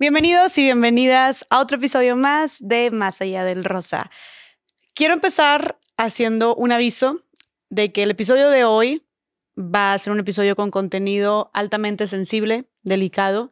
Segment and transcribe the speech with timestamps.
[0.00, 4.12] Bienvenidos y bienvenidas a otro episodio más de Más allá del rosa.
[4.94, 7.24] Quiero empezar haciendo un aviso
[7.68, 9.02] de que el episodio de hoy
[9.58, 13.50] va a ser un episodio con contenido altamente sensible, delicado.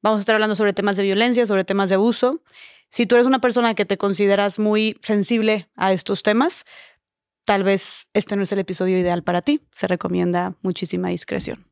[0.00, 2.40] Vamos a estar hablando sobre temas de violencia, sobre temas de abuso.
[2.88, 6.64] Si tú eres una persona que te consideras muy sensible a estos temas,
[7.44, 9.60] tal vez este no es el episodio ideal para ti.
[9.70, 11.66] Se recomienda muchísima discreción.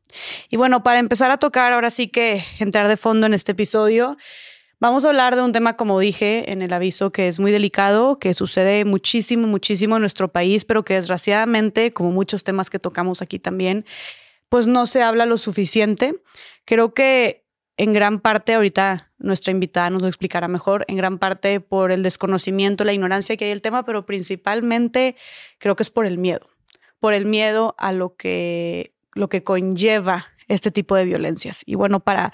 [0.49, 4.17] Y bueno, para empezar a tocar, ahora sí que entrar de fondo en este episodio,
[4.79, 8.17] vamos a hablar de un tema, como dije en el aviso, que es muy delicado,
[8.17, 13.21] que sucede muchísimo, muchísimo en nuestro país, pero que desgraciadamente, como muchos temas que tocamos
[13.21, 13.85] aquí también,
[14.49, 16.15] pues no se habla lo suficiente.
[16.65, 17.42] Creo que
[17.77, 22.03] en gran parte, ahorita nuestra invitada nos lo explicará mejor, en gran parte por el
[22.03, 25.15] desconocimiento, la ignorancia que hay del tema, pero principalmente
[25.57, 26.49] creo que es por el miedo,
[26.99, 31.63] por el miedo a lo que lo que conlleva este tipo de violencias.
[31.65, 32.33] Y bueno, para,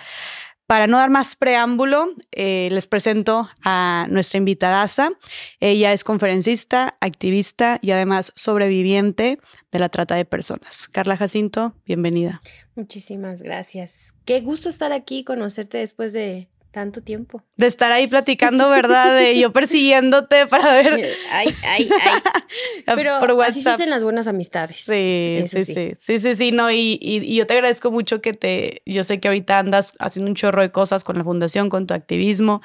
[0.66, 4.86] para no dar más preámbulo, eh, les presento a nuestra invitada.
[5.60, 9.40] Ella es conferencista, activista y además sobreviviente
[9.72, 10.88] de la trata de personas.
[10.88, 12.42] Carla Jacinto, bienvenida.
[12.76, 14.14] Muchísimas gracias.
[14.26, 17.44] Qué gusto estar aquí, conocerte después de tanto tiempo.
[17.56, 19.16] De estar ahí platicando, ¿verdad?
[19.16, 20.94] De yo persiguiéndote para ver.
[21.32, 22.22] Ay, ay, ay.
[22.96, 24.78] Pero así se hacen las buenas amistades.
[24.78, 28.82] Sí, sí, sí, sí, sí, sí, no, y, y, yo te agradezco mucho que te,
[28.86, 31.94] yo sé que ahorita andas haciendo un chorro de cosas con la fundación, con tu
[31.94, 32.62] activismo,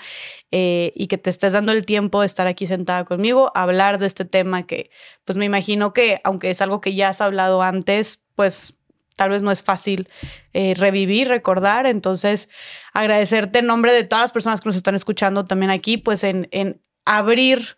[0.50, 4.06] eh, y que te estés dando el tiempo de estar aquí sentada conmigo, hablar de
[4.06, 4.90] este tema que,
[5.24, 8.74] pues me imagino que, aunque es algo que ya has hablado antes, pues
[9.16, 10.08] tal vez no es fácil
[10.52, 11.86] eh, revivir, recordar.
[11.86, 12.48] Entonces,
[12.92, 16.48] agradecerte en nombre de todas las personas que nos están escuchando también aquí, pues en,
[16.50, 17.76] en abrir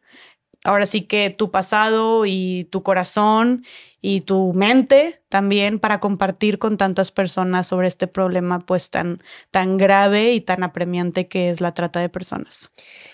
[0.67, 3.65] ahora sí que tu pasado y tu corazón
[4.01, 9.77] y tu mente también para compartir con tantas personas sobre este problema pues tan, tan
[9.77, 12.71] grave y tan apremiante que es la trata de personas.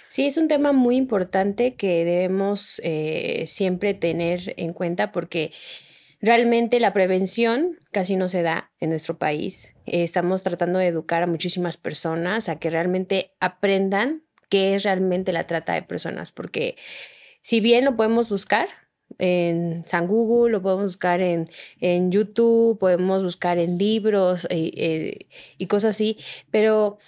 [0.08, 5.52] Sí, es un tema muy importante que debemos eh, siempre tener en cuenta porque
[6.22, 9.74] Realmente la prevención casi no se da en nuestro país.
[9.86, 15.48] estamos tratando de educar a muchísimas personas a que realmente aprendan qué es realmente la
[15.48, 16.76] trata de personas, porque
[17.40, 18.68] si bien lo podemos buscar
[19.18, 21.48] en San Google, lo podemos buscar en,
[21.80, 25.26] en YouTube, podemos buscar en libros eh, eh,
[25.58, 26.18] y cosas así,
[26.52, 26.98] pero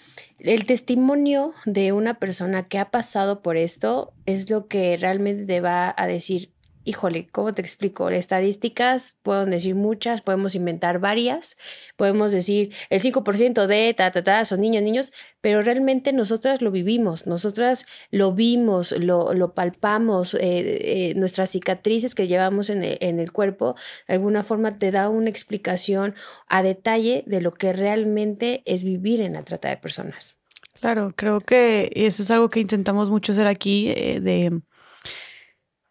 [0.41, 5.61] el testimonio de una persona que ha pasado por esto es lo que realmente te
[5.61, 6.51] va a decir,
[6.85, 8.09] híjole, ¿cómo te explico?
[8.11, 11.57] Estadísticas, pueden decir muchas, podemos inventar varias,
[11.97, 16.71] podemos decir el 5% de ta, ta, ta, son niños, niños, pero realmente nosotras lo
[16.71, 22.99] vivimos, nosotras lo vimos, lo, lo palpamos, eh, eh, nuestras cicatrices que llevamos en el,
[23.01, 23.75] en el cuerpo,
[24.07, 26.15] de alguna forma te da una explicación
[26.49, 30.37] a detalle de lo que realmente es vivir en la trata de personas.
[30.81, 34.61] Claro, creo que eso es algo que intentamos mucho hacer aquí, eh, de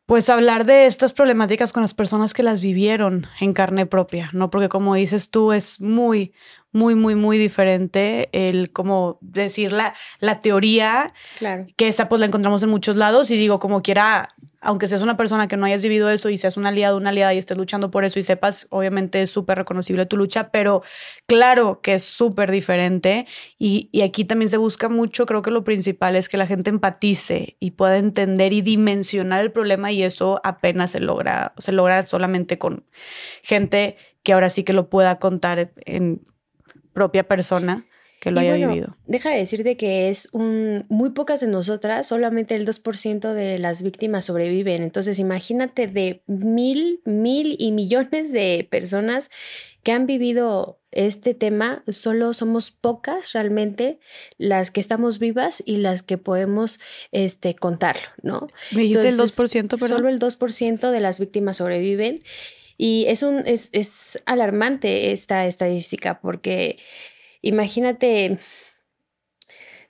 [0.05, 4.49] pues hablar de estas problemáticas con las personas que las vivieron en carne propia, ¿no?
[4.49, 6.33] Porque como dices tú, es muy,
[6.73, 11.67] muy, muy, muy diferente el, como decir, la, la teoría, claro.
[11.77, 14.29] que esa pues la encontramos en muchos lados y digo, como quiera,
[14.59, 17.33] aunque seas una persona que no hayas vivido eso y seas un aliado, una aliada
[17.33, 20.81] y estés luchando por eso y sepas, obviamente es súper reconocible tu lucha, pero
[21.27, 23.27] claro que es súper diferente
[23.59, 26.71] y, y, aquí también se busca mucho, creo que lo principal es que la gente
[26.71, 32.01] empatice y pueda entender y dimensionar el problema y eso apenas se logra, se logra
[32.01, 32.83] solamente con
[33.43, 36.21] gente que ahora sí que lo pueda contar en
[36.93, 37.85] propia persona
[38.23, 38.95] que lo haya vivido.
[39.05, 43.83] Deja de decirte que es un muy pocas de nosotras, solamente el 2% de las
[43.83, 44.81] víctimas sobreviven.
[44.81, 49.29] Entonces, imagínate de mil, mil y millones de personas
[49.83, 53.99] que han vivido este tema, solo somos pocas realmente
[54.37, 56.79] las que estamos vivas y las que podemos
[57.11, 58.47] este, contarlo, ¿no?
[58.71, 62.21] Me dijiste el 2%, pero Solo el 2% de las víctimas sobreviven.
[62.85, 66.79] Y es, un, es, es alarmante esta estadística porque
[67.41, 68.39] imagínate,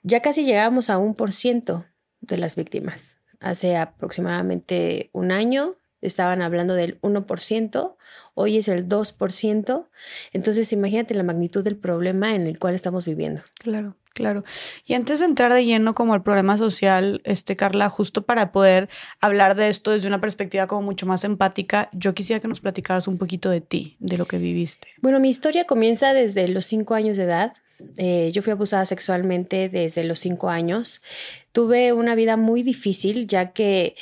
[0.04, 1.84] ya casi llegamos a un por ciento
[2.20, 3.20] de las víctimas.
[3.40, 7.96] Hace aproximadamente un año estaban hablando del 1%,
[8.34, 9.88] hoy es el 2%.
[10.32, 13.42] Entonces imagínate la magnitud del problema en el cual estamos viviendo.
[13.58, 13.96] Claro.
[14.14, 14.44] Claro.
[14.86, 18.88] Y antes de entrar de lleno como al problema social, este Carla, justo para poder
[19.20, 23.08] hablar de esto desde una perspectiva como mucho más empática, yo quisiera que nos platicaras
[23.08, 24.88] un poquito de ti, de lo que viviste.
[25.02, 27.54] Bueno, mi historia comienza desde los cinco años de edad.
[27.98, 31.02] Eh, yo fui abusada sexualmente desde los cinco años.
[31.50, 33.96] Tuve una vida muy difícil, ya que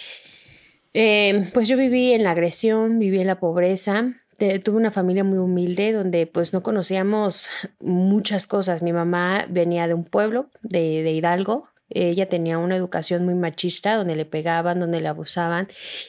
[0.92, 4.21] eh, pues yo viví en la agresión, viví en la pobreza,
[4.62, 7.48] tuve una familia muy humilde donde pues no conocíamos
[7.80, 8.82] muchas cosas.
[8.82, 13.96] Mi mamá venía de un pueblo de, de Hidalgo, ella tenía una educación muy machista,
[13.96, 15.68] donde le pegaban, donde le abusaban.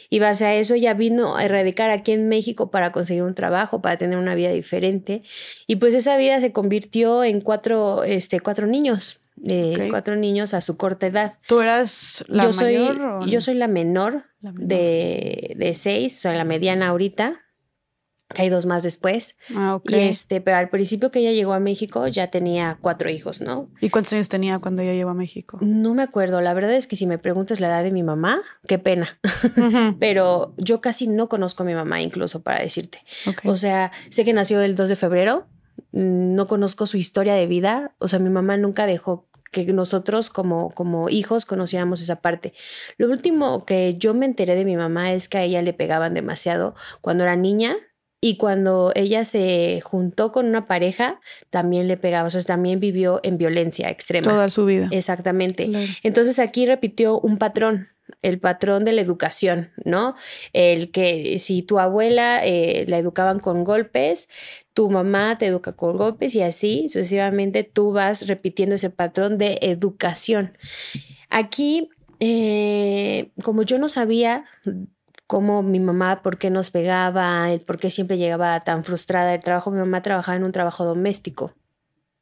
[0.09, 3.81] Y base a eso ella vino a erradicar aquí en México para conseguir un trabajo,
[3.81, 5.23] para tener una vida diferente.
[5.67, 9.19] Y pues esa vida se convirtió en cuatro, este, cuatro niños.
[9.45, 11.33] Eh, cuatro niños a su corta edad.
[11.47, 13.19] ¿Tú eras la yo mayor?
[13.21, 17.42] Soy, Yo soy la menor, De, de seis, o sea, la mediana ahorita
[18.41, 19.35] hay dos más después.
[19.55, 19.91] Ah, ok.
[19.91, 23.69] Y este, pero al principio que ella llegó a México ya tenía cuatro hijos, ¿no?
[23.79, 25.57] ¿Y cuántos años tenía cuando ella llegó a México?
[25.61, 26.41] No me acuerdo.
[26.41, 29.19] La verdad es que si me preguntas la edad de mi mamá, qué pena.
[29.99, 32.99] pero yo casi no conozco a mi mamá, incluso para decirte.
[33.43, 35.47] O sea, sé que nació el 2 de febrero.
[35.91, 37.93] No conozco su historia de vida.
[37.99, 42.53] O sea, mi mamá nunca dejó que nosotros como, como hijos conociéramos esa parte.
[42.97, 46.13] Lo último que yo me enteré de mi mamá es que a ella le pegaban
[46.13, 47.77] demasiado cuando era niña
[48.23, 53.19] y cuando ella se juntó con una pareja, también le pegaba, o sea, también vivió
[53.21, 54.31] en violencia extrema.
[54.31, 54.87] Toda su vida.
[54.91, 55.69] Exactamente.
[56.03, 57.89] Entonces aquí repitió un patrón,
[58.21, 60.15] el patrón de la educación, ¿no?
[60.53, 64.29] El que si tu abuela eh, la educaban con golpes,
[64.73, 69.59] tu mamá te educa con golpes y así sucesivamente tú vas repitiendo ese patrón de
[69.61, 70.57] educación.
[71.29, 71.89] Aquí,
[72.21, 74.45] eh, como yo no sabía
[75.33, 79.41] cómo mi mamá, por qué nos pegaba, el por qué siempre llegaba tan frustrada el
[79.41, 79.71] trabajo.
[79.71, 81.55] Mi mamá trabajaba en un trabajo doméstico.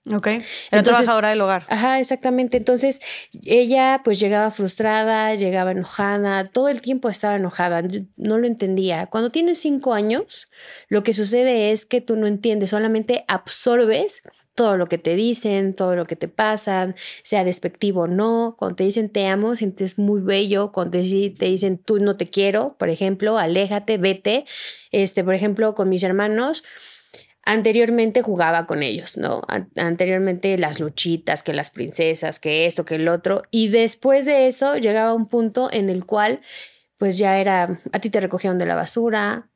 [0.10, 0.28] Ok.
[0.72, 1.66] Era trabajadora del hogar.
[1.68, 2.56] Ajá, exactamente.
[2.56, 3.02] Entonces,
[3.44, 7.84] ella pues llegaba frustrada, llegaba enojada, todo el tiempo estaba enojada.
[8.16, 9.08] no lo entendía.
[9.08, 10.50] Cuando tienes cinco años,
[10.88, 14.22] lo que sucede es que tú no entiendes, solamente absorbes
[14.56, 18.56] todo lo que te dicen, todo lo que te pasan, sea despectivo o no.
[18.58, 20.72] Cuando te dicen te amo, sientes muy bello.
[20.72, 24.46] Cuando te dicen tú no te quiero, por ejemplo, aléjate, vete.
[24.92, 26.64] Este, por ejemplo, con mis hermanos,
[27.44, 29.42] anteriormente jugaba con ellos, ¿no?
[29.76, 33.44] Anteriormente las luchitas, que las princesas, que esto, que el otro.
[33.52, 36.42] Y después de eso llegaba un punto en el cual
[36.98, 39.50] pues ya era, a ti te recogieron de la basura,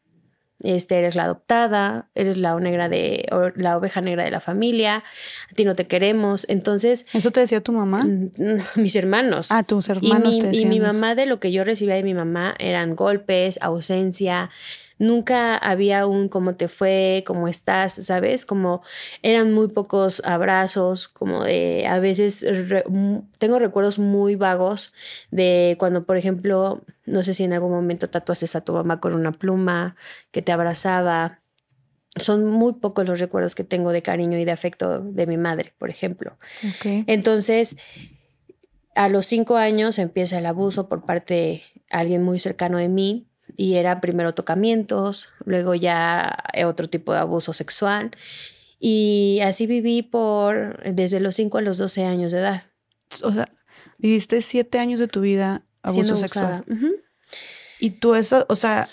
[0.61, 5.03] este, eres la adoptada, eres la negra de la oveja negra de la familia,
[5.51, 6.45] a ti no te queremos.
[6.49, 8.05] Entonces, ¿eso te decía tu mamá?
[8.75, 9.51] Mis hermanos.
[9.51, 10.37] Ah, tus hermanos.
[10.37, 13.59] Y mi, y mi mamá de lo que yo recibía de mi mamá eran golpes,
[13.61, 14.49] ausencia,
[14.97, 18.45] nunca había un cómo te fue, cómo estás, ¿sabes?
[18.45, 18.81] Como
[19.21, 22.45] eran muy pocos abrazos, como de a veces
[23.37, 24.93] tengo recuerdos muy vagos
[25.31, 29.13] de cuando, por ejemplo, no sé si en algún momento tatuaste a tu mamá con
[29.13, 29.95] una pluma,
[30.31, 31.41] que te abrazaba.
[32.17, 35.73] Son muy pocos los recuerdos que tengo de cariño y de afecto de mi madre,
[35.77, 36.37] por ejemplo.
[37.07, 37.75] Entonces,
[38.95, 43.27] a los cinco años empieza el abuso por parte de alguien muy cercano de mí
[43.55, 48.11] y era primero tocamientos, luego ya otro tipo de abuso sexual
[48.79, 52.63] y así viví por desde los 5 a los 12 años de edad.
[53.23, 53.47] O sea,
[53.97, 56.63] viviste siete años de tu vida abuso sexual.
[57.79, 58.89] Y tú eso, o sea,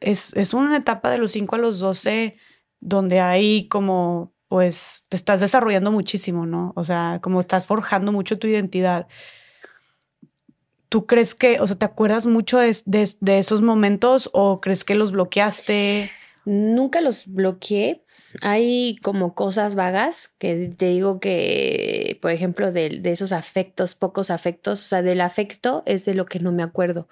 [0.00, 2.36] es, es una etapa de los 5 a los 12
[2.80, 6.72] donde hay como, pues, te estás desarrollando muchísimo, ¿no?
[6.76, 9.06] O sea, como estás forjando mucho tu identidad.
[10.90, 14.96] ¿Tú crees que, o sea, te acuerdas mucho de, de, esos momentos o crees que
[14.96, 16.10] los bloqueaste?
[16.50, 18.02] Nunca los bloqueé.
[18.42, 24.82] Hay como cosas vagas que te digo que, por ejemplo, de, esos afectos, pocos afectos,
[24.84, 27.06] o sea, del afecto es de lo que no me acuerdo.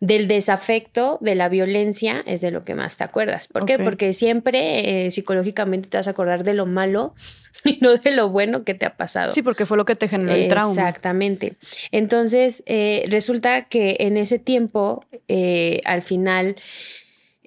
[0.00, 3.46] Del desafecto, de la violencia, es de lo que más te acuerdas.
[3.46, 3.78] ¿Por qué?
[3.78, 7.14] Porque siempre eh, psicológicamente te vas a acordar de lo malo
[7.64, 9.32] y no de lo bueno que te ha pasado.
[9.32, 10.72] Sí, porque fue lo que te generó el trauma.
[10.72, 11.56] Exactamente.
[11.92, 16.56] Entonces, eh, resulta que en ese tiempo, eh, al final,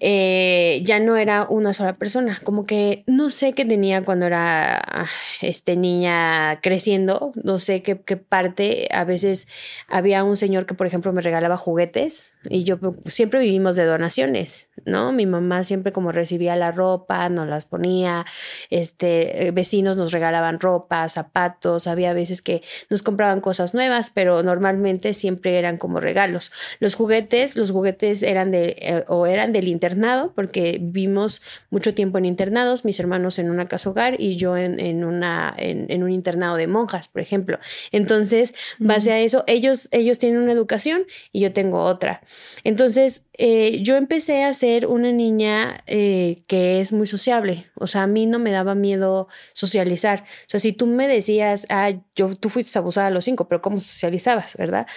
[0.03, 4.77] eh, ya no era una sola persona, como que no sé qué tenía cuando era
[4.77, 5.05] ah,
[5.41, 9.47] este, niña creciendo, no sé qué, qué, parte, a veces
[9.87, 14.71] había un señor que por ejemplo me regalaba juguetes y yo siempre vivimos de donaciones,
[14.85, 15.11] ¿no?
[15.11, 18.25] Mi mamá siempre como recibía la ropa, nos las ponía,
[18.71, 24.41] este, eh, vecinos nos regalaban ropa, zapatos, había veces que nos compraban cosas nuevas, pero
[24.41, 26.51] normalmente siempre eran como regalos.
[26.79, 29.90] Los juguetes, los juguetes eran de, eh, o eran del internet
[30.35, 35.03] porque vimos mucho tiempo en internados, mis hermanos en una casa hogar y yo en,
[35.03, 37.59] una, en, un internado de monjas, por ejemplo.
[37.91, 42.21] Entonces, base a eso, ellos, ellos tienen una educación y yo tengo otra.
[42.63, 47.69] Entonces, eh, yo empecé a ser una niña eh, que es muy sociable.
[47.75, 50.23] O sea, a mí no me daba miedo socializar.
[50.23, 53.61] O sea, si tú me decías, ah, yo, tú fuiste abusada a los cinco, pero
[53.61, 54.87] ¿cómo socializabas, verdad?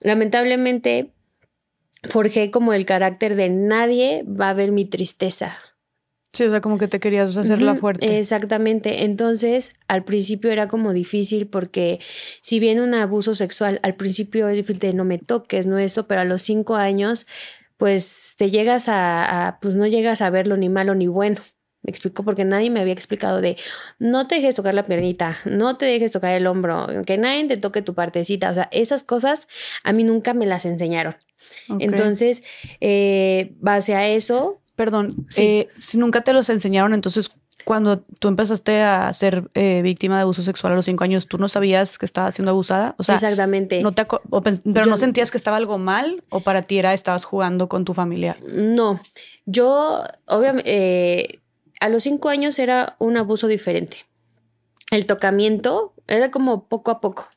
[0.00, 1.12] Lamentablemente,
[2.06, 5.56] forjé como el carácter de nadie va a ver mi tristeza.
[6.34, 8.18] Sí, o sea, como que te querías hacerla fuerte.
[8.18, 9.04] Exactamente.
[9.04, 12.00] Entonces, al principio era como difícil porque
[12.40, 16.08] si bien un abuso sexual, al principio es difícil de no me toques, no esto,
[16.08, 17.28] pero a los cinco años,
[17.76, 21.40] pues te llegas a, a, pues no llegas a verlo ni malo ni bueno.
[21.84, 23.56] Me explico porque nadie me había explicado de
[23.98, 27.58] no te dejes tocar la piernita, no te dejes tocar el hombro, que nadie te
[27.58, 28.50] toque tu partecita.
[28.50, 29.48] O sea, esas cosas
[29.84, 31.14] a mí nunca me las enseñaron.
[31.78, 32.42] Entonces,
[32.80, 35.42] eh, base a eso, Perdón, Sí.
[35.44, 37.30] eh, si nunca te los enseñaron, entonces
[37.64, 41.38] cuando tú empezaste a ser eh, víctima de abuso sexual a los cinco años, ¿tú
[41.38, 42.96] no sabías que estabas siendo abusada?
[42.98, 43.80] O sea, exactamente.
[43.82, 46.92] no te o pero Yo- no sentías que estaba algo mal o para ti era
[46.92, 48.36] estabas jugando con tu familiar.
[48.42, 49.00] No,
[49.46, 51.40] yo obviamente
[51.80, 53.98] a los cinco años era un abuso diferente.
[54.90, 57.28] El tocamiento era como poco a poco.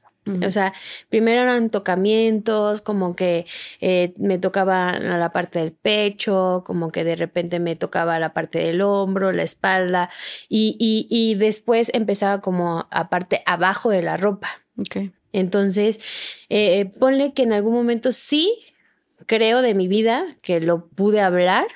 [0.45, 0.73] O sea,
[1.09, 3.45] primero eran tocamientos, como que
[3.81, 8.33] eh, me tocaba a la parte del pecho, como que de repente me tocaba la
[8.33, 10.09] parte del hombro, la espalda,
[10.49, 14.49] y, y, y después empezaba como a parte abajo de la ropa.
[14.79, 15.11] Ok.
[15.33, 15.99] Entonces,
[16.49, 18.57] eh, ponle que en algún momento sí
[19.25, 21.67] creo de mi vida que lo pude hablar,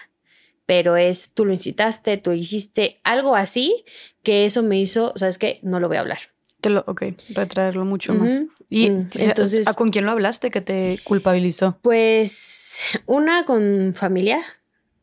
[0.66, 3.84] pero es tú lo incitaste, tú hiciste algo así,
[4.24, 5.60] que eso me hizo, ¿sabes qué?
[5.64, 6.20] No lo voy a hablar.
[6.62, 7.04] Te lo, ok,
[7.34, 8.42] retraerlo mucho más.
[8.70, 11.78] Y Mm, entonces, ¿a con quién lo hablaste que te culpabilizó?
[11.82, 14.40] Pues una con familia,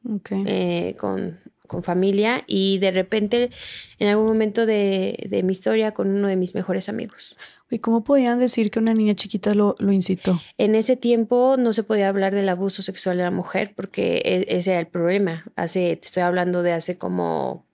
[0.08, 0.30] Ok.
[0.46, 3.50] eh, con, con familia y de repente
[3.98, 7.36] en algún momento de, de mi historia con uno de mis mejores amigos.
[7.70, 10.40] ¿Y cómo podían decir que una niña chiquita lo, lo incitó?
[10.56, 14.46] En ese tiempo no se podía hablar del abuso sexual de la mujer porque e-
[14.56, 15.44] ese era el problema.
[15.56, 17.66] Hace, te estoy hablando de hace como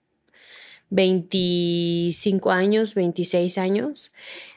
[0.89, 4.11] 25 años, 26 años,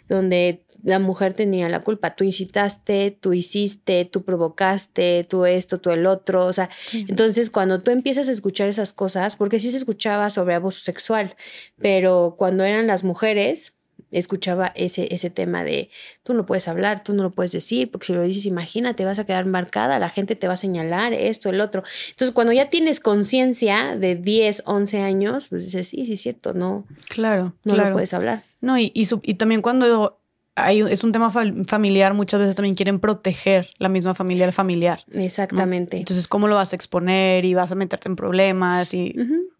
[0.09, 2.15] donde la mujer tenía la culpa.
[2.15, 6.47] Tú incitaste, tú hiciste, tú provocaste, tú esto, tú el otro.
[6.47, 10.55] O sea, entonces cuando tú empiezas a escuchar esas cosas, porque sí se escuchaba sobre
[10.55, 11.37] abuso sexual,
[11.81, 13.78] pero cuando eran las mujeres,
[14.11, 15.91] escuchaba ese, ese tema de
[16.23, 19.19] tú no puedes hablar, tú no lo puedes decir, porque si lo dices, imagínate, vas
[19.19, 21.83] a quedar marcada, la gente te va a señalar esto, el otro.
[22.11, 26.55] Entonces, cuando ya tienes conciencia de 10, 11 años, pues dices, sí, sí, es cierto,
[26.55, 27.91] no, Claro, no claro.
[27.91, 28.45] lo puedes hablar.
[28.61, 30.19] No, y, y, su- y también cuando
[30.57, 34.53] hay, es un tema fam- familiar, muchas veces también quieren proteger la misma familia al
[34.53, 35.05] familiar.
[35.07, 35.21] ¿no?
[35.23, 35.99] Exactamente.
[35.99, 38.93] Entonces, ¿cómo lo vas a exponer y vas a meterte en problemas?
[38.95, 39.15] Y.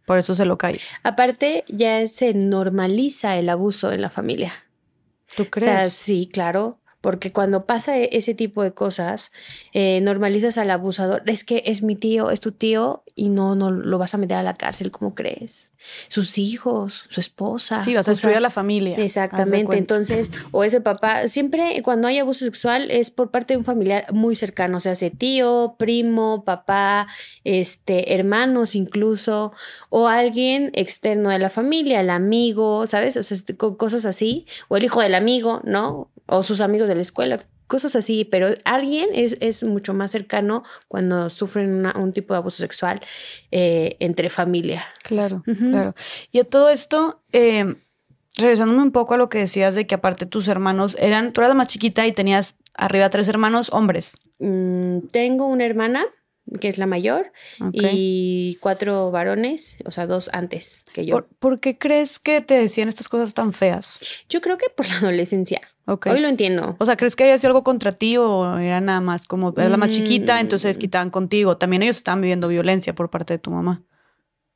[0.09, 0.81] por eso se lo cae.
[1.05, 4.53] Aparte, ya se normaliza el abuso en la familia.
[5.37, 5.93] ¿Tú O sea, crees?
[5.93, 6.81] sí, claro.
[7.01, 9.31] Porque cuando pasa e- ese tipo de cosas,
[9.73, 11.23] eh, normalizas al abusador.
[11.27, 14.37] Es que es mi tío, es tu tío, y no, no lo vas a meter
[14.37, 15.73] a la cárcel, ¿cómo crees?
[16.09, 17.79] Sus hijos, su esposa.
[17.81, 18.97] sí, vas a destruir a la familia.
[18.99, 19.77] Exactamente.
[19.79, 21.29] Entonces, o es el papá.
[21.29, 24.93] Siempre cuando hay abuso sexual es por parte de un familiar muy cercano, o sea,
[24.93, 27.07] hace tío, primo, papá,
[27.45, 29.53] este, hermanos incluso,
[29.91, 33.17] o alguien externo de la familia, el amigo, ¿sabes?
[33.17, 36.11] O sea, este, co- cosas así, o el hijo del amigo, ¿no?
[36.27, 40.63] O sus amigos de la escuela, cosas así, pero alguien es, es mucho más cercano
[40.89, 43.01] cuando sufren una- un tipo de abuso sexual
[43.51, 44.85] eh, entre familia.
[45.03, 45.95] Claro, claro.
[46.33, 47.75] Y a todo esto, eh,
[48.37, 51.51] regresándome un poco a lo que decías de que aparte tus hermanos eran, tú eras
[51.51, 54.17] la más chiquita y tenías arriba tres hermanos hombres.
[54.39, 56.07] Mm, tengo una hermana,
[56.61, 57.33] que es la mayor,
[57.73, 61.13] y cuatro varones, o sea, dos antes que yo.
[61.17, 63.99] ¿Por, por qué crees que te decían estas cosas tan feas?
[64.31, 65.61] Yo creo que por la adolescencia.
[66.11, 66.77] Hoy lo entiendo.
[66.79, 69.71] O sea, ¿crees que haya sido algo contra ti o era nada más como eras
[69.71, 70.81] la más chiquita, entonces Mm.
[70.81, 71.57] quitaban contigo?
[71.57, 73.83] También ellos estaban viviendo violencia por parte de tu mamá.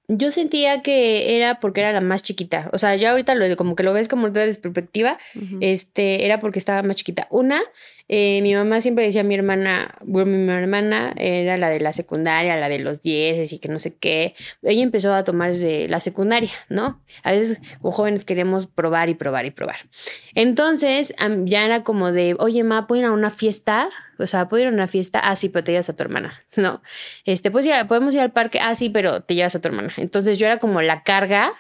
[0.09, 2.69] Yo sentía que era porque era la más chiquita.
[2.73, 5.17] O sea, ya ahorita lo como que lo ves como otra perspectiva,
[5.61, 7.29] este, era porque estaba más chiquita.
[7.31, 7.61] Una,
[8.09, 11.93] eh, mi mamá siempre decía a mi hermana, bueno, mi hermana era la de la
[11.93, 14.35] secundaria, la de los 10 y que no sé qué.
[14.63, 17.01] Ella empezó a tomar desde la secundaria, ¿no?
[17.23, 19.89] A veces como jóvenes queremos probar y probar y probar.
[20.35, 23.89] Entonces, ya era como de, oye, ma, ¿puedo ir a una fiesta?
[24.23, 25.21] O sea, ¿puedo ir a una fiesta?
[25.23, 26.83] Ah, sí, pero te llevas a tu hermana, ¿no?
[27.25, 28.61] Este, pues ya, podemos ir al parque.
[28.61, 29.93] Ah, sí, pero te llevas a tu hermana.
[29.97, 31.53] Entonces yo era como la carga,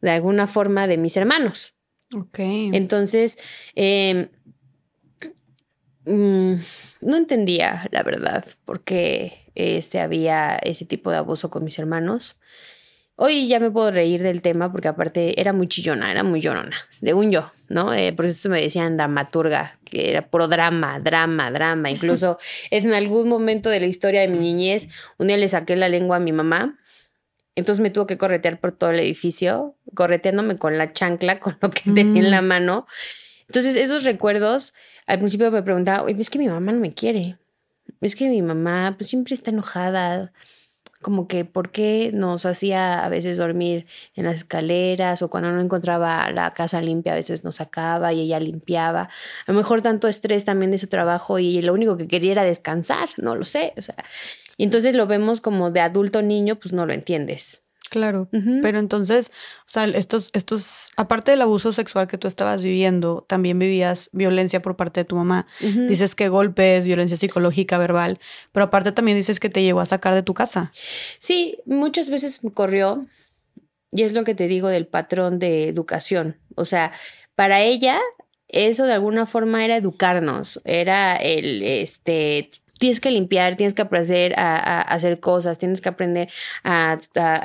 [0.00, 1.74] de alguna forma, de mis hermanos.
[2.14, 2.38] Ok.
[2.38, 3.38] Entonces,
[3.74, 4.28] eh,
[6.04, 6.54] mm,
[7.00, 12.38] no entendía, la verdad, por qué este, había ese tipo de abuso con mis hermanos.
[13.16, 16.76] Hoy ya me puedo reír del tema porque aparte era muy chillona, era muy llorona,
[16.90, 17.94] según yo, ¿no?
[17.94, 21.90] Eh, por eso me decían dramaturga, que era puro drama, drama, drama.
[21.90, 22.38] Incluso
[22.70, 26.16] en algún momento de la historia de mi niñez, un día le saqué la lengua
[26.16, 26.78] a mi mamá
[27.56, 31.70] entonces me tuvo que corretear por todo el edificio, correteándome con la chancla, con lo
[31.70, 32.86] que tenía en la mano.
[33.48, 34.74] Entonces esos recuerdos,
[35.06, 37.38] al principio me preguntaba, "Oye, es que mi mamá no me quiere.
[38.02, 40.32] Es que mi mamá pues siempre está enojada.
[41.06, 43.86] Como que por qué nos hacía a veces dormir
[44.16, 48.22] en las escaleras o cuando no encontraba la casa limpia a veces nos sacaba y
[48.22, 49.02] ella limpiaba.
[49.02, 52.42] A lo mejor tanto estrés también de su trabajo y lo único que quería era
[52.42, 53.94] descansar, no lo sé, o sea,
[54.56, 57.65] y entonces lo vemos como de adulto niño, pues no lo entiendes.
[57.88, 58.28] Claro,
[58.62, 63.58] pero entonces, o sea, estos, estos, aparte del abuso sexual que tú estabas viviendo, también
[63.58, 65.46] vivías violencia por parte de tu mamá.
[65.60, 68.18] Dices que golpes, violencia psicológica, verbal,
[68.52, 70.72] pero aparte también dices que te llegó a sacar de tu casa.
[71.18, 73.06] Sí, muchas veces me corrió,
[73.92, 76.36] y es lo que te digo del patrón de educación.
[76.56, 76.92] O sea,
[77.34, 77.98] para ella,
[78.48, 84.34] eso de alguna forma era educarnos, era el, este, tienes que limpiar, tienes que aprender
[84.38, 86.28] a, hacer cosas, tienes que aprender
[86.64, 86.98] a,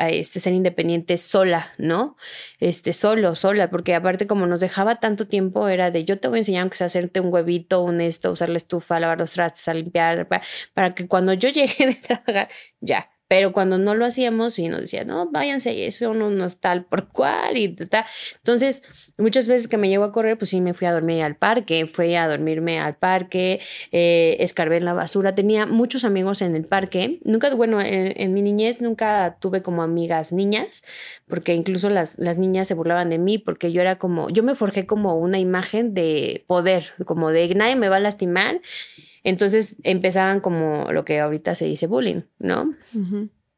[0.09, 2.17] este, ser independiente sola, ¿no?
[2.59, 6.37] Este, solo, sola, porque aparte como nos dejaba tanto tiempo era de yo te voy
[6.37, 9.73] a enseñar aunque hacerte un huevito, un esto, usar la estufa, lavar los trastes, a
[9.73, 14.59] limpiar, para, para que cuando yo llegue de trabajar, ya, pero cuando no lo hacíamos
[14.59, 18.03] y nos decía, no, váyanse, eso no, es tal por cual y tal.
[18.39, 18.83] Entonces,
[19.17, 21.85] muchas veces que me llevo a correr, pues sí, me fui a dormir al parque,
[21.85, 23.61] fui a dormirme al parque,
[23.93, 25.33] eh, escarbé en la basura.
[25.33, 27.21] Tenía muchos amigos en el parque.
[27.23, 30.83] Nunca, bueno, en, mi niñez nunca tuve como amigas niñas,
[31.29, 34.55] porque incluso las, las niñas se burlaban de mí, porque yo era como, yo me
[34.55, 38.59] forjé como una imagen de poder, como de nadie me va a lastimar
[39.23, 42.73] entonces empezaban como lo que ahorita se dice bullying, ¿no?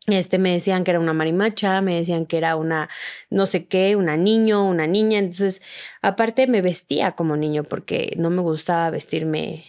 [0.08, 2.89] Este, me decían que era una marimacha, me decían que era una
[3.29, 5.20] no sé qué, una niño, una niña.
[5.20, 5.62] Entonces,
[6.01, 9.63] aparte me vestía como niño porque no me gustaba vestirme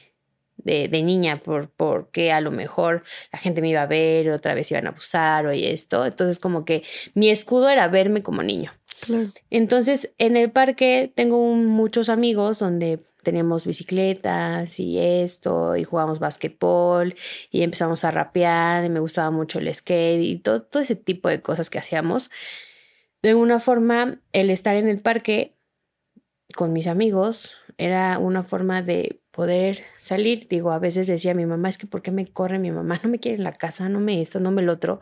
[0.56, 4.70] de, niña por, porque a lo mejor la gente me iba a ver, otra vez
[4.70, 6.04] iban a abusar o esto.
[6.04, 6.82] Entonces, como que
[7.14, 8.72] mi escudo era verme como niño.
[9.50, 17.14] Entonces, en el parque tengo muchos amigos donde teníamos bicicletas y esto, y jugábamos basquetbol,
[17.50, 21.28] y empezamos a rapear, y me gustaba mucho el skate y todo, todo ese tipo
[21.28, 22.31] de cosas que hacíamos.
[23.23, 25.57] De alguna forma, el estar en el parque
[26.54, 30.47] con mis amigos era una forma de poder salir.
[30.49, 33.00] Digo, a veces decía mi mamá, es que ¿por qué me corre mi mamá?
[33.02, 35.00] No me quiere en la casa, no me esto, no me lo otro.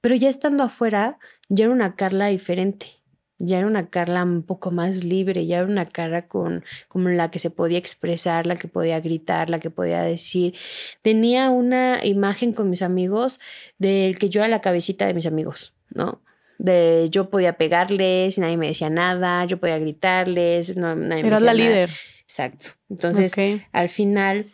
[0.00, 2.96] Pero ya estando afuera, ya era una Carla diferente
[3.38, 7.30] ya era una Carla un poco más libre, ya era una cara con, como la
[7.30, 10.54] que se podía expresar, la que podía gritar, la que podía decir.
[11.02, 13.40] Tenía una imagen con mis amigos
[13.78, 16.20] del que yo era la cabecita de mis amigos, ¿no?
[16.58, 21.42] De yo podía pegarles y nadie me decía nada, yo podía gritarles, no, nadie Eras
[21.42, 21.90] la líder.
[22.22, 22.70] Exacto.
[22.88, 23.34] Entonces,
[23.72, 24.46] al final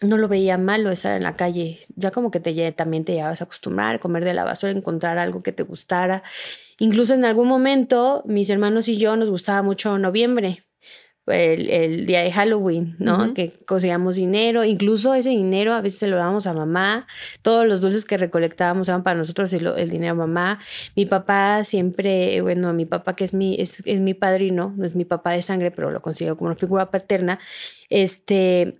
[0.00, 1.78] no lo veía malo estar en la calle.
[1.96, 5.42] Ya como que te también te llevabas a acostumbrar, comer de la basura, encontrar algo
[5.42, 6.22] que te gustara.
[6.80, 10.64] Incluso en algún momento mis hermanos y yo nos gustaba mucho noviembre,
[11.26, 13.34] el, día de Halloween, ¿no?
[13.34, 17.06] Que conseguíamos dinero, incluso ese dinero a veces se lo dábamos a mamá,
[17.42, 20.58] todos los dulces que recolectábamos eran para nosotros el, el dinero a mamá.
[20.96, 24.96] Mi papá siempre, bueno, mi papá que es mi, es, es mi padrino, no es
[24.96, 27.38] mi papá de sangre, pero lo considero como una figura paterna,
[27.90, 28.76] este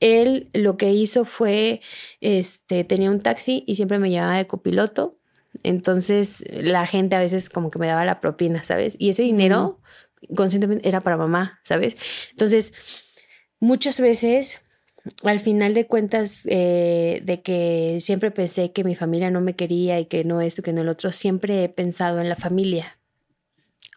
[0.00, 1.80] él lo que hizo fue,
[2.20, 5.16] este, tenía un taxi y siempre me llevaba de copiloto.
[5.64, 8.96] Entonces la gente a veces como que me daba la propina, ¿sabes?
[8.98, 9.80] Y ese dinero
[10.36, 11.96] conscientemente era para mamá, ¿sabes?
[12.30, 12.72] Entonces,
[13.60, 14.62] muchas veces,
[15.24, 19.98] al final de cuentas, eh, de que siempre pensé que mi familia no me quería
[19.98, 22.98] y que no esto, que no el otro, siempre he pensado en la familia.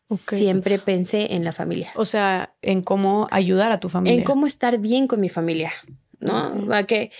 [0.09, 1.91] Siempre pensé en la familia.
[1.95, 4.17] O sea, en cómo ayudar a tu familia.
[4.17, 5.73] En cómo estar bien con mi familia,
[6.19, 6.65] ¿no?
[6.87, 7.11] Que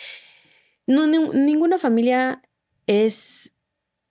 [0.85, 2.41] no, ninguna familia
[2.85, 3.51] es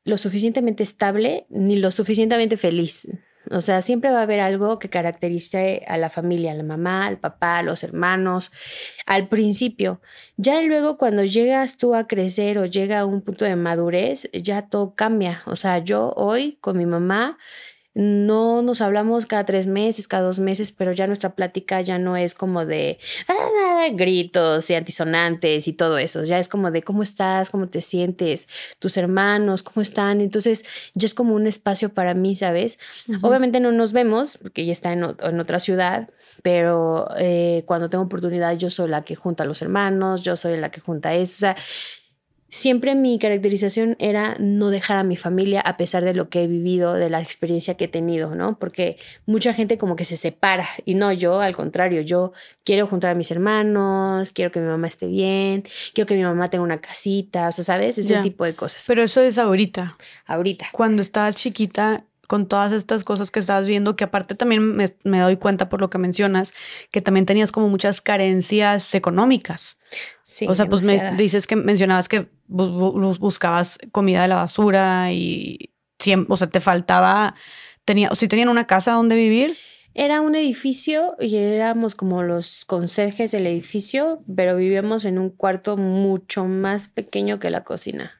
[0.06, 3.08] lo suficientemente estable ni lo suficientemente feliz.
[3.50, 7.06] O sea, siempre va a haber algo que caracterice a la familia, a la mamá,
[7.06, 8.50] al papá, a los hermanos,
[9.04, 10.00] al principio.
[10.36, 14.62] Ya luego cuando llegas tú a crecer o llega a un punto de madurez, ya
[14.62, 15.42] todo cambia.
[15.46, 17.38] O sea, yo hoy con mi mamá
[17.96, 22.18] no nos hablamos cada tres meses, cada dos meses, pero ya nuestra plática ya no
[22.18, 27.02] es como de ah, gritos y antisonantes y todo eso, ya es como de cómo
[27.02, 28.48] estás, cómo te sientes,
[28.80, 32.78] tus hermanos, cómo están, entonces ya es como un espacio para mí, ¿sabes?
[33.22, 36.10] Obviamente no nos vemos porque ella está en, otra ciudad,
[36.42, 40.58] pero eh, cuando tengo oportunidad yo soy la que junta a los hermanos, yo soy
[40.58, 41.56] la que junta eso, o sea,
[42.48, 46.46] siempre mi caracterización era no dejar a mi familia a pesar de lo que he
[46.46, 48.58] vivido, de la experiencia que he tenido, ¿no?
[48.58, 52.32] Porque mucha gente como que se separa y no, yo al contrario, yo
[52.64, 56.48] quiero juntar a mis hermanos, quiero que mi mamá esté bien, quiero que mi mamá
[56.48, 57.98] tenga una casita, o sea, ¿sabes?
[57.98, 58.84] Ese tipo de cosas.
[58.86, 59.96] Pero eso es ahorita.
[60.26, 60.66] Ahorita.
[60.72, 65.20] Cuando estabas chiquita, con todas estas cosas que estabas viendo, que aparte también me, me,
[65.20, 66.54] doy cuenta por lo que mencionas,
[66.90, 69.78] que también tenías como muchas carencias económicas.
[70.22, 70.46] Sí.
[70.48, 76.32] O sea, pues me dices que mencionabas que buscabas comida de la basura y siempre,
[76.32, 77.34] o sea, te faltaba,
[77.84, 79.56] tenía, o si tenían una casa donde vivir.
[79.94, 85.78] Era un edificio y éramos como los conserjes del edificio, pero vivíamos en un cuarto
[85.78, 88.12] mucho más pequeño que la cocina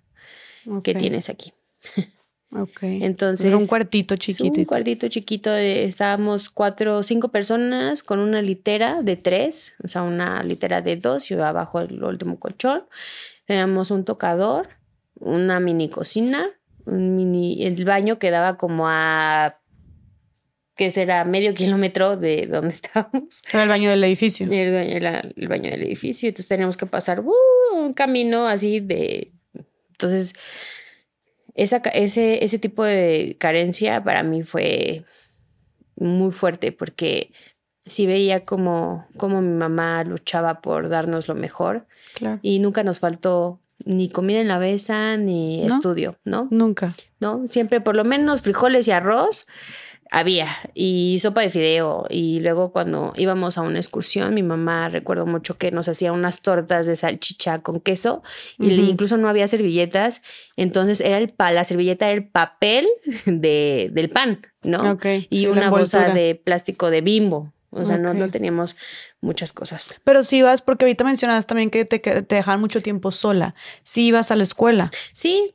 [0.82, 1.52] que tienes aquí.
[2.52, 2.82] Ok.
[2.82, 3.46] Entonces.
[3.46, 4.60] Era un cuartito chiquito.
[4.60, 5.52] Un cuartito chiquito.
[5.52, 10.96] estábamos cuatro o cinco personas con una litera de tres, o sea, una litera de
[10.96, 12.84] dos y abajo el último colchón.
[13.46, 14.68] Teníamos un tocador,
[15.14, 16.46] una mini cocina,
[16.84, 17.64] un mini.
[17.64, 19.60] El baño quedaba como a
[20.76, 23.42] que será medio kilómetro de donde estábamos.
[23.50, 24.46] Era el baño del edificio.
[24.48, 26.28] El, baño del edificio.
[26.28, 27.32] Entonces teníamos que pasar uh,
[27.74, 29.32] un camino así de...
[29.92, 30.34] Entonces,
[31.56, 35.04] esa, ese, ese tipo de carencia para mí fue
[35.96, 37.32] muy fuerte porque
[37.86, 41.86] sí veía como, como mi mamá luchaba por darnos lo mejor
[42.42, 46.48] y nunca nos faltó ni comida en la mesa ni estudio, ¿no?
[46.50, 46.94] Nunca.
[47.20, 47.46] ¿No?
[47.46, 49.46] Siempre por lo menos frijoles y arroz
[50.10, 55.26] había y sopa de fideo y luego cuando íbamos a una excursión mi mamá recuerdo
[55.26, 58.22] mucho que nos hacía unas tortas de salchicha con queso
[58.58, 60.22] y incluso no había servilletas
[60.56, 62.86] entonces era el la servilleta era el papel
[63.26, 64.98] de, del pan no
[65.30, 68.74] y una bolsa de plástico de bimbo o sea, no, no teníamos
[69.20, 69.90] muchas cosas.
[70.02, 73.54] Pero si ibas, porque ahorita mencionabas también que te, te dejaban mucho tiempo sola.
[73.82, 74.90] Si ibas a la escuela.
[75.12, 75.54] Sí.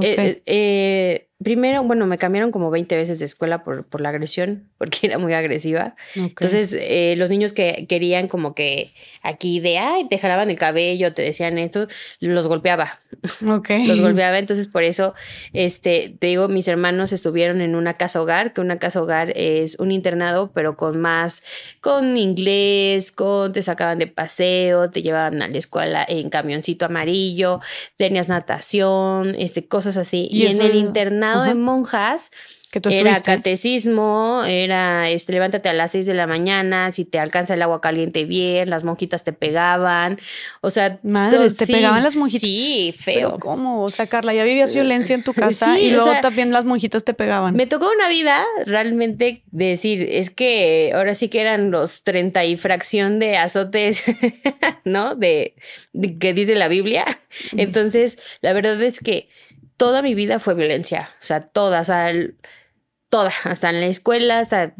[0.00, 4.68] Eh, eh primero, bueno, me cambiaron como 20 veces de escuela por, por la agresión,
[4.78, 5.94] porque era muy agresiva.
[6.14, 8.90] Entonces, eh, los niños que querían como que
[9.22, 11.86] aquí de, ay, te jalaban el cabello, te decían esto,
[12.20, 12.98] los golpeaba.
[13.46, 13.70] Ok.
[13.86, 14.38] Los golpeaba.
[14.38, 15.14] Entonces, por eso,
[15.52, 19.76] este, te digo, mis hermanos estuvieron en una casa hogar, que una casa hogar es
[19.78, 21.42] un internado, pero con más,
[21.80, 27.60] con inglés, con, te sacaban de paseo, te llevaban a la escuela en camioncito amarillo,
[27.96, 30.28] tenías natación, este, cosas así.
[30.30, 32.30] Y, en el internado de monjas
[32.70, 37.54] que era catecismo, era este, levántate a las seis de la mañana, si te alcanza
[37.54, 40.18] el agua caliente bien, las monjitas te pegaban,
[40.60, 42.42] o sea, madre, te pegaban las monjitas.
[42.42, 43.38] Sí, feo.
[43.38, 43.82] ¿Cómo?
[43.82, 47.14] O sea, Carla, ya vivías violencia en tu casa y luego también las monjitas te
[47.14, 47.56] pegaban.
[47.56, 52.56] Me tocó una vida realmente decir, es que ahora sí que eran los treinta y
[52.56, 54.04] fracción de azotes,
[54.84, 55.14] ¿no?
[55.14, 55.54] De,
[55.94, 57.06] de que dice la Biblia.
[57.56, 59.28] Entonces, la verdad es que
[59.78, 62.12] toda mi vida fue violencia, o sea, toda, o sea,
[63.08, 64.74] toda, hasta en la escuela, hasta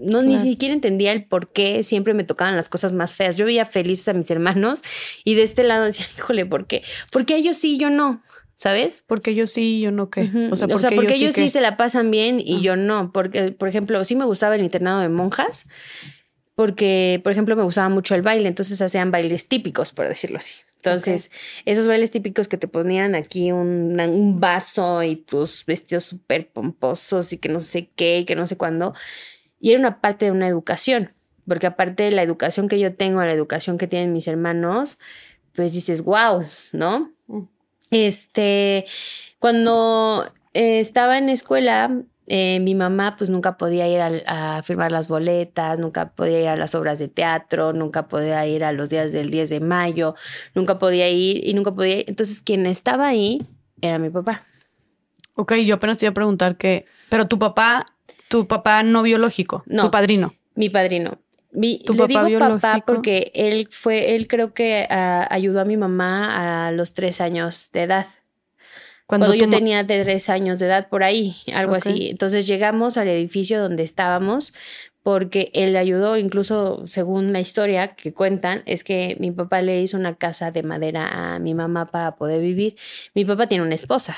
[0.00, 3.36] no ni siquiera entendía el por qué siempre me tocaban las cosas más feas.
[3.36, 4.82] Yo veía felices a mis hermanos
[5.24, 6.82] y de este lado decía, híjole, ¿por qué?
[7.12, 8.22] Porque ellos sí, yo no.
[8.56, 9.02] ¿Sabes?
[9.06, 10.30] Porque yo sí, yo no qué.
[10.50, 12.60] O sea, porque, ellos, sí, se la pasan bien y ah.
[12.60, 13.10] yo no.
[13.10, 15.66] Porque, por ejemplo, sí me gustaba el internado de monjas,
[16.56, 20.56] porque, por ejemplo, me gustaba mucho el baile, entonces hacían bailes típicos, por decirlo así.
[20.82, 21.30] Entonces,
[21.66, 27.34] esos bailes típicos que te ponían aquí un, un vaso y tus vestidos súper pomposos
[27.34, 28.94] y que no sé qué y que no sé cuándo.
[29.60, 31.12] Y era una parte de una educación,
[31.46, 34.98] porque aparte de la educación que yo tengo, la educación que tienen mis hermanos,
[35.52, 37.12] pues dices, wow, ¿no?
[37.26, 37.42] Mm.
[37.90, 38.86] Este,
[39.38, 45.08] cuando eh, estaba en escuela, eh, mi mamá pues nunca podía ir a, firmar las
[45.08, 49.10] boletas, nunca podía ir a las obras de teatro, nunca podía ir a los días
[49.10, 50.14] del 10 de mayo,
[50.54, 52.04] nunca podía ir y nunca podía ir.
[52.06, 53.42] Entonces quien estaba ahí
[53.80, 54.46] era mi papá.
[55.34, 57.84] Ok, yo apenas te iba a preguntar que, pero tu papá,
[58.28, 60.32] tu papá no biológico, no, tu padrino.
[60.54, 61.18] Mi padrino.
[61.50, 65.64] Mi, ¿Tu le papá digo papá porque él fue, él creo que ah, ayudó a
[65.64, 68.06] mi mamá a los tres años de edad.
[69.10, 72.10] Cuando, yo tenía tres años de edad, por ahí, algo así.
[72.10, 74.52] Entonces llegamos al edificio donde estábamos
[75.02, 79.96] porque él ayudó, incluso según la historia que cuentan, es que mi papá le hizo
[79.96, 82.76] una casa de madera a mi mamá para poder vivir.
[83.12, 84.16] Mi papá tiene una esposa.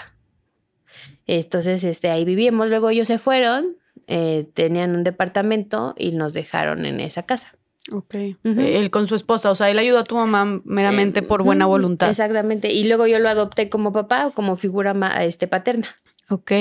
[1.26, 2.68] Entonces, este, ahí vivíamos.
[2.68, 3.78] Luego ellos se fueron,
[4.08, 7.56] eh, tenían un departamento y nos dejaron en esa casa.
[7.90, 8.14] Ok.
[8.44, 11.66] Él con su esposa, o sea, él ayudó a tu mamá meramente eh, por buena
[11.66, 12.08] voluntad.
[12.08, 12.72] Exactamente.
[12.72, 15.88] Y luego yo lo adopté como papá, como figura este, paterna.
[16.28, 16.52] Ok.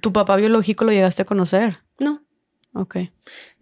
[0.00, 1.78] ¿Tu papá biológico lo llegaste a conocer?
[1.98, 2.22] No.
[2.74, 2.96] Ok.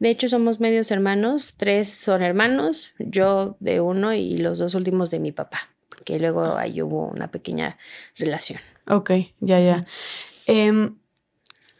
[0.01, 1.55] De hecho, somos medios hermanos.
[1.57, 5.71] Tres son hermanos, yo de uno y los dos últimos de mi papá.
[6.05, 7.79] Que luego ahí hubo una pequeña
[8.17, 8.59] relación.
[8.89, 9.87] Ok, ya, ya.
[10.47, 10.97] Em,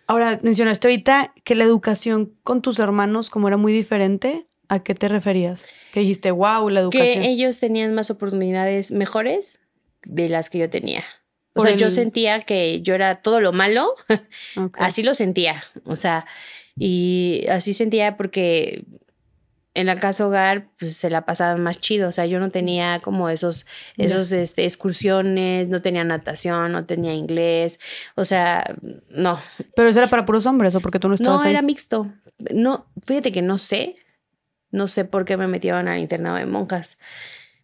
[0.07, 4.95] ahora, mencionaste ahorita que la educación con tus hermanos, como era muy diferente, ¿A qué
[4.95, 5.67] te referías?
[5.93, 7.23] Que dijiste, wow, la educación.
[7.23, 9.61] Que ellos tenían más oportunidades mejores
[10.05, 11.01] de las que yo tenía.
[11.53, 13.93] O Por sea, yo el- sentía que yo era todo lo malo,
[14.57, 14.77] Ok.
[14.81, 16.27] así lo sentía, o sea,
[16.77, 18.85] y así sentía porque
[19.75, 22.99] en la casa hogar pues se la pasaban más chido, o sea, yo no tenía
[23.01, 27.79] como esos, esos este, excursiones, no tenía natación, no tenía inglés,
[28.17, 28.65] o sea,
[29.11, 29.39] no,
[29.77, 31.53] Pero eso era para puros hombres o porque tú no estabas no ahí.
[31.53, 32.13] era mixto,
[32.53, 33.97] no, fíjate que no sé,
[34.75, 36.99] no sé por qué me metieron al internado de monjas.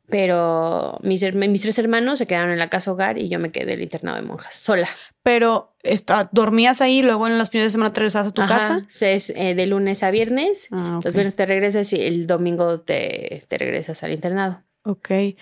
[0.09, 3.75] Pero mis, mis tres hermanos se quedaron en la casa hogar y yo me quedé
[3.75, 4.89] en el internado de monjas, sola.
[5.23, 8.43] Pero está, dormías ahí y luego en las fines de semana te regresabas a tu
[8.43, 8.87] Ajá, casa.
[9.01, 10.69] es, eh, de lunes a viernes.
[10.73, 11.01] Ah.
[11.05, 14.63] Los viernes te regresas y el domingo te, te regresas al internado.
[14.85, 15.11] Ok.
[15.11, 15.37] Y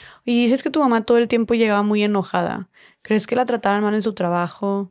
[0.44, 2.68] dices que tu mamá todo el tiempo llegaba muy enojada.
[3.02, 4.90] ¿Crees que la trataran mal en su trabajo?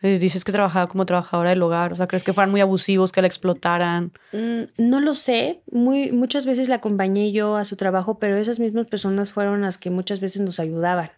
[0.00, 1.92] Eh, dices que trabajaba como trabajadora del hogar.
[1.92, 4.12] O sea, ¿crees que fueran muy abusivos, que la explotaran?
[4.32, 5.60] Mm, no lo sé.
[5.72, 9.76] Muy, muchas veces la acompañé yo a su trabajo, pero esas mismas personas fueron las
[9.78, 11.10] que muchas veces nos ayudaban.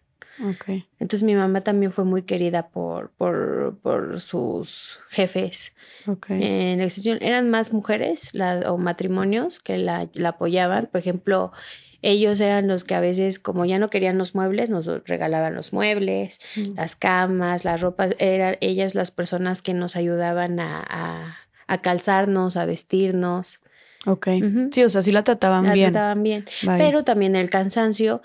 [0.42, 0.84] Ok.
[0.98, 5.74] Entonces mi mamá también fue muy querida por, por, por sus jefes.
[6.06, 6.30] Ok.
[6.30, 6.88] En la
[7.20, 10.86] eran más mujeres la- o matrimonios que la, la apoyaban.
[10.90, 11.52] Por ejemplo,
[12.02, 15.72] ellos eran los que a veces, como ya no querían los muebles, nos regalaban los
[15.72, 16.74] muebles, Mm.
[16.76, 18.14] las camas, las ropas.
[18.18, 21.36] Eran ellas las personas que nos ayudaban a, a-
[21.66, 23.60] a calzarnos, a vestirnos.
[24.06, 24.28] Ok.
[24.72, 25.92] Sí, o sea, sí la trataban La bien.
[25.92, 26.46] trataban bien.
[26.78, 28.22] Pero también el cansancio.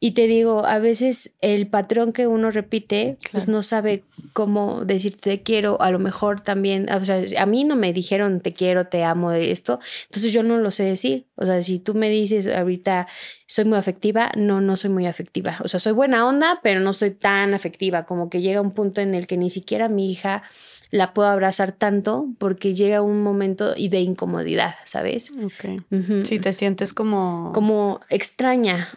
[0.00, 5.30] Y te digo, a veces el patrón que uno repite, pues no sabe cómo decirte
[5.30, 5.80] te quiero.
[5.82, 9.32] A lo mejor también, o sea, a mí no me dijeron te quiero, te amo
[9.32, 9.80] de esto.
[10.04, 11.26] Entonces yo no lo sé decir.
[11.34, 13.08] O sea, si tú me dices ahorita
[13.46, 15.58] soy muy afectiva, no, no soy muy afectiva.
[15.64, 18.06] O sea, soy buena onda, pero no soy tan afectiva.
[18.06, 20.44] Como que llega un punto en el que ni siquiera mi hija
[20.90, 25.32] la puedo abrazar tanto porque llega un momento y de incomodidad, ¿sabes?
[25.44, 25.82] Ok.
[26.24, 27.50] Sí, te sientes como...
[27.54, 28.88] Como extraña.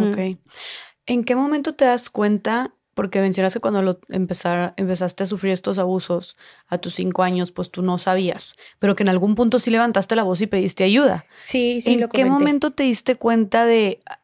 [0.00, 0.38] Ok.
[1.06, 2.70] ¿En qué momento te das cuenta?
[2.94, 7.52] Porque mencionas que cuando lo empezar, empezaste a sufrir estos abusos a tus cinco años,
[7.52, 10.82] pues tú no sabías, pero que en algún punto sí levantaste la voz y pediste
[10.82, 11.24] ayuda.
[11.42, 14.20] Sí, sí, ¿En lo qué momento te diste cuenta de "Ah,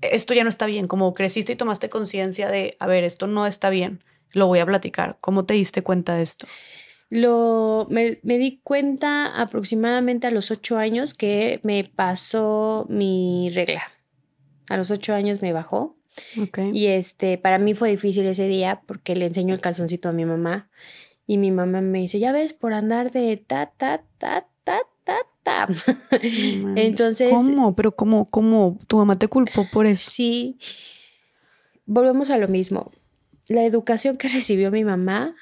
[0.00, 0.86] esto ya no está bien?
[0.88, 4.66] Como creciste y tomaste conciencia de, a ver, esto no está bien, lo voy a
[4.66, 5.18] platicar.
[5.20, 6.46] ¿Cómo te diste cuenta de esto?
[7.08, 13.82] Lo, me, me di cuenta aproximadamente a los ocho años que me pasó mi regla.
[14.68, 15.96] A los ocho años me bajó
[16.72, 20.24] y este, para mí fue difícil ese día porque le enseño el calzoncito a mi
[20.24, 20.68] mamá
[21.26, 25.16] y mi mamá me dice, ya ves, por andar de ta, ta, ta, ta, ta,
[25.42, 25.68] ta.
[26.76, 27.74] Entonces, ¿Cómo?
[27.74, 30.10] Pero ¿cómo, cómo tu mamá te culpó por eso?
[30.10, 30.58] Sí,
[31.84, 32.90] volvemos a lo mismo.
[33.48, 35.34] La educación que recibió mi mamá,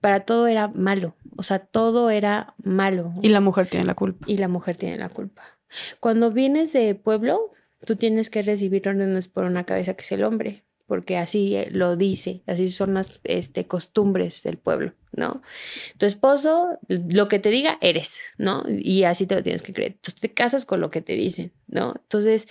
[0.00, 1.16] para todo era malo.
[1.36, 3.14] O sea, todo era malo.
[3.22, 4.26] Y la mujer tiene la culpa.
[4.28, 5.42] Y la mujer tiene la culpa.
[6.00, 7.52] Cuando vienes de pueblo,
[7.84, 11.68] tú tienes que recibir órdenes por una cabeza que es el hombre, porque así eh,
[11.70, 15.42] lo dice, así son las este, costumbres del pueblo, ¿no?
[15.98, 18.64] Tu esposo, lo que te diga, eres, ¿no?
[18.68, 19.96] Y así te lo tienes que creer.
[20.00, 21.94] Tú te casas con lo que te dicen, ¿no?
[21.96, 22.48] Entonces,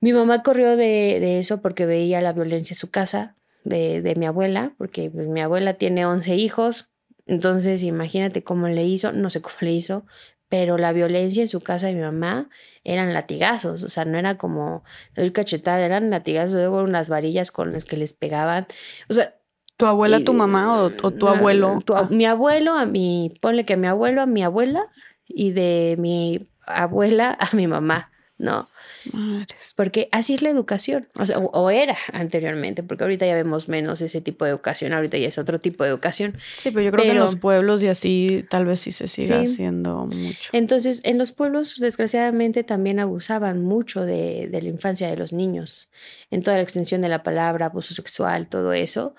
[0.00, 4.14] mi mamá corrió de, de eso porque veía la violencia en su casa, de, de
[4.14, 6.88] mi abuela, porque pues, mi abuela tiene 11 hijos,
[7.26, 10.06] entonces imagínate cómo le hizo, no sé cómo le hizo,
[10.48, 12.48] pero la violencia en su casa de mi mamá
[12.84, 14.84] eran latigazos, o sea, no era como
[15.16, 18.66] el cachetar, eran latigazos, luego unas varillas con las que les pegaban,
[19.08, 19.34] o sea...
[19.76, 21.80] ¿Tu abuela, y- tu mamá o, o tu abuelo?
[21.84, 24.86] tu a- Ah, Mi abuelo a mi, ponle que mi abuelo a mi abuela
[25.26, 28.68] y de mi abuela a mi mamá, ¿no?
[29.12, 29.72] Madres.
[29.76, 34.00] Porque así es la educación, o, sea, o, era anteriormente, porque ahorita ya vemos menos
[34.00, 36.36] ese tipo de educación, ahorita ya es otro tipo de educación.
[36.54, 39.44] Sí, pero yo creo que en los pueblos y así tal vez sí se siga
[39.44, 39.52] Sí.
[39.52, 40.50] haciendo mucho.
[40.52, 45.88] Entonces, en los pueblos, desgraciadamente, también abusaban mucho de, de la infancia de los niños,
[46.30, 49.14] en toda la extensión de la palabra, abuso sexual, todo eso.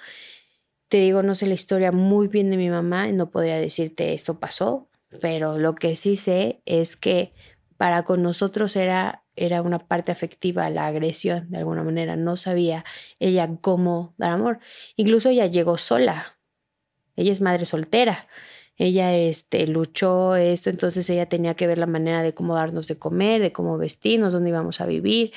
[0.87, 4.39] Te digo, no sé la historia muy bien de mi mamá, no podría decirte esto
[4.39, 4.87] pasó,
[5.19, 7.33] pero lo que sí sé es que
[7.77, 12.15] para con nosotros era, era una parte afectiva la agresión, de alguna manera.
[12.15, 12.85] No sabía
[13.19, 14.59] ella cómo dar amor.
[14.95, 16.37] Incluso ella llegó sola.
[17.15, 18.27] Ella es madre soltera.
[18.77, 22.99] Ella este, luchó esto, entonces ella tenía que ver la manera de cómo darnos de
[22.99, 25.31] comer, de cómo vestirnos, dónde íbamos a vivir.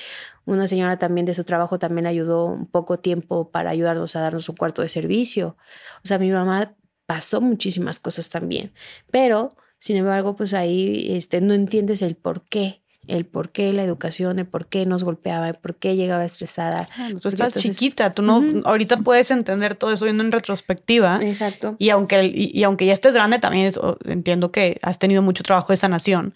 [0.45, 4.49] Una señora también de su trabajo también ayudó un poco tiempo para ayudarnos a darnos
[4.49, 5.57] un cuarto de servicio.
[6.03, 8.73] O sea, mi mamá pasó muchísimas cosas también,
[9.11, 13.83] pero sin embargo, pues ahí este, no entiendes el por qué, el por qué la
[13.83, 16.87] educación, el por qué nos golpeaba, el por qué llegaba estresada.
[16.95, 18.63] Claro, tú Porque estás entonces- chiquita, tú no, Ujú.
[18.65, 21.19] ahorita puedes entender todo eso viendo en retrospectiva.
[21.23, 21.75] Exacto.
[21.79, 25.43] Y aunque, y, y aunque ya estés grande, también es- entiendo que has tenido mucho
[25.43, 26.33] trabajo de sanación,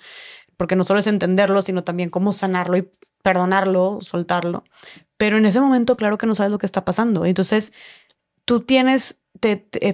[0.56, 2.88] porque no solo es entenderlo, sino también cómo sanarlo y
[3.22, 4.64] perdonarlo, soltarlo.
[5.16, 7.24] Pero en ese momento, claro que no sabes lo que está pasando.
[7.24, 7.72] Entonces,
[8.44, 9.20] tú tienes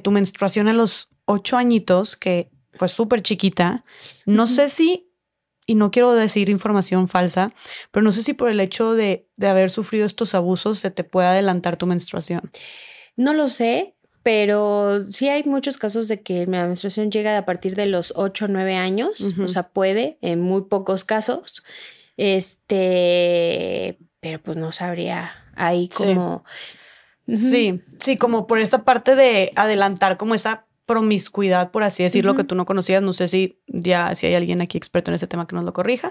[0.03, 3.83] tu menstruación a los ocho añitos, que fue súper chiquita.
[4.25, 5.08] No sé si,
[5.69, 7.53] y no quiero decir información falsa,
[7.93, 11.05] pero no sé si por el hecho de, de haber sufrido estos abusos se te
[11.05, 12.41] puede adelantar tu menstruación.
[13.17, 17.75] No lo sé, pero sí hay muchos casos de que la menstruación llega a partir
[17.75, 21.63] de los 8 o 9 años, o sea, puede, en muy pocos casos.
[22.17, 26.45] Este, pero pues no sabría ahí como...
[27.27, 27.83] Sí.
[27.99, 32.55] sí, como por esta parte de adelantar como esa promiscuidad, por así decirlo, que tú
[32.55, 33.03] no conocías.
[33.03, 35.75] No sé si ya, si hay alguien aquí experto en ese tema que nos lo
[35.75, 36.11] corrija,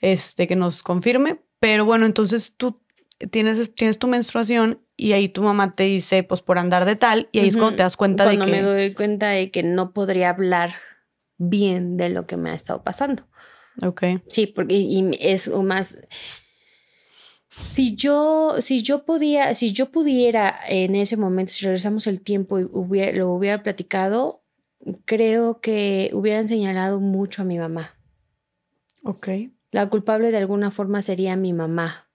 [0.00, 1.40] este, que nos confirme.
[1.60, 2.78] Pero bueno, entonces tú
[3.30, 7.28] tienes, tienes tu menstruación y ahí tu mamá te dice, pues por andar de tal,
[7.30, 8.38] y ahí es cuando te das cuenta de que...
[8.38, 10.74] Cuando me doy cuenta de que no podría hablar
[11.38, 13.22] bien de lo que me ha estado pasando.
[13.80, 14.02] Ok.
[14.28, 15.98] Sí, porque y es más
[17.56, 22.58] si yo, si yo podía, si yo pudiera en ese momento, si regresamos el tiempo
[22.58, 24.42] y lo hubiera platicado,
[25.06, 27.94] creo que hubieran señalado mucho a mi mamá.
[29.04, 29.28] Ok.
[29.70, 32.05] La culpable de alguna forma sería mi mamá,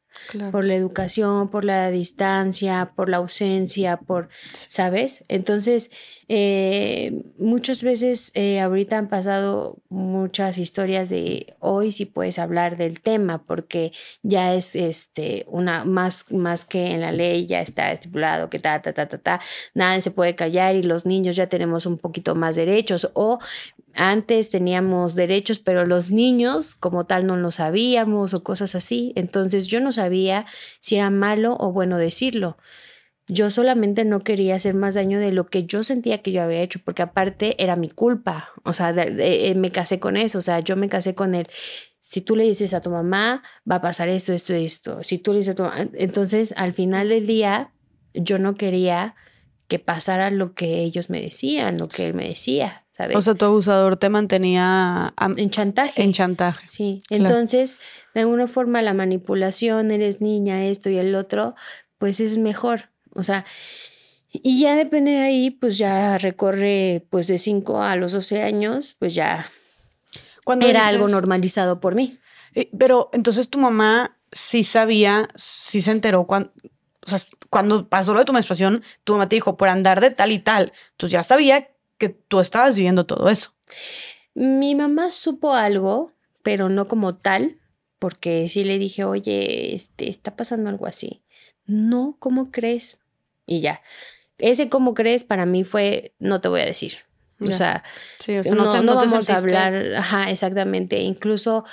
[0.51, 4.29] por la educación, por la distancia, por la ausencia, por,
[4.67, 5.23] ¿sabes?
[5.27, 5.91] Entonces,
[6.33, 13.01] eh, muchas veces eh, ahorita han pasado muchas historias de hoy si puedes hablar del
[13.01, 13.91] tema porque
[14.23, 18.81] ya es este una más más que en la ley ya está estipulado que ta
[18.81, 19.41] ta ta ta ta
[19.73, 23.39] nada se puede callar y los niños ya tenemos un poquito más derechos o
[23.95, 29.13] antes teníamos derechos, pero los niños como tal no lo sabíamos o cosas así.
[29.15, 30.45] Entonces yo no sabía
[30.79, 32.57] si era malo o bueno decirlo.
[33.27, 36.61] Yo solamente no quería hacer más daño de lo que yo sentía que yo había
[36.61, 38.49] hecho, porque aparte era mi culpa.
[38.63, 40.39] O sea, eh, me casé con eso.
[40.39, 41.47] O sea, yo me casé con él.
[41.99, 45.03] Si tú le dices a tu mamá, va a pasar esto, esto, esto.
[45.03, 45.87] Si tú le dices a tu mamá.
[45.93, 47.71] Entonces, al final del día,
[48.13, 49.15] yo no quería
[49.71, 52.85] que pasara lo que ellos me decían, lo que él me decía.
[53.15, 56.01] O sea, tu abusador te mantenía en chantaje.
[56.01, 56.67] En chantaje.
[56.67, 57.01] Sí.
[57.09, 57.77] Entonces,
[58.13, 61.55] de alguna forma, la manipulación, eres niña, esto y el otro,
[61.97, 62.89] pues es mejor.
[63.13, 63.45] O sea,
[64.31, 68.95] y ya depende de ahí, pues ya recorre pues de 5 a los 12 años,
[68.97, 69.51] pues ya
[70.45, 72.17] Cuando era algo normalizado por mí.
[72.55, 76.51] Eh, pero entonces tu mamá sí sabía, sí se enteró cuando,
[77.05, 80.11] o sea, cuando pasó lo de tu menstruación, tu mamá te dijo por andar de
[80.11, 80.71] tal y tal.
[80.91, 81.69] Entonces ya sabía
[82.01, 83.53] que tú estabas viviendo todo eso.
[84.33, 87.59] Mi mamá supo algo, pero no como tal,
[87.99, 91.21] porque sí le dije, oye, este, está pasando algo así.
[91.65, 92.97] No, ¿cómo crees?
[93.45, 93.81] Y ya.
[94.39, 96.97] Ese cómo crees para mí fue, no te voy a decir.
[97.39, 97.83] O sea,
[98.27, 100.99] no, no, vamos a hablar, ajá, exactamente.
[100.99, 101.65] Incluso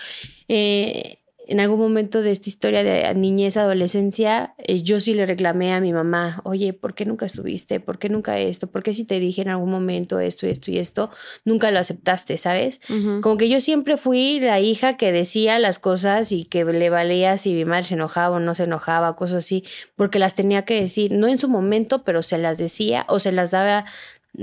[0.48, 1.17] eh,
[1.48, 5.80] en algún momento de esta historia de niñez, adolescencia, eh, yo sí le reclamé a
[5.80, 7.80] mi mamá, oye, ¿por qué nunca estuviste?
[7.80, 8.66] ¿Por qué nunca esto?
[8.66, 11.10] ¿Por qué si te dije en algún momento esto y esto y esto,
[11.46, 12.82] nunca lo aceptaste, ¿sabes?
[13.22, 17.38] Como que yo siempre fui la hija que decía las cosas y que le valía
[17.38, 19.64] si mi madre se enojaba o no se enojaba, cosas así,
[19.96, 23.32] porque las tenía que decir, no en su momento, pero se las decía o se
[23.32, 23.86] las daba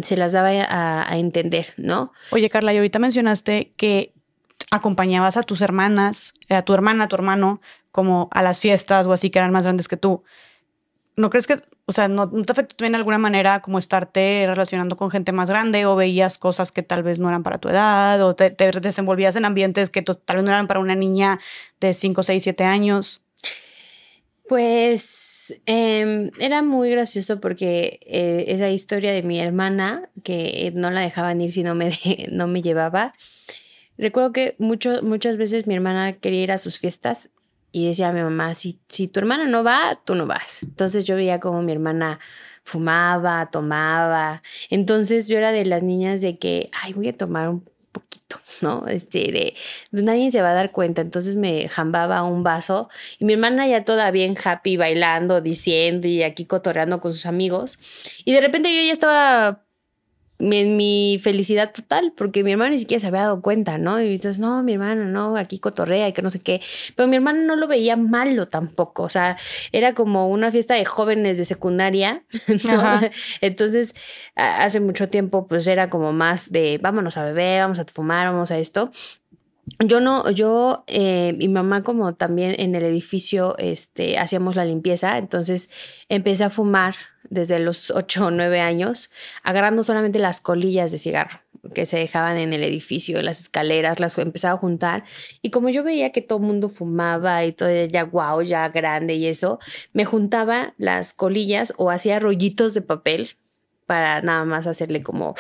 [0.01, 2.11] se las daba a, a entender, ¿no?
[2.31, 4.14] Oye, Carla, y ahorita mencionaste que
[4.71, 9.13] acompañabas a tus hermanas, a tu hermana, a tu hermano, como a las fiestas o
[9.13, 10.23] así que eran más grandes que tú.
[11.17, 14.97] ¿No crees que, o sea, no, te afectó también de alguna manera como estarte relacionando
[14.97, 18.21] con gente más grande o veías cosas que tal vez no eran para tu edad
[18.21, 21.37] o te, desenvolvías en ambientes que tal vez no eran para una niña
[21.79, 23.21] de 5, 6, 7 años?
[24.47, 31.01] Pues em, era muy gracioso porque eh, esa historia de mi hermana, que no la
[31.01, 31.91] dejaban ir si no me,
[32.31, 33.13] no me llevaba,
[33.97, 37.29] Recuerdo que mucho, muchas veces mi hermana quería ir a sus fiestas
[37.71, 40.63] y decía a mi mamá, si, si tu hermana no va, tú no vas.
[40.63, 42.21] Entonces yo veía como mi hermana
[42.63, 44.41] fumaba, tomaba.
[44.69, 48.87] Entonces yo era de las niñas de que, ay, voy a tomar un poquito, ¿no?
[48.87, 49.55] Este, de,
[49.91, 51.01] pues nadie se va a dar cuenta.
[51.01, 56.23] Entonces me jambaba un vaso y mi hermana ya toda bien happy, bailando, diciendo y
[56.23, 57.77] aquí cotorreando con sus amigos.
[58.23, 59.64] Y de repente yo ya estaba
[60.39, 64.01] en mi felicidad total, porque mi hermana ni siquiera se había dado cuenta, ¿no?
[64.01, 66.61] Y entonces, no, mi hermana, no, aquí cotorrea y que no sé qué.
[66.95, 69.37] Pero mi hermana no lo veía malo tampoco, o sea,
[69.71, 72.23] era como una fiesta de jóvenes de secundaria,
[72.65, 72.81] ¿no?
[73.41, 73.95] Entonces,
[74.35, 78.51] hace mucho tiempo, pues era como más de, vámonos a beber, vamos a fumar, vamos
[78.51, 78.91] a esto
[79.83, 85.17] yo no, yo, eh, mi mamá como también en el edificio, este, hacíamos la limpieza,
[85.17, 85.69] entonces
[86.07, 86.95] empecé a fumar
[87.29, 89.09] desde los 8 o 9 años,
[89.43, 91.39] agarrando solamente las colillas de cigarro
[91.73, 95.03] que se dejaban en el edificio, las escaleras, las empezaba a juntar.
[95.41, 99.15] Y como yo veía que todo el mundo fumaba y todo ya guau, ya grande
[99.15, 99.59] y eso,
[99.93, 103.31] me juntaba las colillas o hacía rollitos de papel
[103.85, 105.35] para nada más hacerle como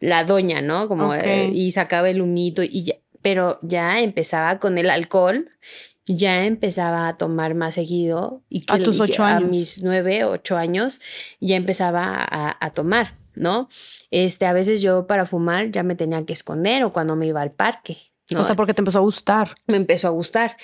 [0.00, 0.88] la doña, ¿no?
[0.88, 5.50] Como eh, y sacaba el humito y ya, pero ya empezaba con el alcohol,
[6.08, 9.50] ya empezaba a tomar más seguido y A tus ocho a años.
[9.50, 11.00] mis nueve, ocho años
[11.40, 13.68] ya empezaba a, a tomar, ¿no?
[14.10, 17.42] Este, a veces yo para fumar ya me tenía que esconder o cuando me iba
[17.42, 17.98] al parque,
[18.30, 18.40] ¿no?
[18.40, 19.50] O sea, porque te empezó a gustar.
[19.66, 20.56] me empezó a gustar.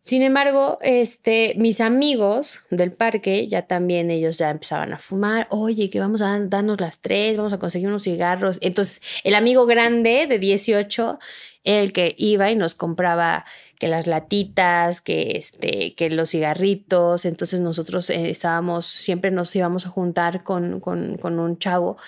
[0.00, 5.46] Sin embargo, este, mis amigos del parque ya también ellos ya empezaban a fumar.
[5.48, 8.58] Oye, que vamos a darnos las tres, vamos a conseguir unos cigarros.
[8.60, 11.18] Entonces, el amigo grande de 18,
[11.64, 13.46] el que iba y nos compraba
[13.84, 17.26] que las latitas, que este, que los cigarritos.
[17.26, 21.98] Entonces nosotros eh, estábamos, siempre nos íbamos a juntar con, con, con un chavo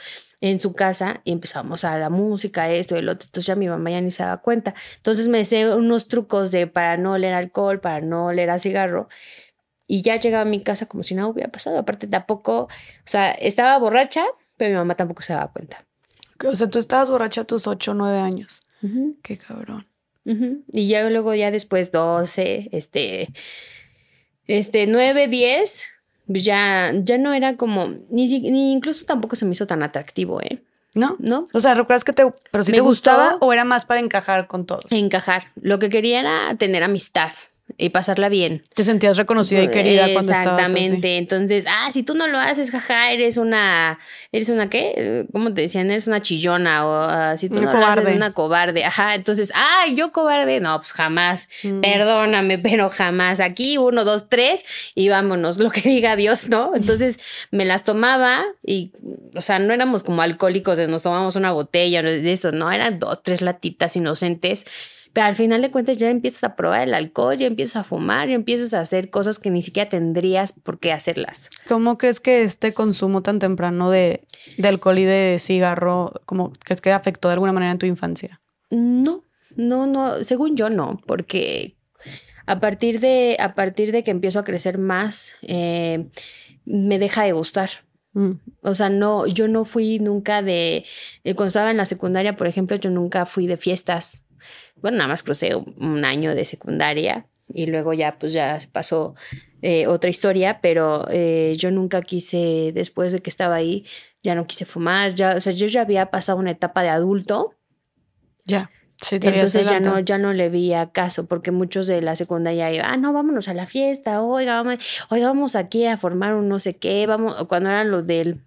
[0.40, 3.26] en su casa y empezamos a la música, esto y el otro.
[3.26, 4.74] Entonces ya mi mamá ya ni se daba cuenta.
[4.96, 9.10] Entonces me sé unos trucos de para no oler alcohol, para no oler a cigarro.
[9.86, 11.76] Y ya llegaba a mi casa como si nada hubiera pasado.
[11.78, 12.68] Aparte tampoco, o
[13.04, 14.24] sea, estaba borracha,
[14.56, 15.84] pero mi mamá tampoco se daba cuenta.
[16.42, 18.62] O sea, tú estabas borracha a tus ocho o nueve años.
[18.82, 19.86] Ujú, Qué cabrón.
[20.72, 23.28] Y ya luego ya después 12, este,
[24.46, 25.84] este 9, 10,
[26.26, 30.40] pues ya, ya no era como, ni, ni incluso tampoco se me hizo tan atractivo,
[30.42, 30.62] ¿eh?
[30.94, 31.16] ¿No?
[31.18, 31.46] ¿No?
[31.52, 33.46] O sea, ¿recuerdas que te, pero si Me te gustaba gustó.
[33.46, 34.90] o era más para encajar con todos?
[34.90, 35.52] Encajar.
[35.60, 37.30] Lo que quería era tener amistad
[37.78, 38.62] y pasarla bien.
[38.74, 40.60] Te sentías reconocida y querida cuando estabas.
[40.60, 41.16] Exactamente.
[41.16, 43.98] Entonces, ah, si tú no lo haces, jaja, eres una,
[44.32, 45.26] eres una qué?
[45.32, 45.90] ¿Cómo te decían?
[45.90, 48.84] Eres una chillona o ah, si tú Una no lo haces, una cobarde.
[48.84, 49.14] Ajá.
[49.14, 50.60] Entonces, ah, yo cobarde.
[50.60, 51.48] No, pues jamás.
[51.62, 51.80] Mm.
[51.80, 53.40] Perdóname, pero jamás.
[53.40, 54.64] Aquí, uno, dos, tres
[54.94, 55.58] y vámonos.
[55.58, 56.74] Lo que diga Dios, ¿no?
[56.74, 57.18] Entonces
[57.50, 58.92] me las tomaba y,
[59.34, 62.98] o sea, no éramos como alcohólicos de nos tomamos una botella de eso, no, eran
[62.98, 64.64] dos, tres latitas inocentes.
[65.16, 68.28] Pero al final de cuentas ya empiezas a probar el alcohol, ya empiezas a fumar,
[68.28, 71.48] ya empiezas a hacer cosas que ni siquiera tendrías por qué hacerlas.
[71.66, 74.26] ¿Cómo crees que este consumo tan temprano de,
[74.58, 78.42] de alcohol y de cigarro, cómo crees que afectó de alguna manera en tu infancia?
[78.68, 79.24] No,
[79.56, 81.78] no, no, según yo no, porque
[82.44, 86.10] a partir de, a partir de que empiezo a crecer más, eh,
[86.66, 87.70] me deja de gustar.
[88.12, 88.32] Mm.
[88.60, 90.84] O sea, no, yo no fui nunca de,
[91.24, 94.25] eh, cuando estaba en la secundaria, por ejemplo, yo nunca fui de fiestas.
[94.82, 99.14] Bueno, nada más crucé un año de secundaria y luego ya, pues ya pasó
[99.62, 103.84] eh, otra historia, pero eh, yo nunca quise, después de que estaba ahí,
[104.22, 107.54] ya no quise fumar, ya, o sea, yo ya había pasado una etapa de adulto
[108.44, 108.70] Ya.
[109.02, 112.86] Sí, entonces ya no, ya no le veía caso, porque muchos de la secundaria iban,
[112.88, 114.78] ah, no, vámonos a la fiesta, oiga, vamos,
[115.10, 118.40] oiga, vamos aquí a formar un no sé qué, vamos, cuando eran los del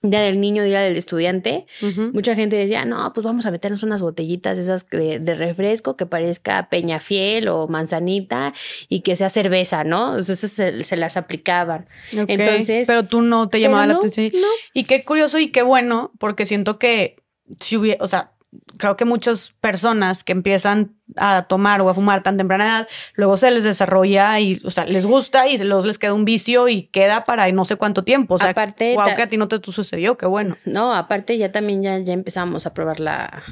[0.00, 1.66] día del niño, día del estudiante,
[2.12, 6.06] mucha gente decía, no, pues vamos a meternos unas botellitas esas de, de refresco que
[6.06, 8.54] parezca Peñafiel o manzanita
[8.88, 10.10] y que sea cerveza, ¿no?
[10.16, 11.88] Entonces se, se las aplicaban.
[12.16, 14.30] Ok, Entonces, Pero tú no te llamaba la atención.
[14.34, 14.46] no.
[14.72, 17.16] Y qué curioso y qué bueno, porque siento que
[17.58, 18.32] si hubiera, o sea,
[18.76, 23.36] creo que muchas personas que empiezan a tomar o a fumar tan temprana edad, luego
[23.36, 26.84] se les desarrolla y, o sea, les gusta y luego les queda un vicio y
[26.84, 28.34] queda para no sé cuánto tiempo.
[28.34, 30.56] O sea, Aparte, wow, que a ti no te sucedió, qué bueno.
[30.64, 33.42] No, aparte ya también ya, ya empezamos a probar la,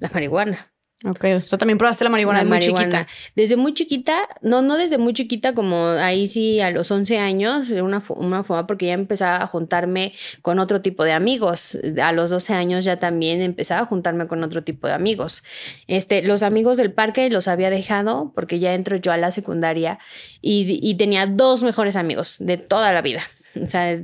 [0.00, 0.73] la marihuana.
[1.06, 2.84] Ok, o sea, también probaste la marihuana La muy marihuana.
[2.84, 3.06] chiquita.
[3.36, 7.68] Desde muy chiquita, no, no desde muy chiquita, como ahí sí a los 11 años,
[7.68, 11.76] una, una fuma porque ya empezaba a juntarme con otro tipo de amigos.
[12.02, 15.44] A los 12 años ya también empezaba a juntarme con otro tipo de amigos.
[15.88, 19.98] Este, los amigos del parque los había dejado porque ya entro yo a la secundaria
[20.40, 23.22] y, y tenía dos mejores amigos de toda la vida.
[23.62, 24.02] O sea, de,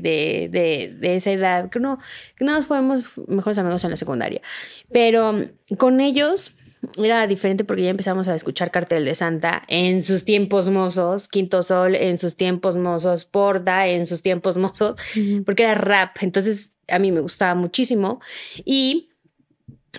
[0.00, 1.98] de, de, de esa edad, que no,
[2.36, 4.40] que más fuimos mejores amigos en la secundaria.
[4.90, 5.46] Pero
[5.78, 6.56] con ellos
[6.98, 11.62] era diferente porque ya empezamos a escuchar Cartel de Santa en sus tiempos mozos, Quinto
[11.62, 14.96] Sol en sus tiempos mozos, Porta en sus tiempos mozos,
[15.44, 16.16] porque era rap.
[16.20, 18.20] Entonces a mí me gustaba muchísimo.
[18.64, 19.10] Y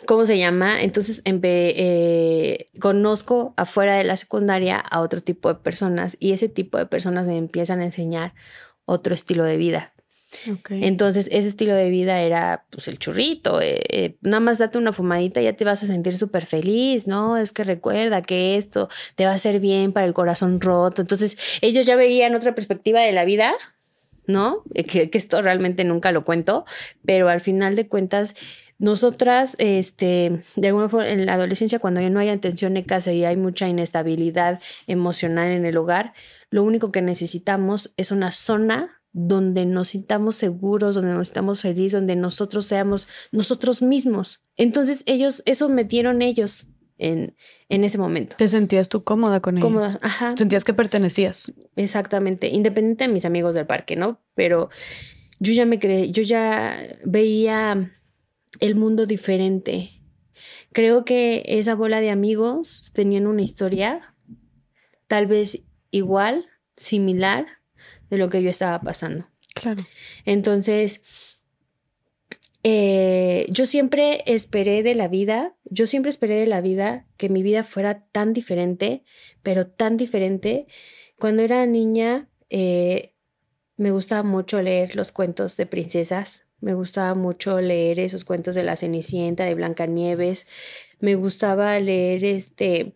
[0.06, 0.82] ¿Cómo se llama?
[0.84, 6.78] Entonces eh, conozco afuera de la secundaria a otro tipo de personas y ese tipo
[6.78, 8.34] de personas me empiezan a enseñar
[8.86, 9.92] otro estilo de vida.
[10.70, 14.92] Entonces, ese estilo de vida era pues el churrito, eh, eh, nada más date una
[14.92, 17.38] fumadita y ya te vas a sentir súper feliz, ¿no?
[17.38, 21.02] Es que recuerda que esto te va a hacer bien para el corazón roto.
[21.02, 23.54] Entonces, ellos ya veían otra perspectiva de la vida,
[24.28, 24.64] ¿no?
[24.74, 26.66] Eh, Que, que esto realmente nunca lo cuento,
[27.06, 28.36] pero al final de cuentas,
[28.78, 33.14] nosotras, este, de alguna forma, en la adolescencia, cuando ya no hay atención de casa
[33.14, 36.14] y hay mucha inestabilidad emocional en el hogar,
[36.50, 41.94] lo único que necesitamos es una zona donde nos sintamos seguros, donde nos sintamos felices,
[41.94, 44.42] donde nosotros seamos nosotros mismos.
[44.58, 46.68] Entonces ellos, eso metieron ellos
[46.98, 47.34] en,
[47.70, 48.36] en ese momento.
[48.38, 49.68] ¿Te sentías tú cómoda con ellos?
[49.68, 51.54] Cómoda, ajá, Sentías que pertenecías.
[51.78, 54.20] exactamente, independiente de mis amigos del parque, ¿no?
[54.34, 54.70] Pero
[55.40, 57.95] yo ya me creé, yo ya veía
[58.60, 60.02] el mundo diferente.
[60.72, 64.16] Creo que esa bola de amigos tenían una historia
[65.08, 67.46] tal vez igual, similar
[68.10, 69.28] de lo que yo estaba pasando.
[69.54, 69.84] Claro.
[70.26, 71.02] Entonces,
[72.64, 77.44] eh, yo siempre esperé de la vida, yo siempre esperé de la vida que mi
[77.44, 79.04] vida fuera tan diferente,
[79.44, 80.66] pero tan diferente.
[81.18, 83.14] Cuando era niña, eh,
[83.78, 88.64] me gustaba mucho leer los cuentos de princesas, me gustaba mucho leer esos cuentos de
[88.64, 90.48] la Cenicienta, de Blancanieves,
[91.00, 92.94] me gustaba leer este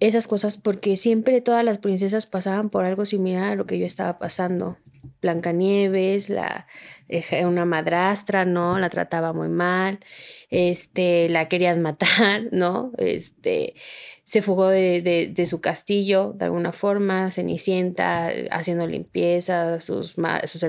[0.00, 3.84] esas cosas porque siempre todas las princesas pasaban por algo similar a lo que yo
[3.84, 4.78] estaba pasando.
[5.20, 6.66] Blancanieves, la
[7.44, 8.78] una madrastra, ¿no?
[8.78, 10.00] La trataba muy mal,
[10.48, 12.92] este, la querían matar, ¿no?
[12.96, 13.74] Este,
[14.24, 20.66] se fugó de, su castillo de alguna forma, Cenicienta, haciendo limpieza, sus, sus,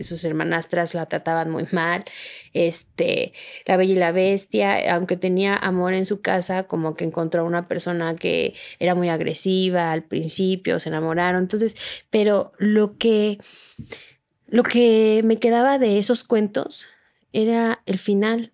[0.00, 2.04] sus, hermanastras la trataban muy mal,
[2.52, 3.32] este,
[3.66, 7.64] la Bella y la Bestia, aunque tenía amor en su casa, como que encontró una
[7.64, 11.76] persona que era muy agresiva al principio, se enamoraron, entonces,
[12.10, 13.38] pero lo que,
[14.46, 16.86] lo que me quedaba de esos cuentos
[17.32, 18.52] era el final,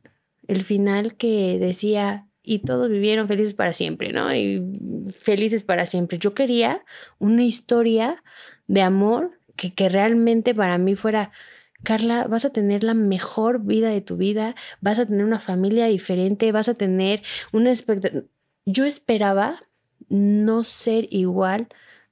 [0.49, 4.35] el final que decía, y todos vivieron felices para siempre, ¿no?
[4.35, 4.63] Y
[5.13, 6.19] felices para siempre.
[6.19, 6.85] Yo quería
[7.19, 8.23] una historia
[8.67, 11.33] de amor que, que realmente para mí fuera,
[11.83, 15.87] Carla, vas a tener la mejor vida de tu vida, vas a tener una familia
[15.87, 17.23] diferente, vas a tener
[17.53, 18.25] una expectativa.
[18.67, 19.67] Yo esperaba
[20.09, 21.69] no ser igual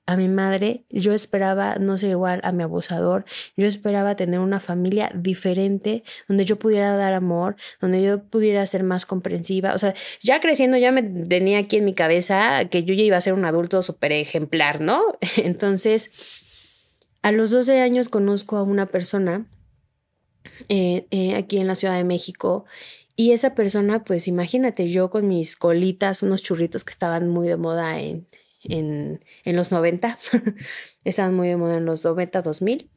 [0.08, 3.26] a mi madre, yo esperaba no ser igual a mi abusador,
[3.58, 8.84] yo esperaba tener una familia diferente, donde yo pudiera dar amor, donde yo pudiera ser
[8.84, 9.74] más comprensiva.
[9.74, 13.18] O sea, ya creciendo ya me tenía aquí en mi cabeza que yo ya iba
[13.18, 15.02] a ser un adulto súper ejemplar, ¿no?
[15.36, 16.10] Entonces,
[17.20, 19.44] a los 12 años conozco a una persona
[20.70, 22.64] eh, eh, aquí en la Ciudad de México
[23.14, 27.58] y esa persona, pues imagínate, yo con mis colitas, unos churritos que estaban muy de
[27.58, 28.26] moda en,
[28.68, 30.18] en, en los 90,
[31.04, 32.90] estaban muy de moda en los 90, 2000.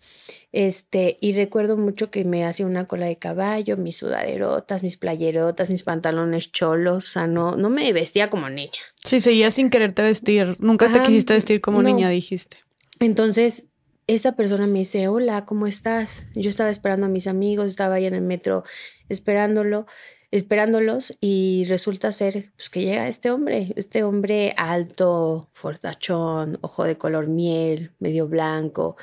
[0.51, 5.69] Este, y recuerdo mucho que me hacía una cola de caballo, mis sudaderotas, mis playerotas,
[5.69, 8.79] mis pantalones cholos, o sea, no, no me vestía como niña.
[9.03, 12.57] Sí, seguía sin quererte vestir, nunca te quisiste vestir como niña, dijiste.
[12.99, 13.65] Entonces,
[14.07, 16.27] esta persona me dice, hola, ¿cómo estás?
[16.35, 18.63] Yo estaba esperando a mis amigos, estaba ahí en el metro
[19.09, 19.85] esperándolo
[20.31, 26.97] esperándolos y resulta ser pues, que llega este hombre, este hombre alto, fortachón, ojo de
[26.97, 28.95] color miel, medio blanco.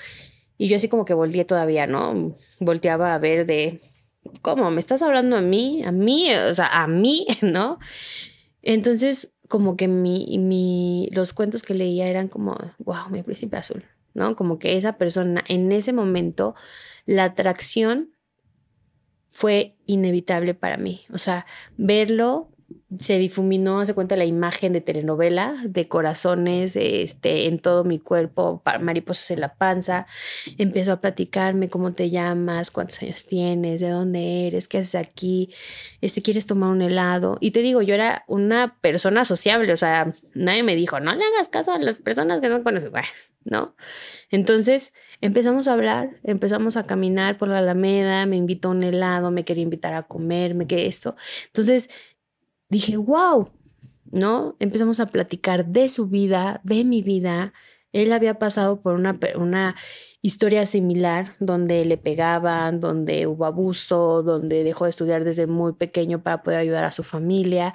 [0.57, 2.37] Y yo así como que volteé todavía, ¿no?
[2.59, 3.81] Volteaba a ver de,
[4.43, 4.71] ¿cómo?
[4.71, 5.85] ¿Me estás hablando a mí?
[5.85, 6.31] ¿A mí?
[6.51, 7.79] O sea, a mí, ¿no?
[8.63, 13.85] Entonces, como que mi, mi, los cuentos que leía eran como, wow, mi príncipe azul,
[14.15, 14.35] ¿no?
[14.35, 16.55] Como que esa persona, en ese momento,
[17.07, 18.11] la atracción
[19.29, 21.03] fue inevitable para mí.
[21.13, 22.49] O sea, verlo
[22.97, 28.63] se difuminó, se cuenta la imagen de telenovela, de corazones este, en todo mi cuerpo,
[28.81, 30.07] mariposas en la panza.
[30.57, 35.51] Empezó a platicarme cómo te llamas, cuántos años tienes, de dónde eres, qué haces aquí,
[36.01, 37.37] este, quieres tomar un helado.
[37.41, 41.25] Y te digo, yo era una persona sociable, o sea, nadie me dijo, no le
[41.25, 42.91] hagas caso a las personas que no conoces,
[43.45, 43.77] ¿no?
[44.31, 49.31] Entonces, Empezamos a hablar, empezamos a caminar por la Alameda, me invitó a un helado,
[49.33, 51.17] me quería invitar a comer, me quedé esto.
[51.47, 51.91] Entonces
[52.69, 53.51] dije, wow,
[54.11, 54.57] ¿no?
[54.61, 57.53] Empezamos a platicar de su vida, de mi vida.
[57.93, 59.75] Él había pasado por una, una
[60.23, 66.23] historia similar donde le pegaban, donde hubo abuso, donde dejó de estudiar desde muy pequeño
[66.23, 67.75] para poder ayudar a su familia.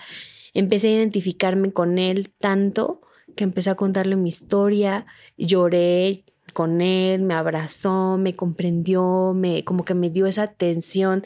[0.53, 3.01] Empecé a identificarme con él tanto
[3.35, 5.05] que empecé a contarle mi historia,
[5.37, 6.22] lloré,
[6.53, 11.23] con él, me abrazó, me comprendió, me como que me dio esa atención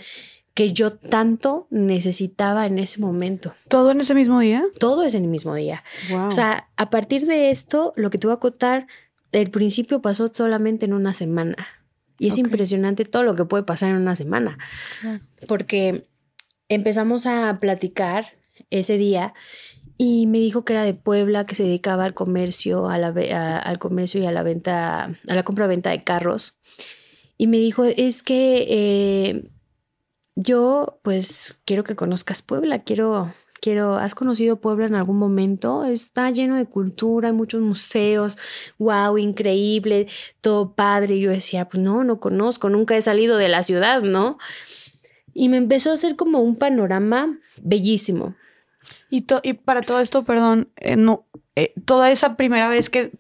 [0.58, 3.54] que yo tanto necesitaba en ese momento.
[3.68, 4.64] ¿Todo en ese mismo día?
[4.80, 5.84] Todo es en el mismo día.
[6.26, 8.88] O sea, a partir de esto, lo que te voy a contar,
[9.32, 11.56] el principio pasó solamente en una semana.
[12.18, 14.58] Y es impresionante todo lo que puede pasar en una semana.
[15.48, 16.08] Porque
[16.70, 18.26] empezamos a platicar
[18.72, 19.36] ese día
[19.98, 23.80] y me dijo que era de Puebla, que se dedicaba al comercio, a la, al
[23.80, 26.58] comercio y a la venta, a la compra-venta de carros.
[27.38, 29.50] Y me dijo, es que eh,
[30.36, 35.84] yo pues quiero que conozcas Puebla, quiero, quiero, ¿has conocido Puebla en algún momento?
[35.84, 38.38] Está lleno de cultura, hay muchos museos,
[38.78, 40.08] wow, increíble,
[40.42, 41.16] todo padre.
[41.16, 44.38] Y yo decía, pues no, no conozco, nunca he salido de la ciudad, ¿no?
[45.34, 48.36] Y me empezó a hacer como un panorama bellísimo.
[49.10, 53.12] Y, y para todo esto, perdón, eh, no, eh, toda esa primera vez que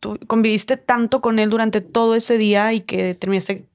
[0.00, 3.66] tú conviviste tanto con él durante todo ese día y que terminaste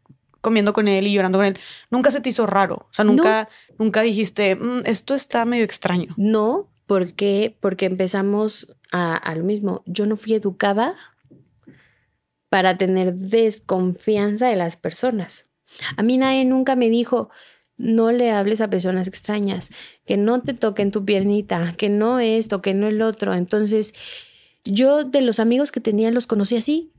[0.42, 1.58] comiendo con él y llorando con él,
[1.90, 2.76] nunca se te hizo raro.
[2.90, 3.50] O sea, nunca,
[3.80, 6.14] nunca dijiste, "Mm, esto está medio extraño.
[6.18, 9.82] No, porque porque empezamos a, a lo mismo.
[9.88, 10.96] Yo no fui educada
[12.50, 15.48] para tener desconfianza de las personas.
[15.98, 17.30] A mí nadie nunca me dijo,
[17.78, 19.70] no le hables a personas extrañas,
[20.06, 23.34] que no te toquen tu piernita, que no esto, que no el otro.
[23.34, 23.94] Entonces,
[24.64, 26.92] yo de los amigos que tenía los conocí así.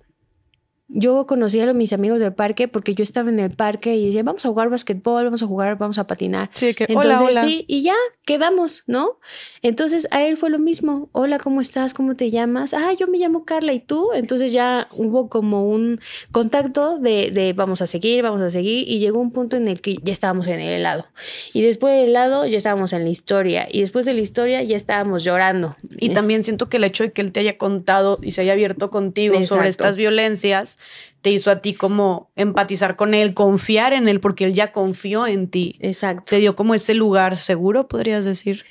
[0.88, 4.22] Yo conocí a mis amigos del parque porque yo estaba en el parque y decía,
[4.22, 6.48] vamos a jugar basquetbol, vamos a jugar, vamos a patinar.
[6.54, 7.40] Sí, que, Entonces, hola, hola.
[7.40, 9.18] sí, y ya quedamos, ¿no?
[9.62, 11.08] Entonces a él fue lo mismo.
[11.10, 11.92] Hola, ¿cómo estás?
[11.92, 12.72] ¿Cómo te llamas?
[12.72, 14.12] Ah, yo me llamo Carla y tú.
[14.14, 15.98] Entonces ya hubo como un
[16.30, 18.88] contacto de, de vamos a seguir, vamos a seguir.
[18.88, 21.06] Y llegó un punto en el que ya estábamos en el helado.
[21.52, 23.66] Y después del helado ya estábamos en la historia.
[23.68, 25.74] Y después de la historia ya estábamos llorando.
[25.98, 28.52] Y también siento que el hecho de que él te haya contado y se haya
[28.52, 30.75] abierto contigo sobre estas violencias
[31.22, 35.26] te hizo a ti como empatizar con él, confiar en él, porque él ya confió
[35.26, 35.76] en ti.
[35.80, 36.24] Exacto.
[36.26, 38.64] Te dio como ese lugar seguro, podrías decir.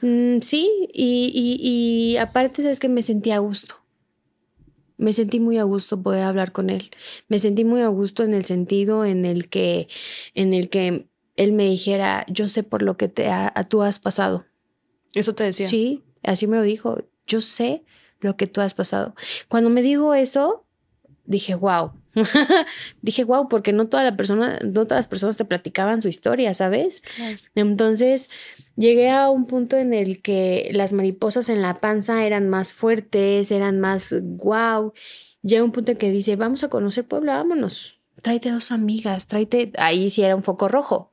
[0.00, 3.76] Mm, sí, y, y, y aparte es que me sentí a gusto.
[4.96, 6.90] Me sentí muy a gusto poder hablar con él.
[7.28, 9.88] Me sentí muy a gusto en el sentido en el que,
[10.34, 13.98] en el que él me dijera, yo sé por lo que te ha- tú has
[13.98, 14.44] pasado.
[15.14, 15.66] Eso te decía.
[15.68, 17.02] Sí, así me lo dijo.
[17.26, 17.82] Yo sé
[18.20, 19.14] lo que tú has pasado.
[19.48, 20.63] Cuando me dijo eso,
[21.24, 21.92] dije, wow.
[23.02, 26.54] dije, wow, porque no toda la persona, no todas las personas te platicaban su historia,
[26.54, 27.02] ¿sabes?
[27.16, 27.36] Claro.
[27.54, 28.30] Entonces
[28.76, 33.50] llegué a un punto en el que las mariposas en la panza eran más fuertes,
[33.50, 34.92] eran más wow.
[35.42, 38.00] Llega un punto en que dice, vamos a conocer Puebla, vámonos.
[38.22, 39.72] Tráete dos amigas, tráete.
[39.76, 41.10] Ahí sí era un foco rojo,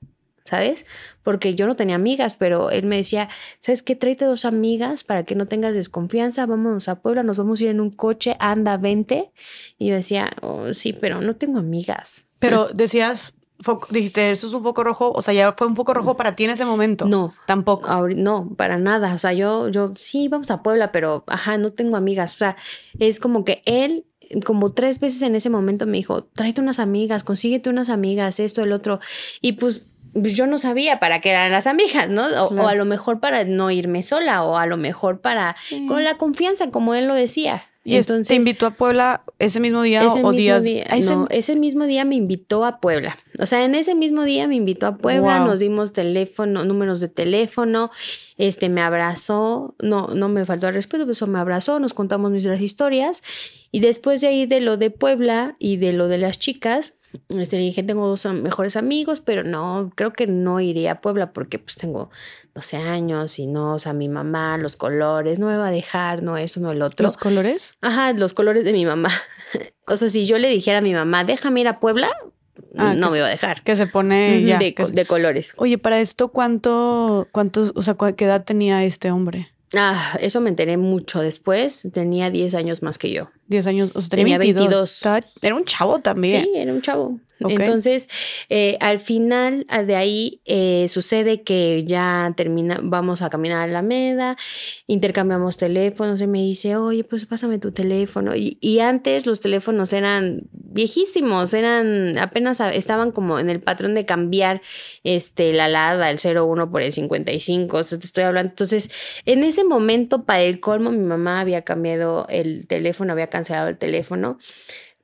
[0.52, 0.86] ¿sabes?
[1.24, 3.30] Porque yo no tenía amigas, pero él me decía,
[3.60, 3.95] ¿sabes qué?
[3.95, 7.70] Tráete dos amigas para que no tengas desconfianza, vámonos a Puebla, nos vamos a ir
[7.70, 9.32] en un coche, anda, vente.
[9.80, 12.28] Y yo decía, oh, sí, pero no tengo amigas.
[12.39, 15.93] Pero decías, foco- dijiste, eso es un foco rojo, o sea, ya fue un foco
[15.93, 17.06] rojo para ti en ese momento.
[17.06, 17.34] No.
[17.45, 18.10] Tampoco.
[18.10, 19.14] No, para nada.
[19.14, 22.34] O sea, yo, yo sí, vamos a Puebla, pero ajá, no tengo amigas.
[22.36, 22.58] O sea,
[22.99, 24.06] es como que él,
[24.45, 28.64] como tres veces en ese momento me dijo, tráete unas amigas, consíguete unas amigas, esto,
[28.64, 28.99] el otro.
[29.41, 32.24] Y pues pues, yo no sabía para qué eran las amigas, ¿no?
[32.43, 32.64] O, Claro.
[32.66, 35.86] o a lo mejor para no irme sola, o a lo mejor para Sí.
[35.88, 37.64] con la confianza, como él lo decía.
[37.84, 40.64] Y es- te invitó a Puebla ese mismo día ese o mismo días.
[40.64, 43.18] día, ese- no, ese mismo día me invitó a Puebla.
[43.39, 45.47] O sea, en ese mismo día me invitó a Puebla, Wow.
[45.47, 47.89] nos dimos teléfono, números de teléfono,
[48.38, 52.30] este me abrazó, no, no me faltó el respeto, pero eso me abrazó, nos contamos
[52.30, 53.24] nuestras historias.
[53.72, 56.93] Y después de ahí de lo de Puebla y de lo de las chicas,
[57.30, 61.34] este, le dije, tengo dos mejores amigos, pero no, creo que no iría a Puebla
[61.34, 62.09] porque pues tengo
[62.55, 66.24] 12 años y no, o sea, mi mamá, los colores, no me va a dejar,
[66.24, 67.03] no eso, no el otro.
[67.03, 67.74] ¿Los colores?
[67.82, 69.09] Ajá, los colores de mi mamá.
[69.88, 72.09] O sea, si yo le dijera a mi mamá, déjame ir a Puebla,
[72.78, 73.62] Ah, no me iba a dejar.
[73.64, 74.57] Que se pone ya.
[74.57, 75.53] de, que co- se- de colores.
[75.57, 79.49] Oye, para esto, ¿cuánto, cuántos, o sea, qué edad tenía este hombre?
[79.76, 81.88] Ah, eso me enteré mucho después.
[81.91, 83.30] Tenía 10 años más que yo.
[83.52, 84.64] 10 años, o sea, tenía, Tenía 22.
[84.68, 84.93] 22.
[84.93, 86.43] Estaba- era un chavo también.
[86.45, 87.20] Sí, era un chavo.
[87.60, 88.08] Entonces,
[88.49, 93.80] eh, al final de ahí eh, sucede que ya termina, vamos a caminar a la
[93.80, 94.38] Alameda,
[94.86, 98.36] intercambiamos teléfonos y me dice, oye, pues pásame tu teléfono.
[98.36, 103.95] Y, y antes los teléfonos eran viejísimos, eran apenas a- estaban como en el patrón
[103.95, 104.62] de cambiar
[105.04, 108.49] este, la LADA, el 01 por el 55, o sea, te estoy hablando.
[108.52, 108.91] Entonces,
[109.26, 113.77] en ese momento, para el colmo, mi mamá había cambiado el teléfono, había cancelado el
[113.77, 114.37] teléfono,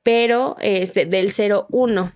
[0.02, 2.12] pero este, del 01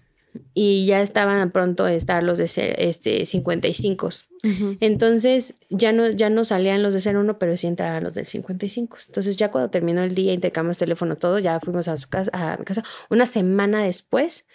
[0.55, 4.09] y ya estaban pronto a estar los de ce- este, 55.
[4.45, 4.77] Ujú.
[4.81, 8.97] Entonces ya no, ya no salían los de 01, pero sí entraban los del 55.
[9.09, 12.57] Entonces ya cuando terminó el día, intercambiamos teléfono todo, ya fuimos a su casa, a
[12.57, 12.83] mi casa.
[13.11, 14.47] Una semana después,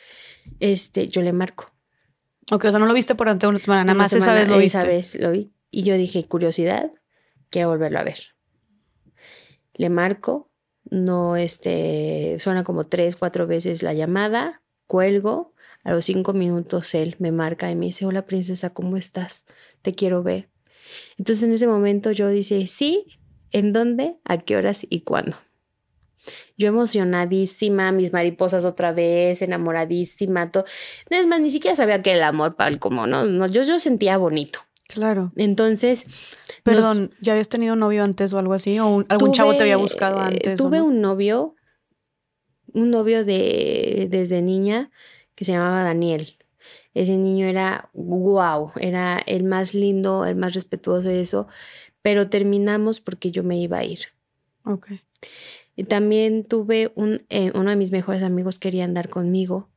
[0.59, 1.71] este, yo le marco.
[2.49, 4.39] Ok, o sea, no lo viste por ante una semana, nada Una más esa semana,
[4.39, 4.77] vez lo viste.
[4.79, 5.51] Esa vez lo vi.
[5.69, 6.89] Y yo dije, curiosidad,
[7.51, 8.17] quiero volverlo a ver.
[9.75, 10.46] Le marco,
[10.89, 15.53] no, este, suena como tres, cuatro veces la llamada, cuelgo.
[15.83, 19.45] A los cinco minutos él me marca y me dice, hola princesa, ¿cómo estás?
[19.81, 20.49] Te quiero ver.
[21.17, 23.05] Entonces en ese momento yo dice, sí,
[23.51, 24.17] ¿en dónde?
[24.25, 25.37] ¿A qué horas y cuándo?
[26.57, 30.65] Yo emocionadísima, mis mariposas otra vez, enamoradísima, todo.
[31.09, 33.23] Es más, ni siquiera sabía que el amor para el como, ¿no?
[33.23, 34.66] no yo, yo sentía bonito.
[34.87, 35.31] Claro.
[35.35, 38.79] Entonces, nos- Perdón, ¿ya habías tenido novio antes o algo así?
[38.79, 40.53] ¿O un- algún chavo te había buscado antes?
[40.59, 40.85] o Tuve no?
[40.85, 41.55] un novio,
[42.73, 44.91] un novio de desde niña
[45.35, 46.37] que se llamaba Daniel.
[46.93, 51.47] Ese niño era wow, era el más lindo, el más respetuoso y eso,
[52.01, 53.99] pero terminamos porque yo me iba a ir.
[54.65, 54.87] Ok.
[55.75, 59.69] Y también tuve un, eh, uno de mis mejores amigos quería andar conmigo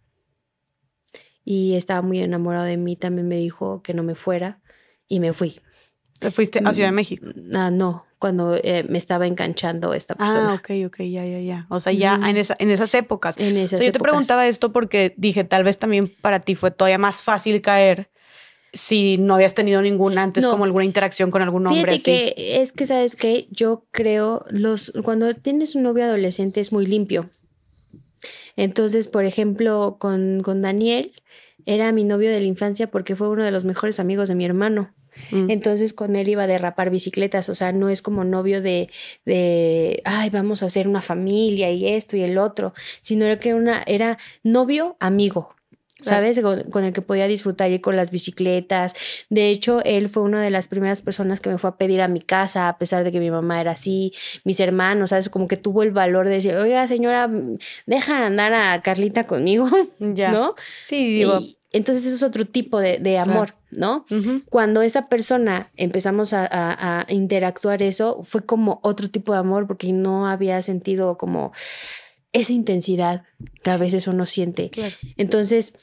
[1.45, 4.61] y estaba muy enamorado de mí, también me dijo que no me fuera
[5.11, 5.61] y me fui.
[6.21, 7.27] ¿Te fuiste a Ciudad de México?
[7.55, 10.53] Ah, no, cuando eh, me estaba enganchando esta persona.
[10.53, 11.67] Ah, ok, ok, ya, ya, ya.
[11.71, 13.39] O sea, ya en, esa, en esas épocas.
[13.39, 16.55] En esas O sea, yo te preguntaba esto porque dije, tal vez también para ti
[16.55, 18.11] fue todavía más fácil caer
[18.73, 20.51] si no habías tenido ninguna antes, No.
[20.53, 22.35] como alguna interacción con algún hombre Fíjate así.
[22.37, 23.49] que es que, ¿sabes qué?
[23.51, 27.31] Yo creo, los, cuando tienes un novio adolescente es muy limpio.
[28.57, 31.13] Entonces, por ejemplo, con, con Daniel,
[31.67, 34.45] era mi novio de la infancia porque fue uno de los mejores amigos de mi
[34.45, 34.95] hermano.
[35.31, 35.51] Mm.
[35.51, 38.89] Entonces con él iba a derrapar bicicletas, o sea, no es como novio de,
[39.25, 43.55] de, ay, vamos a hacer una familia y esto y el otro, sino era que
[43.55, 45.55] una, era novio amigo.
[46.03, 46.41] ¿Sabes?
[46.41, 48.95] Con, con el que podía disfrutar ir con las bicicletas.
[49.29, 52.09] De hecho, él fue una de las primeras personas que me fue a pedir a
[52.09, 54.14] mi casa, a pesar de que mi mamá era así,
[54.45, 55.29] mis hermanos, ¿sabes?
[55.29, 59.68] Como que tuvo el valor de decir, oiga, señora, mm, deja andar a Carlita conmigo,
[59.99, 60.33] Ya.
[60.33, 60.55] ¿no?
[60.85, 61.39] Sí, digo.
[61.39, 64.05] Y entonces eso es otro tipo de, de amor, ¿no?
[64.49, 69.66] Cuando esa persona empezamos a, a- a interactuar eso, fue como otro tipo de amor
[69.66, 71.53] porque no había sentido como
[72.33, 73.23] esa intensidad
[73.62, 74.71] que a veces uno siente.
[74.71, 74.95] Claro.
[75.16, 75.75] Entonces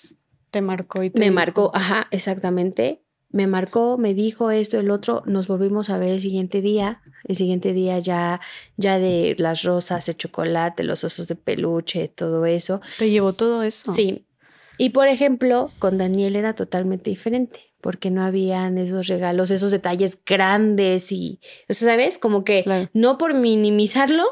[0.52, 1.36] Te marcó y te me dijo.
[1.36, 3.04] marcó, ajá, exactamente.
[3.30, 7.02] Me marcó, me dijo esto, el otro, nos volvimos a ver el siguiente día.
[7.26, 8.40] El siguiente día ya,
[8.78, 12.80] ya de las rosas, el chocolate, los osos de peluche, todo eso.
[12.98, 13.92] Te llevó todo eso.
[13.92, 14.24] Sí.
[14.78, 20.18] Y por ejemplo, con Daniel era totalmente diferente, porque no habían esos regalos, esos detalles
[20.26, 22.18] grandes y, o sea, ¿sabes?
[22.18, 22.90] Como que Claro.
[22.94, 24.24] no por minimizarlo,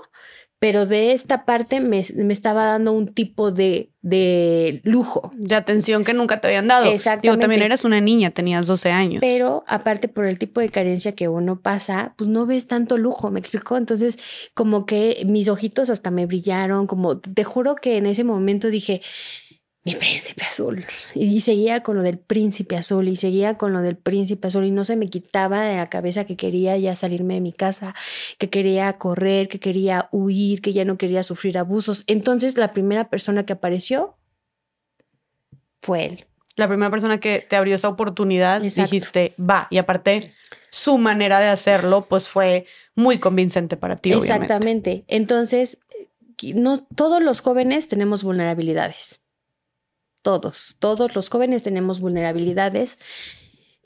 [0.58, 5.32] pero de esta parte me, me estaba dando un tipo de, de lujo.
[5.36, 6.84] De atención que nunca te habían dado.
[6.86, 7.42] Digo, Exactamente.
[7.42, 9.20] también eras una niña, tenías 12 años.
[9.20, 13.30] Pero aparte por el tipo de carencia que uno pasa, pues no ves tanto lujo,
[13.32, 13.78] ¿me explicó?
[13.78, 14.18] Entonces
[14.54, 19.02] como que mis ojitos hasta me brillaron, como te juro que en ese momento dije,
[19.86, 20.84] mi príncipe azul.
[21.14, 24.72] Y seguía con lo del príncipe azul y seguía con lo del príncipe azul y
[24.72, 27.94] no se me quitaba de la cabeza que quería ya salirme de mi casa,
[28.40, 32.04] que quería correr, que quería huir, que ya no quería sufrir abusos.
[32.08, 34.18] Entonces la primera persona que apareció
[35.82, 36.26] fue él.
[36.58, 38.90] la primera persona que te abrió esa oportunidad, Exacto.
[38.90, 39.68] dijiste, va.
[39.70, 40.34] Y aparte,
[40.72, 42.66] su manera de hacerlo, pues fue
[42.96, 44.34] muy convincente para ti, obviamente.
[44.46, 45.04] Exactamente.
[45.10, 45.80] Entonces,
[46.38, 49.22] qui- no todos los jóvenes tenemos vulnerabilidades.
[50.26, 52.98] Todos, todos los jóvenes tenemos vulnerabilidades.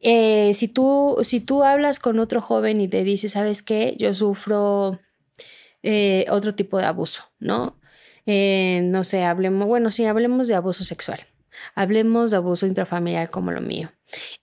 [0.02, 3.96] Eh, si, tú, si tú hablas con otro joven y te dice, ¿sabes qué?
[3.98, 5.02] Yo sufro
[5.84, 7.78] eh, otro tipo de abuso, ¿no?
[8.26, 11.20] Eh, no sé, hablemos, bueno, sí, hablemos de abuso sexual.
[11.80, 13.90] Hablemos de abuso intrafamiliar como lo mío.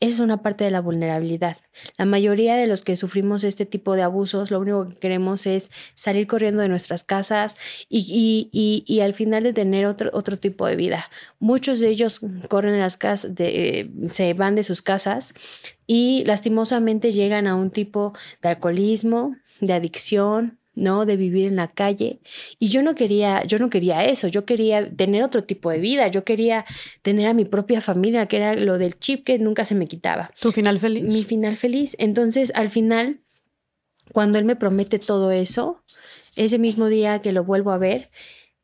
[0.01, 1.59] Esa es una parte de la vulnerabilidad.
[1.99, 5.71] La mayoría de los que sufrimos este tipo de abusos, lo único que queremos es
[5.93, 7.57] salir corriendo de nuestras casas
[7.91, 11.11] y, y- y- y al final de tener otro, otro tipo de vida.
[11.39, 15.35] Muchos de ellos corren en las casas, de, eh, se van de sus casas
[15.87, 21.07] y lastimosamente llegan a un tipo de alcoholismo, de adicción, ¿no?
[21.07, 22.21] De vivir en la calle.
[22.61, 26.07] Y yo no quería, yo no quería eso, yo quería tener otro tipo de vida,
[26.09, 26.65] yo quería
[27.03, 30.31] tener a mi propia familia, que era lo del chip que nunca se me quitaba.
[30.41, 31.03] ¿Tu final feliz?
[31.03, 31.97] Mi final feliz.
[31.99, 33.23] Entonces, al final,
[34.13, 35.83] cuando él me promete todo eso,
[36.37, 38.11] ese mismo día que lo vuelvo a ver,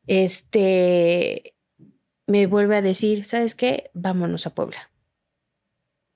[0.05, 1.55] este,
[2.27, 3.89] me vuelve a decir, ¿sabes qué?
[3.93, 4.91] Vámonos a Puebla.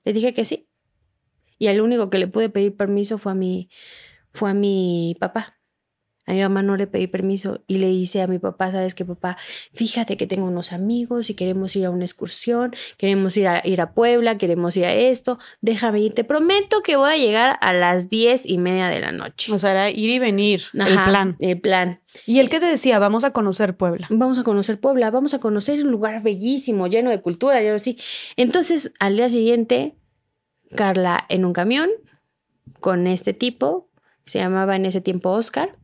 [0.04, 0.68] Le dije que sí.
[1.58, 3.68] Y al único que le pude pedir permiso fue a mi,
[4.30, 5.57] fue a mi papá.
[6.28, 9.06] A mi mamá no le pedí permiso y le hice a mi papá, ¿sabes qué,
[9.06, 9.38] papá?
[9.72, 13.80] Fíjate que tengo unos amigos y queremos ir a una excursión, queremos ir a, ir
[13.80, 17.72] a Puebla, queremos ir a esto, déjame ir, te prometo que voy a llegar a
[17.72, 19.50] las diez y media de la noche.
[19.50, 21.36] O sea, era ir y venir, el Ajá, plan.
[21.40, 22.02] El plan.
[22.26, 24.06] Y el que te decía, vamos a conocer Puebla.
[24.10, 27.96] Vamos a conocer Puebla, vamos a conocer un lugar bellísimo, lleno de cultura, y así.
[28.36, 29.94] Entonces, al día siguiente,
[30.76, 31.88] Carla en un camión
[32.80, 33.88] con este tipo,
[34.26, 35.77] se llamaba en ese tiempo Oscar,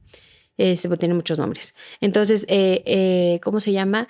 [0.57, 1.75] este, pues, tiene muchos nombres.
[2.01, 4.09] Entonces, eh, eh, ¿cómo se llama?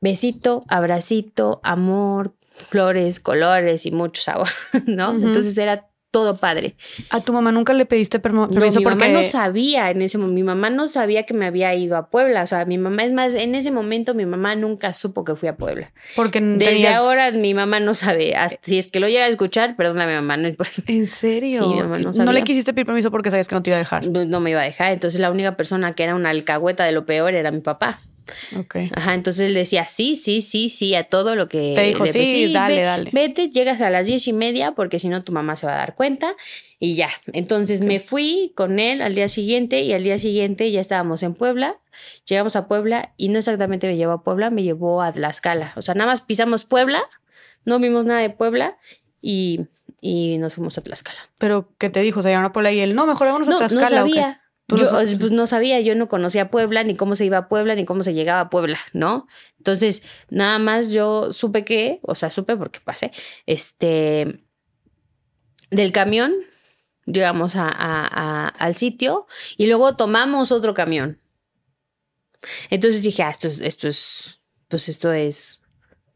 [0.00, 4.48] Besito, abracito, amor, flores, colores y mucho sabor,
[4.86, 5.10] ¿no?
[5.10, 6.76] Entonces era todo padre.
[7.10, 10.16] A tu mamá nunca le pediste No, permiso mi porque mamá no sabía en ese
[10.16, 13.02] momento, mi mamá no sabía que me había ido a Puebla, o sea, mi mamá,
[13.04, 15.92] es más, en ese momento mi mamá nunca supo que fui a Puebla.
[16.14, 19.28] porque Desde tenías- ahora mi mamá no sabe, hasta- si es que lo llega a
[19.28, 20.48] escuchar, perdóname mamá, no,
[20.86, 21.62] ¿En serio?
[21.62, 22.32] Sí, mi mamá no no sabía.
[22.32, 24.06] le quisiste pedir permiso porque sabías que no te iba a dejar.
[24.06, 27.04] no me iba a dejar, entonces la única persona que era una alcahueta de lo
[27.04, 28.00] peor era mi papá.
[28.58, 28.76] Ok.
[28.94, 32.12] Ajá, entonces él decía sí, sí, sí, sí a todo lo que Te dijo, le-
[32.12, 33.10] "Sí, dale, ve- dale".
[33.12, 35.76] Vete, llegas a las diez y media porque si no tu mamá se va a
[35.78, 36.34] dar cuenta
[36.78, 37.08] y ya.
[37.32, 41.34] Entonces me fui con él al día siguiente y al día siguiente ya estábamos en
[41.34, 41.78] Puebla.
[42.28, 45.72] Llegamos a Puebla y no exactamente me llevó a Puebla, me llevó a Tlaxcala.
[45.76, 47.02] O sea, nada más pisamos Puebla
[47.64, 48.76] no vimos nada de Puebla
[49.20, 49.62] y,
[50.00, 51.18] y nos fuimos a Tlaxcala.
[51.38, 52.22] Pero, ¿qué te dijo?
[52.22, 53.80] Se llamaron a Puebla y él, no, mejor vámonos a Tlaxcala.
[54.02, 54.12] no ¿o qué?
[54.12, 54.40] sabía.
[54.68, 57.74] Yo, no pues no sabía, yo no conocía Puebla, ni cómo se iba a Puebla,
[57.76, 59.28] ni cómo se llegaba a Puebla, ¿no?
[59.58, 63.12] Entonces, nada más yo supe que, o sea, supe porque pasé,
[63.46, 64.44] este,
[65.70, 66.34] del camión,
[67.04, 71.20] llegamos a, a- a- al sitio y luego tomamos otro camión.
[72.70, 75.60] Entonces dije, ah, esto es, esto es, pues esto es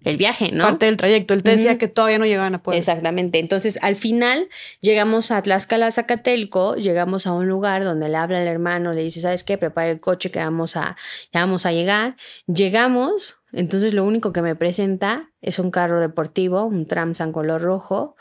[0.04, 0.64] el viaje, ¿no?
[0.64, 1.34] Parte del trayecto.
[1.34, 2.78] Él te decía que todavía no llegaban a Puebla.
[2.78, 3.38] Exactamente.
[3.38, 4.48] Entonces, al final
[4.80, 9.20] llegamos a Tlaxcala, Zacatelco, llegamos a un lugar donde le habla el hermano, le dice,
[9.20, 9.58] ¿sabes qué?
[9.58, 10.96] Prepara el coche que vamos a,
[11.32, 12.16] ya vamos a llegar.
[12.46, 18.16] Llegamos, entonces lo único que me presenta es un carro deportivo, un Tramsan color rojo,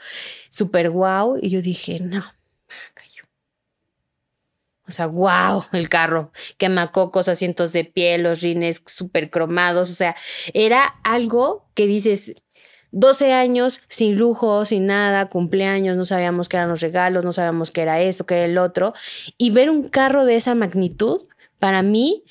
[0.50, 1.38] súper guau.
[1.42, 2.24] Y yo dije, no.
[4.90, 9.90] O sea, wow, el carro, quemacocos, asientos de piel, los rines súper cromados.
[9.90, 10.16] O sea,
[10.54, 12.34] era algo que dices,
[12.92, 17.72] 12 años sin lujo, sin nada, cumpleaños, no sabíamos qué eran los regalos, no sabíamos
[17.72, 18.94] qué era esto, qué era el otro.
[19.38, 21.22] Y ver un carro de esa magnitud,
[21.60, 22.24] para mí,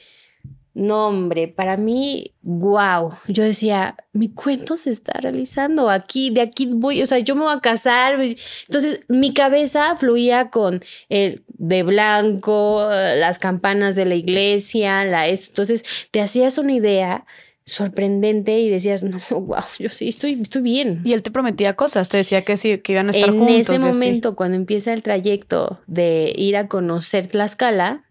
[0.79, 3.13] no, hombre, para mí, wow.
[3.27, 7.43] Yo decía, mi cuento se está realizando aquí, de aquí voy, o sea, yo me
[7.43, 8.21] voy a casar.
[8.21, 15.27] Entonces, mi cabeza fluía con el de blanco, eh, las campanas de la iglesia, la
[15.29, 15.51] esto.
[15.51, 17.27] Entonces, te hacías una idea
[17.65, 21.03] sorprendente y decías, no, wow, yo sí, estoy, estoy bien.
[21.05, 23.59] Y él te prometía cosas, te decía que sí, que iban a estar En juntos.
[23.61, 23.85] ese y así.
[23.85, 28.05] momento, cuando empieza el trayecto de ir a conocer Tlaxcala,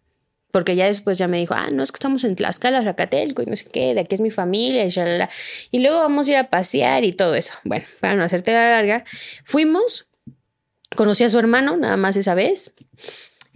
[0.51, 3.45] porque ya después ya me dijo, ah, no, es que estamos en Tlaxcala, Zacatelco y
[3.45, 5.29] no sé qué, de aquí es mi familia y shalala.
[5.71, 7.53] Y luego vamos a ir a pasear y todo eso.
[7.63, 9.03] Bueno, para no hacerte la larga,
[9.43, 10.07] fuimos,
[10.95, 12.71] conocí a su hermano nada más esa vez,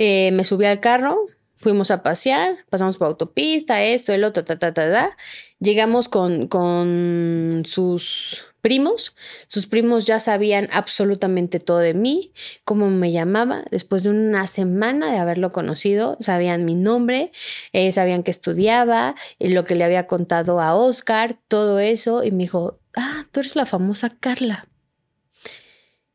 [0.03, 1.27] eh, me subí al carro,
[1.57, 5.17] fuimos a pasear, pasamos por autopista, esto, el otro, ta, ta, ta, ta.
[5.59, 9.15] Llegamos con, con sus primos.
[9.45, 12.33] Sus primos ya sabían absolutamente todo de mí,
[12.63, 13.63] cómo me llamaba.
[13.69, 17.31] Después de una semana de haberlo conocido, sabían mi nombre,
[17.71, 22.23] eh, sabían que estudiaba, eh, lo que le había contado a Oscar, todo eso.
[22.23, 24.67] Y me dijo, ah, tú eres la famosa Carla.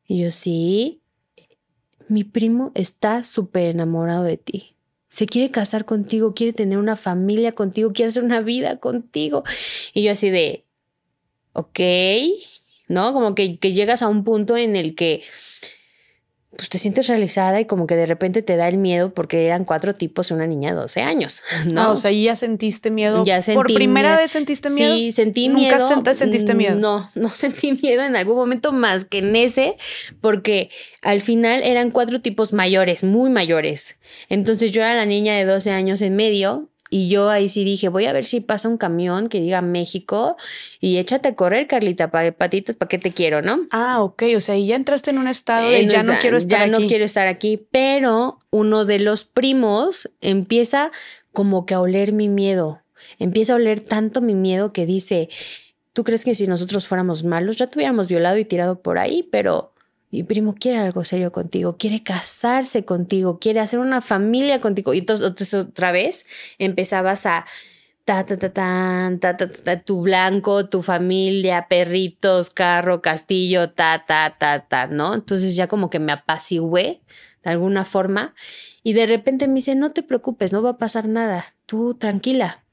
[0.08, 1.02] Y yo, sí,
[2.08, 4.74] mi primo está súper enamorado de ti.
[5.08, 9.44] Se quiere casar contigo, quiere tener una familia contigo, quiere hacer una vida contigo.
[9.94, 10.64] Y yo así de,
[11.52, 11.80] ok,
[12.88, 13.12] ¿no?
[13.12, 15.22] Como que, que llegas a un punto en el que
[16.56, 19.64] pues te sientes realizada y como que de repente te da el miedo porque eran
[19.64, 21.80] cuatro tipos y una niña de 12 años, ¿no?
[21.82, 23.24] Ah, o sea, ¿y ya sentiste miedo.
[23.24, 24.20] Ya ¿Por sentí primera miedo.
[24.22, 24.94] vez sentiste miedo?
[24.94, 25.88] Sí, sentí ¿Nunca miedo.
[25.90, 26.76] sent- sentiste miedo?
[26.76, 29.76] No, no sentí miedo en algún momento más que en ese,
[30.20, 30.70] porque
[31.02, 33.98] al final eran cuatro tipos mayores, muy mayores.
[34.28, 36.68] Entonces yo era la niña de 12 años en medio.
[36.88, 40.36] Y yo ahí sí dije, voy a ver si pasa un camión que diga México
[40.80, 43.58] y échate a correr, Carlita, pa- patitas, ¿para qué te quiero, no?
[43.72, 44.22] Ah, ok.
[44.36, 46.62] O sea, y ya entraste en un estado de Eh, ya no quiero estar ya
[46.74, 46.82] aquí.
[46.82, 50.92] no quiero estar aquí, pero uno de los primos empieza
[51.32, 52.80] como que a oler mi miedo.
[53.18, 55.28] Empieza a oler tanto mi miedo que dice,
[55.92, 59.28] ¿tú crees que si nosotros fuéramos malos ya te hubiéramos violado y tirado por ahí?
[59.32, 59.72] Pero
[60.16, 64.94] mi primo quiere algo serio contigo, quiere casarse contigo, quiere hacer una familia contigo.
[64.94, 66.24] Y entonces otra vez
[66.58, 67.44] empezabas a
[68.06, 74.36] ta, ta, ta, ta, ta, ta, tu blanco, tu familia, perritos, carro, castillo, ta, ta,
[74.38, 75.12] ta, ta, ¿no?
[75.12, 77.02] Entonces ya como que me apacigué
[77.44, 78.34] de alguna forma
[78.82, 82.64] y de repente me dice, no te preocupes, no va a pasar nada, tú tranquila.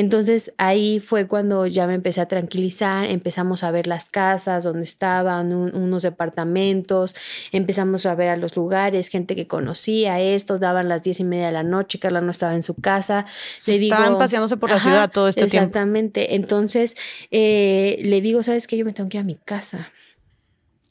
[0.00, 4.84] Entonces ahí fue cuando ya me empecé a tranquilizar, empezamos a ver las casas donde
[4.84, 7.16] estaban, un- unos departamentos,
[7.50, 11.46] empezamos a ver a los lugares, gente que conocía esto, daban las diez y media
[11.46, 13.26] de la noche, Carla no estaba en su casa.
[13.58, 15.66] Se estaban paseándose por la ciudad todo este tiempo.
[15.66, 16.34] Exactamente.
[16.36, 16.96] Entonces
[17.32, 18.76] eh, le digo, ¿sabes qué?
[18.78, 19.90] Yo me tengo que ir a mi casa.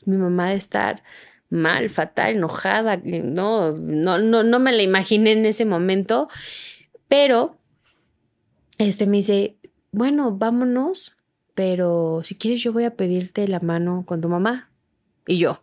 [0.06, 1.02] Mi mamá de estar
[1.50, 3.00] mal, fatal, enojada.
[3.04, 6.28] No, no, no, no me la imaginé en ese momento.
[7.08, 7.57] Pero
[8.78, 9.58] este me dice,
[9.92, 11.16] bueno, vámonos,
[11.56, 14.70] pero si quieres yo voy a pedirte la mano con tu mamá.
[15.26, 15.62] Y yo,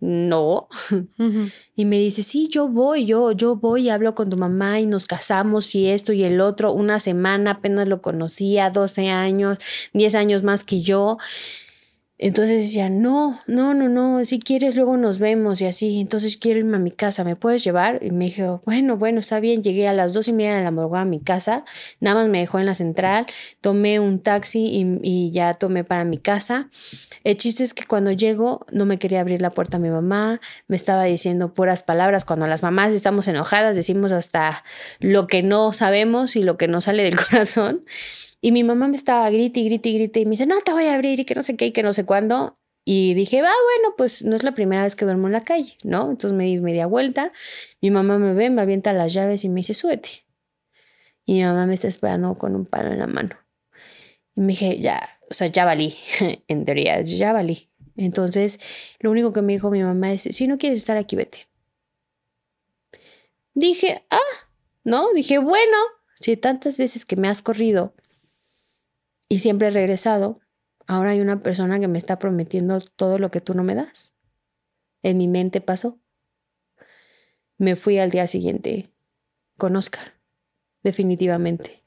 [0.00, 0.68] no.
[1.76, 4.86] Y me dice, sí, yo voy, yo, yo voy y hablo con tu mamá y
[4.86, 6.72] nos casamos y esto y el otro.
[6.72, 9.58] Una semana apenas lo conocía, 12 años,
[9.94, 11.16] 10 años más que yo.
[12.22, 16.00] Entonces decía, no, no, no, no, si quieres luego nos vemos y así.
[16.00, 17.98] Entonces quiero irme a mi casa, ¿me puedes llevar?
[18.02, 19.62] Y me dijo, bueno, bueno, está bien.
[19.62, 21.64] Llegué a las dos y media de la madrugada a mi casa,
[21.98, 23.24] nada más me dejó en la central,
[23.62, 26.68] tomé un taxi y, y ya tomé para mi casa.
[27.24, 30.42] El chiste es que cuando llego no me quería abrir la puerta a mi mamá,
[30.68, 32.26] me estaba diciendo puras palabras.
[32.26, 34.62] Cuando las mamás estamos enojadas decimos hasta
[34.98, 37.82] lo que no sabemos y lo que no sale del corazón.
[38.40, 40.72] Y mi mamá me estaba grite y grite y grite y me dice, no te
[40.72, 42.54] voy a abrir y que no sé qué y que no sé cuándo.
[42.84, 45.76] Y dije, va, bueno, pues no es la primera vez que duermo en la calle,
[45.84, 46.10] ¿no?
[46.10, 47.32] Entonces me di media vuelta,
[47.82, 50.24] mi mamá me ve, me avienta las llaves y me dice, súbete.
[51.26, 53.36] Y mi mamá me está esperando con un palo en la mano.
[54.34, 55.94] Y me dije, ya, o sea, ya valí,
[56.48, 57.68] en teoría, ya valí.
[57.96, 58.58] Entonces,
[59.00, 61.48] lo único que me dijo mi mamá es, si no quieres estar aquí, vete.
[63.52, 64.18] Dije, ah,
[64.84, 65.12] ¿no?
[65.12, 65.76] Dije, bueno,
[66.14, 67.94] si tantas veces que me has corrido
[69.30, 70.40] y siempre he regresado,
[70.88, 74.14] ahora hay una persona que me está prometiendo todo lo que tú no me das.
[75.02, 76.00] En mi mente pasó.
[77.56, 78.90] Me fui al día siguiente
[79.56, 80.14] con Oscar,
[80.82, 81.84] definitivamente.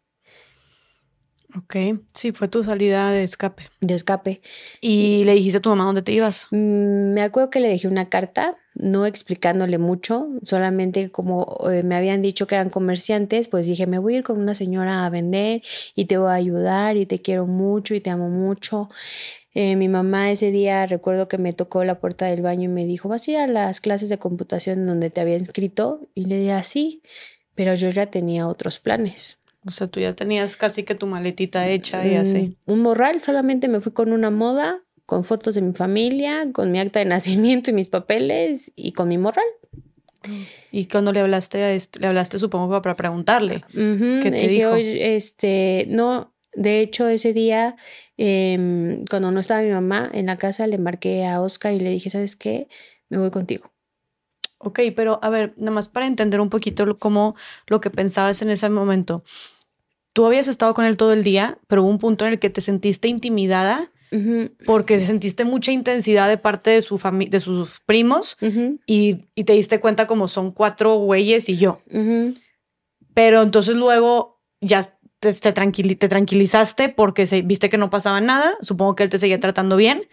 [1.56, 1.76] Ok,
[2.14, 3.70] sí, fue tu salida de escape.
[3.82, 4.42] De escape.
[4.80, 6.48] ¿Y le dijiste a tu mamá dónde te ibas?
[6.52, 11.96] Mm, me acuerdo que le dejé una carta, no explicándole mucho, solamente como eh, me
[11.96, 15.10] habían dicho que eran comerciantes, pues dije, me voy a ir con una señora a
[15.10, 15.62] vender
[15.96, 18.90] y te voy a ayudar y te quiero mucho y te amo mucho.
[19.54, 22.86] Eh, mi mamá ese día recuerdo que me tocó la puerta del baño y me
[22.86, 26.10] dijo, ¿vas a ir a las clases de computación donde te había inscrito?
[26.16, 27.04] Y le dije, sí,
[27.54, 29.38] pero yo ya tenía otros planes.
[29.66, 32.58] O sea, tú ya tenías casi que tu maletita hecha y así.
[32.66, 36.72] Mm, un morral, solamente me fui con una moda, con fotos de mi familia, con
[36.72, 39.46] mi acta de nacimiento y mis papeles y con mi morral.
[40.72, 44.76] Y cuando le hablaste a este, le hablaste supongo para preguntarle qué te dijo.
[44.76, 47.76] este, no, de hecho ese día
[48.16, 51.90] em, cuando no estaba mi mamá en la casa le marqué a Oscar y le
[51.90, 52.70] dije, ¿sabes qué?
[53.10, 53.70] Me voy contigo.
[54.60, 57.36] Ok, pero a ver, nada más para entender un poquito cómo
[57.68, 59.26] lo que pensabas en ese momento
[60.14, 62.50] tú habías estado con él todo el día, pero hubo un punto en el que
[62.50, 63.92] te sentiste intimidada
[64.66, 67.00] porque sentiste mucha intensidad de parte de, su
[67.30, 68.38] de sus primos
[68.86, 71.80] y, te diste cuenta como son cuatro güeyes y yo.
[73.14, 74.82] Pero entonces luego ya
[75.20, 78.52] te, te, tranquilizaste porque se, viste que no pasaba nada.
[78.62, 80.04] Supongo que él te seguía tratando bien,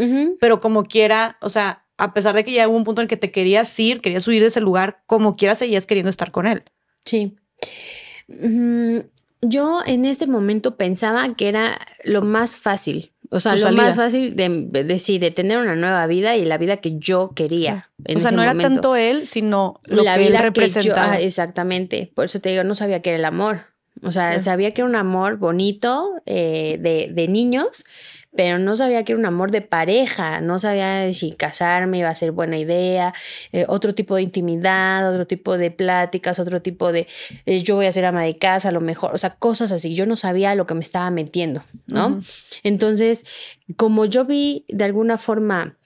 [0.40, 3.08] pero como quiera, o sea, a pesar de que ya hubo un punto en el
[3.08, 6.46] que te querías ir, querías huir de ese lugar, como quiera seguías queriendo estar con
[6.46, 6.62] él.
[7.04, 7.36] Sí.
[8.28, 9.00] Mm,
[9.42, 14.34] yo en este momento pensaba que era lo más fácil, o sea, lo más fácil
[14.34, 17.90] de, de, de tener una nueva vida y la vida que yo quería.
[18.14, 21.12] o sea, no era tanto él, sino lo la que vida él representaba.
[21.12, 23.66] Que yo, exactamente, por eso te digo, no sabía que era el amor.
[24.02, 27.84] O sea, sabía que era un amor bonito eh, de, de niños,
[28.34, 32.14] pero no sabía que era un amor de pareja, no sabía si casarme iba a
[32.14, 33.12] ser buena idea,
[33.52, 37.08] eh, otro tipo de intimidad, otro tipo de pláticas, otro tipo de
[37.46, 39.94] eh, yo voy a ser ama de casa, a lo mejor, o sea, cosas así,
[39.94, 42.20] yo no sabía lo que me estaba metiendo, ¿no?
[42.62, 43.26] Entonces,
[43.76, 45.76] como yo vi de alguna forma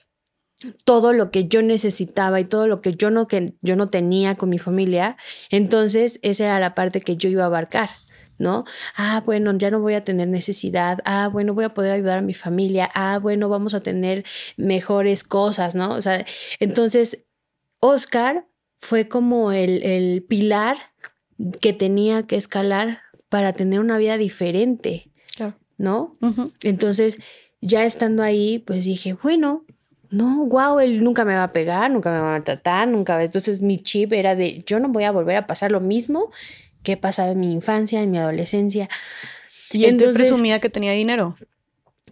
[0.85, 4.35] todo lo que yo necesitaba y todo lo que yo no, que yo no tenía
[4.35, 5.17] con mi familia,
[5.51, 7.91] entonces esa era la parte que yo iba a abarcar.
[8.39, 8.64] ¿No?
[8.97, 10.99] Ah, bueno, ya no voy a tener necesidad.
[11.05, 12.91] Ah, bueno, voy a poder ayudar a mi familia.
[12.95, 14.24] Ah, bueno, vamos a tener
[14.57, 15.93] mejores cosas, ¿no?
[15.93, 16.24] O sea,
[16.61, 17.24] entonces,
[17.80, 18.47] Oscar
[18.78, 20.76] fue como el, pilar
[21.61, 25.11] que tenía que escalar para tener una vida diferente,
[25.76, 26.16] ¿no?
[26.62, 27.18] Entonces,
[27.61, 29.64] ya estando ahí, pues dije, bueno,
[30.14, 33.20] no, wow, él nunca me va a pegar, nunca me va a maltratar, nunca.
[33.22, 36.30] Entonces mi chip era de, yo no voy a volver a pasar lo mismo
[36.85, 38.89] qué pasaba en mi infancia, en mi adolescencia.
[39.72, 41.35] ¿Y él te presumía que tenía dinero?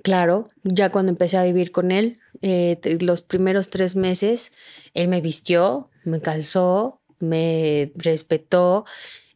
[0.03, 4.53] Claro, ya cuando empecé a vivir con él, eh, los primeros tres meses,
[4.95, 8.85] él me vistió, me calzó, me respetó.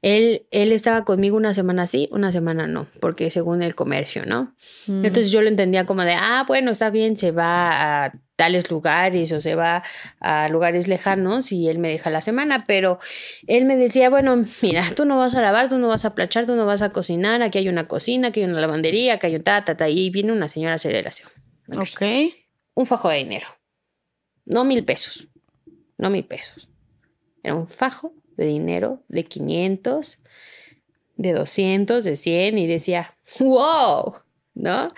[0.02, 4.54] Él, él estaba conmigo una semana sí, una semana no, porque según el comercio, ¿no?
[4.88, 5.04] Mm.
[5.04, 9.32] Entonces yo lo entendía como de, ah, bueno, está bien, se va a tales lugares
[9.32, 9.82] o se va
[10.20, 12.98] a lugares lejanos y él me deja la semana, pero
[13.46, 16.46] él me decía, bueno, mira, tú no vas a lavar, tú no vas a planchar,
[16.46, 19.36] tú no vas a cocinar, aquí hay una cocina, aquí hay una lavandería, aquí hay
[19.36, 21.06] un ta, ta, ta, y viene una señora a hacer el
[21.78, 22.02] ok.
[22.74, 23.48] Un fajo de dinero.
[24.44, 25.28] No mil pesos,
[25.96, 26.68] no mil pesos.
[27.42, 30.20] Era un fajo de dinero de 500,
[31.16, 34.16] de 200, de 100 y decía, wow,
[34.54, 34.88] ¿no?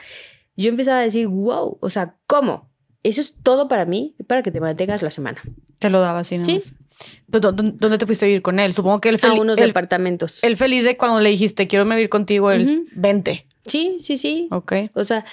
[0.57, 2.69] Yo empezaba a decir, wow, o sea, ¿cómo?
[3.03, 5.41] Eso es todo para mí, para que te mantengas la semana.
[5.79, 6.45] Te lo daba así, ¿no?
[6.45, 6.61] Sí.
[7.29, 8.73] ¿Dónde te fuiste a vivir con él?
[8.73, 10.43] Supongo que él A unos departamentos.
[10.43, 13.47] Él feliz de cuando le dijiste, quiero vivir contigo, él, vente.
[13.67, 14.49] Sí, sí, sí.
[14.51, 14.73] Ok.
[14.95, 15.25] O sea,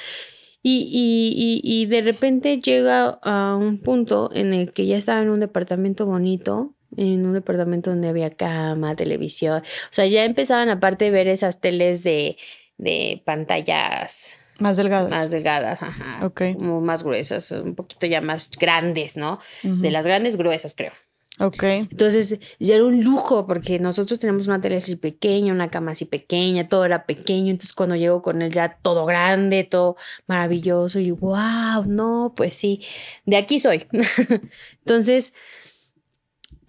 [0.62, 5.30] y, y, y, de repente llega a un punto en el que ya estaba en
[5.30, 9.62] un departamento bonito, en un departamento donde había cama, televisión.
[9.62, 12.38] O sea, ya empezaban aparte a ver esas teles de,
[12.78, 15.10] de pantallas más delgadas.
[15.10, 16.26] Más delgadas, ajá.
[16.26, 16.42] Ok.
[16.56, 19.40] Como más gruesas, un poquito ya más grandes, ¿no?
[19.64, 20.94] De las grandes gruesas, creo.
[21.40, 21.64] Ok.
[21.64, 26.06] Entonces ya era un lujo porque nosotros tenemos una tele así pequeña, una cama así
[26.06, 27.52] pequeña, todo era pequeño.
[27.52, 29.98] Entonces cuando llego con él ya todo grande, todo
[30.28, 32.82] maravilloso y wow, no, pues sí,
[33.26, 33.86] de aquí soy.
[34.80, 35.34] Entonces,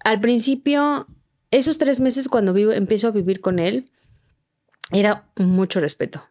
[0.03, 1.07] al principio,
[1.49, 3.89] esos tres meses cuando vivo, empiezo a vivir con él,
[4.91, 6.23] era mucho respeto.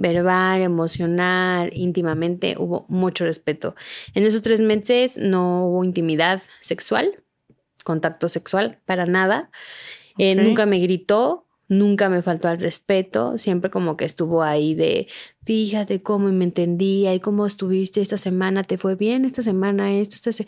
[0.00, 3.74] Verbal, emocional, íntimamente, hubo mucho respeto.
[4.14, 7.22] En esos tres meses no hubo intimidad sexual,
[7.84, 9.50] contacto sexual, para nada.
[10.18, 15.06] Eh, nunca me gritó, nunca me faltó al respeto, siempre como que estuvo ahí de,
[15.44, 20.28] fíjate cómo me entendía y cómo estuviste esta semana, te fue bien esta semana esto,
[20.28, 20.44] esto,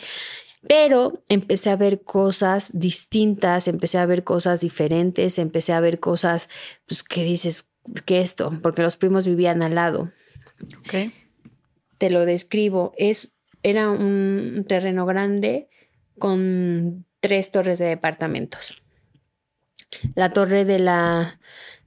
[0.68, 6.48] pero empecé a ver cosas distintas, empecé a ver cosas diferentes, empecé a ver cosas,
[6.86, 7.66] pues, ¿qué dices?
[8.04, 8.58] Que esto?
[8.62, 10.12] Porque los primos vivían al lado.
[10.80, 11.12] Ok.
[11.98, 12.92] Te lo describo.
[12.96, 15.68] Es, era un terreno grande
[16.18, 18.82] con tres torres de departamentos.
[20.14, 21.38] La torre de la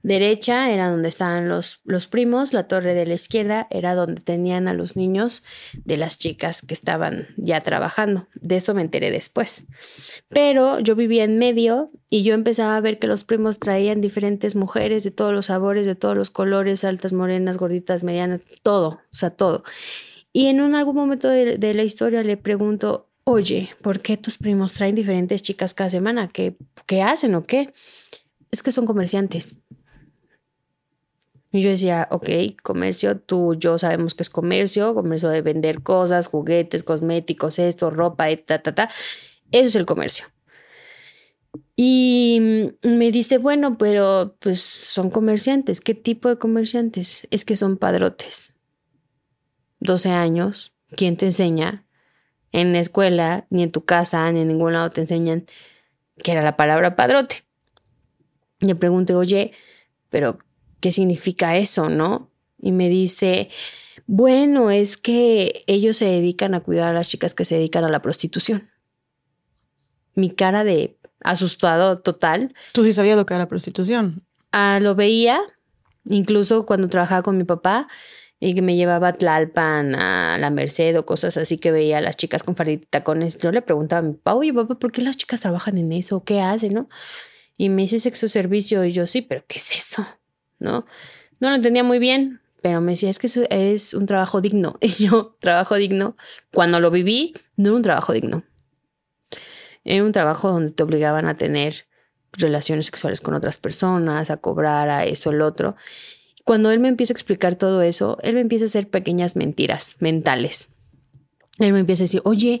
[0.06, 4.68] derecha era donde estaban los, los primos, la torre de la izquierda era donde tenían
[4.68, 5.42] a los niños
[5.84, 8.28] de las chicas que estaban ya trabajando.
[8.34, 9.64] De esto me enteré después.
[10.28, 14.54] Pero yo vivía en medio y yo empezaba a ver que los primos traían diferentes
[14.54, 19.16] mujeres de todos los sabores, de todos los colores, altas, morenas, gorditas, medianas, todo, o
[19.16, 19.64] sea, todo.
[20.32, 24.38] Y en un, algún momento de, de la historia le pregunto, oye, ¿por qué tus
[24.38, 26.28] primos traen diferentes chicas cada semana?
[26.28, 27.72] ¿Qué, qué hacen o qué?
[28.52, 29.56] Es que son comerciantes.
[31.52, 32.28] Y yo decía, ok,
[32.62, 38.26] comercio, tú, yo sabemos que es comercio, comercio de vender cosas, juguetes, cosméticos, esto, ropa,
[38.36, 38.90] ta, ta, ta.
[39.52, 40.26] Eso es el comercio.
[41.76, 45.80] Y me dice, bueno, pero pues son comerciantes.
[45.80, 47.26] ¿Qué tipo de comerciantes?
[47.30, 48.54] Es que son padrotes.
[49.80, 51.86] 12 años, ¿quién te enseña?
[52.52, 55.44] En la escuela, ni en tu casa, ni en ningún lado te enseñan
[56.22, 57.44] que era la palabra padrote.
[58.60, 59.52] Le pregunté, oye,
[60.08, 60.38] pero
[60.86, 62.30] qué significa eso, ¿no?
[62.62, 63.48] Y me dice,
[64.06, 67.88] bueno, es que ellos se dedican a cuidar a las chicas que se dedican a
[67.88, 68.70] la prostitución.
[70.14, 72.54] Mi cara de asustado total.
[72.70, 74.14] ¿Tú sí sabías lo que era la prostitución?
[74.52, 75.40] Ah, lo veía,
[76.04, 77.88] incluso cuando trabajaba con mi papá
[78.38, 82.00] y que me llevaba a Tlalpan, a la Merced o cosas así que veía a
[82.00, 83.38] las chicas con fardita tacones.
[83.38, 86.22] Yo le preguntaba a mi papá, oye papá, ¿por qué las chicas trabajan en eso?
[86.22, 86.74] ¿Qué hacen?
[86.74, 86.88] ¿No?
[87.58, 90.06] Y me dice sexo servicio y yo sí, pero ¿qué es eso?
[90.58, 90.86] ¿No?
[91.40, 94.76] No lo entendía muy bien, pero me decía, es que es un trabajo digno.
[94.80, 96.16] Y yo, trabajo digno,
[96.52, 98.44] cuando lo viví, no era un trabajo digno.
[99.84, 101.86] Era un trabajo donde te obligaban a tener
[102.32, 105.76] relaciones sexuales con otras personas, a cobrar a eso, el otro.
[106.44, 109.96] Cuando él me empieza a explicar todo eso, él me empieza a hacer pequeñas mentiras
[110.00, 110.68] mentales.
[111.58, 112.60] Él me empieza a decir, oye,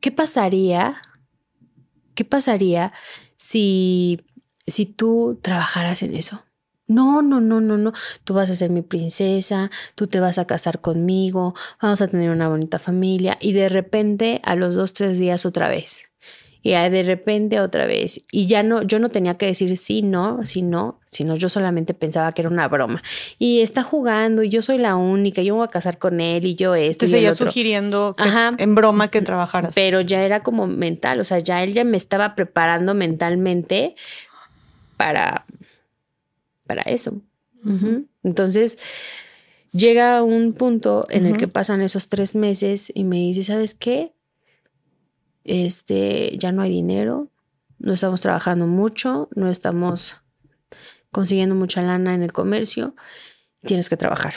[0.00, 1.00] ¿qué pasaría?
[2.14, 2.92] ¿Qué pasaría
[3.36, 4.20] si,
[4.66, 6.44] si tú trabajaras en eso?
[6.86, 7.92] No, no, no, no, no.
[8.24, 12.30] Tú vas a ser mi princesa, tú te vas a casar conmigo, vamos a tener
[12.30, 13.38] una bonita familia.
[13.40, 16.10] Y de repente, a los dos, tres días otra vez.
[16.66, 18.22] Y de repente otra vez.
[18.32, 21.92] Y ya no, yo no tenía que decir sí, no, sí, no, sino yo solamente
[21.92, 23.02] pensaba que era una broma.
[23.38, 26.46] Y está jugando y yo soy la única, yo me voy a casar con él
[26.46, 27.04] y yo esto.
[27.04, 28.16] Te seguía sugiriendo
[28.56, 29.74] en broma que trabajaras.
[29.74, 33.94] Pero ya era como mental, o sea, ya él ya me estaba preparando mentalmente
[34.96, 35.44] para
[36.66, 37.20] para eso.
[38.22, 38.78] Entonces,
[39.72, 44.12] llega un punto en el que pasan esos tres meses y me dice, ¿sabes qué?
[45.44, 47.30] Este, ya no hay dinero,
[47.78, 50.16] no estamos trabajando mucho, no estamos
[51.10, 52.94] consiguiendo mucha lana en el comercio,
[53.64, 54.34] tienes que trabajar.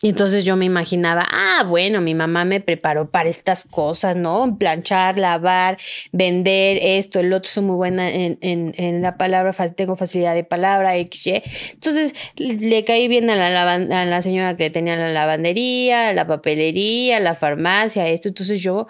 [0.00, 4.56] Y entonces yo me imaginaba, ah, bueno, mi mamá me preparó para estas cosas, ¿no?
[4.56, 5.76] Planchar, lavar,
[6.12, 10.44] vender esto, el otro, soy muy buena en, en, en la palabra, tengo facilidad de
[10.44, 11.42] palabra, XY.
[11.72, 17.18] Entonces le caí bien a la, a la señora que tenía la lavandería, la papelería,
[17.18, 18.28] la farmacia, esto.
[18.28, 18.86] Entonces yo,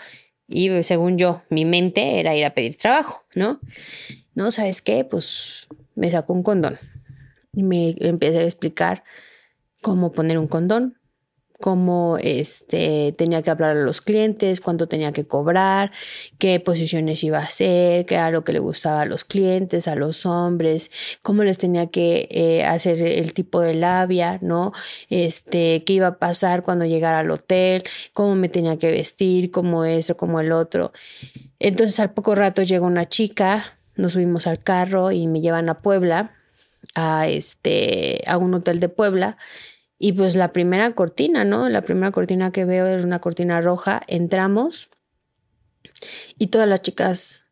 [0.47, 3.61] y según yo, mi mente era ir a pedir trabajo, ¿no?
[4.35, 5.05] No, ¿sabes qué?
[5.05, 6.79] Pues me sacó un condón
[7.55, 9.05] y me empecé a explicar
[9.81, 10.98] cómo poner un condón,
[11.61, 15.91] cómo este, tenía que hablar a los clientes, cuánto tenía que cobrar,
[16.39, 19.97] qué posiciones iba a hacer, qué era lo que le gustaba a los clientes, a
[19.97, 20.91] los hombres,
[21.23, 24.73] cómo les tenía que eh, hacer el tipo de labia, ¿no?
[25.11, 27.83] Este, qué iba a pasar cuando llegara al hotel,
[28.13, 30.93] cómo me tenía que vestir, cómo eso, cómo el otro.
[31.59, 35.79] Entonces al poco rato llega una chica, nos subimos al carro y me llevan a
[35.79, 36.37] Puebla,
[36.95, 39.37] a, este, a un hotel de Puebla
[39.99, 41.69] y pues la primera cortina, ¿no?
[41.69, 44.01] La primera cortina que veo es una cortina roja.
[44.07, 44.91] Entramos
[46.39, 47.51] Y todas las chicas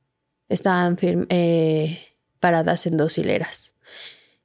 [0.49, 0.97] estaban
[1.29, 2.01] eh,
[2.39, 3.73] paradas en dos hileras.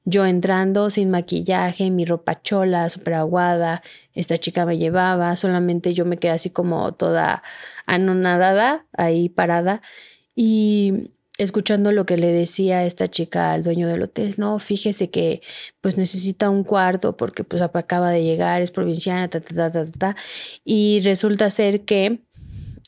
[0.03, 3.83] Yo entrando sin maquillaje, mi ropa chola, súper aguada,
[4.15, 7.43] esta chica me llevaba, solamente yo me quedé así como toda
[7.85, 9.83] anonadada, ahí parada,
[10.33, 15.41] y escuchando lo que le decía esta chica al dueño del hotel, no, fíjese que
[15.81, 19.85] pues necesita un cuarto porque pues acaba de llegar, es provinciana, ta, ta, ta, ta,
[19.85, 20.15] ta,
[20.63, 22.21] y resulta ser que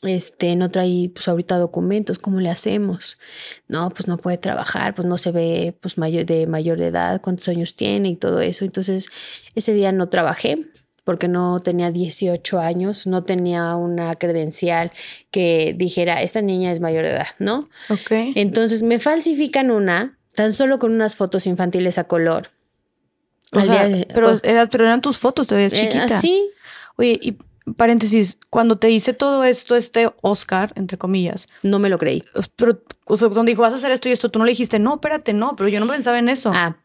[0.02, 3.18] este, no trae pues ahorita documentos, ¿cómo le hacemos?
[3.68, 7.20] No, pues no puede trabajar, pues no se ve pues mayor de mayor de edad,
[7.20, 8.64] cuántos años tiene y todo eso.
[8.64, 9.08] Entonces,
[9.54, 10.73] ese día no trabajé
[11.04, 14.90] porque no tenía 18 años, no tenía una credencial
[15.30, 17.68] que dijera, esta niña es mayor de edad, ¿no?
[17.90, 18.10] Ok.
[18.34, 22.48] Entonces me falsifican una, tan solo con unas fotos infantiles a color.
[23.52, 26.08] pero, eras, pero eran tus fotos, te veías eh, chiquita.
[26.08, 26.50] sí.
[26.96, 27.36] Oye, y
[27.76, 31.48] paréntesis, cuando te hice todo esto, este Oscar, entre comillas.
[31.62, 32.24] No me lo creí.
[32.56, 34.78] Pero, o sea, cuando dijo, vas a hacer esto y esto, tú no le dijiste,
[34.78, 36.50] no, espérate, no, pero yo no pensaba en eso.
[36.54, 36.78] Ah,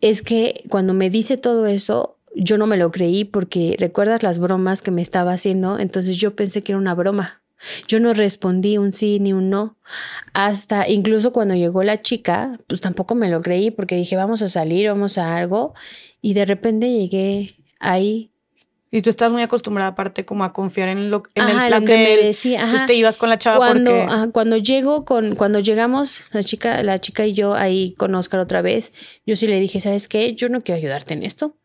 [0.00, 4.38] es que cuando me dice todo eso, yo no me lo creí porque recuerdas las
[4.38, 7.42] bromas que me estaba haciendo, entonces yo pensé que era una broma.
[7.88, 9.78] Yo no respondí un sí ni un no.
[10.34, 14.48] Hasta incluso cuando llegó la chica, pues tampoco me lo creí porque dije, vamos a
[14.50, 15.74] salir, vamos a algo.
[16.20, 18.30] Y de repente llegué ahí
[18.96, 21.96] y tú estás muy acostumbrada aparte como a confiar en lo, en el plan que
[21.96, 22.62] me decía.
[22.62, 24.30] Entonces te ibas con la chava cuando, porque...
[24.32, 28.62] cuando llego con, cuando llegamos, la chica, la chica y yo ahí con Oscar otra
[28.62, 28.92] vez,
[29.26, 30.34] yo sí le dije, ¿sabes qué?
[30.34, 31.56] Yo no quiero ayudarte en esto.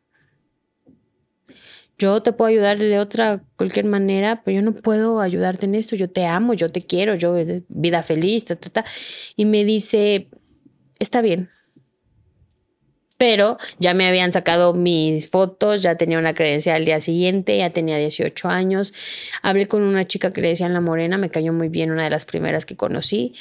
[2.02, 5.96] Yo te puedo ayudar de otra, cualquier manera, pero yo no puedo ayudarte en esto.
[5.96, 7.36] Yo te amo, yo te quiero, yo
[7.68, 8.86] vida feliz, ta, ta, ta.
[9.36, 10.28] Y me dice,
[10.98, 11.52] está bien,
[13.20, 17.70] pero ya me habían sacado mis fotos, ya tenía una credencial al día siguiente, ya
[17.70, 18.96] tenía 18 años.
[19.44, 22.10] Hablé con una chica que le decían La Morena, me cayó muy bien, una de
[22.10, 23.36] las primeras que conocí.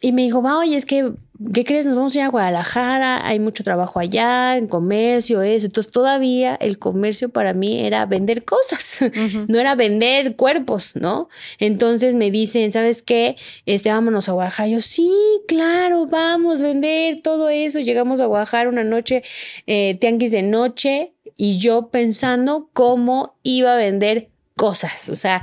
[0.00, 1.10] Y me dijo, va, oye, es que,
[1.52, 1.84] ¿qué crees?
[1.86, 5.66] Nos vamos a ir a Guadalajara, hay mucho trabajo allá, en comercio, eso.
[5.66, 9.00] Entonces todavía el comercio para mí era vender cosas,
[9.48, 11.28] no era vender cuerpos, ¿no?
[11.58, 13.36] Entonces me dicen, ¿sabes qué?
[13.66, 14.68] Este, vámonos a Guadalajara.
[14.68, 15.10] Yo, sí,
[15.48, 17.80] claro, vamos, a vender todo eso.
[17.80, 19.24] Llegamos a Guadalajara una noche,
[19.66, 25.08] eh, tianguis de noche, y yo pensando cómo iba a vender cosas.
[25.08, 25.42] O sea,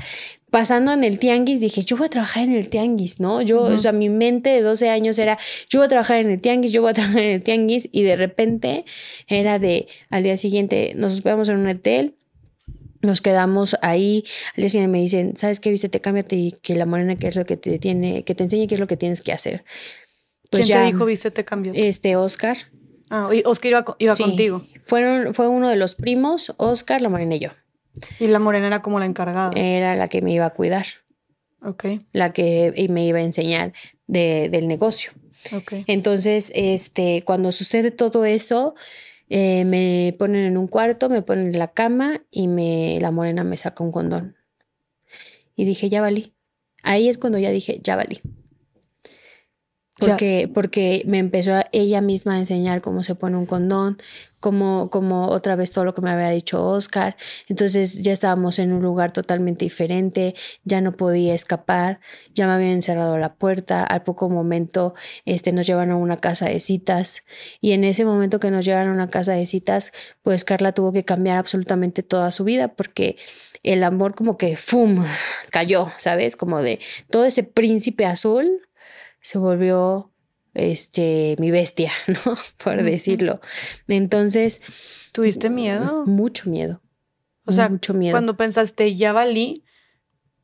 [0.56, 3.41] pasando en el tianguis, dije, yo voy a trabajar en el tianguis, ¿no?
[3.41, 5.38] Yo, o sea, mi mente de 12 años era,
[5.68, 8.03] yo voy a trabajar en el tianguis, yo voy a trabajar en el tianguis, y
[8.03, 8.86] de repente
[9.27, 12.15] era de, al día siguiente nos hospedamos en un hotel,
[13.02, 14.23] nos quedamos ahí,
[14.56, 15.72] al día siguiente me dicen, ¿sabes qué?
[15.72, 18.45] Viste, te cámbiate y que la morena, qué es lo que te tiene, que te
[18.45, 19.65] enseñe qué es lo que tienes que hacer.
[20.52, 21.73] Pues ¿Quién te dijo, viste, te cambió?
[21.76, 22.56] Este, Oscar.
[23.10, 24.65] Ah, Oscar iba, iba contigo.
[24.86, 27.49] Fueron, fue uno de los primos, Oscar, la morena y yo.
[28.19, 29.51] Y la morena era como la encargada.
[29.55, 30.85] Era la que me iba a cuidar.
[31.61, 31.85] Ok.
[32.11, 33.73] La que me iba a enseñar
[34.07, 35.11] de, del negocio.
[35.53, 35.73] Ok.
[35.88, 38.76] Entonces, este, cuando sucede todo eso,
[39.30, 43.43] eh, me ponen en un cuarto, me ponen en la cama y me, la morena
[43.43, 44.35] me saca un condón.
[45.55, 46.34] Y dije, ya valí.
[46.84, 48.22] Ahí es cuando ya dije, ya valí.
[49.97, 53.97] Porque, porque me empezó ella misma a enseñar cómo se pone un condón,
[54.41, 57.15] como, como otra vez todo lo que me había dicho Oscar.
[57.47, 60.35] Entonces ya estábamos en un lugar totalmente diferente,
[60.65, 62.01] ya no podía escapar,
[62.34, 63.84] ya me habían encerrado la puerta.
[63.85, 64.93] Al poco momento
[65.23, 67.23] este, nos llevan a una casa de citas
[67.61, 69.93] y en ese momento que nos llevan a una casa de citas,
[70.23, 73.15] pues Carla tuvo que cambiar absolutamente toda su vida porque
[73.63, 75.03] el amor como que ¡fum!
[75.51, 76.35] cayó, ¿sabes?
[76.35, 78.61] Como de todo ese príncipe azul
[79.26, 80.11] se volvió
[80.53, 82.35] este mi bestia, ¿no?
[82.64, 83.41] Por decirlo.
[83.88, 84.61] Entonces,
[85.14, 86.06] ¿tuviste miedo?
[86.06, 86.84] Mucho miedo.
[87.45, 88.14] O sea, mucho miedo.
[88.14, 89.65] Cuando pensaste ya valí,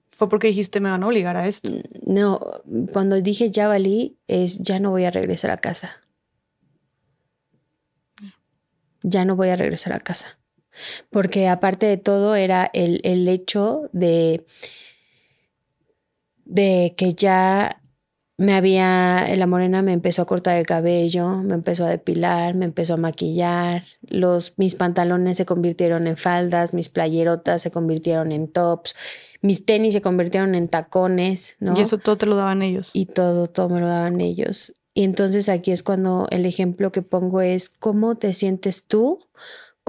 [0.10, 1.70] fue porque dijiste me van a obligar a esto.
[2.03, 2.40] No,
[2.91, 6.02] cuando dije ya valí es ya no voy a regresar a casa.
[9.03, 10.40] Ya no voy a regresar a casa.
[11.12, 14.44] Porque aparte de todo era el, el hecho de,
[16.45, 17.81] de que ya
[18.41, 22.65] me había, la morena me empezó a cortar el cabello, me empezó a depilar, me
[22.65, 28.47] empezó a maquillar, los, mis pantalones se convirtieron en faldas, mis playerotas se convirtieron en
[28.47, 28.95] tops,
[29.41, 31.76] mis tenis se convirtieron en tacones, ¿no?
[31.77, 32.89] Y eso todo te lo daban ellos.
[32.93, 34.73] Y todo, todo me lo daban ellos.
[34.95, 39.19] Y entonces aquí es cuando el ejemplo que pongo es, ¿cómo te sientes tú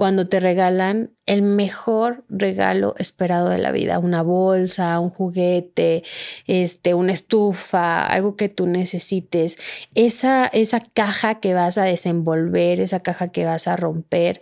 [0.03, 6.03] cuando te regalan el mejor regalo esperado de la vida, una bolsa, un juguete,
[6.45, 9.57] este, una estufa, algo que tú necesites,
[9.95, 14.41] esa, esa caja que vas a desenvolver, esa caja que vas a romper,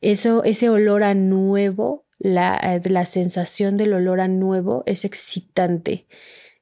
[0.00, 6.06] eso, ese olor a nuevo, la, la sensación del olor a nuevo es excitante.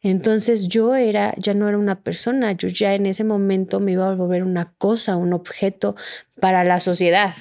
[0.02, 4.08] Entonces yo era, ya no era una persona, yo ya en ese momento me iba
[4.08, 5.94] a volver una cosa, un objeto
[6.40, 7.32] para la sociedad,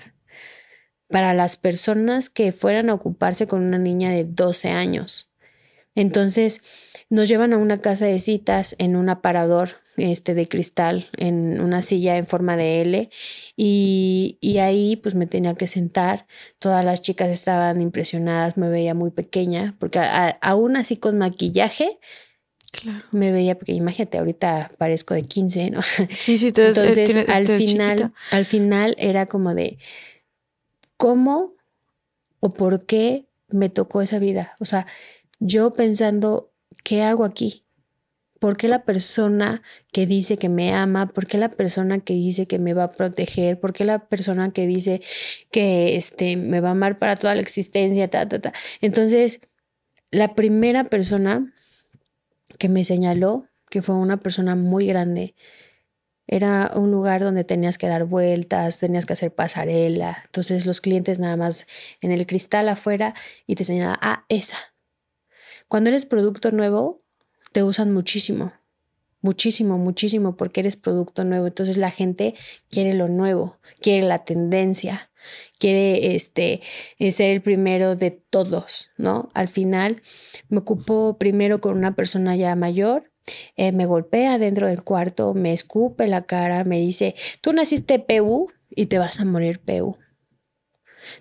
[1.13, 5.29] para las personas que fueran a ocuparse con una niña de 12 años.
[5.93, 6.63] Entonces
[7.11, 11.83] nos llevan a una casa de citas en un aparador este, de cristal, en una
[11.83, 13.11] silla en forma de L,
[13.55, 16.25] y, y, ahí pues me tenía que sentar.
[16.57, 19.99] Todas las chicas estaban impresionadas, me veía muy pequeña, porque
[20.41, 21.99] aún así con maquillaje,
[22.71, 23.03] Claro.
[23.11, 25.83] Me veía, porque imagínate, ahorita parezco de 15, ¿no?
[25.83, 29.77] Sí, sí, entonces al final, al final era como de
[30.97, 31.55] cómo
[32.39, 34.55] o por qué me tocó esa vida.
[34.59, 34.87] O sea,
[35.39, 36.51] yo pensando,
[36.83, 37.65] ¿qué hago aquí?
[38.39, 39.61] ¿Por qué la persona
[39.93, 41.07] que dice que me ama?
[41.07, 43.59] ¿Por qué la persona que dice que me va a proteger?
[43.59, 45.01] ¿Por qué la persona que dice
[45.51, 48.09] que este, me va a amar para toda la existencia?
[48.09, 48.53] Ta, ta, ta.
[48.81, 49.39] Entonces,
[50.11, 51.53] la primera persona
[52.59, 55.35] que me señaló, que fue una persona muy grande,
[56.27, 60.23] era un lugar donde tenías que dar vueltas, tenías que hacer pasarela.
[60.25, 61.67] Entonces los clientes nada más
[62.01, 63.13] en el cristal afuera
[63.45, 64.57] y te señalaban, ah, esa.
[65.67, 67.03] Cuando eres producto nuevo,
[67.51, 68.53] te usan muchísimo,
[69.21, 71.47] muchísimo, muchísimo porque eres producto nuevo.
[71.47, 72.35] Entonces la gente
[72.69, 75.09] quiere lo nuevo, quiere la tendencia,
[75.59, 76.61] quiere este,
[76.99, 79.29] eh, ser el primero de todos, ¿no?
[79.33, 80.01] Al final
[80.49, 83.12] me ocupo primero con una persona ya mayor.
[83.55, 88.51] Eh, me golpea dentro del cuarto, me escupe la cara, me dice, tú naciste PU
[88.69, 89.97] y te vas a morir PU.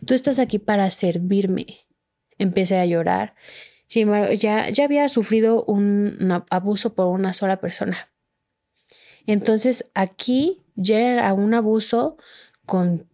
[0.07, 1.87] Tú estás aquí para servirme.
[2.39, 3.35] Empecé a llorar
[3.93, 8.11] sin ya, ya había sufrido un, abuso por una sola persona.
[9.27, 12.17] Entonces aquí ya era un abuso
[12.65, 13.07] con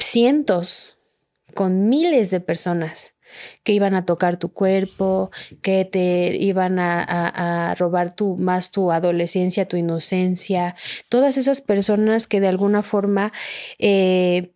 [0.00, 0.98] cientos,
[1.54, 3.14] con miles de personas
[3.62, 5.30] que iban a tocar tu cuerpo,
[5.62, 10.74] que te iban a, robar tu, más tu adolescencia, tu inocencia,
[11.08, 13.32] todas esas personas que de alguna forma
[13.78, 14.52] eh,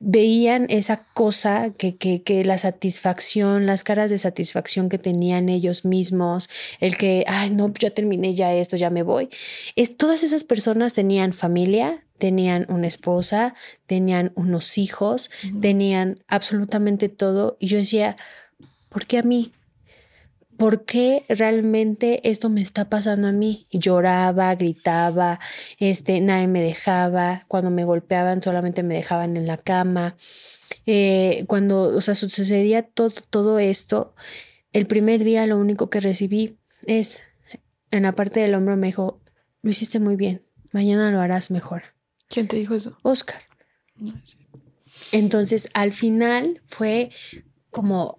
[0.00, 5.84] veían esa cosa que, que, que, la satisfacción, las caras de satisfacción que tenían ellos
[5.84, 6.48] mismos,
[6.80, 9.28] el que, ay, no, ya terminé ya esto, ya me voy.
[9.74, 13.54] Es, todas esas personas tenían familia, tenían una esposa,
[13.86, 15.30] tenían unos hijos,
[15.60, 17.56] tenían absolutamente todo.
[17.60, 18.16] Y yo decía,
[18.88, 19.52] ¿por qué a mí?
[20.58, 23.66] ¿por qué realmente esto me está pasando a mí?
[23.70, 25.38] lloraba, gritaba,
[25.78, 30.16] este, nadie me dejaba, cuando me golpeaban solamente me dejaban en la cama.
[30.84, 34.14] Eh, cuando, o sea, sucedía todo, todo esto,
[34.72, 37.22] el primer día lo único que recibí es,
[37.90, 39.20] en la parte del hombro me dijo,
[39.62, 40.42] lo hiciste muy bien,
[40.72, 41.97] mañana lo harás mejor.
[42.28, 42.96] ¿Quién te dijo eso?
[43.02, 43.42] Oscar.
[45.12, 47.10] Entonces, al final fue
[47.70, 48.18] como,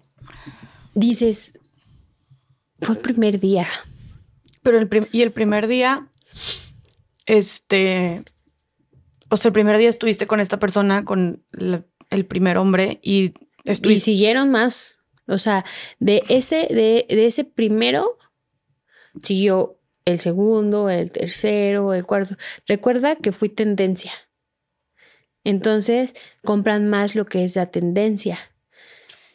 [0.94, 1.58] dices,
[2.80, 3.68] fue el primer día.
[4.62, 6.08] Pero el y el primer día,
[7.26, 8.24] este,
[9.28, 11.44] o sea, el primer día estuviste con esta persona, con
[12.10, 13.32] el primer hombre y
[13.64, 14.10] estuviste...
[14.10, 15.00] Y siguieron más.
[15.26, 15.64] O sea,
[16.00, 18.18] de ese, de, de ese primero
[19.22, 19.79] siguió
[20.10, 22.36] el segundo, el tercero, el cuarto.
[22.66, 24.12] Recuerda que fui tendencia.
[25.44, 26.14] Entonces
[26.44, 28.38] compran más lo que es la tendencia.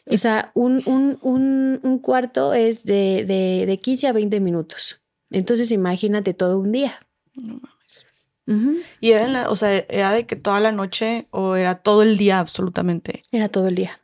[0.08, 5.00] O sea, un, un, un, un cuarto es de, de, de, 15 a 20 minutos.
[5.30, 6.94] Entonces imagínate todo un día.
[7.34, 8.86] No mames.
[9.00, 12.16] ¿Y era, la, o sea, era de que toda la noche o era todo el
[12.16, 13.20] día absolutamente?
[13.32, 14.00] Era todo el día.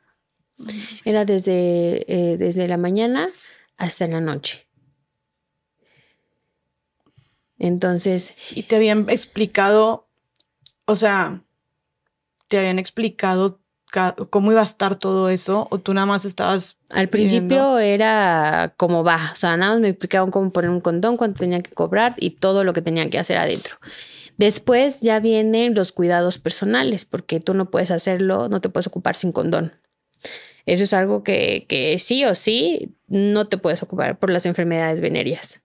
[1.04, 3.28] Era desde, eh, desde la mañana
[3.76, 4.66] hasta la noche.
[7.62, 8.34] Entonces.
[8.54, 10.08] ¿Y te habían explicado,
[10.84, 11.44] o sea,
[12.48, 13.60] te habían explicado
[14.30, 19.04] cómo iba a estar todo eso o tú nada más estabas al principio era como
[19.04, 22.14] va, o sea, nada más me explicaron cómo poner un condón, cuánto tenía que cobrar
[22.18, 23.76] y todo lo que tenía que hacer adentro.
[24.38, 29.14] Después ya vienen los cuidados personales, porque tú no puedes hacerlo, no te puedes ocupar
[29.14, 29.74] sin condón.
[30.64, 35.02] Eso es algo que, que sí o sí no te puedes ocupar por las enfermedades
[35.02, 35.62] venéreas.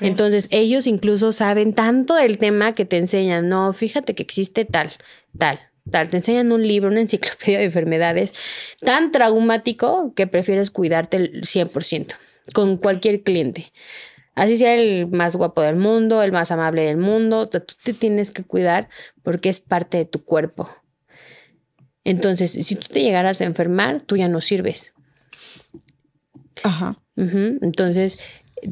[0.00, 4.90] Entonces ellos incluso saben tanto del tema que te enseñan, no, fíjate que existe tal,
[5.38, 5.60] tal,
[6.08, 8.34] te enseñan un libro, una enciclopedia de enfermedades
[8.80, 12.14] tan traumático que prefieres cuidarte el 100%
[12.52, 13.72] con cualquier cliente.
[14.34, 18.30] Así sea el más guapo del mundo, el más amable del mundo, tú te tienes
[18.30, 18.88] que cuidar
[19.22, 20.70] porque es parte de tu cuerpo.
[22.04, 24.92] Entonces, si tú te llegaras a enfermar, tú ya no sirves.
[26.62, 27.00] Ajá.
[27.16, 28.18] Entonces,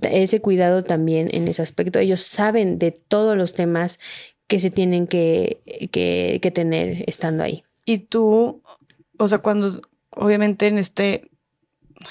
[0.02, 3.98] ese cuidado también en ese aspecto, ellos saben de todos los temas
[4.46, 5.60] que se tienen que,
[5.90, 7.64] que, tener estando ahí.
[7.84, 8.62] Y tú,
[9.18, 9.80] o sea, cuando
[10.10, 11.30] obviamente en este,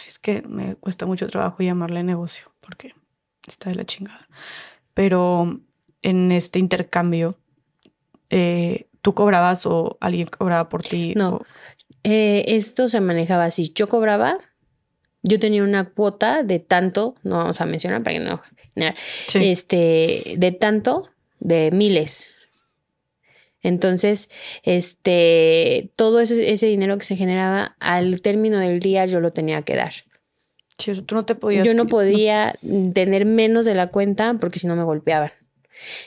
[0.08, 2.94] es que me cuesta mucho trabajo llamarle negocio, porque
[3.48, 4.28] está de la chingada.
[4.94, 5.62] Pero
[6.02, 7.38] en este intercambio,
[8.30, 11.14] eh, ¿tú cobrabas o alguien cobraba por ti?
[11.16, 11.36] No.
[11.38, 11.46] o-
[12.08, 13.72] Eh, esto se manejaba así.
[13.74, 14.38] Yo cobraba,
[15.28, 18.42] yo tenía una cuota de tanto, no vamos a mencionar para que no
[19.28, 19.40] Sí.
[19.42, 22.32] este, de tanto, de miles.
[23.62, 24.30] Entonces,
[24.64, 29.62] este, todo ese, ese dinero que se generaba al término del día yo lo tenía
[29.64, 29.94] que dar.
[30.78, 31.66] Sí, tú no te podías.
[31.66, 32.54] Yo no podía
[32.94, 35.32] tener menos de la cuenta porque si no me golpeaban.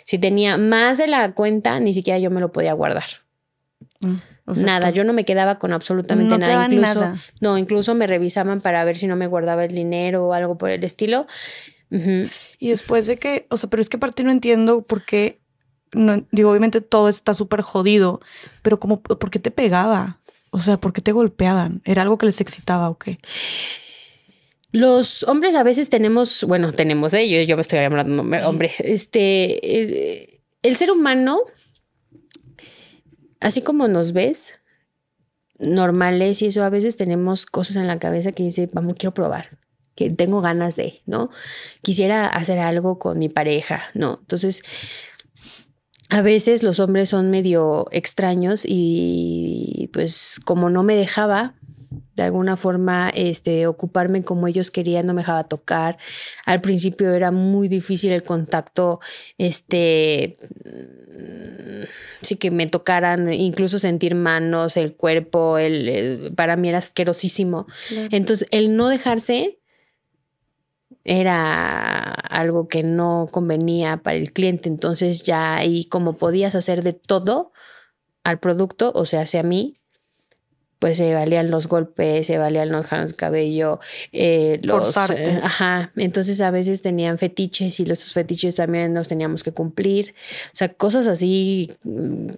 [0.05, 3.07] Si tenía más de la cuenta, ni siquiera yo me lo podía guardar.
[4.01, 4.17] Mm,
[4.49, 6.65] o sea, nada, yo no me quedaba con absolutamente No nada.
[6.65, 7.17] Incluso, nada.
[7.41, 10.71] no, incluso me revisaban para ver si no me guardaba el dinero o algo por
[10.71, 11.27] el estilo.
[11.91, 15.41] Y después de que, o sea, pero es que aparte no entiendo por qué,
[15.93, 18.21] no, digo, obviamente todo está súper jodido,
[18.63, 20.19] pero como, ¿por qué te pegaba?
[20.51, 21.83] O sea, ¿por qué te golpeaban?
[21.85, 23.19] ¿Era algo que les excitaba o qué?
[24.71, 27.29] Los hombres a veces tenemos, bueno, tenemos, ¿eh?
[27.29, 31.41] yo, yo me estoy hablando hombre, hombre, este, el, el ser humano,
[33.41, 34.61] así como nos ves,
[35.59, 39.59] normales y eso, a veces tenemos cosas en la cabeza que dice, vamos, quiero probar,
[39.95, 41.31] que tengo ganas de, ¿no?
[41.83, 44.19] Quisiera hacer algo con mi pareja, ¿no?
[44.21, 44.63] Entonces,
[46.11, 51.55] a veces los hombres son medio extraños y pues como no me dejaba
[52.17, 55.97] de alguna forma este, ocuparme como ellos querían, no me dejaba tocar.
[56.45, 59.01] Al principio era muy difícil el contacto,
[59.39, 61.85] este, mm,
[62.23, 67.67] sí que me tocaran, incluso sentir manos, el cuerpo, el, el- para mí era asquerosísimo.
[68.11, 69.59] Entonces, el no dejarse
[71.05, 74.69] era algo que no convenía para el cliente.
[74.69, 77.53] Entonces ya ahí como podías hacer de todo
[78.25, 79.75] al producto, o sea, hacia mí,
[80.79, 83.81] pues se valían los golpes, se valían los jalos de cabello,
[84.13, 84.97] eh, los...
[85.11, 90.15] Eh, ajá, entonces a veces tenían fetiches y los fetiches también los teníamos que cumplir.
[90.47, 92.29] O sea, cosas así, mm,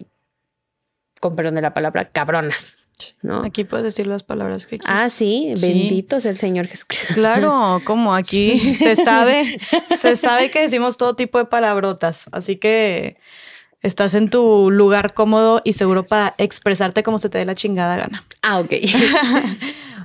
[1.20, 2.88] con perdón de la palabra, cabronas,
[3.20, 3.44] ¿no?
[3.44, 4.96] Aquí puedes decir las palabras que quieras.
[5.04, 5.60] Ah, sí, Sí.
[5.60, 7.12] bendito sea el Señor Jesucristo.
[7.12, 9.58] Claro, como aquí se sabe,
[9.98, 13.18] se sabe que decimos todo tipo de palabrotas, así que
[13.82, 17.97] estás en tu lugar cómodo y seguro para expresarte como se te dé la chingada
[17.97, 18.24] gana.
[18.43, 18.73] Ah, ok.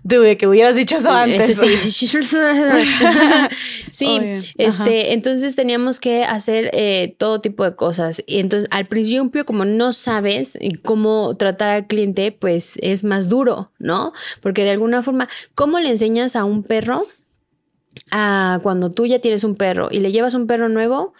[0.06, 1.58] Dude, que hubieras dicho eso antes.
[1.58, 2.08] Sí.
[3.92, 8.24] sí, Oye, este, entonces teníamos que hacer eh, todo tipo de cosas.
[8.28, 13.72] Y entonces al principio, como no sabes cómo tratar al cliente, pues es más duro,
[13.80, 14.14] ¿no?
[14.42, 17.08] Porque de alguna forma, ¿cómo le enseñas a un perro
[18.12, 21.16] a cuando tú ya tienes un perro y le llevas un perro nuevo?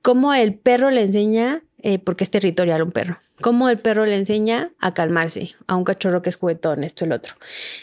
[0.00, 3.18] ¿Cómo el perro le enseña eh, porque es territorial un perro.
[3.40, 7.12] Cómo el perro le enseña a calmarse a un cachorro que es juguetón, esto, el
[7.12, 7.34] otro.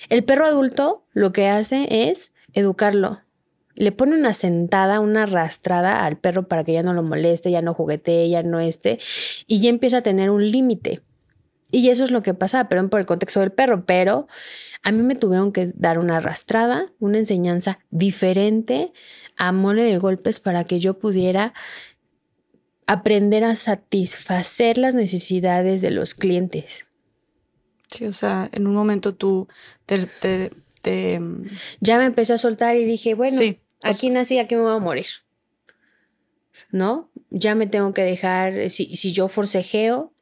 [0.09, 3.22] El perro adulto lo que hace es educarlo.
[3.76, 7.61] Le pone una sentada, una arrastrada al perro para que ya no lo moleste, ya
[7.61, 8.99] no juguetee, ya no esté,
[9.47, 11.01] y ya empieza a tener un límite.
[11.72, 14.27] Y eso es lo que pasa, perdón por el contexto del perro, pero
[14.84, 18.93] a mí me tuvieron que dar una arrastrada, una enseñanza diferente
[19.35, 21.53] a mole de golpes para que yo pudiera
[22.87, 26.87] aprender a satisfacer las necesidades de los clientes.
[27.91, 29.47] Sí, o sea, en un momento tú
[29.85, 30.05] te...
[30.07, 30.51] te,
[30.81, 31.19] te-
[31.79, 34.79] Ya me empecé a soltar y dije, bueno, Sí, aquí nací, aquí me voy a
[34.79, 35.05] morir.
[36.71, 37.09] ¿No?
[37.31, 40.13] Ya me tengo que dejar, si, si yo forcejeo,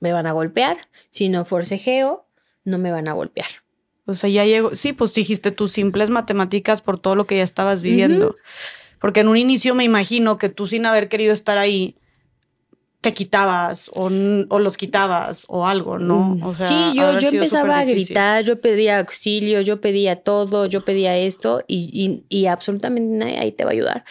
[0.00, 0.76] me van a golpear.
[1.10, 2.26] Si no forcejeo,
[2.64, 3.48] no me van a golpear.
[4.04, 4.74] o sea, ya llegó...
[4.74, 8.36] Sí, pues dijiste tus simples matemáticas por todo lo que ya estabas viviendo.
[9.00, 11.96] Porque en un inicio me imagino que tú sin haber querido estar ahí,
[13.00, 16.36] te quitabas o, los quitabas o algo, ¿no?
[16.42, 20.84] O sea, sí, yo, yo empezaba a gritar, yo pedía auxilio, yo pedía todo, yo
[20.84, 24.04] pedía esto y, y, y absolutamente nadie ahí te va a ayudar.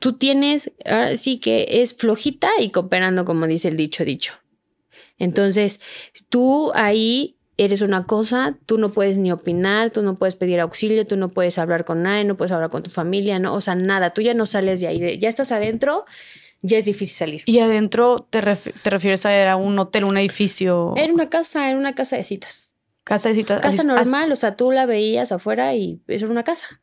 [0.00, 4.34] Tú tienes, ahora sí que es flojita y cooperando, como dice el dicho dicho.
[5.18, 5.80] Entonces,
[6.28, 11.06] tú ahí eres una cosa, tú no puedes ni opinar, tú no puedes pedir auxilio,
[11.06, 13.74] tú no puedes hablar con nadie, no puedes hablar con tu familia, no, o sea,
[13.74, 16.04] nada, tú ya no sales de ahí, ya estás adentro,
[16.62, 17.42] ya es difícil salir.
[17.46, 21.68] Y adentro te, ref- te refieres a era un hotel, un edificio, Era una casa,
[21.68, 22.74] era una casa de citas.
[23.04, 23.60] casa de citas.
[23.60, 26.82] Casa normal, o sea, tú la veías afuera y eso era una casa,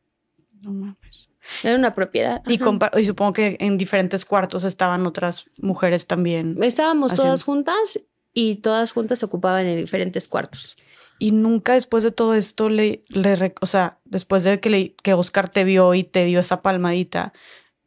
[0.60, 1.28] no mames.
[1.62, 2.42] era una propiedad.
[2.46, 2.54] Y,
[3.00, 6.56] y supongo que en diferentes cuartos estaban otras mujeres también.
[6.62, 8.00] Estábamos haciendo- todas juntas
[8.40, 10.76] y todas juntas se ocupaban en diferentes cuartos.
[11.18, 15.14] Y nunca después de todo esto le, le o sea, después de que, le- que
[15.14, 17.32] Oscar te vio y te dio esa palmadita,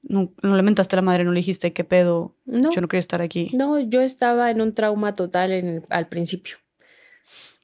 [0.02, 2.88] no, no le mentaste a la madre, no le dijiste qué pedo, No, yo no
[2.90, 3.49] quería estar aquí.
[3.53, 6.57] no, yo estaba en un trauma total en al principio.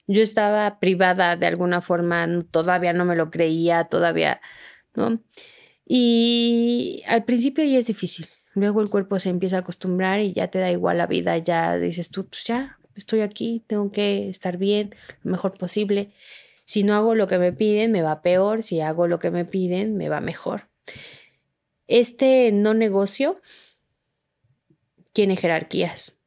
[0.10, 4.40] Yo estaba privada de alguna forma, todavía no me lo creía, todavía,
[4.96, 5.20] ¿no?
[5.86, 8.28] Y al principio ya es difícil.
[8.54, 11.78] Luego el cuerpo se empieza a acostumbrar y ya te da igual la vida, ya
[11.78, 16.12] dices tú, pues ya, estoy aquí, tengo que estar bien, lo mejor posible.
[16.66, 19.46] Si no hago lo que me piden, me va peor, si hago lo que me
[19.46, 20.68] piden, me va mejor.
[21.88, 23.40] Este no negocio
[25.14, 26.18] tiene jerarquías.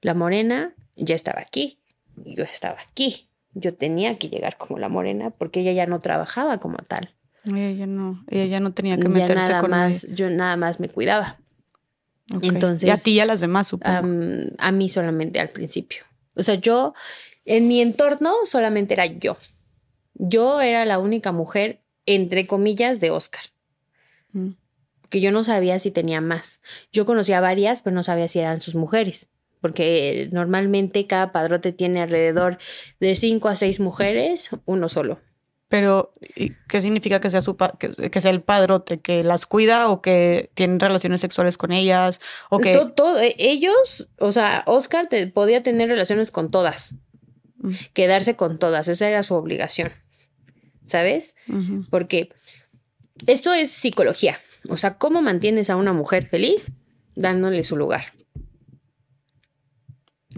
[0.00, 1.80] La morena ya estaba aquí,
[2.16, 3.28] yo estaba aquí.
[3.54, 7.14] Yo tenía que llegar como la morena porque ella ya no trabajaba como tal.
[7.44, 10.16] Ella ya no, ella ya no tenía que meterse ya nada con más, nadie.
[10.16, 11.38] yo nada más me cuidaba.
[12.42, 14.52] Entonces- Y a ti y a las demás, supongo.
[14.58, 16.04] A mí solamente al principio.
[16.34, 16.94] O sea, yo,
[17.44, 19.36] en mi entorno solamente era yo.
[20.14, 23.42] Yo era la única mujer, entre comillas, de Oscar.
[24.32, 24.50] Mm.
[25.08, 26.60] Que yo no sabía si tenía más.
[26.92, 29.28] Yo conocía varias, pero no sabía si eran sus mujeres.
[29.60, 32.58] Porque normalmente cada padrote tiene alrededor
[33.00, 35.20] de cinco a seis mujeres, uno solo.
[35.68, 39.00] Pero, ¿y ¿qué significa que sea, su pa- que, que sea el padrote?
[39.00, 42.20] ¿Que las cuida o que tienen relaciones sexuales con ellas?
[42.48, 46.94] ¿O que To- todo- eh, ellos, o sea, Oscar te, podía tener relaciones con todas,
[47.92, 49.92] quedarse con todas, esa era su obligación,
[50.84, 51.34] ¿sabes?
[51.90, 52.30] Porque
[53.26, 54.40] esto es psicología,
[54.70, 56.72] o sea, ¿cómo mantienes a una mujer feliz?
[57.14, 58.06] Dándole su lugar,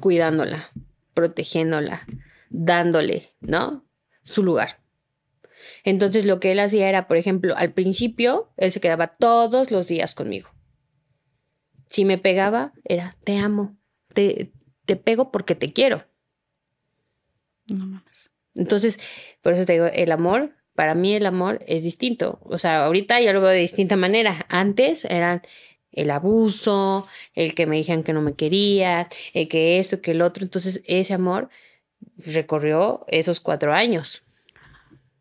[0.01, 0.71] cuidándola,
[1.15, 2.07] protegiéndola,
[2.49, 3.85] dándole, ¿no?
[4.25, 4.80] Su lugar.
[5.85, 9.89] Entonces lo que él hacía era, por ejemplo, al principio, él se quedaba todos los
[9.89, 10.51] días conmigo.
[11.87, 13.77] Si me pegaba, era, te amo,
[14.15, 14.53] te,
[14.85, 16.05] te pego porque te quiero.
[17.69, 18.31] No mames.
[18.55, 18.99] Entonces,
[19.43, 22.41] por eso te digo, el amor, para mí el amor es distinto.
[22.45, 24.47] O sea, ahorita ya lo veo de distinta manera.
[24.49, 25.43] Antes eran
[25.93, 30.23] el abuso, el que me dijeran que no me quería, el que esto, que el
[30.23, 30.45] otro.
[30.45, 31.49] Entonces, ese amor
[32.17, 34.25] recorrió esos cuatro años.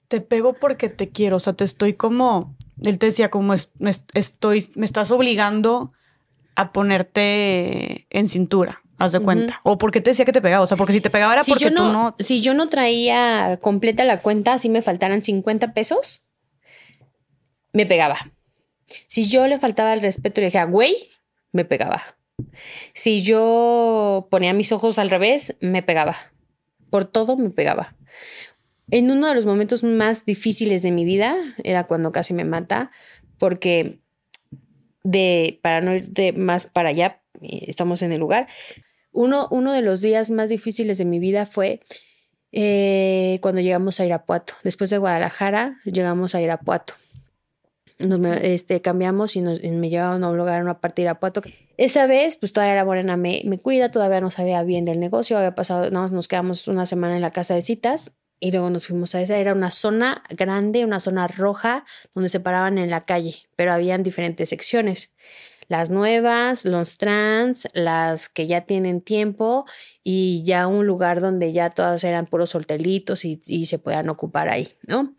[0.10, 1.38] Te pego porque te quiero.
[1.38, 2.56] O sea, te estoy como.
[2.84, 5.91] Él te decía, como es- me est- estoy, me estás obligando
[6.56, 8.81] a ponerte en cintura.
[8.98, 9.61] Haz de cuenta.
[9.64, 10.64] O porque te decía que te pegaba.
[10.64, 12.15] O sea, porque si te pegaba era Si porque yo, no, tú no.
[12.19, 16.26] si yo no traía completa la cuenta, si me faltaran 50 pesos,
[17.72, 18.18] me pegaba.
[19.07, 20.95] Si yo le faltaba el respeto y le dije, güey,
[21.52, 22.02] me pegaba.
[22.94, 26.18] Si yo ponía mis ojos al revés, me pegaba.
[26.90, 27.95] Por todo me pegaba.
[28.91, 32.91] En uno de los momentos más difíciles de mi vida era cuando casi me mata,
[33.38, 33.99] porque
[35.03, 38.48] de, para no ir más para allá, eh, estamos en el lugar,
[39.11, 41.82] uno, uno de los días más difíciles de mi vida fue
[42.52, 44.53] eh, cuando llegamos a Irapuato.
[44.64, 46.94] Después de Guadalajara, llegamos a Irapuato.
[47.99, 51.07] Nos este, cambiamos y, nos, y me llevaron a un lugar, a una parte de
[51.07, 51.41] Irapuato.
[51.78, 55.38] Esa vez, pues todavía la morena me, me cuida, todavía no sabía bien del negocio,
[55.38, 58.88] había pasado, más nos quedamos una semana en la casa de citas y luego nos
[58.88, 59.38] fuimos a esa.
[59.38, 64.03] Era una zona grande, una zona roja, donde se paraban en la calle, pero habían
[64.03, 65.14] diferentes secciones.
[65.68, 69.66] Las nuevas, los trans, las que ya tienen tiempo
[70.03, 74.70] y ya un lugar donde ya todas eran puros solteritos y, se puedan ocupar ahí,
[74.88, 75.14] ¿no?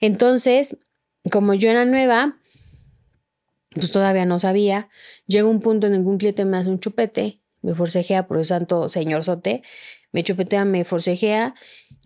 [0.00, 0.76] Entonces,
[1.32, 2.38] como yo era nueva,
[3.72, 4.88] pues todavía no sabía.
[5.26, 9.24] Llega un punto en cliente me hace un chupete, me forcejea por el santo señor
[9.24, 9.62] Sote,
[10.12, 11.54] me chupetea, me forcejea,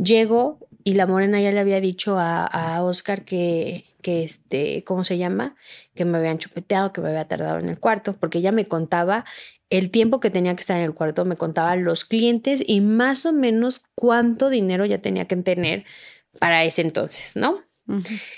[0.03, 5.05] llego y la morena ya le había dicho a, a Oscar que, que este, ¿cómo
[5.05, 5.57] se llama?
[5.95, 9.25] Que me habían chupeteado, que me había tardado en el cuarto, porque ella me contaba
[9.69, 13.25] el tiempo que tenía que estar en el cuarto, me contaba los clientes y más
[13.25, 15.85] o menos cuánto dinero ya tenía que tener
[16.39, 17.63] para ese entonces, ¿no?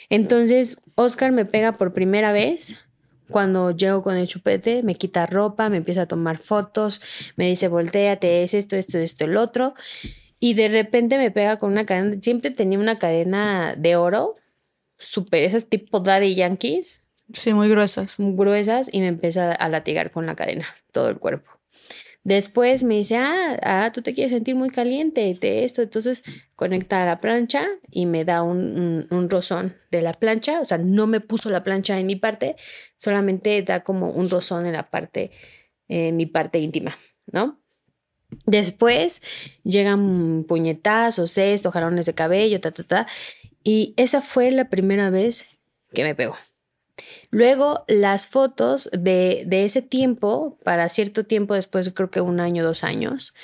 [0.09, 2.84] Entonces, Oscar me pega por primera vez.
[3.28, 7.01] Cuando llego con el chupete, me quita ropa, me empieza a tomar fotos,
[7.36, 9.74] me dice, volteate, es esto, esto, esto, el otro.
[10.44, 14.35] Y de repente me pega con una cadena, siempre tenía una cadena de oro,
[14.98, 17.01] súper, esas tipo Daddy Yankees,
[17.32, 18.16] Sí, muy gruesas.
[18.19, 21.48] gruesas, y me empieza a latigar con la cadena, todo el cuerpo.
[22.24, 25.81] Después me dice, ah, ah, tú te quieres sentir muy caliente de esto.
[25.81, 26.24] Entonces
[26.56, 30.60] conecta a la plancha y me da un, un, un rozón de la plancha.
[30.60, 32.56] O sea, no me puso la plancha en mi parte,
[32.97, 35.31] solamente da como un rozón en la parte,
[35.89, 36.98] en mi parte íntima,
[37.32, 37.61] ¿no?
[38.46, 39.22] Después
[39.64, 43.06] llegan puñetazos, esto, jalones de cabello, ta, ta, ta.
[43.62, 45.48] Y esa fue la primera vez
[45.92, 46.36] que me pegó.
[47.30, 52.64] Luego, las fotos de, de ese tiempo, para cierto tiempo después, creo que un año,
[52.64, 53.34] dos años,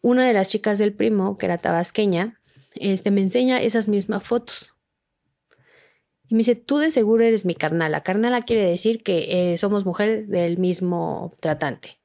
[0.00, 2.40] una de las chicas del primo, que era tabasqueña,
[2.74, 4.74] este, me enseña esas mismas fotos.
[6.28, 8.02] Y me dice, tú de seguro eres mi carnala.
[8.02, 11.98] Carnala quiere decir que eh, somos mujeres del mismo tratante.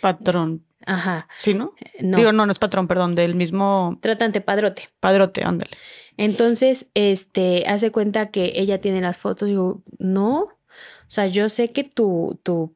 [0.00, 0.64] Patrón.
[0.86, 1.28] Ajá.
[1.38, 1.74] ¿Sí, no?
[2.00, 4.88] No, Digo, no, no es patrón, perdón, del mismo tratante padrote.
[5.00, 5.72] padrote, ándale.
[6.16, 9.48] Entonces, este, hace cuenta que ella tiene las fotos.
[9.48, 10.40] Digo, no.
[10.42, 12.74] O sea, yo sé que tu, tu,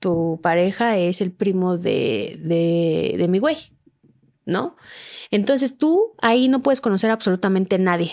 [0.00, 3.56] tu pareja es el primo de, de, de mi güey,
[4.46, 4.76] ¿no?
[5.30, 8.12] Entonces tú ahí no puedes conocer absolutamente nadie.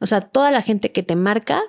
[0.00, 1.62] O sea, toda la gente que te marca,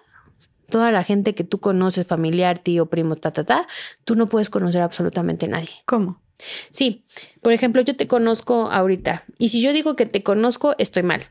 [0.69, 3.67] toda la gente que tú conoces, familiar, tío, primo, ta, ta, ta,
[4.05, 5.69] tú no puedes conocer absolutamente nadie.
[5.85, 6.21] ¿Cómo?
[6.69, 7.03] Sí,
[7.41, 11.23] por ejemplo, yo te conozco ahorita y si yo digo que te conozco, estoy mal.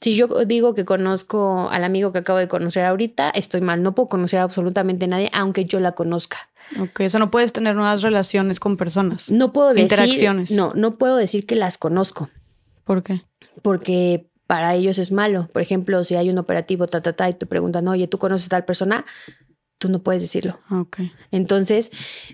[0.00, 3.82] Si yo digo que conozco al amigo que acabo de conocer ahorita, estoy mal.
[3.82, 6.50] No puedo conocer absolutamente nadie, aunque yo la conozca.
[6.78, 9.30] Ok, eso no puedes tener nuevas relaciones con personas.
[9.30, 9.84] No puedo decir.
[9.84, 10.50] Interacciones.
[10.50, 12.28] No, no puedo decir que las conozco,
[12.84, 13.22] ¿Por qué?
[13.62, 15.48] porque para ellos es malo.
[15.52, 18.46] Por ejemplo, si hay un operativo, ta, ta, ta, y te preguntan, oye, ¿tú conoces
[18.46, 19.04] a tal persona?
[19.78, 20.60] Tú no puedes decirlo.
[20.68, 20.98] Ah, Ok.
[21.30, 21.90] Entonces,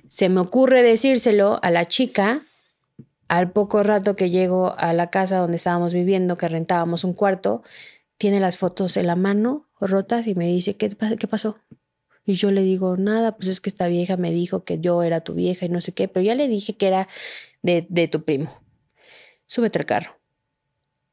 [0.09, 2.43] se me ocurre decírselo a la chica
[3.28, 7.62] al poco rato que llego a la casa donde estábamos viviendo, que rentábamos un cuarto,
[8.19, 11.59] tiene las fotos en la mano rotas y me dice, ¿qué, qué pasó?
[12.27, 15.20] Y yo le digo, nada, pues es que esta vieja me dijo que yo era
[15.20, 17.09] tu vieja y no sé qué, pero ya le dije que era
[17.62, 18.51] de, de tu primo.
[19.47, 20.20] Súbete al carro.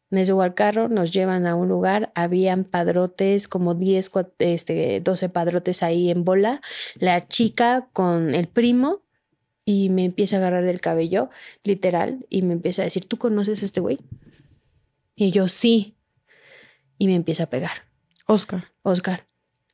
[0.10, 5.02] Me subo al carro, nos llevan a un lugar, habían padrotes, como 10, cua- este,
[5.02, 6.62] 12 padrotes ahí en bola,
[6.96, 9.02] la chica con el primo
[9.66, 11.30] y me empieza a agarrar del cabello,
[11.64, 14.00] literal, y me empieza a decir, ¿tú conoces a este güey?
[15.16, 15.98] Y yo, sí.
[16.98, 17.84] Y me empieza a pegar,
[18.28, 18.72] Oscar.
[18.84, 19.28] Oscar.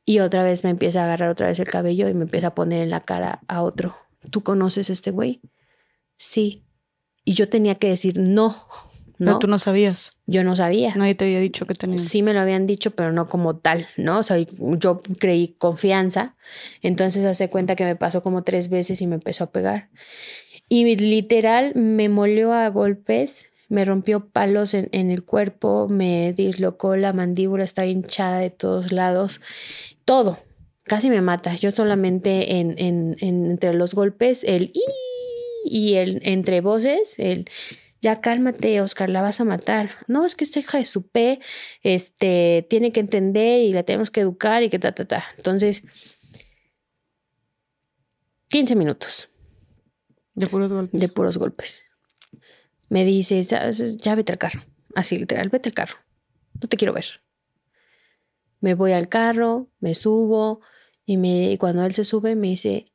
[0.04, 2.54] Y otra vez me empieza a agarrar otra vez el cabello y me empieza a
[2.54, 3.96] poner en la cara a otro.
[4.30, 5.40] ¿Tú conoces a este güey?
[6.16, 6.64] Sí.
[7.24, 8.54] Y yo tenía que decir no.
[9.18, 10.10] Pero No, tú no sabías.
[10.26, 10.94] yo no sabía.
[10.96, 12.02] Nadie te había dicho que tenías.
[12.02, 14.18] Sí me lo habían dicho, pero no como tal, ¿no?
[14.18, 16.34] O sea, yo creí confianza.
[16.82, 19.88] Entonces hace cuenta que me pasó como tres veces y me empezó a pegar.
[20.68, 26.96] Y literal me molió a golpes, me rompió palos en, en el cuerpo, me dislocó
[26.96, 29.40] la mandíbula, estaba hinchada de todos lados.
[30.04, 30.38] Todo,
[30.84, 31.54] casi me mata.
[31.54, 34.82] Yo solamente en, en- en- entre los golpes, el "ii",
[35.66, 37.46] y el entre voces, el
[38.04, 39.88] ya cálmate, Oscar, la vas a matar.
[40.08, 41.40] No, es que esta hija de su P,
[41.82, 45.24] este, tiene que entender y la tenemos que educar y que ta, ta, ta.
[45.38, 45.84] Entonces,
[48.48, 49.30] 15 minutos
[50.34, 51.00] De puros golpes.
[51.00, 51.86] de puros golpes.
[52.90, 54.66] Me dice, ya, ya vete al carro.
[54.94, 55.96] Así literal, vete al carro.
[56.60, 57.22] No te quiero ver.
[58.60, 60.60] Me voy al carro, me subo
[61.06, 62.92] y, me, y cuando él se sube me dice,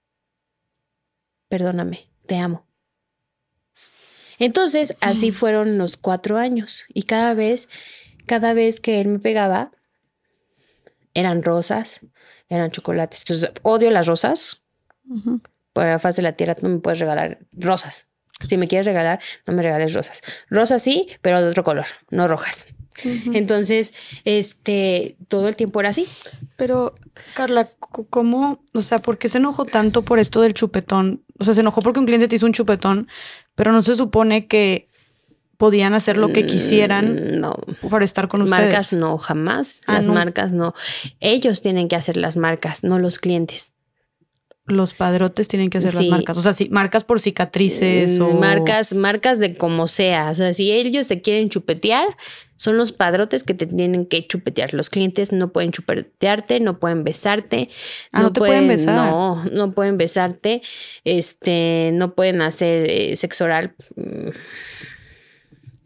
[1.47, 2.68] perdóname, te amo.
[4.39, 6.85] Entonces, así fueron los cuatro años.
[6.93, 7.69] Y cada vez,
[8.25, 9.71] cada vez que él me pegaba,
[11.13, 12.01] eran rosas,
[12.47, 13.21] eran chocolates.
[13.21, 14.61] Entonces, odio las rosas.
[15.73, 18.07] Por la faz de la tierra no me puedes regalar rosas.
[18.47, 20.21] Si me quieres regalar, no me regales rosas.
[20.49, 22.67] Rosas sí, pero de otro color, no rojas.
[23.33, 23.93] Entonces,
[24.25, 26.07] este, todo el tiempo era así.
[26.55, 26.95] Pero,
[27.33, 28.59] Carla, ¿cómo?
[28.73, 31.23] O sea, ¿por qué se enojó tanto por esto del chupetón?
[31.37, 33.07] O sea, se enojó porque un cliente te hizo un chupetón,
[33.59, 34.87] pero no se supone que
[35.57, 37.53] podían hacer lo que quisieran Mm, No,
[37.89, 38.61] para estar con ustedes.
[38.67, 39.81] marcas no, jamás.
[39.85, 40.13] Ah, las no.
[40.13, 40.73] marcas no.
[41.19, 43.73] Ellos tienen que hacer las marcas, no los clientes.
[44.69, 46.05] Los padrotes tienen que hacer Sí.
[46.09, 46.37] las marcas.
[46.37, 50.29] O sea, sí, marcas por cicatrices Mm, o Marcas, marcas de como sea.
[50.29, 52.05] O sea, si ellos te quieren chupetear,
[52.57, 54.73] son los padrotes que te tienen que chupetear.
[54.73, 57.69] Los clientes no pueden chupetearte, no pueden besarte.
[58.11, 58.95] Ah, no te pueden besar.
[59.11, 60.61] No, no pueden besarte.
[61.05, 63.73] Este, no pueden hacer eh, sexo oral.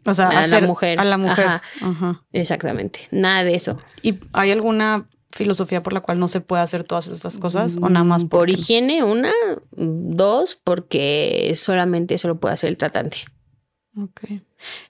[0.06, 1.00] O sea, a la mujer.
[1.00, 1.46] A la mujer.
[1.46, 1.62] Ajá.
[1.80, 2.22] Ajá.
[2.32, 3.00] Exactamente.
[3.10, 3.78] Nada de eso.
[4.02, 7.76] ¿Y hay alguna filosofía por la cual no se puede hacer todas estas cosas?
[7.80, 9.32] ¿O nada más Mm, Por porque- higiene, una.
[9.72, 13.18] Dos, porque solamente eso lo puede hacer el tratante.
[13.96, 14.20] Ok.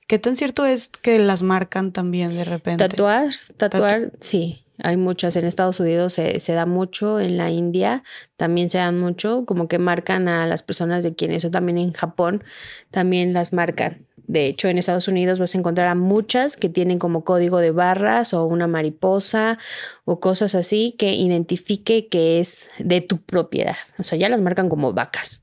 [0.07, 2.87] ¿Qué tan cierto es que las marcan también de repente?
[2.89, 4.61] Tatuar, tatuar, sí.
[4.83, 5.37] Hay muchas.
[5.37, 8.03] En Estados Unidos se, se da mucho, en la India
[8.37, 11.93] también se da mucho, como que marcan a las personas de quienes, o también en
[11.93, 12.43] Japón
[12.91, 14.07] también las marcan.
[14.27, 17.71] De hecho, en Estados Unidos vas a encontrar a muchas que tienen como código de
[17.73, 19.59] barras o una mariposa
[20.07, 23.77] o cosas así que identifique que es de tu propiedad.
[23.99, 25.43] O sea, ya las marcan como vacas.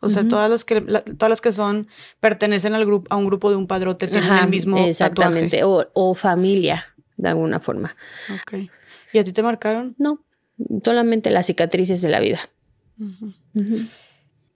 [0.00, 1.88] O sea, todas las que la- todas las que son
[2.20, 5.64] pertenecen al grupo a un grupo de un padrote tienen Ajá, el mismo exactamente.
[5.64, 6.84] O, o familia,
[7.16, 7.94] de alguna forma.
[8.28, 8.64] tatuaje.
[8.66, 8.70] Ok.
[9.12, 9.94] ¿Y a ti te marcaron?
[9.98, 10.24] No,
[10.84, 12.38] solamente las cicatrices de la vida.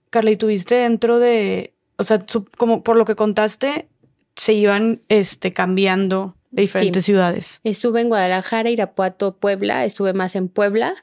[0.09, 3.87] Carla, ¿y tuviste dentro de, o sea, su- como por lo que contaste,
[4.35, 7.61] se iban este cambiando de diferentes ciudades?
[7.63, 10.93] Estuve en Guadalajara, Irapuato, Puebla, estuve más en Puebla.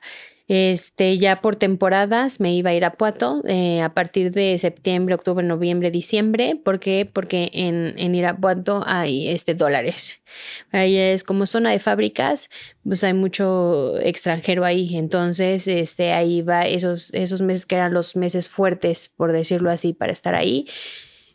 [0.54, 5.14] Este, ya por temporadas me iba a ir a Puato eh, a partir de septiembre,
[5.14, 6.60] octubre, noviembre, diciembre.
[6.62, 7.08] ¿Por qué?
[7.10, 10.20] Porque en, en Irapuato hay este, dólares.
[10.70, 12.50] Ahí es como zona de fábricas,
[12.84, 14.94] pues hay mucho extranjero ahí.
[14.94, 19.94] Entonces, este, ahí va esos, esos meses que eran los meses fuertes, por decirlo así,
[19.94, 20.66] para estar ahí.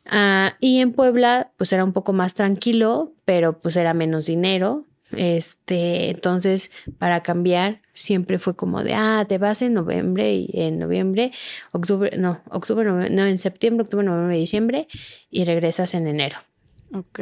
[0.06, 4.86] Ah, y en Puebla, pues era un poco más tranquilo, pero pues era menos dinero.
[5.12, 10.80] Este, entonces, para cambiar, siempre fue como de, ah, te vas en noviembre y en
[10.80, 11.32] noviembre,
[11.72, 14.88] octubre, no, octubre, no, en septiembre, octubre, noviembre, diciembre
[15.32, 16.38] y regresas en enero.
[16.94, 17.20] Ok,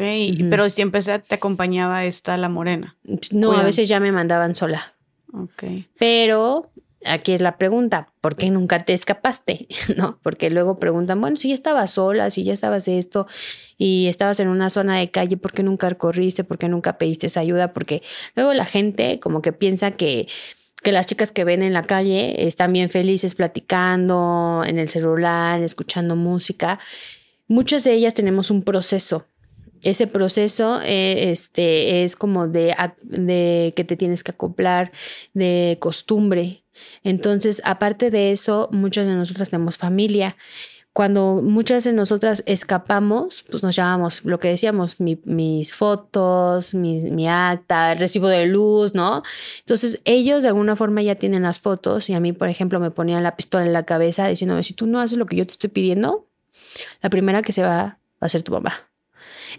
[0.49, 2.95] pero siempre te acompañaba esta la morena.
[3.31, 4.93] No, a veces ya me mandaban sola.
[5.33, 5.63] Ok.
[5.97, 6.71] Pero
[7.05, 9.67] aquí es la pregunta, ¿por qué nunca te escapaste?
[9.97, 10.19] ¿No?
[10.23, 13.27] Porque luego preguntan, bueno, si ya estabas sola, si ya estabas esto
[13.77, 16.43] y estabas en una zona de calle, ¿por qué nunca corriste?
[16.43, 17.73] ¿Por qué nunca pediste esa ayuda?
[17.73, 18.01] Porque
[18.35, 20.27] luego la gente como que piensa que
[20.85, 25.63] que las chicas que ven en la calle están bien felices platicando en el celular,
[25.63, 26.77] escuchando música.
[27.47, 29.25] Muchas de ellas tenemos un proceso.
[29.81, 34.91] Ese proceso eh, este, es como de, de que te tienes que acoplar,
[35.33, 36.64] de costumbre,
[37.03, 40.35] entonces, aparte de eso, muchas de nosotras tenemos familia.
[40.93, 47.91] Cuando muchas de nosotras escapamos, pues nos llamamos, lo que decíamos, mis fotos, mi acta,
[47.91, 49.21] el recibo de luz, ¿no?
[49.59, 52.91] Entonces ellos de alguna forma ya tienen las fotos y a mí, por ejemplo, me
[52.91, 55.51] ponían la pistola en la cabeza diciéndome, si tú no haces lo que yo te
[55.51, 56.27] estoy pidiendo,
[57.01, 58.73] la primera que se va, va a ser tu mamá.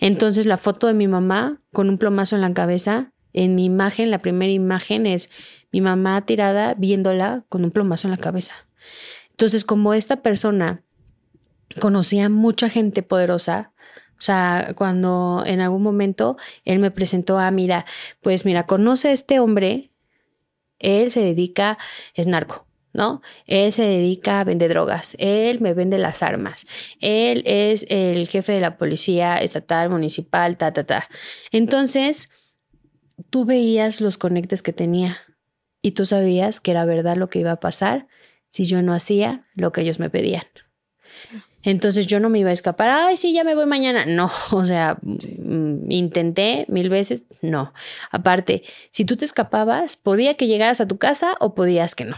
[0.01, 4.10] Entonces la foto de mi mamá con un plomazo en la cabeza, en mi imagen,
[4.10, 5.30] la primera imagen es
[5.70, 8.54] mi mamá tirada viéndola con un plomazo en la cabeza.
[9.30, 10.82] Entonces, como esta persona
[11.80, 13.72] conocía mucha gente poderosa,
[14.18, 17.84] o sea, cuando en algún momento él me presentó a, mira,
[18.22, 19.92] pues mira, conoce a este hombre,
[20.78, 21.78] él se dedica,
[22.14, 22.66] es narco.
[22.94, 23.20] ¿no?
[23.46, 26.66] Él se dedica a vender drogas, él me vende las armas,
[27.02, 31.06] él es el jefe de la policía estatal, municipal, ta, ta, ta.
[31.52, 32.30] Entonces,
[33.30, 35.18] tú veías los conectes que tenía
[35.82, 38.06] y tú sabías que era verdad lo que iba a pasar
[38.51, 40.44] si yo no hacía lo que ellos me pedían.
[41.62, 44.06] Entonces yo no me iba a escapar, ay, sí, ya me voy mañana.
[44.06, 47.72] No, o sea, mm, intenté mil veces, no.
[48.12, 52.16] Aparte, si tú te escapabas, podía que llegaras a tu casa o podías que no.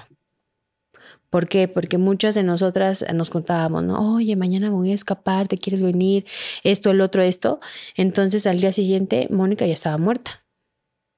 [1.31, 1.67] ¿Por qué?
[1.69, 4.15] Porque muchas de nosotras nos contábamos, ¿no?
[4.17, 6.27] Oye, mañana me voy a escapar, ¿te quieres venir?
[6.63, 7.61] Esto, el otro, esto.
[7.97, 10.43] Entonces al día siguiente, Mónica ya estaba muerta.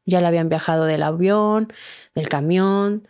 [0.06, 1.72] Ya la habían viajado del avión,
[2.14, 3.06] del camión,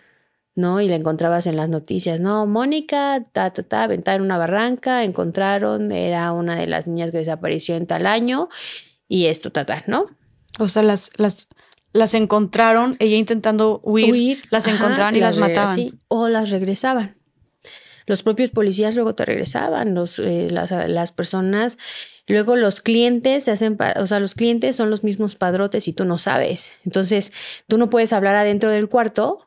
[0.55, 0.81] ¿no?
[0.81, 2.47] Y la encontrabas en las noticias, ¿no?
[2.47, 7.19] Mónica, ta, ta, ta, aventada en una barranca, encontraron, era una de las niñas que
[7.19, 8.49] desapareció en tal año
[9.09, 10.07] y esto, ta, ta, ¿no?
[10.59, 11.49] O sea, las, las,
[11.93, 16.01] las encontraron, ella intentando huir, las encontraban y las, mataban.
[16.09, 17.20] o las regresaban.
[18.11, 21.79] Los propios policías luego te regresaban, los, eh, las, las personas
[22.31, 26.05] Luego los clientes se hacen, o sea, los clientes son los mismos padrotes y tú
[26.05, 26.75] no sabes.
[26.85, 27.33] Entonces,
[27.67, 29.47] tú no puedes hablar adentro del cuarto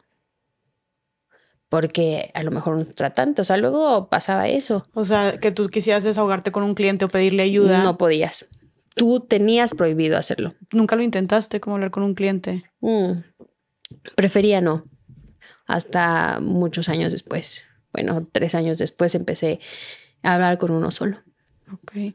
[1.69, 4.85] porque a lo mejor un tratante, o sea, luego pasaba eso.
[4.93, 7.83] O sea, que tú quisieras desahogarte con un cliente o pedirle ayuda.
[7.83, 8.47] No podías.
[8.95, 10.53] Tú tenías prohibido hacerlo.
[10.71, 12.63] ¿Nunca lo intentaste como hablar con un cliente?
[12.81, 13.23] Mm,
[14.15, 14.83] prefería no.
[15.65, 17.63] Hasta muchos años después.
[17.93, 19.59] Bueno, tres años después empecé
[20.23, 21.21] a hablar con uno solo.
[21.71, 22.13] Ok.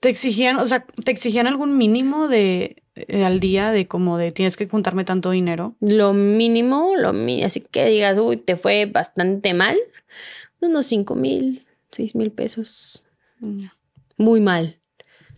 [0.00, 4.30] ¿Te exigían, o sea, te exigían algún mínimo de eh, al día de como de
[4.30, 5.74] tienes que juntarme tanto dinero?
[5.80, 9.76] Lo mínimo, lo mínimo, así que digas, uy, te fue bastante mal,
[10.60, 13.04] unos cinco mil, seis mil pesos.
[14.16, 14.80] Muy mal.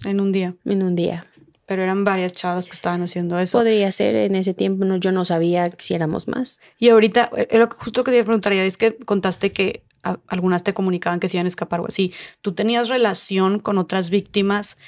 [0.04, 0.56] En un día.
[0.64, 1.26] En un día.
[1.70, 3.56] Pero eran varias chavas que estaban haciendo eso.
[3.56, 6.58] Podría ser, en ese tiempo no, yo no sabía si éramos más.
[6.80, 9.84] Y ahorita, eh, lo que justo quería preguntar ya es que contaste que
[10.26, 12.12] algunas te comunicaban que se iban a escapar o así.
[12.40, 14.78] ¿Tú tenías relación con otras víctimas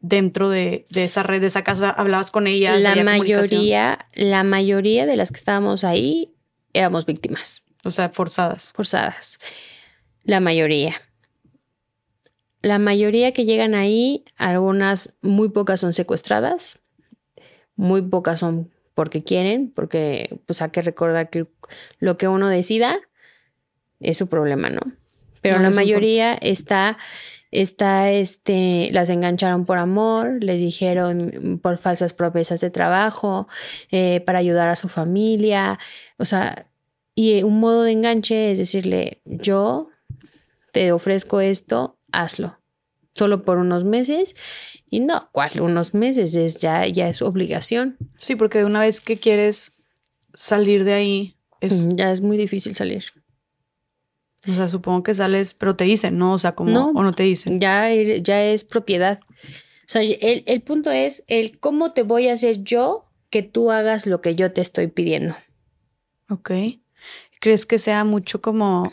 [0.00, 1.90] dentro de, esa red, de esa casa?
[1.90, 2.80] ¿Hablabas con ellas?
[2.80, 6.34] La mayoría, la mayoría de las que estábamos ahí
[6.72, 7.62] éramos víctimas.
[7.84, 8.72] O sea, forzadas.
[8.72, 9.38] Forzadas.
[10.24, 11.00] La mayoría.
[12.62, 16.78] La mayoría que llegan ahí, algunas, muy pocas son secuestradas,
[17.76, 21.46] muy pocas son porque quieren, porque pues hay que recordar que
[22.00, 22.98] lo que uno decida
[24.00, 24.80] es su problema, ¿no?
[25.40, 26.98] Pero la mayoría está,
[27.50, 33.48] está, este, las engancharon por amor, les dijeron por falsas promesas de trabajo,
[33.90, 35.78] eh, para ayudar a su familia,
[36.18, 36.66] o sea,
[37.14, 39.88] y un modo de enganche es decirle, yo
[40.72, 42.58] te ofrezco esto, hazlo,
[43.14, 44.34] solo por unos meses,
[44.88, 45.50] y no, ¿cuál?
[45.60, 47.96] Unos meses es ya, ya es obligación.
[48.16, 49.72] Sí, porque una vez que quieres
[50.34, 53.04] salir de ahí, es, Ya es muy difícil salir.
[54.48, 56.32] o sea, supongo que sales, pero te dicen, ¿no?
[56.32, 56.88] O sea, como, No.
[56.94, 57.60] o no te dicen.
[57.60, 59.20] Ya, ya es propiedad.
[59.20, 63.70] O sea, el, el punto es el cómo te voy a hacer yo que tú
[63.70, 65.36] hagas lo que yo te estoy pidiendo.
[66.30, 66.50] Ok.
[67.40, 68.92] ¿Crees que sea mucho como,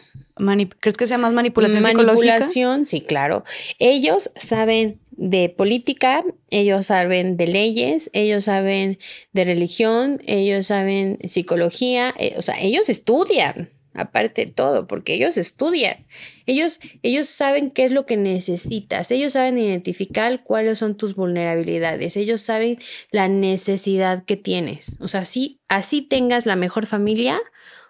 [0.79, 2.33] crees que sea más manipulación, psicológica?
[2.33, 3.43] Manipulación, sí, claro.
[3.77, 8.99] Ellos saben de política, ellos saben de leyes, ellos saben
[9.33, 15.37] de religión, ellos saben psicología, eh, o sea, ellos estudian, aparte de todo, porque ellos
[15.37, 16.05] estudian.
[16.45, 22.15] Ellos, ellos saben qué es lo que necesitas, ellos saben identificar cuáles son tus vulnerabilidades,
[22.15, 22.77] ellos saben
[23.11, 24.97] la necesidad que tienes.
[25.01, 27.41] O sea, sí, así tengas la mejor familia,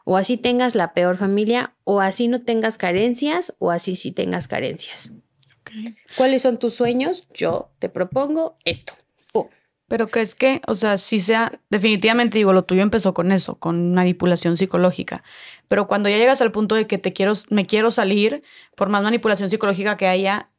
[0.10, 4.48] o así tengas la peor familia, o así no tengas carencias, o así sí tengas
[4.48, 5.12] carencias.
[5.60, 5.72] Ok.
[6.16, 7.28] ¿Cuáles son tus sueños?
[7.34, 8.94] Yo te propongo esto.
[9.34, 9.48] Pum.
[9.90, 13.96] Pero crees que, o sea, sí sea, definitivamente digo, lo tuyo empezó con eso, con
[13.96, 15.26] manipulación psicológica.
[15.68, 18.42] Pero cuando ya llegas al punto de que te quiero, me quiero salir,
[18.78, 20.50] por más manipulación psicológica que haya,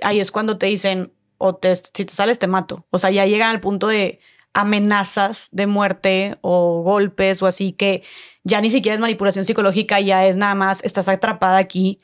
[0.00, 2.86] ahí es cuando te dicen, o te, si te sales te mato.
[2.88, 4.20] O sea, ya llegan al punto de
[4.56, 8.02] amenazas de muerte o golpes o así que
[8.42, 11.98] ya ni siquiera es manipulación psicológica, ya es nada más, estás atrapada aquí,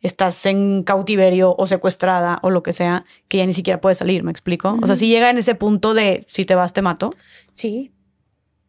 [0.00, 4.22] estás en cautiverio o secuestrada o lo que sea, que ya ni siquiera puedes salir,
[4.24, 4.78] ¿me explico?
[4.82, 7.14] O sea, si llega en ese punto de si te vas te mato,
[7.54, 7.92] Sí.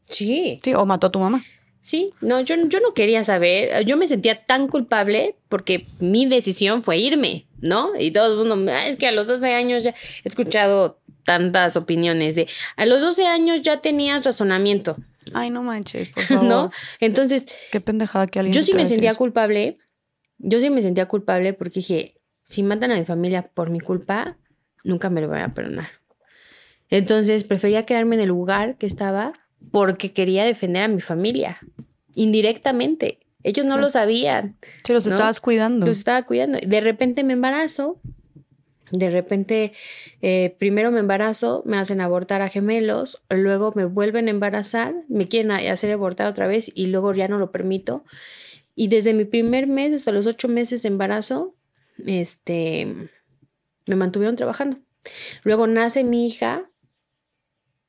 [0.05, 0.60] Sí.
[0.64, 1.43] sí, o mato a tu mamá.
[1.81, 2.11] Sí.
[2.22, 3.85] No, yo, yo no quería saber.
[3.85, 7.89] Yo me sentía tan culpable porque mi decisión fue irme, ¿no?
[7.99, 11.76] Y todo el mundo, "Ah, es que a los 12 años ya he escuchado tantas
[11.78, 14.98] opiniones de a los 12 años ya tenías razonamiento,
[15.34, 16.44] Ay, no manches, por favor.
[16.44, 16.72] ¿no?
[17.00, 19.18] Entonces, Qué pendejada que alguien Yo sí me sentía eso.
[19.20, 19.78] culpable.
[20.38, 24.38] Yo sí me sentía culpable porque dije, si matan a mi familia por mi culpa,
[24.84, 25.88] nunca me lo voy a perdonar.
[26.90, 29.34] Entonces prefería quedarme en el lugar que estaba
[29.72, 31.58] porque quería defender a mi familia,
[32.16, 33.20] indirectamente.
[33.44, 35.12] Ellos no lo sabían, Sí, los ¿no?
[35.14, 35.86] estabas cuidando.
[35.86, 36.60] los estaba cuidando.
[36.66, 38.00] De repente me embarazo,
[38.94, 39.74] de repente
[40.22, 45.28] eh, primero me embarazo, me hacen abortar a gemelos, luego me vuelven a embarazar, me
[45.28, 48.06] quieren hacer abortar otra vez y luego ya no lo permito.
[48.76, 51.56] Y desde mi primer mes hasta los ocho meses de embarazo,
[52.06, 53.10] este,
[53.88, 54.78] me mantuvieron trabajando.
[55.44, 56.70] Luego nace mi hija,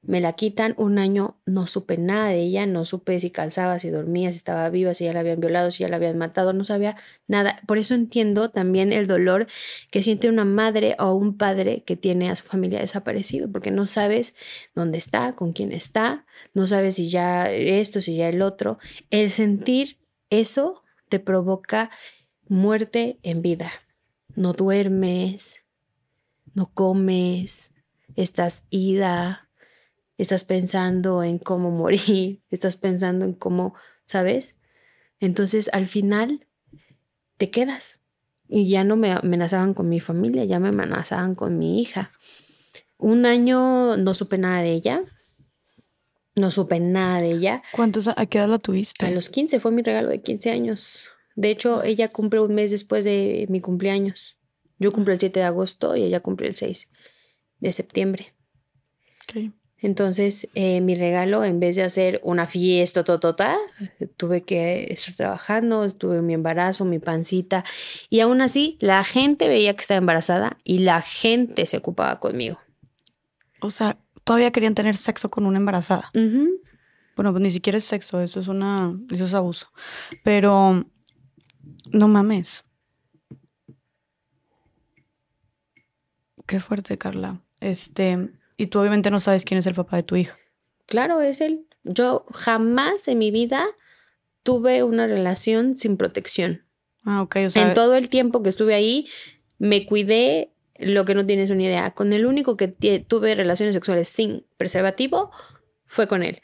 [0.06, 3.88] me la quitan un año, no supe nada de ella, no supe si calzaba, si
[3.88, 6.64] dormía, si estaba viva, si ya la habían violado, si ya la habían matado, no
[6.64, 7.60] sabía nada.
[7.66, 9.46] Por eso entiendo también el dolor
[9.90, 13.86] que siente una madre o un padre que tiene a su familia desaparecido, porque no
[13.86, 14.34] sabes
[14.74, 18.78] dónde está, con quién está, no sabes si ya esto, si ya el otro.
[19.10, 19.98] El sentir
[20.28, 21.90] eso te provoca
[22.46, 23.70] muerte en vida.
[24.36, 25.64] No duermes,
[26.54, 27.72] no comes,
[28.16, 29.43] estás ida,
[30.18, 33.74] estás pensando en cómo morir, estás pensando en cómo,
[34.04, 34.56] ¿sabes?
[35.20, 36.46] Entonces al final
[37.36, 38.00] te quedas
[38.48, 42.12] y ya no me amenazaban con mi familia, ya me amenazaban con mi hija.
[42.98, 45.02] Un año no supe nada de ella,
[46.36, 47.62] no supe nada de ella.
[47.72, 49.06] ¿Cuántos a qué edad la tuviste?
[49.06, 51.08] A los 15 fue mi regalo de 15 años.
[51.36, 54.38] De hecho, ella cumple un mes después de mi cumpleaños.
[54.78, 56.90] Yo cumplo el 7 de agosto y ella cumple el 6
[57.58, 58.34] de septiembre.
[59.24, 59.52] Ok.
[59.84, 63.54] Entonces, eh, mi regalo, en vez de hacer una fiesta totota,
[64.16, 67.66] tuve que estar trabajando, tuve mi embarazo, mi pancita,
[68.08, 72.58] y aún así la gente veía que estaba embarazada y la gente se ocupaba conmigo.
[73.60, 76.10] O sea, todavía querían tener sexo con una embarazada.
[76.14, 79.66] Bueno, pues ni siquiera es sexo, eso es una, eso es abuso.
[80.22, 80.82] Pero
[81.92, 82.64] no mames.
[86.46, 87.42] Qué fuerte, Carla.
[87.60, 90.38] Este, y tú obviamente no sabes quién es el papá de tu hija.
[90.86, 91.66] Claro, es él.
[91.82, 93.66] Yo jamás en mi vida
[94.42, 96.64] tuve una relación sin protección.
[97.04, 99.06] Ah, ok, o sea, en todo el tiempo que estuve ahí,
[99.58, 101.90] me cuidé lo que no tienes una idea.
[101.92, 105.30] Con el único que tuve relaciones sexuales sin preservativo
[105.84, 106.40] fue con él.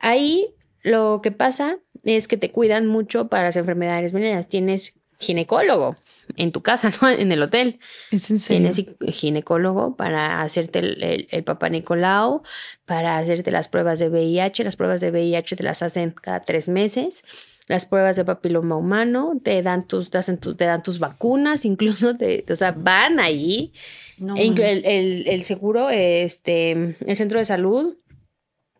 [0.00, 4.48] Ahí lo que pasa es que te cuidan mucho para las enfermedades venéreas.
[4.48, 5.96] Tienes ginecólogo
[6.36, 7.08] en tu casa, ¿no?
[7.08, 7.78] En el hotel.
[8.10, 8.70] es en serio.
[8.72, 12.42] Tienes gi- ginecólogo para hacerte el, el, el papá Nicolau,
[12.84, 14.64] para hacerte las pruebas de VIH.
[14.64, 17.22] Las pruebas de VIH te las hacen cada tres meses.
[17.66, 21.64] Las pruebas de papiloma humano, te dan tus, te hacen tu- te dan tus vacunas,
[21.64, 23.72] incluso te, o sea, van ahí.
[24.18, 26.70] No E el, el- el seguro, este,
[27.06, 27.96] el centro de salud,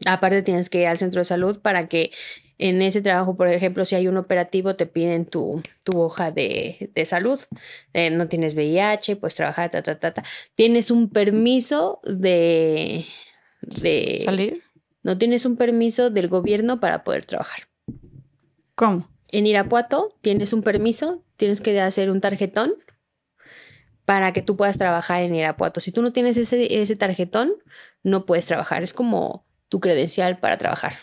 [0.06, 2.10] aparte tienes que ir al centro de salud para que
[2.58, 6.90] en ese trabajo, por ejemplo, si hay un operativo, te piden tu, tu hoja de,
[6.94, 7.40] de salud.
[7.92, 10.22] Eh, no tienes VIH, pues trabajar, ta, ta, ta, ta.
[10.54, 13.06] Tienes un permiso de,
[13.62, 14.20] de...
[14.24, 14.62] ¿Salir?
[15.02, 17.68] No tienes un permiso del gobierno para poder trabajar.
[18.74, 19.08] ¿Cómo?
[19.30, 22.74] En Irapuato tienes un permiso, tienes que hacer un tarjetón
[24.04, 25.80] para que tú puedas trabajar en Irapuato.
[25.80, 27.52] Si tú no tienes ese, ese tarjetón,
[28.02, 28.82] no puedes trabajar.
[28.82, 30.94] Es como tu credencial para trabajar,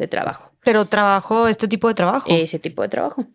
[0.00, 0.52] de trabajo.
[0.64, 2.26] Pero trabajo, este tipo de trabajo.
[2.28, 3.26] Ese tipo de trabajo.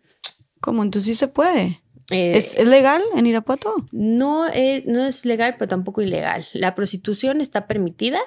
[0.60, 0.82] ¿Cómo?
[0.82, 1.80] Entonces sí se puede.
[2.10, 3.74] Eh, ¿Es, es legal en Irapuato?
[3.92, 6.46] no, es, no es legal, pero tampoco ilegal.
[6.52, 8.20] La prostitución está permitida,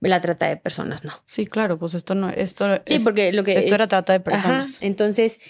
[0.00, 1.12] la trata de personas no.
[1.26, 3.58] Sí, claro, pues esto no, esto, Sí, es- porque lo que...
[3.58, 4.78] esto era trata de Ajá, personas.
[4.80, 5.40] Entonces,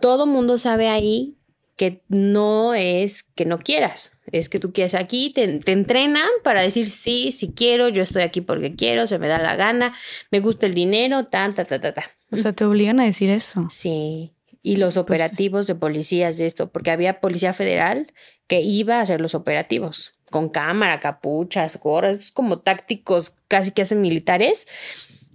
[0.00, 1.36] todo mundo sabe ahí
[1.76, 6.62] que no es que no quieras, es que tú quieres aquí, te, te entrenan para
[6.62, 9.94] decir sí, sí quiero, yo estoy aquí porque quiero, se me da la gana,
[10.30, 12.10] me gusta el dinero, ta, ta, ta, ta, ta.
[12.30, 13.66] O sea, te obligan a decir eso.
[13.70, 14.32] Sí.
[14.62, 18.12] Y los operativos de policías de esto, porque había policía federal
[18.46, 24.00] que iba a hacer los operativos con cámara, capuchas, gorras, como tácticos casi que hacen
[24.00, 24.66] militares,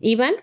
[0.02, 0.34] iban,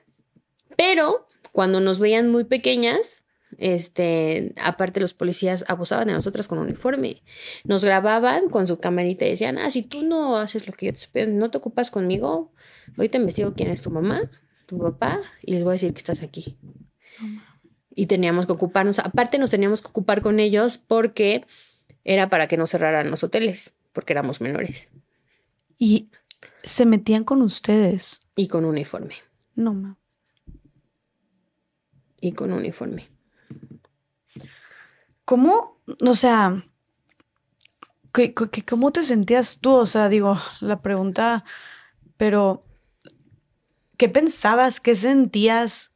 [0.76, 3.23] pero cuando nos veían muy pequeñas,
[3.58, 7.22] este, aparte los policías abusaban de nosotras con uniforme.
[7.64, 10.92] Nos grababan con su camarita y decían, ah, si tú no haces lo que yo
[11.12, 12.52] te no te ocupas conmigo,
[12.96, 14.30] hoy te investigo quién es tu mamá,
[14.66, 16.56] tu papá, y les voy a decir que estás aquí.
[17.94, 21.44] Y teníamos que ocuparnos, aparte nos teníamos que ocupar con ellos porque
[22.02, 24.90] era para que no cerraran los hoteles, porque éramos menores
[25.78, 26.10] Y
[26.64, 28.20] se metían con ustedes.
[28.36, 29.14] y con uniforme,
[29.54, 29.96] No, ma.
[32.20, 33.10] y con uniforme.
[35.24, 35.80] ¿Cómo?
[36.06, 36.64] O sea,
[38.12, 39.72] ¿qué, qué- qué- ¿cómo te sentías tú?
[39.74, 41.44] O sea, digo, la pregunta,
[42.16, 42.64] pero
[43.96, 44.80] ¿qué pensabas?
[44.80, 45.92] ¿Qué sentías?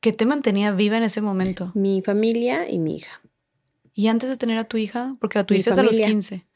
[0.00, 1.72] ¿Qué te mantenía viva en ese momento?
[1.74, 3.20] Mi familia y mi hija.
[3.94, 6.06] Y antes de tener a tu hija, porque la tuviste a los familia.
[6.06, 6.46] 15.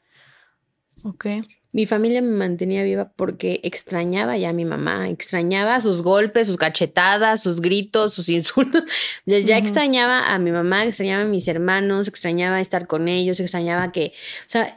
[1.03, 1.25] Ok.
[1.73, 6.57] Mi familia me mantenía viva porque extrañaba ya a mi mamá, extrañaba sus golpes, sus
[6.57, 8.83] cachetadas, sus gritos, sus insultos.
[9.25, 14.07] Ya, extrañaba a mi mamá, extrañaba a mis hermanos, extrañaba estar con ellos, extrañaba que,
[14.07, 14.75] o sea,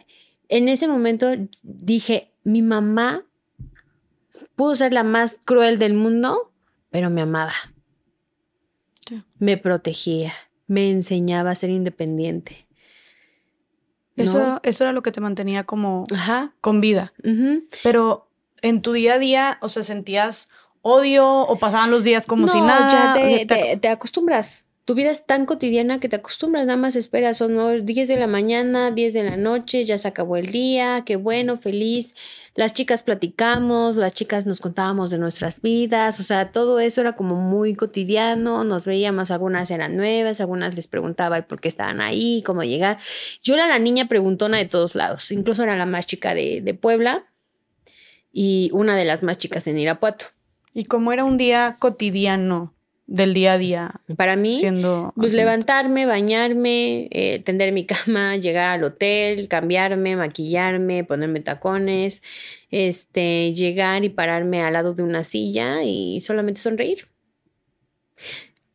[0.49, 3.25] en ese momento dije, mi mamá
[4.55, 6.53] pudo ser la más cruel del mundo,
[6.91, 7.55] pero me amaba.
[9.09, 9.23] Sí.
[9.39, 10.33] Me protegía,
[10.69, 12.67] me enseñaba a ser independiente.
[14.17, 14.43] Eso, ¿no?
[14.45, 16.53] era, eso era lo que te mantenía como Ajá.
[16.61, 17.13] con vida.
[17.83, 18.29] Pero
[18.63, 20.49] en tu día a día, o sea, sentías
[20.83, 22.89] odio o pasaban los días como si No, nada.
[22.91, 24.67] ya O te, sea, te- te- te acostumbras.
[24.87, 27.71] Tu vida es tan cotidiana que te acostumbras, nada más esperas, son ¿no?
[27.71, 31.57] 10 de la mañana, 10 de la noche, ya se acabó el día, qué bueno,
[31.57, 32.15] feliz.
[32.55, 37.15] Las chicas platicamos, las chicas nos contábamos de nuestras vidas, o sea, todo eso era
[37.15, 42.03] como muy cotidiano, nos veíamos, algunas eran nuevas, algunas les preguntaba el por qué estaban
[42.03, 42.99] ahí, cómo llegar.
[43.43, 46.75] Yo era la niña preguntona de todos lados, incluso era la más chica de, de
[46.75, 47.25] Puebla
[48.33, 50.27] y una de las más chicas en Irapuato.
[50.75, 52.75] Y como era un día cotidiano
[53.07, 55.13] del día a día Para mí, siendo.
[55.15, 55.37] Pues adulto.
[55.37, 62.23] levantarme, bañarme, eh, tender mi cama, llegar al hotel, cambiarme, maquillarme, ponerme tacones,
[62.71, 67.09] este, llegar y pararme al lado de una silla y solamente sonreír.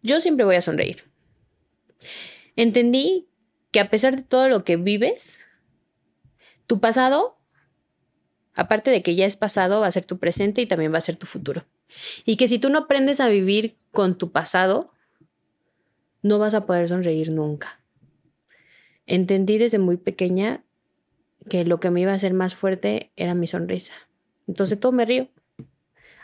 [0.02, 1.04] Yo siempre voy a sonreír.
[2.56, 3.28] Entendí
[3.72, 5.46] que a pesar de todo lo que vives,
[6.68, 7.38] tu pasado,
[8.54, 11.02] aparte de que ya es pasado, va a ser tu presente y también va a
[11.02, 11.66] ser tu futuro.
[12.26, 14.92] Y que si tú no aprendes a vivir con tu pasado,
[16.22, 17.82] no vas a poder sonreír nunca.
[19.06, 20.64] Entendí desde muy pequeña
[21.50, 23.94] que lo que me iba a hacer más fuerte era mi sonrisa.
[24.48, 25.30] Entonces todo me río.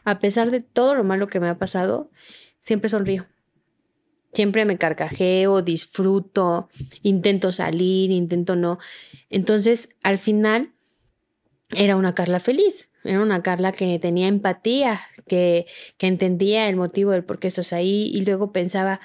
[0.04, 2.12] A pesar de todo lo malo que me ha pasado,
[2.60, 3.26] siempre sonrío.
[4.34, 6.70] Siempre me carcajeo, disfruto,
[7.02, 8.80] intento salir, intento no.
[9.30, 10.74] Entonces, al final,
[11.72, 12.90] era una Carla feliz.
[13.06, 15.66] Era una Carla que tenía empatía, que,
[15.98, 19.00] que entendía el motivo del por qué estás ahí y luego pensaba,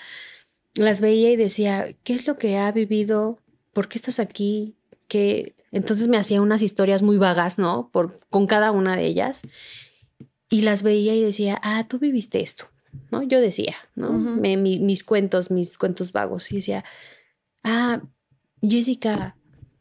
[0.74, 3.39] las veía y decía, ¿qué es lo que ha vivido?
[3.72, 4.74] ¿Por qué estás aquí?
[5.06, 5.55] ¿Qué?
[5.72, 7.90] Entonces me hacía unas historias muy vagas, ¿no?
[7.93, 9.43] Por, con cada una de ellas.
[10.48, 12.64] Y las veía y decía, ah, tú viviste esto,
[13.12, 13.22] ¿no?
[13.22, 14.10] Yo decía, ¿no?
[14.10, 14.40] Ujú.
[14.40, 16.51] Me- mi- mis cuentos, mis cuentos vagos.
[16.51, 16.85] Y decía,
[17.62, 18.02] ah,
[18.62, 19.36] Jessica,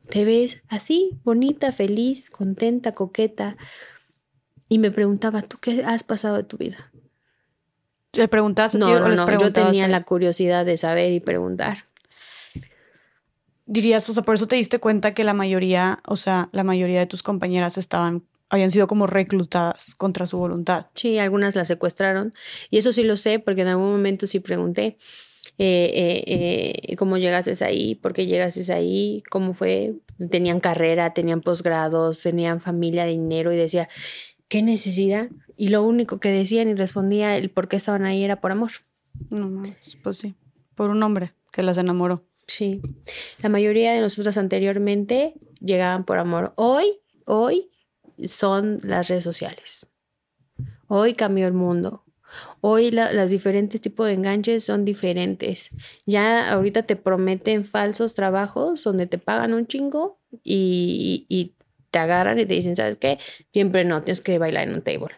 [0.09, 3.55] te ves así, bonita, feliz, contenta, coqueta.
[4.69, 6.91] Y me preguntaba, ¿tú qué has pasado de tu vida?
[8.13, 8.37] ¿Le ti
[8.77, 11.85] No, no, les no, yo tenía la curiosidad de saber y preguntar.
[13.65, 16.99] Dirías, o sea, por eso te diste cuenta que la mayoría, o sea, la mayoría
[16.99, 20.87] de tus compañeras estaban, habían sido como reclutadas contra su voluntad.
[20.95, 22.33] Sí, algunas las secuestraron.
[22.71, 24.97] Y eso sí lo sé, porque en algún momento sí pregunté
[25.59, 29.93] eh, eh, eh, cómo llegaste ahí, por qué llegaste ahí, cómo fue.
[30.29, 33.87] Tenían carrera, tenían posgrados, tenían familia, dinero, y decía,
[34.49, 35.29] ¿qué necesidad?
[35.55, 38.71] Y lo único que decían y respondía el por qué estaban ahí era por amor.
[39.29, 39.63] No,
[40.03, 40.35] pues sí,
[40.75, 42.25] por un hombre que las enamoró.
[42.47, 42.81] Sí,
[43.41, 46.53] la mayoría de nosotros anteriormente llegaban por amor.
[46.55, 47.69] Hoy, hoy
[48.25, 49.87] son las redes sociales.
[50.87, 52.03] Hoy cambió el mundo.
[52.61, 55.71] Hoy las diferentes tipos de enganches son diferentes.
[56.05, 61.55] Ya ahorita te prometen falsos trabajos donde te pagan un chingo y, y
[61.91, 63.17] te agarran y te dicen, ¿sabes qué?
[63.51, 65.15] Siempre no, tienes que bailar en un table.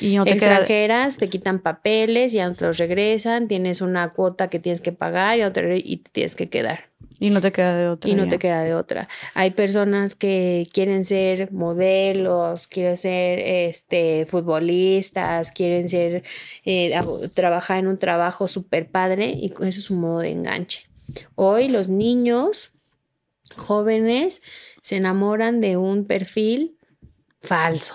[0.00, 4.48] Y no te Extranjeras te quitan papeles, ya no te los regresan, tienes una cuota
[4.48, 6.88] que tienes que pagar y, te, y te tienes que quedar.
[7.20, 8.10] Y no te queda de otra.
[8.10, 9.08] Y no te queda de otra.
[9.34, 16.22] Hay personas que quieren ser modelos, quieren ser este, futbolistas, quieren ser,
[16.64, 16.94] eh,
[17.34, 20.86] trabajar en un trabajo súper padre y eso es un modo de enganche.
[21.34, 22.72] Hoy los niños
[23.56, 24.42] jóvenes
[24.88, 26.78] se enamoran de un perfil
[27.42, 27.94] falso.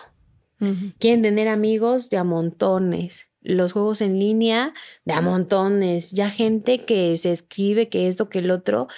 [1.00, 3.32] Quieren tener amigos de a montones.
[3.42, 6.12] Los juegos en línea de a montones.
[6.12, 8.90] Ya gente que se escribe que esto, que el otro.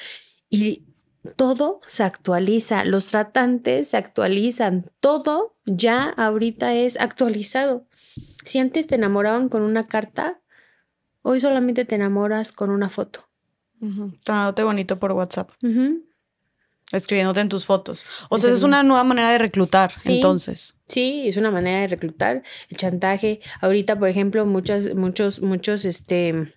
[0.49, 0.84] Y
[1.38, 2.84] todo se actualiza.
[2.84, 4.91] Los tratantes se actualizan.
[4.99, 7.88] Todo ya ahorita es actualizado.
[8.43, 10.41] Si antes te enamoraban con una carta,
[11.22, 13.22] hoy solamente te enamoras con una foto.
[13.80, 14.11] Uh
[14.63, 15.49] bonito por WhatsApp
[16.91, 18.05] escribiéndote en tus fotos.
[18.29, 20.75] O sea, es una nueva manera de reclutar, entonces.
[20.87, 22.43] Sí, es una manera de reclutar.
[22.69, 23.39] El chantaje.
[23.61, 26.53] Ahorita, por ejemplo, muchas, muchos, muchos, este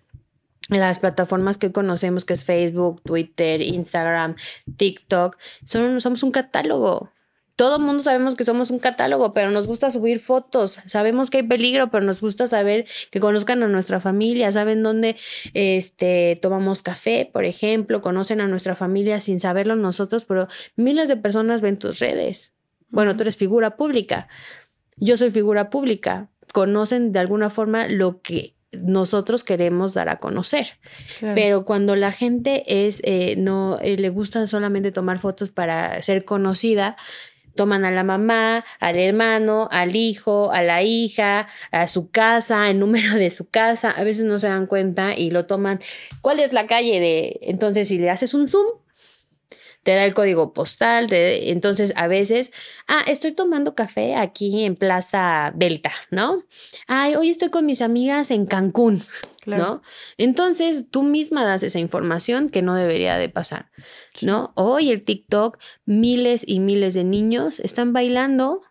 [0.68, 4.34] las plataformas que conocemos, que es Facebook, Twitter, Instagram,
[4.76, 7.10] TikTok, son, somos un catálogo.
[7.58, 10.78] Todo el mundo sabemos que somos un catálogo, pero nos gusta subir fotos.
[10.86, 15.16] Sabemos que hay peligro, pero nos gusta saber que conozcan a nuestra familia, saben dónde
[15.54, 21.16] este, tomamos café, por ejemplo, conocen a nuestra familia sin saberlo nosotros, pero miles de
[21.16, 22.52] personas ven tus redes.
[22.90, 24.28] Bueno, tú eres figura pública.
[24.96, 26.28] Yo soy figura pública.
[26.52, 30.78] Conocen de alguna forma lo que nosotros queremos dar a conocer.
[31.34, 36.24] Pero cuando la gente es, eh, no eh, le gustan solamente tomar fotos para ser
[36.24, 36.96] conocida,
[37.58, 42.78] toman a la mamá, al hermano, al hijo, a la hija, a su casa, el
[42.78, 45.80] número de su casa, a veces no se dan cuenta y lo toman.
[46.20, 47.40] ¿Cuál es la calle de?
[47.42, 48.68] Entonces, si le haces un zoom,
[49.82, 52.52] te da el código postal, entonces a veces,
[52.86, 56.44] ah, estoy tomando café aquí en Plaza Delta, ¿no?
[56.86, 59.02] Ay, hoy estoy con mis amigas en Cancún,
[59.46, 59.82] ¿no?
[60.18, 63.70] Entonces tú misma das esa información que no debería de pasar,
[64.22, 64.52] ¿no?
[64.54, 68.62] Hoy el TikTok, miles y miles de niños están bailando,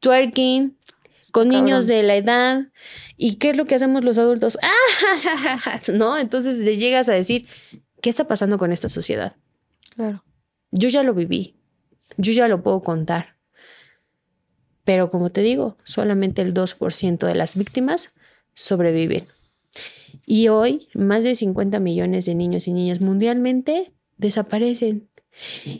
[0.00, 0.76] twerking,
[1.32, 2.68] con niños de la edad.
[3.16, 4.58] ¿Y qué es lo que hacemos los adultos?
[5.92, 6.16] ¿No?
[6.18, 7.46] Entonces le llegas a decir,
[8.00, 9.36] ¿qué está pasando con esta sociedad?
[9.94, 10.24] Claro.
[10.70, 11.56] Yo ya lo viví,
[12.16, 13.36] yo ya lo puedo contar.
[14.84, 18.12] Pero como te digo, solamente el 2% de las víctimas
[18.54, 19.26] sobreviven.
[20.26, 25.08] Y hoy más de 50 millones de niños y niñas mundialmente desaparecen.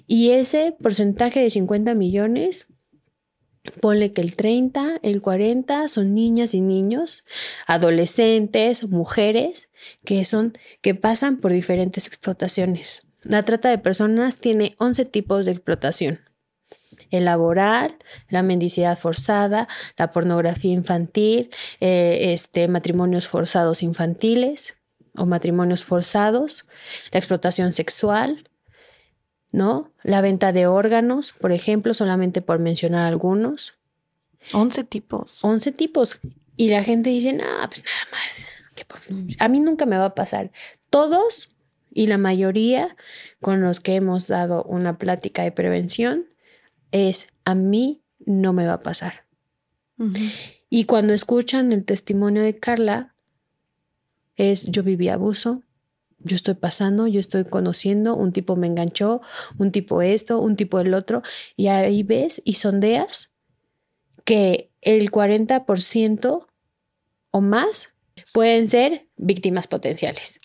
[0.06, 2.68] Y ese porcentaje de 50 millones,
[3.80, 7.24] ponle que el 30, el 40 son niñas y niños,
[7.66, 9.68] adolescentes, mujeres
[10.04, 13.02] que son que pasan por diferentes explotaciones.
[13.22, 16.20] La trata de personas tiene 11 tipos de explotación.
[17.10, 17.96] El laboral,
[18.28, 21.50] la mendicidad forzada, la pornografía infantil,
[21.80, 24.76] eh, este, matrimonios forzados infantiles
[25.16, 26.66] o matrimonios forzados,
[27.12, 28.48] la explotación sexual,
[29.52, 29.92] ¿no?
[30.02, 33.74] La venta de órganos, por ejemplo, solamente por mencionar algunos.
[34.52, 35.42] 11 tipos.
[35.42, 36.20] 11 tipos.
[36.56, 38.56] Y la gente dice, no, pues nada más
[39.38, 40.50] a mí nunca me va a pasar.
[40.90, 41.50] Todos
[41.92, 42.96] y la mayoría
[43.40, 46.26] con los que hemos dado una plática de prevención
[46.92, 49.26] es a mí no me va a pasar.
[50.68, 53.14] Y cuando escuchan el testimonio de Carla,
[54.36, 55.62] es yo viví abuso,
[56.18, 59.22] yo estoy pasando, yo estoy conociendo, un tipo me enganchó,
[59.58, 61.22] un tipo esto, un tipo el otro,
[61.56, 63.32] y ahí ves y sondeas
[64.24, 66.46] que el 40%
[67.30, 67.90] o más
[68.32, 70.40] pueden ser víctimas potenciales.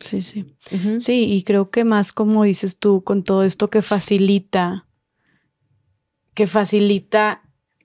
[0.00, 0.56] Sí, sí.
[0.98, 4.86] Sí, y creo que más como dices tú, con todo esto que facilita,
[6.34, 7.42] que facilita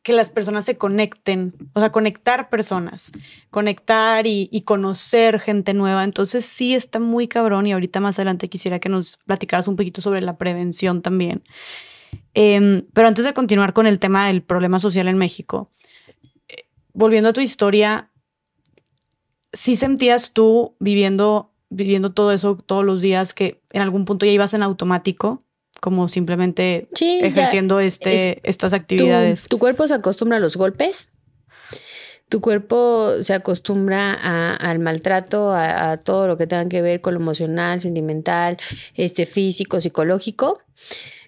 [0.08, 3.12] que las personas se conecten, o sea, conectar personas,
[3.50, 6.06] conectar y, conocer gente nueva.
[6.06, 10.00] Entonces sí está muy cabrón y ahorita más adelante quisiera que nos platicaras un poquito
[10.00, 11.44] sobre la prevención también.
[12.34, 15.72] Em, pero antes de continuar con el tema del problema social en México,
[16.48, 16.64] eh,
[16.94, 18.10] volviendo a tu historia,
[19.52, 24.32] ¿sí sentías tú viviendo, viviendo todo eso todos los días que en algún punto ya
[24.32, 25.44] ibas en automático?
[25.80, 29.48] Como simplemente ejerciendo este, estas actividades.
[29.48, 31.10] Tu, cuerpo se acostumbra a los golpes,
[32.30, 34.14] tu cuerpo se acostumbra
[34.56, 38.58] al maltrato, a, todo lo que tenga que ver con lo emocional, sentimental,
[38.96, 40.60] este, físico, psicológico.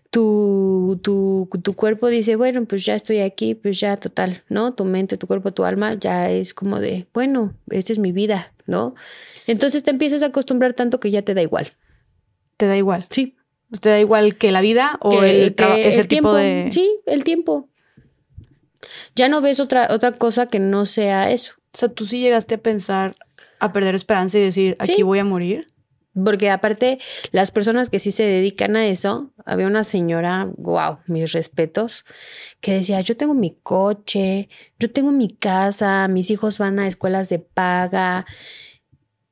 [0.09, 4.73] Tu, tu, tu, cuerpo dice, bueno, pues ya estoy aquí, pues ya total, ¿no?
[4.73, 8.51] Tu mente, tu cuerpo, tu alma ya es como de, bueno, esta es mi vida,
[8.65, 8.95] ¿no?
[9.45, 11.71] Entonces te empiezas a acostumbrar tanto que ya te da igual.
[12.57, 13.05] ¿Te da igual?
[13.09, 13.35] Sí.
[13.81, 16.69] ¿Te da igual que la vida o el, ese tipo de...?
[16.71, 17.69] Sí, el tiempo.
[19.15, 21.53] Ya no ves otra, otra cosa que no sea eso.
[21.73, 23.13] O sea, tú sí llegaste a pensar,
[23.59, 25.67] a perder esperanza y decir, aquí voy a morir.
[26.25, 26.99] Porque aparte,
[27.31, 32.03] las personas que sí se dedican a eso, había una señora, wow, mis respetos,
[32.61, 37.29] que decía, yo tengo mi coche, yo tengo mi casa, mis hijos van a escuelas
[37.29, 38.25] de paga.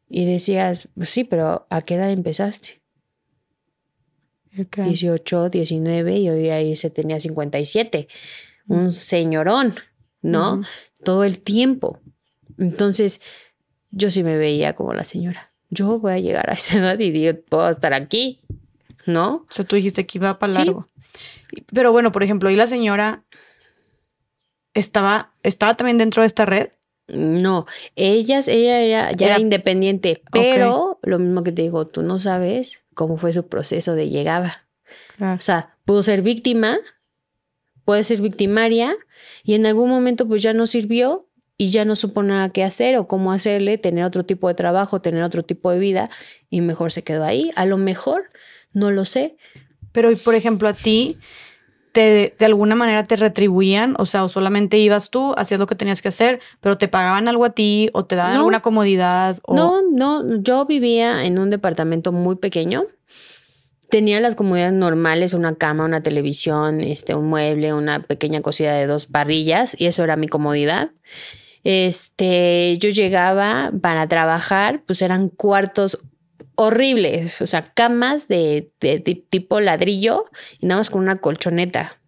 [0.08, 2.77] Y decías, pues sí, pero ¿a qué edad empezaste?
[4.76, 8.08] 18, 19 y hoy ahí se tenía 57
[8.68, 9.74] un señorón,
[10.22, 10.62] ¿no?
[11.04, 12.00] Todo el tiempo.
[12.58, 13.22] Entonces,
[13.92, 15.52] yo sí me veía como la señora.
[15.70, 18.42] Yo voy a llegar a esa edad y digo, puedo estar aquí,
[19.06, 19.46] ¿no?
[19.50, 20.88] O sea, tú dijiste que iba para largo.
[21.74, 23.24] Pero bueno, por ejemplo, ¿y la señora
[24.74, 26.70] estaba, estaba también dentro de esta red?
[27.08, 27.66] No,
[27.96, 33.18] ellas, ella ya, era, independiente, pero lo mismo que te digo, tú no sabes cómo
[33.18, 34.68] fue su proceso de llegada.
[35.22, 36.80] O sea, pudo ser víctima,
[37.86, 38.96] puede ser victimaria
[39.44, 42.98] y en algún momento pues ya no sirvió y ya no supo nada qué hacer
[42.98, 46.10] o cómo hacerle, tener otro tipo de trabajo, tener otro tipo de vida
[46.50, 47.52] y mejor se quedó ahí.
[47.56, 48.30] A lo mejor,
[48.74, 49.38] no lo sé.
[49.92, 51.18] Pero, por ejemplo, a ti,
[51.98, 55.74] te, de alguna manera te retribuían, o sea, o solamente ibas tú, hacías lo que
[55.74, 59.40] tenías que hacer, pero te pagaban algo a ti o te daban alguna comodidad.
[59.48, 62.86] No, no, yo vivía en un departamento muy pequeño
[63.90, 68.86] tenía las comodidades normales, una cama, una televisión, este, un mueble, una pequeña cocina de
[68.86, 70.92] dos parrillas y eso era mi comodidad.
[71.64, 76.04] Este, yo llegaba para trabajar, pues eran cuartos
[76.58, 78.72] horribles, o sea, camas de,
[79.30, 80.26] tipo ladrillo
[80.60, 82.00] y nada más con una colchoneta.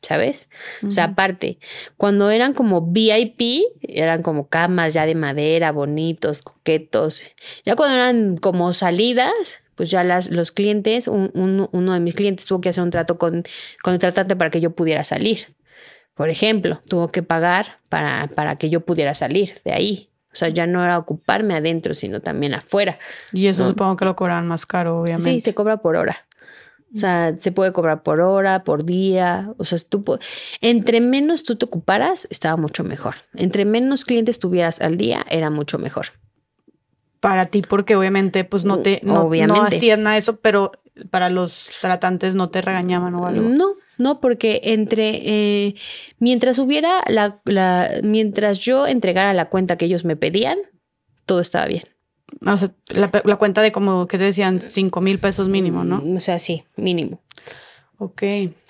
[0.00, 0.50] ¿sabes?
[0.86, 1.58] O sea, aparte,
[1.96, 7.22] cuando eran como VIP, eran como camas ya de madera, bonitos, coquetos.
[7.64, 12.60] Ya cuando eran como salidas, pues ya las, los clientes, uno de mis clientes tuvo
[12.60, 13.44] que hacer un trato con,
[13.82, 15.56] con el tratante para que yo pudiera salir.
[16.12, 20.10] Por ejemplo, tuvo que pagar para, para que yo pudiera salir de ahí.
[20.34, 22.98] O sea, ya no era ocuparme adentro, sino también afuera.
[23.32, 25.30] Y eso supongo que lo cobran más caro, obviamente.
[25.30, 26.26] Sí, se cobra por hora.
[26.92, 29.52] O sea, se puede cobrar por hora, por día.
[29.58, 30.18] O sea, tú
[30.60, 33.14] entre menos tú te ocuparas, estaba mucho mejor.
[33.34, 36.06] Entre menos clientes tuvieras al día, era mucho mejor
[37.24, 39.30] para ti porque obviamente pues no te no,
[39.62, 40.72] hacían nada de eso, pero
[41.10, 43.48] para los tratantes no te regañaban o algo.
[43.48, 45.74] No, no, porque entre eh,
[46.18, 50.58] mientras hubiera la, la, mientras yo entregara la cuenta que ellos me pedían,
[51.26, 51.84] todo estaba bien.
[52.46, 56.02] O sea, la, la cuenta de como que te decían cinco mil pesos mínimo, ¿no?
[56.16, 57.20] O sea, sí, mínimo.
[57.98, 58.22] Ok.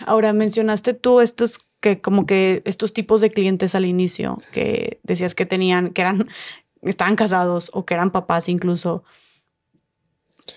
[0.07, 5.35] Ahora mencionaste tú estos que como que estos tipos de clientes al inicio que decías
[5.35, 6.29] que tenían, que eran
[6.83, 9.05] estaban casados o que eran papás incluso.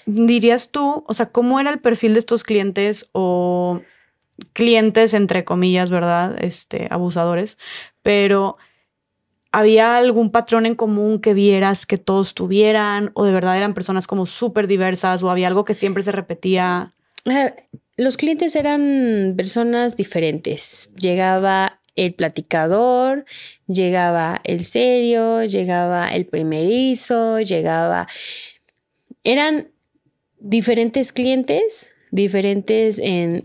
[0.06, 3.82] Dirías tú, o sea, ¿cómo era el perfil de estos clientes o
[4.54, 6.36] clientes, entre comillas, ¿verdad?
[6.44, 7.58] Este, abusadores,
[8.02, 8.58] pero
[9.52, 14.08] ¿había algún patrón en común que vieras que todos tuvieran o de verdad eran personas
[14.08, 16.92] como súper diversas o había algo que siempre se repetía?
[17.26, 17.54] Eh,
[17.98, 20.92] los clientes eran personas diferentes.
[20.96, 23.26] Llegaba el platicador,
[23.68, 28.08] llegaba el serio, llegaba el primerizo, llegaba...
[29.24, 29.72] Eran
[30.40, 33.42] diferentes clientes, diferentes en,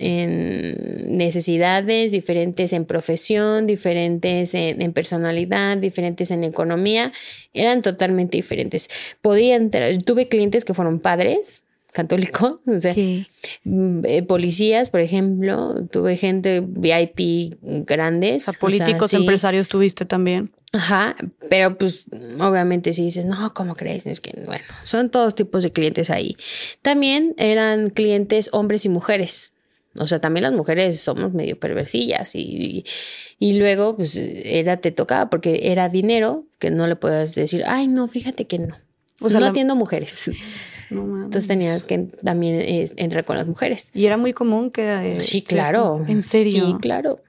[1.16, 7.12] necesidades, diferentes en profesión, diferentes en, personalidad, diferentes en economía,
[7.52, 8.88] eran totalmente diferentes.
[9.20, 11.62] Podía entrar, tuve clientes que fueron padres,
[11.92, 12.94] católico, o sea,
[13.64, 18.48] mm, eh, policías, por ejemplo, tuve gente VIP grandes.
[18.48, 20.50] A políticos, empresarios tuviste también.
[20.72, 21.16] Ajá,
[21.50, 22.06] pero pues
[22.40, 24.06] obviamente si dices, no, ¿cómo crees?
[24.06, 26.36] Es que, bueno, son todos tipos de clientes ahí.
[26.80, 29.52] También eran clientes hombres y mujeres.
[29.98, 32.86] O sea, también las mujeres somos medio perversillas y,
[33.38, 37.88] y, luego pues era, te tocaba porque era dinero que no le puedes decir, ay,
[37.88, 38.74] no, fíjate que no.
[39.20, 40.30] O sea, no atiendo mujeres.
[40.90, 42.60] Entonces tenías que también
[42.96, 43.90] entrar con las mujeres.
[43.94, 45.14] Y era muy común que...
[45.14, 46.04] Eh, sí, claro.
[46.06, 46.66] ¿En serio?
[46.66, 47.20] Sí, claro.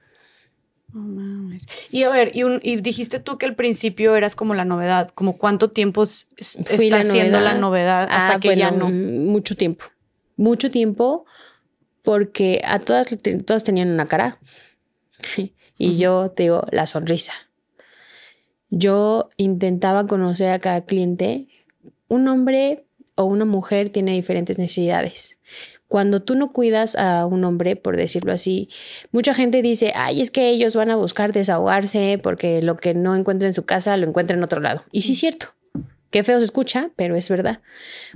[0.94, 1.66] No mames.
[1.90, 5.70] Y a ver, y, dijiste tú que al principio eras como la novedad, como cuánto
[5.72, 8.90] tiempo está haciendo la novedad hasta ah, que ya no.
[8.90, 9.86] Mucho tiempo.
[10.36, 11.26] Mucho tiempo
[12.02, 14.38] porque a todas, todas tenían una cara.
[15.78, 17.32] y yo te digo la sonrisa.
[18.70, 21.48] yo intentaba conocer a cada cliente.
[22.06, 25.38] Un hombre o una mujer tiene diferentes necesidades.
[25.88, 28.68] Cuando tú no cuidas a un hombre, por decirlo así,
[29.12, 33.14] mucha gente dice, ay, es que ellos van a buscar desahogarse porque lo que no
[33.14, 34.84] encuentran en su casa lo encuentran en otro lado.
[34.92, 35.48] Y sí es cierto,
[36.14, 37.60] Qué feo se escucha, pero es verdad.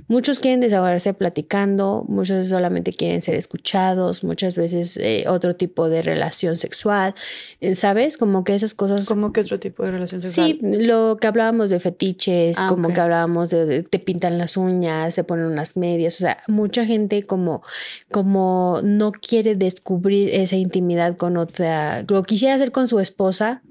[0.07, 6.01] Muchos quieren desahogarse platicando, muchos solamente quieren ser escuchados, muchas veces eh, otro tipo de
[6.01, 7.13] relación sexual,
[7.59, 8.15] eh, ¿sabes?
[8.15, 9.05] Como que esas cosas.
[9.05, 10.47] ¿Cómo que otro tipo de relación sexual?
[10.47, 15.15] Sí, lo que hablábamos de fetiches, ah, como que hablábamos de, te pintan las uñas,
[15.15, 17.63] te ponen unas medias, o sea, mucha gente como,
[18.09, 23.61] como no quiere descubrir esa intimidad con otra, lo quisiera hacer con su esposa,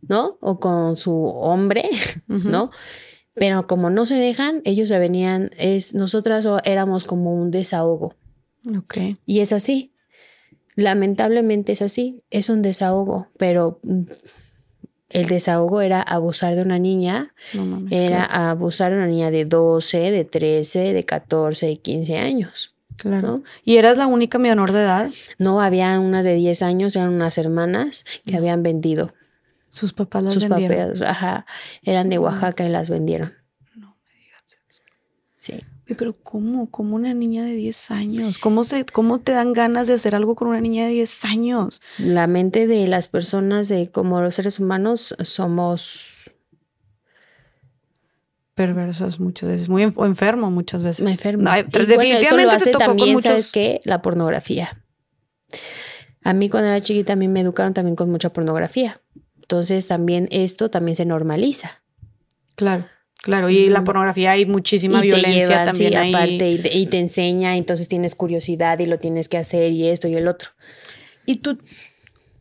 [0.00, 0.38] ¿no?
[0.40, 1.90] O con su hombre,
[2.28, 2.70] ¿no?
[3.34, 8.14] Pero como no se dejan, ellos se venían, es, nosotras éramos como un desahogo.
[8.76, 8.98] Ok.
[9.26, 9.92] Y es así.
[10.76, 14.02] Lamentablemente es así, es un desahogo, pero mm,
[15.10, 17.32] el desahogo era abusar de una niña,
[17.90, 22.74] era abusar de una niña de 12, de 13, de 14 y 15 años.
[22.96, 23.42] Claro.
[23.64, 25.10] ¿Y eras la única menor de edad?
[25.38, 29.12] No, había unas de 10 años, eran unas hermanas que habían vendido.
[29.74, 30.92] Sus papás las Sus vendieron.
[30.92, 31.46] papás, ajá,
[31.82, 33.34] eran de Oaxaca y las vendieron.
[33.74, 34.82] No me digas eso.
[35.36, 35.64] Sí.
[35.96, 36.70] Pero ¿cómo?
[36.70, 38.38] ¿Cómo una niña de 10 años?
[38.38, 41.82] ¿Cómo, se, ¿Cómo te dan ganas de hacer algo con una niña de 10 años?
[41.98, 46.30] La mente de las personas, de como los seres humanos, somos
[48.54, 51.04] perversas muchas veces, muy enfermo muchas veces.
[51.04, 51.50] Me enfermo.
[51.50, 53.80] definitivamente hace también, ¿sabes qué?
[53.84, 54.84] La pornografía.
[56.22, 59.00] A mí cuando era chiquita a mí me educaron también con mucha pornografía.
[59.44, 61.82] Entonces también esto también se normaliza.
[62.56, 62.86] Claro.
[63.22, 66.14] Claro, y la pornografía hay muchísima violencia también ahí.
[66.14, 70.14] aparte y, te enseña, entonces tienes curiosidad y lo tienes que hacer y esto y
[70.14, 70.50] el otro.
[71.24, 71.56] Y tú,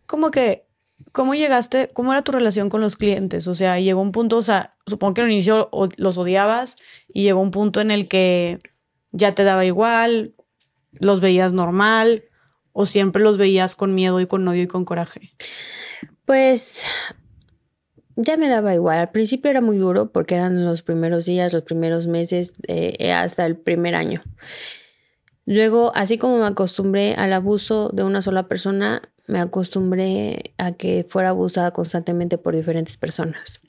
[0.05, 0.65] como que,
[1.13, 1.89] ¿cómo llegaste?
[1.93, 3.47] ¿Cómo era tu relación con los clientes?
[3.47, 6.75] O sea, llegó un punto, o sea, supongo que al inicio los odiabas
[7.13, 8.59] y llegó un punto en el que
[9.13, 10.35] ya te daba igual,
[10.91, 12.25] los veías normal
[12.73, 15.31] o siempre los veías con miedo y con odio y con coraje.
[16.25, 16.85] Pues
[18.15, 18.99] ya me daba igual.
[18.99, 23.45] Al principio era muy duro porque eran los primeros días, los primeros meses, eh, hasta
[23.45, 24.21] el primer año.
[25.45, 31.05] Luego, así como me acostumbré al abuso de una sola persona, me acostumbré a que
[31.07, 33.61] fuera abusada constantemente por diferentes personas.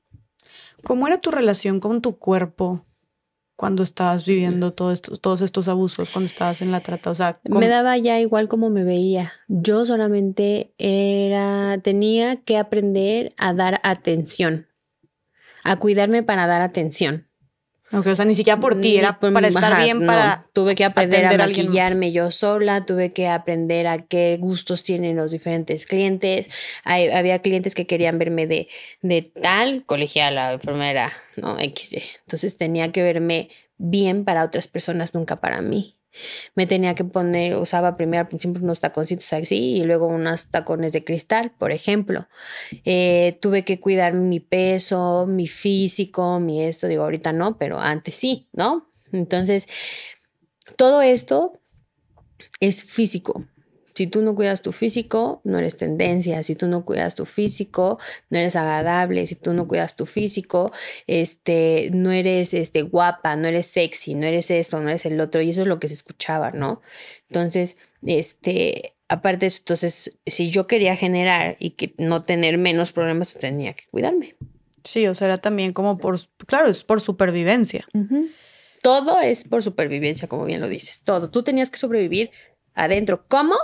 [0.85, 2.85] ¿Cómo era tu relación con tu cuerpo
[3.57, 7.11] cuando estabas viviendo todos estos, todos estos abusos, cuando estabas en la trata?
[7.11, 9.33] O sea, me daba ya igual como me veía.
[9.49, 14.67] Yo solamente era, tenía que aprender a dar atención,
[15.63, 17.29] a cuidarme para dar atención.
[17.95, 20.47] Okay, o sea, ni siquiera por ti, era para estar bien, para.
[20.53, 25.31] tuve que aprender a maquillarme yo sola, tuve que aprender a qué gustos tienen los
[25.31, 26.51] diferentes clientes.
[26.85, 28.69] había clientes que querían verme de,
[29.03, 31.57] de tal colegiala, enfermera, ¿no?
[31.59, 32.03] XY.
[32.21, 33.49] Entonces tenía que verme
[33.79, 35.97] bien para otras personas, nunca para mí
[36.55, 41.05] me tenía que poner, usaba primero principio unos taconcitos así y luego unos tacones de
[41.05, 42.29] cristal, por ejemplo.
[42.85, 48.17] Eh, tuve que cuidar mi peso, mi físico, mi esto, digo, ahorita no, pero antes
[48.17, 48.89] sí, ¿no?
[49.13, 49.69] Entonces,
[50.77, 51.61] todo esto
[52.61, 53.45] es físico.
[53.95, 56.43] Si tú no cuidas tu físico, no eres tendencia.
[56.43, 57.99] Si tú no cuidas tu físico,
[58.29, 59.25] no eres agradable.
[59.27, 60.73] Si tú no cuidas tu físico,
[61.07, 65.41] este, no eres este, guapa, no eres sexy, no eres esto, no eres el otro.
[65.41, 66.83] Y eso es lo que se escuchaba, ¿no?
[67.29, 72.91] Entonces, este, aparte de eso, entonces, si yo quería generar y que no tener menos
[72.91, 74.35] problemas, tenía que cuidarme.
[74.83, 77.87] Sí, o sea, era también como por, claro, es por supervivencia.
[78.83, 81.01] Todo es por supervivencia, como bien lo dices.
[81.03, 81.31] Todo.
[81.31, 82.31] Tú tenías que sobrevivir
[82.75, 83.25] adentro.
[83.29, 83.55] ¿Cómo?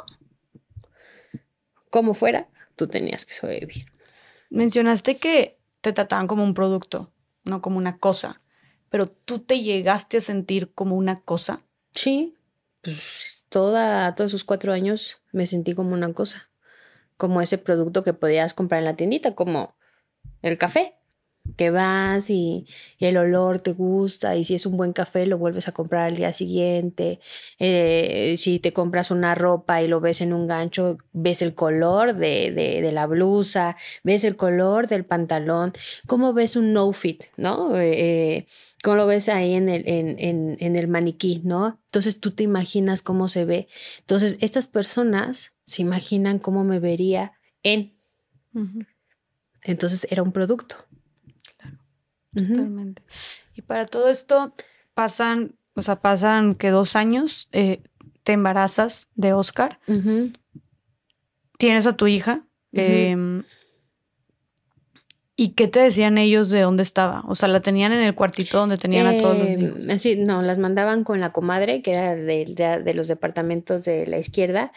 [1.91, 3.87] Como fuera, tú tenías que sobrevivir.
[4.49, 7.13] Mencionaste que te trataban como un producto,
[7.45, 8.41] no como una cosa,
[8.89, 11.63] pero tú te llegaste a sentir como una cosa.
[11.93, 12.35] Sí,
[12.83, 16.51] pues toda, todos esos cuatro años me sentí como una cosa,
[17.17, 19.77] como ese producto que podías comprar en la tiendita, como
[20.43, 21.00] el café
[21.57, 22.67] que vas y,
[22.99, 26.17] el olor te gusta y si es un buen café lo vuelves a comprar al
[26.17, 27.19] día siguiente.
[27.59, 32.15] Eh, si te compras una ropa y lo ves en un gancho, ves el color
[32.15, 35.73] de, de, la blusa, ves el color del pantalón,
[36.07, 37.79] cómo ves un no fit, ¿no?
[37.79, 38.47] Eh,
[38.83, 41.81] cómo lo ves ahí en el, en, en, el maniquí, ¿no?
[41.87, 43.69] Entonces tú te imaginas cómo se ve.
[44.01, 47.33] Entonces estas personas se imaginan cómo me vería
[47.63, 47.97] en.
[49.63, 50.77] Entonces era un producto.
[52.35, 53.03] Totalmente.
[53.55, 54.55] Y para todo esto
[54.95, 57.83] pasan, o sea, pasan que dos años, eh,
[58.23, 59.81] te embarazas de Oscar,
[61.59, 63.43] tienes a tu hija, em,
[65.37, 67.23] ¿Y qué te decían ellos de dónde estaba?
[67.27, 69.89] O sea, la tenían en el cuartito donde tenían a todos los Eh, hijos.
[69.89, 74.07] así, no, las mandaban con la comadre, que era de, de- de los departamentos de
[74.07, 74.71] la izquierda.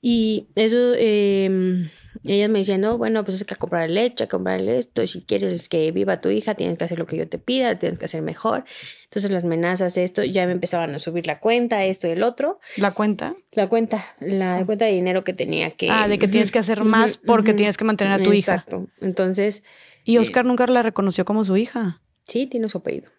[0.00, 1.88] Y eso, eh,
[2.22, 5.22] ellas me decían, no, bueno, pues es que a comprar leche, a comprar esto, si
[5.22, 8.04] quieres que viva tu hija, tienes que hacer lo que yo te pida, tienes que
[8.04, 8.64] hacer mejor.
[9.04, 12.60] Entonces las amenazas, esto, ya me empezaban a subir la cuenta, esto y el otro.
[12.76, 13.34] ¿La cuenta?
[13.50, 15.90] La cuenta, la cuenta de dinero que tenía que...
[15.90, 18.54] ah, de que tienes que hacer más porque tienes que mantener a tu hija.
[18.54, 18.86] Exacto.
[19.00, 19.64] Entonces,
[20.04, 22.02] Y Oscar nunca la reconoció como su hija.
[22.24, 23.10] sí, tiene su apellido.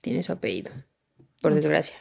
[0.00, 0.70] Tiene su apellido,
[1.42, 1.96] por desgracia.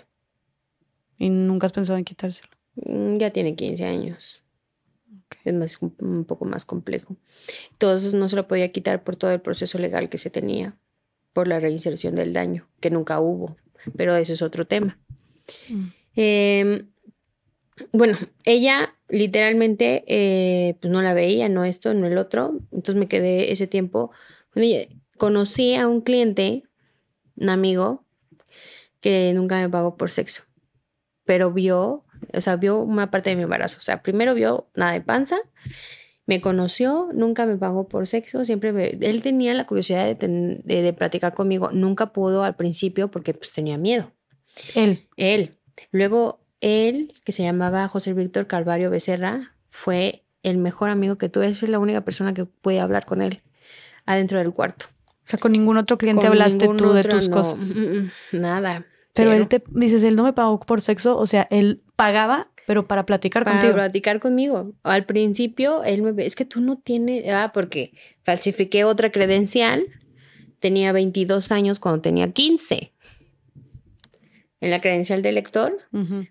[1.17, 2.49] Y nunca has pensado en quitárselo.
[2.75, 4.43] Mm, Ya tiene 15 años.
[5.43, 7.15] Es más, un- un poco más complejo.
[7.79, 10.77] Eso no se lo podía quitar por todo el proceso legal que se tenía,
[11.33, 13.55] por la reinserción del daño, que nunca hubo.
[13.95, 14.99] Pero ese es otro tema.
[15.69, 15.85] Mm.
[16.15, 16.85] Eh,
[17.93, 22.59] bueno, ella literalmente eh, pues no la veía, no esto, no el otro.
[22.71, 24.11] Entonces me quedé ese tiempo.
[25.17, 26.63] Conocí a un cliente,
[27.37, 28.03] un amigo,
[28.99, 30.43] que nunca me pagó por sexo,
[31.27, 33.77] pero vio, o sea, vio una parte de mi embarazo.
[33.77, 35.37] O sea, primero vio nada de panza,
[36.25, 40.61] me conoció, nunca me pagó por sexo, siempre me- él tenía la curiosidad de, ten-
[40.65, 44.11] de, de platicar conmigo, nunca pudo al principio porque pues tenía miedo.
[44.73, 45.07] Él.
[45.17, 45.51] Él.
[45.91, 51.47] Luego, él, que se llamaba José Víctor Calvario Becerra, fue el mejor amigo que tuve.
[51.47, 53.41] Esa es la única persona que puede hablar con él
[54.05, 54.85] adentro del cuarto.
[55.05, 57.35] O sea, con ningún otro cliente Con hablaste tú de tus no.
[57.35, 57.75] cosas.
[57.75, 58.85] Mm, mm, Nada.
[59.17, 59.41] Pero cero.
[59.43, 63.05] él te dices, él no me pagó por sexo, o sea, él pagaba, pero para
[63.05, 63.73] platicar para contigo.
[63.75, 64.73] platicar conmigo.
[64.83, 69.85] Al principio, él me es que tú no tienes, ah, porque falsifiqué otra credencial.
[70.59, 72.93] Tenía 22 años cuando tenía 15.
[74.59, 75.77] En la credencial de lector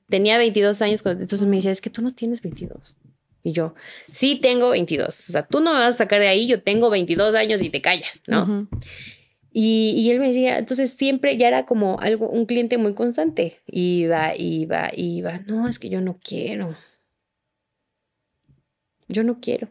[0.09, 2.97] tenía 22 años, cuando- entonces me decía, es que tú no tienes 22.
[3.45, 3.75] Y yo,
[4.11, 5.29] sí tengo 22.
[5.29, 7.71] O sea, tú no me vas a sacar de ahí, yo tengo 22 años y
[7.71, 8.43] te callas, ¿no?
[8.43, 8.69] Ujú.
[9.59, 13.63] Y, y él me decía, entonces siempre ya era como algo, un cliente muy constante.
[13.67, 15.39] Iba, iba, iba.
[15.47, 16.77] No, es que yo no quiero.
[19.09, 19.69] Yo no quiero.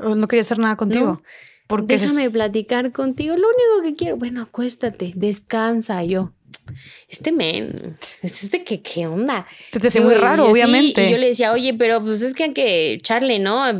[0.00, 1.06] O no quería hacer nada contigo.
[1.06, 1.22] No.
[1.68, 3.36] Porque Déjame es- platicar contigo.
[3.36, 6.02] Lo único que quiero, bueno, acuéstate, descansa.
[6.02, 6.32] Yo,
[7.08, 9.46] este men, este que, ¿qué onda?
[9.70, 11.08] se te hace muy raro, obviamente.
[11.08, 13.62] y yo le decía, oye, pero pues es que hay que echarle, ¿no?
[13.64, 13.74] ¿a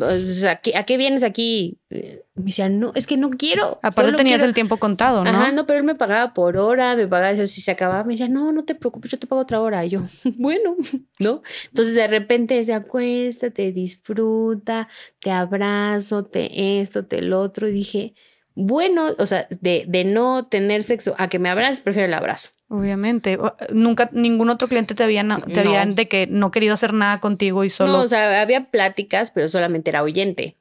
[0.63, 1.79] qué, a qué vienes aquí?
[1.91, 3.81] Me decía, no, es que no quiero.
[3.83, 5.31] Aparte tenías quiero- el tiempo contado, ¿no?
[5.31, 8.13] Ajá, no, pero él me pagaba por hora, me pagaba eso, si se acababa, me
[8.13, 9.85] decía, no, no te preocupes, yo te pago otra hora.
[9.85, 10.03] Y yo,
[10.37, 10.77] bueno,
[11.19, 11.43] ¿no?
[11.69, 14.89] Entonces de repente decía, acuéstate, disfruta,
[15.21, 17.69] te abrazo, te esto, te el otro.
[17.69, 18.15] Y dije,
[18.61, 22.51] bueno, o sea, de, de no tener sexo a que me abraces, prefiero el abrazo.
[22.69, 23.39] Obviamente.
[23.73, 25.71] Nunca, ningún otro cliente te había, te No.
[25.71, 27.93] habían de que no querido hacer nada contigo y solo.
[27.93, 30.57] No, o sea, había pláticas, pero solamente era oyente.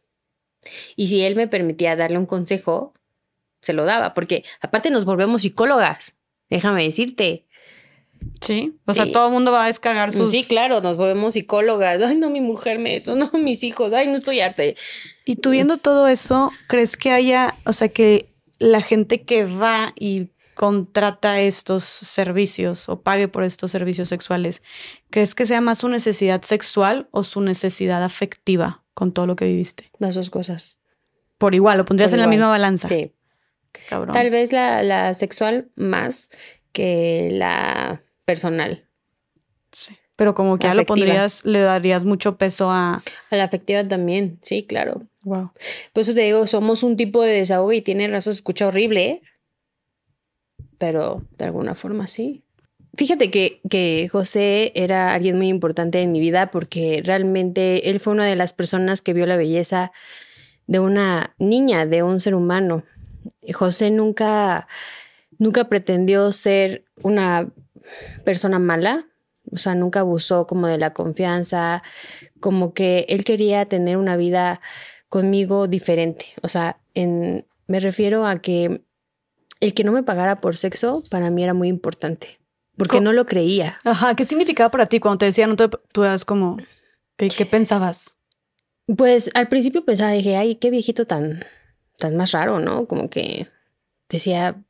[0.95, 2.93] Y si él me permitía darle un consejo,
[3.61, 6.15] se lo daba, porque aparte nos volvemos psicólogas,
[6.51, 7.46] déjame decirte.
[8.41, 8.77] Sí.
[8.85, 10.31] O sea, todo el mundo va a descargar sus.
[10.31, 12.01] Sí, claro, nos volvemos psicólogas.
[12.01, 14.63] Ay, no, mi mujer me esto, no, mis hijos, ay, no estoy harta.
[15.25, 18.29] Y tú viendo todo eso, ¿crees que haya, o sea, que
[18.59, 24.63] la gente que va y contrata estos servicios o pague por estos servicios sexuales,
[25.11, 29.45] ¿crees que sea más su necesidad sexual o su necesidad afectiva con todo lo que
[29.45, 29.91] viviste?
[29.99, 30.79] Las dos cosas.
[31.37, 32.87] Por igual, lo pondrías Por en la misma balanza.
[32.87, 33.13] Sí.
[33.87, 34.13] Cabrón.
[34.13, 36.31] Tal vez la, la sexual más
[36.71, 38.85] que la personal.
[39.71, 39.97] Sí.
[40.17, 43.03] Pero como que ya lo pondrías, le darías mucho peso a.
[43.29, 45.03] A la afectiva también, sí, claro.
[45.23, 45.51] Wow.
[45.93, 49.05] Por eso te digo, somos un tipo de desahogo y tiene razón, se escucha horrible,
[49.05, 49.21] ¿eh?
[50.77, 52.43] pero de alguna forma sí.
[52.95, 58.13] Fíjate que, que José era alguien muy importante en mi vida porque realmente él fue
[58.13, 59.91] una de las personas que vio la belleza
[60.65, 62.83] de una niña, de un ser humano.
[63.53, 64.67] José nunca,
[65.37, 67.49] nunca pretendió ser una
[68.25, 69.07] persona mala,
[69.51, 71.83] o sea, nunca abusó como de la confianza,
[72.39, 74.59] como que él quería tener una vida
[75.09, 76.25] conmigo diferente.
[76.41, 78.81] O sea, en, me refiero a que
[79.59, 82.39] el que no me pagara por sexo para mí era muy importante,
[82.77, 83.79] porque Co- no lo creía.
[83.85, 84.15] Ajá.
[84.15, 86.57] ¿Qué significaba para ti cuando te decían, no te, tú eras como.
[87.15, 88.17] ¿Qué, qué pensabas?
[88.95, 91.43] Pues al principio pensaba, dije, ay, qué viejito tan,
[91.97, 92.85] tan más raro, ¿no?
[92.87, 93.47] Como que
[94.09, 94.61] decía,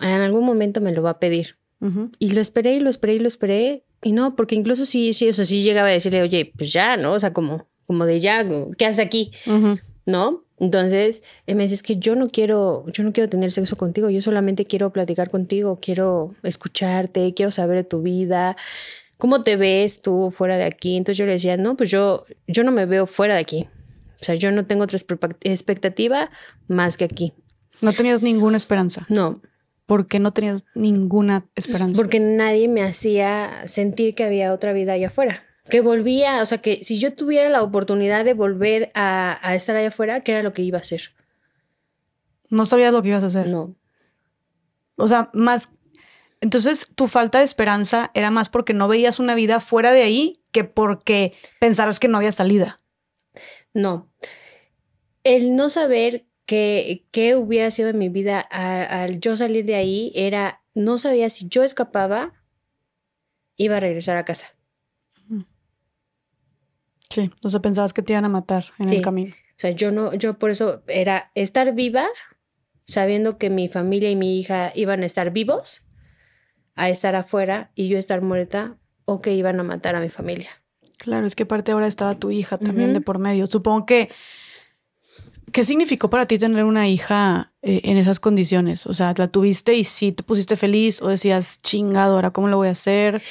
[0.00, 1.56] en algún momento me lo va a pedir.
[1.80, 2.10] Ujú.
[2.18, 3.84] Y lo esperé y lo esperé y lo esperé.
[4.02, 6.96] Y no, porque incluso sí, sí, o sea, sí llegaba a decirle, oye, pues ya,
[6.96, 7.12] ¿no?
[7.12, 8.46] O sea, como, como de ya,
[8.76, 9.32] ¿qué haces aquí?
[9.46, 9.78] Ujú.
[10.04, 10.44] ¿No?
[10.58, 14.08] Entonces, él me dice, es que yo no quiero, yo no quiero tener sexo contigo,
[14.08, 18.56] yo solamente quiero platicar contigo, quiero escucharte, quiero saber de tu vida,
[19.18, 20.96] cómo te ves tú fuera de aquí.
[20.96, 23.68] Entonces yo le decía, no, pues yo, yo no me veo fuera de aquí.
[24.20, 24.98] O sea, yo no tengo otra
[25.44, 26.30] expectativa
[26.68, 27.34] más que aquí.
[27.82, 29.04] No tenías ninguna esperanza.
[29.10, 29.42] No.
[29.86, 31.96] ¿Por qué no tenías ninguna esperanza?
[31.96, 35.44] Porque nadie me hacía sentir que había otra vida allá afuera.
[35.70, 39.76] Que volvía, o sea, que si yo tuviera la oportunidad de volver a, a estar
[39.76, 41.12] allá afuera, ¿qué era lo que iba a hacer?
[42.50, 43.48] No sabías lo que ibas a hacer.
[43.48, 43.74] No.
[44.96, 45.68] O sea, más.
[46.40, 50.42] Entonces, tu falta de esperanza era más porque no veías una vida fuera de ahí
[50.52, 52.80] que porque pensaras que no había salida.
[53.72, 54.10] No.
[55.22, 60.62] El no saber qué hubiera sido en mi vida al yo salir de ahí era,
[60.74, 62.32] no sabía si yo escapaba,
[63.56, 64.46] iba a regresar a casa.
[67.08, 69.32] Sí, o sea, pensabas que te iban a matar en el camino.
[69.32, 72.06] O sea, yo no, yo por eso era estar viva,
[72.84, 75.86] sabiendo que mi familia y mi hija iban a estar vivos,
[76.74, 80.50] a estar afuera y yo estar muerta, o que iban a matar a mi familia.
[80.98, 83.46] Claro, es que aparte ahora estaba tu hija también de por medio.
[83.46, 84.10] Supongo que,
[85.56, 88.84] ¿qué significó para ti tener una hija eh, en esas condiciones?
[88.84, 92.58] O sea, ¿la tuviste y sí te pusiste feliz o decías, chingado, ahora cómo lo
[92.58, 93.22] voy a hacer?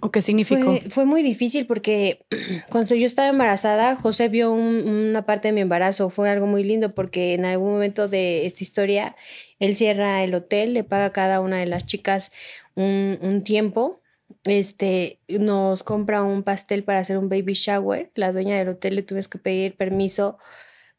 [0.00, 0.78] ¿O qué significó?
[0.88, 2.24] Fue, muy difícil porque
[2.70, 6.10] cuando yo estaba embarazada, José vio una parte de mi embarazo.
[6.10, 9.16] Fue algo muy lindo porque en algún momento de esta historia,
[9.58, 12.30] él cierra el hotel, le paga a cada una de las chicas
[12.76, 14.00] un, un tiempo.
[14.44, 18.12] Este nos compra un pastel para hacer un baby shower.
[18.14, 20.38] La dueña del hotel le tuvimos que pedir permiso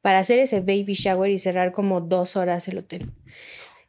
[0.01, 3.09] para hacer ese baby shower y cerrar como dos horas el hotel.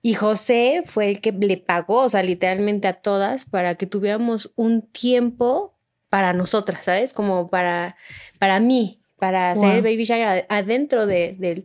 [0.02, 4.50] Y José fue el que le pagó, o sea, literalmente a todas para que tuviéramos
[4.56, 5.74] un tiempo
[6.08, 7.12] para nosotras, ¿sabes?
[7.12, 7.96] Como para,
[8.38, 11.64] para mí, para hacer el baby shower adentro de, del...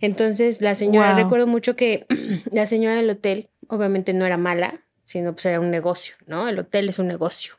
[0.00, 2.06] Entonces, la señora, recuerdo mucho que
[2.52, 6.48] la señora del hotel, obviamente no era mala, sino pues era un negocio, ¿no?
[6.48, 7.54] El hotel es un negocio,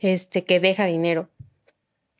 [0.00, 1.30] este, que deja dinero.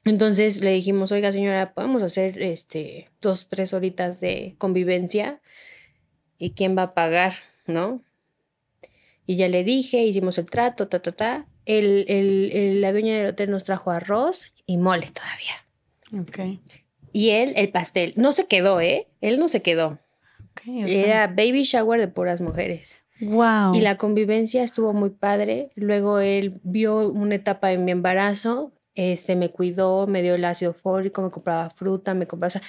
[0.04, 5.40] Entonces le dijimos, oiga señora, podemos hacer este, dos, tres horitas de convivencia
[6.40, 7.34] ¿y quién va a pagar?
[7.66, 8.02] ¿No?
[9.26, 11.46] Y ya le dije, hicimos el trato, ta, ta, ta.
[11.66, 16.26] El, el, la dueña del hotel nos trajo arroz y mole todavía.
[16.26, 16.60] Ok.
[17.12, 18.14] Y él, el pastel.
[18.16, 19.06] No se quedó, ¿eh?
[19.20, 20.00] Él no se quedó.
[20.52, 23.00] Okay, Era baby shower de puras mujeres.
[23.20, 23.74] Wow.
[23.74, 25.70] Y la convivencia estuvo muy padre.
[25.76, 30.74] Luego él vio una etapa de mi embarazo este, me cuidó, me dio el ácido
[30.74, 32.48] fólico, me compraba fruta, me compraba...
[32.48, 32.62] O sea,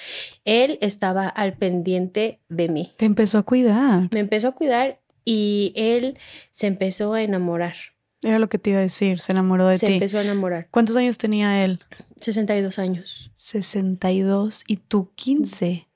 [0.45, 2.93] él estaba al pendiente de mí.
[2.95, 4.07] Te empezó a cuidar.
[4.11, 6.17] Me empezó a cuidar y él
[6.51, 7.75] se empezó a enamorar.
[8.23, 9.87] Era lo que te iba a decir, se enamoró de ti.
[9.87, 10.69] Se empezó a enamorar.
[10.71, 11.79] ¿Cuántos años tenía él?
[12.17, 13.31] 62 años.
[13.35, 15.87] 62 y tú 15.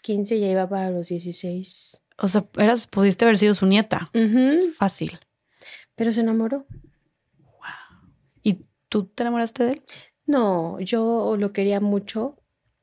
[0.00, 2.00] 15 ya iba para los 16.
[2.16, 4.10] O sea, eras, pudiste haber sido su nieta.
[4.78, 5.18] Fácil.
[5.96, 6.66] Pero se enamoró.
[8.92, 9.82] ¿Tú te enamoraste de él?
[10.26, 12.36] No, yo lo quería mucho.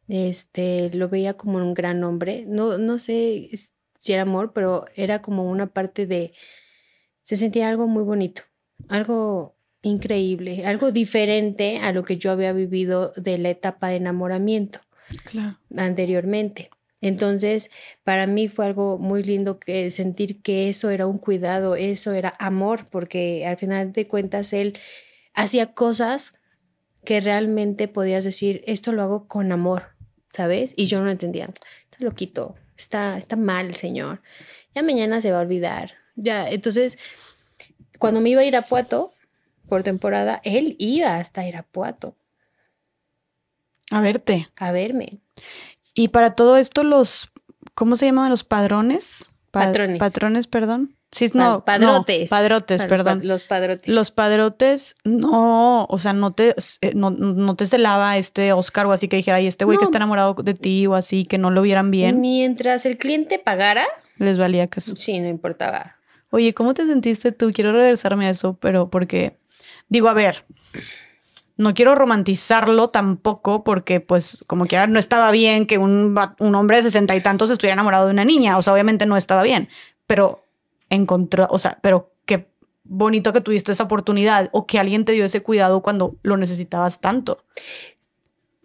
[0.07, 2.45] Este, lo veía como un gran hombre.
[2.48, 3.48] No, no sé
[3.99, 6.34] si era amor, pero era como una parte de.
[7.22, 8.41] Se sentía algo muy bonito,
[8.88, 14.80] algo increíble, algo diferente a lo que yo había vivido de la etapa de enamoramiento
[15.77, 16.72] anteriormente.
[17.02, 17.69] Entonces,
[18.03, 22.34] para mí fue algo muy lindo que sentir que eso era un cuidado, eso era
[22.40, 24.76] amor, porque al final de cuentas él
[25.41, 26.33] hacía cosas
[27.03, 29.95] que realmente podías decir, esto lo hago con amor,
[30.29, 30.73] ¿sabes?
[30.75, 34.21] Y yo no entendía, está loquito, está, está mal el señor,
[34.75, 36.99] ya mañana se va a olvidar, ya, entonces,
[37.97, 39.11] cuando me iba a ir a Puato
[39.67, 42.15] por temporada, él iba hasta Irapuato.
[43.91, 44.49] A verte.
[44.57, 45.19] A verme.
[45.93, 47.29] Y para todo esto, los,
[47.73, 49.29] ¿cómo se llaman los padrones?
[49.51, 49.99] patrones.
[49.99, 50.98] Patrones, perdón.
[51.11, 52.30] Sí, no, padrotes.
[52.30, 53.22] padrotes, perdón.
[53.23, 53.94] Los, padrotes.
[53.94, 58.91] Los padrotes, no, o sea, no te, eh, no, no te celaba este Oscar o
[58.91, 61.49] así que dijera, ay, este güey que está enamorado de ti o así, que no
[61.49, 62.22] lo vieran bien.
[62.22, 63.86] Mientras el cliente pagara.
[64.18, 64.95] Les valía eso.
[64.95, 65.95] Sí, no importaba.
[66.30, 67.52] Oye, ¿cómo te sentiste tú?
[67.52, 69.40] Quiero regresarme a eso, pero porque,
[69.88, 70.45] digo, a ver,
[71.57, 76.77] no quiero romantizarlo tampoco porque pues como que no estaba bien que un, un hombre
[76.77, 79.69] de sesenta y tantos estuviera enamorado de una niña, o sea, obviamente no estaba bien,
[80.06, 80.45] pero
[80.89, 82.49] encontró, o sea, pero qué
[82.83, 86.99] bonito que tuviste esa oportunidad o que alguien te dio ese cuidado cuando lo necesitabas
[87.01, 87.45] tanto.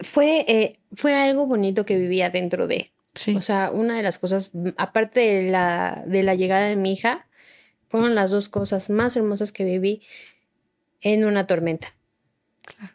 [0.01, 2.92] Fue, eh, fue algo bonito que vivía dentro de.
[3.36, 7.28] O sea, una de las cosas, aparte de la, de la llegada de mi hija,
[7.88, 10.02] fueron las dos cosas más hermosas que viví
[11.01, 11.94] en una tormenta.
[12.66, 12.92] Claro.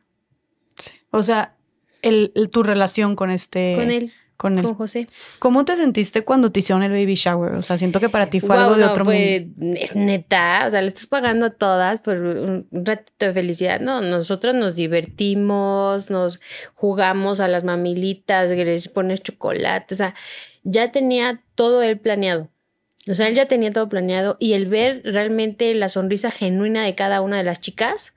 [0.77, 0.91] Sí.
[1.11, 1.55] O sea,
[2.01, 3.75] el, tu relación con este.
[3.75, 4.11] Con él.
[4.39, 4.63] Con él.
[4.63, 5.07] con José.
[5.39, 7.55] ¿Cómo te sentiste cuando te hicieron el baby shower?
[7.55, 9.77] O sea, siento que para ti fue algo de no, otro fue- mundo.
[9.81, 13.81] Es neta, o sea, le estás pagando a todas por un ratito de felicidad.
[13.81, 16.39] No, nosotros nos divertimos, nos
[16.73, 20.15] jugamos a las mamilitas, les pones chocolate, o sea,
[20.63, 22.49] ya tenía todo él planeado.
[23.09, 26.95] O sea, él ya tenía todo planeado y el ver realmente la sonrisa genuina de
[26.95, 28.13] cada una de las chicas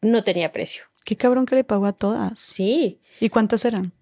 [0.00, 0.84] no tenía precio.
[1.04, 2.38] Qué cabrón que le pagó a todas.
[2.38, 3.92] Sí, ¿Y cuántas eran?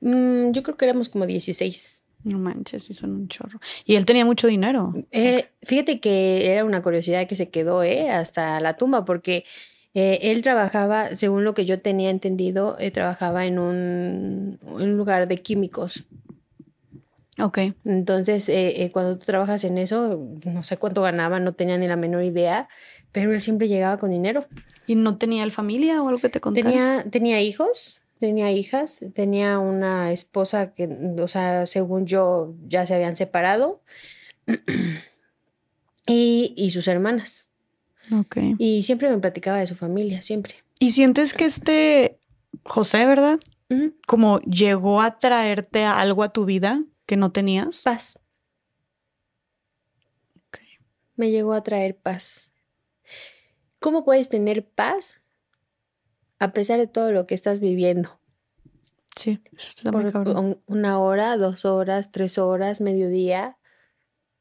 [0.00, 2.02] Mm, yo creo que éramos como 16.
[2.24, 3.60] No manches, sí son un chorro.
[3.84, 4.94] Y él tenía mucho dinero.
[5.10, 9.44] Eh, fíjate que era una curiosidad que se quedó eh, hasta la tumba, porque
[9.94, 15.26] eh, él trabajaba, según lo que yo tenía entendido, eh, trabajaba en un, un lugar
[15.26, 16.04] de químicos.
[17.40, 17.58] Ok.
[17.84, 18.50] Entonces,
[18.92, 22.68] cuando tú trabajas en eso, no sé cuánto ganaba, no tenía ni la menor idea,
[23.10, 24.46] pero él siempre llegaba con dinero.
[24.86, 26.68] ¿Y no tenía él familia o algo que te contara?
[26.68, 30.88] Tenía, tenía hijos, tenía hijas, tenía una esposa que,
[31.20, 33.82] o sea, según yo, ya se habían separado.
[36.06, 37.50] y, y sus hermanas.
[38.12, 38.36] Ok.
[38.58, 40.54] Y siempre me platicaba de su familia, siempre.
[40.78, 42.20] ¿Y sientes que este
[42.62, 43.40] José, verdad?
[44.06, 47.82] Como llegó a traerte algo a tu vida que no tenías.
[47.82, 48.20] Paz.
[50.46, 50.58] Ok.
[51.16, 52.52] Me llegó a traer paz.
[53.80, 55.21] ¿Cómo puedes tener paz
[56.42, 58.18] a pesar de todo lo que estás viviendo?
[59.16, 60.36] Sí, está muy Por cabrón.
[60.38, 63.58] un- una hora, dos horas, tres horas, mediodía.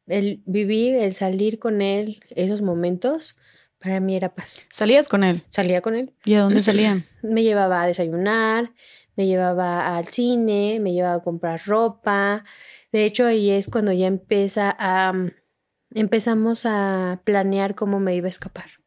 [0.07, 3.37] El vivir, el salir con él, esos momentos,
[3.79, 4.65] para mí era paz.
[4.69, 5.43] ¿Salías con él?
[5.49, 7.03] Salía con él, ¿Y a dónde salían?
[7.21, 8.73] me llevaba a desayunar,
[9.15, 12.45] me llevaba al cine, me llevaba a comprar ropa.
[12.91, 15.13] De hecho, ahí es cuando ya empieza a
[15.93, 18.80] empezamos a planear cómo me iba a escapar.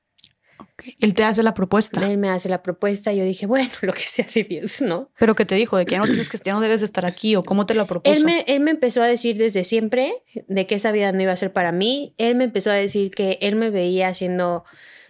[0.98, 2.08] Él te hace la propuesta.
[2.08, 5.10] Él me hace la propuesta y yo dije, bueno, lo que sea de Dios, ¿no?
[5.18, 7.06] Pero que te dijo de que ya no tienes que, ya no debes de estar
[7.06, 8.14] aquí o cómo te lo propuso.
[8.14, 11.32] Él me, él me empezó a decir desde siempre de que esa vida no iba
[11.32, 12.14] a ser para mí.
[12.18, 14.64] Él me empezó a decir que él me veía siendo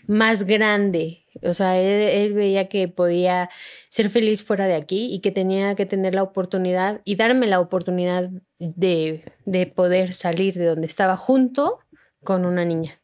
[0.07, 1.24] más grande.
[1.43, 3.49] O sea, él, él veía que podía
[3.89, 7.61] ser feliz fuera de aquí y que tenía que tener la oportunidad y darme la
[7.61, 11.78] oportunidad de, de poder salir de donde estaba junto
[12.23, 13.01] con una niña.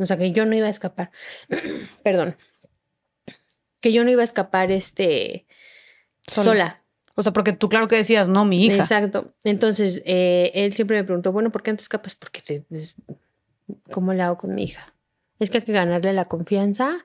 [0.00, 1.10] O sea, que yo no iba a escapar.
[2.02, 2.36] Perdón.
[3.80, 5.46] Que yo no iba a escapar este,
[6.26, 6.44] Sola.
[6.44, 6.84] sola.
[7.14, 8.76] O sea, porque tú claro que decías, no, mi hija.
[8.76, 9.34] Exacto.
[9.44, 12.14] Entonces, eh, él siempre me preguntó, bueno, ¿por qué no te escapas?
[12.14, 12.94] Porque te, pues,
[13.90, 14.94] ¿cómo le hago con mi hija?
[15.38, 17.04] Es que hay que ganarle la confianza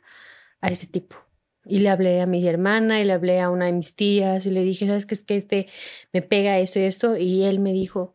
[0.62, 1.18] a este tipo.
[1.66, 4.52] Y le hablé a mi hermana y le hablé a una de mis tías y
[4.52, 5.16] le dije, ¿sabes qué?
[5.16, 5.68] Es que este
[6.14, 7.18] me pega esto y esto.
[7.18, 8.14] Y él me dijo,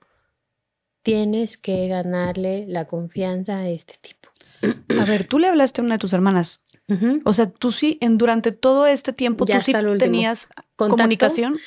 [1.02, 4.19] tienes que ganarle la confianza a este tipo.
[4.62, 6.60] A ver, tú le hablaste a una de tus hermanas.
[7.24, 10.96] O sea, tú sí, en durante todo este tiempo, Ya tú sí tenías ¿Contacto?
[10.96, 11.58] comunicación.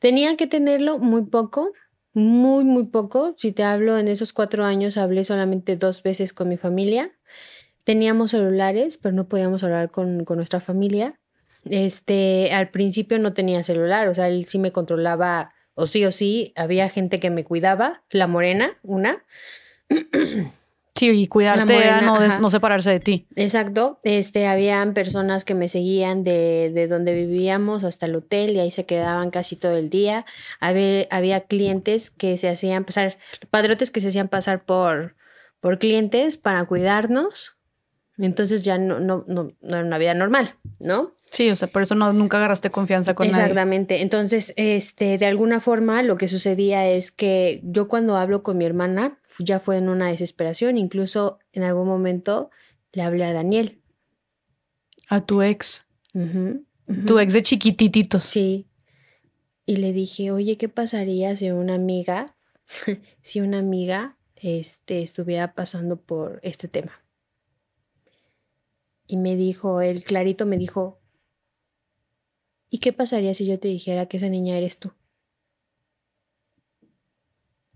[0.00, 1.72] Tenía que tenerlo muy poco,
[2.12, 3.34] muy, muy poco.
[3.36, 7.12] Si te hablo, en esos cuatro años hablé solamente dos veces con mi familia.
[7.84, 11.20] Teníamos celulares, pero no podíamos hablar con, con nuestra familia.
[11.64, 16.12] Este, al principio no tenía celular, o sea, él sí me controlaba, o sí o
[16.12, 19.24] sí, había gente que me cuidaba, la morena, una.
[20.96, 23.26] Sí, y cuidarte era no, no separarse de ti.
[23.36, 28.60] Exacto, este, habían personas que me seguían de, de donde vivíamos hasta el hotel y
[28.60, 30.24] ahí se quedaban casi todo el día.
[30.58, 33.18] Había, había clientes que se hacían pasar,
[33.50, 35.16] padrotes que se hacían pasar por,
[35.60, 37.56] por clientes para cuidarnos.
[38.18, 41.15] Entonces ya no, no, no, no era una vida normal, ¿no?
[41.30, 43.42] Sí, o sea, por eso no, nunca agarraste confianza con nadie.
[43.42, 44.02] Exactamente.
[44.02, 48.64] Entonces, este, de alguna forma, lo que sucedía es que yo cuando hablo con mi
[48.64, 50.78] hermana, ya fue en una desesperación.
[50.78, 52.50] Incluso en algún momento
[52.92, 53.80] le hablé a Daniel.
[55.08, 55.84] A tu ex.
[56.14, 56.64] Ujú.
[57.06, 58.22] Tu ex de chiquitititos.
[58.22, 58.66] Sí.
[59.66, 62.36] Y le dije, oye, ¿qué pasaría si una amiga,
[63.20, 66.92] si una amiga este, estuviera pasando por este tema?
[69.08, 71.00] Y me dijo, él clarito me dijo,
[72.70, 74.92] ¿y qué pasaría si yo te dijera que esa niña eres tú?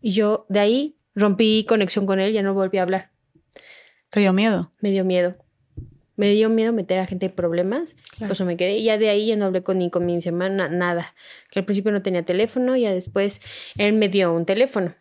[0.00, 3.10] Y yo de ahí rompí conexión con él, ya no volví a hablar.
[4.08, 4.72] Te dio miedo.
[4.80, 5.36] Me dio miedo.
[6.16, 7.94] Me dio miedo meter a gente en problemas.
[8.16, 8.28] Claro.
[8.28, 8.76] Pues me quedé.
[8.76, 11.14] Y ya de ahí ya no hablé con ni con mi hermana, nada.
[11.50, 13.40] Que al principio no tenía teléfono, ya después
[13.76, 14.94] él me dio un teléfono.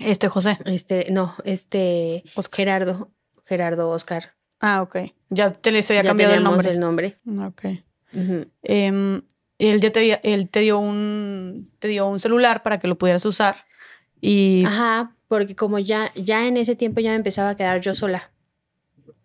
[0.00, 0.58] Este José.
[0.64, 2.56] Este, no, este Oscar.
[2.56, 3.10] Gerardo,
[3.44, 4.34] Gerardo Oscar.
[4.60, 4.96] Ah, ok.
[5.30, 6.70] Ya te le había cambiado el nombre.
[6.70, 7.18] el nombre.
[7.44, 7.64] Ok.
[8.12, 9.22] Em,
[9.58, 12.96] él ya te, había- él te dio un te dio un celular para que lo
[12.98, 13.64] pudieras usar.
[14.20, 17.94] Y Ajá, porque como ya, ya en ese tiempo ya me empezaba a quedar yo
[17.94, 18.30] sola.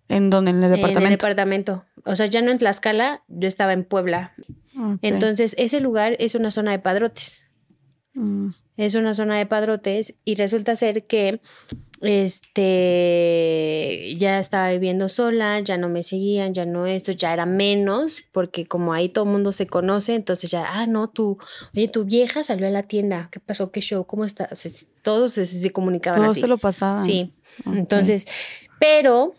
[0.09, 1.11] en donde, en el En el departamento.
[1.11, 1.85] departamento.
[2.05, 4.33] O sea, ya no en Tlaxcala, yo estaba en Puebla.
[5.01, 7.47] Entonces, ese lugar es una zona de padrotes.
[8.13, 8.49] Mm.
[8.77, 11.39] Es una zona de padrotes y resulta ser que
[12.03, 18.23] este ya estaba viviendo sola, ya no me seguían, ya no esto, ya era menos,
[18.32, 21.38] porque como ahí todo el mundo se conoce, entonces ya, ah, no, tú,
[21.75, 23.72] oye, tu vieja salió a la tienda, ¿qué pasó?
[23.72, 24.06] ¿Qué show?
[24.06, 24.85] ¿Cómo estás?
[25.01, 26.41] Todos se, se comunicaban Todo así.
[26.41, 27.03] se lo pasaban.
[27.03, 27.33] Sí.
[27.65, 28.25] Entonces,
[28.80, 29.33] pero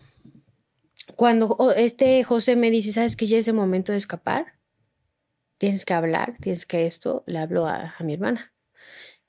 [1.15, 4.53] cuando este José me dice, ¿sabes que ya es el momento de escapar?
[5.57, 8.53] Tienes que hablar, tienes que esto, le hablo a, a mi hermana.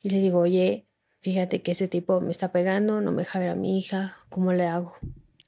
[0.00, 0.86] Y le digo, oye,
[1.20, 4.52] fíjate que ese tipo me está pegando, no me deja ver a mi hija, ¿cómo
[4.52, 4.94] le hago?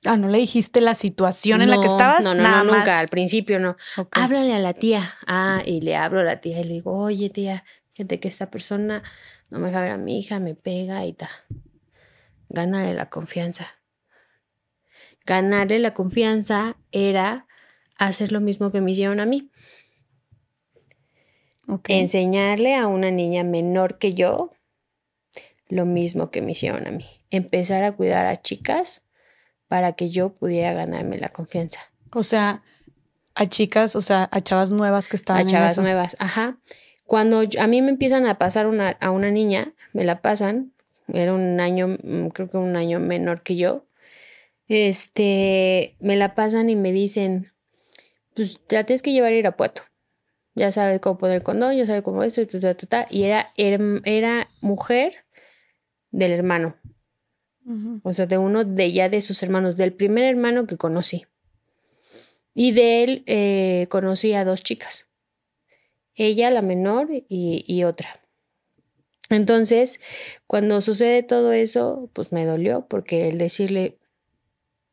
[0.04, 2.22] Ah, ¿no le dijiste la situación en la que estabas?
[2.22, 2.80] No, no, Nada no, más.
[2.80, 3.76] nunca, al principio no.
[3.96, 4.16] Ok.
[4.16, 5.14] Háblale a la tía.
[5.26, 7.64] Ah, y le hablo a la tía y le digo, oye tía,
[7.94, 9.02] fíjate que esta persona
[9.50, 11.28] no me deja ver a mi hija, me pega y tal.
[12.48, 13.66] Gánale la confianza.
[15.26, 17.46] Ganarle la confianza era
[17.98, 19.50] hacer lo mismo que me hicieron a mí.
[21.88, 24.52] Enseñarle a una niña menor que yo
[25.68, 27.04] lo mismo que me hicieron a mí.
[27.30, 29.02] Empezar a cuidar a chicas
[29.68, 31.80] para que yo pudiera ganarme la confianza.
[32.14, 32.62] O sea,
[33.34, 35.82] a chicas, o sea, a chavas nuevas que estaban a en chavas eso.
[35.82, 36.58] nuevas, ajá.
[37.04, 40.72] Cuando yo- a mí me empiezan a pasar una, a una niña, me la pasan,
[41.12, 43.86] era un año, mm, creo que un año menor que yo,
[44.68, 47.52] este, me la pasan y me dicen,
[48.34, 49.82] pues la tienes que llevar a Irapuato.
[50.54, 53.06] Ya sabes cómo poner condón, ya sabes cómo esto, y ta, ta, ta, ta.
[53.10, 55.14] y era, era, era mujer
[56.10, 56.76] del hermano,
[58.02, 61.26] o sea, de uno de ya de sus hermanos, del primer hermano que conocí.
[62.54, 65.06] Y de él eh, conocí a dos chicas.
[66.14, 68.20] Ella, la menor, y, y otra.
[69.30, 70.00] Entonces,
[70.46, 73.98] cuando sucede todo eso, pues me dolió, porque el decirle,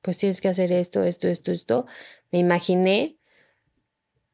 [0.02, 1.86] pues tienes que hacer esto, esto, esto, esto,
[2.32, 3.18] me imaginé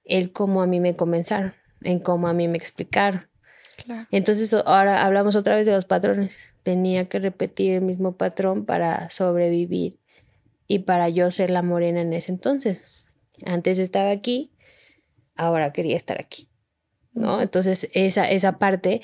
[0.04, 3.30] el cómo a mí me comenzaron, en cómo a mí me explicaron.
[3.86, 4.08] Claro.
[4.12, 6.51] Entonces ahora hablamos otra vez de los patrones.
[6.64, 10.00] Tenía que repetir el mismo patrón para sobrevivir
[10.68, 13.04] y para yo ser la morena en ese entonces.
[13.46, 14.52] Antes estaba aquí,
[15.36, 16.48] ahora quería estar aquí.
[17.14, 17.42] ¿No?
[17.42, 19.02] Entonces esa, esa parte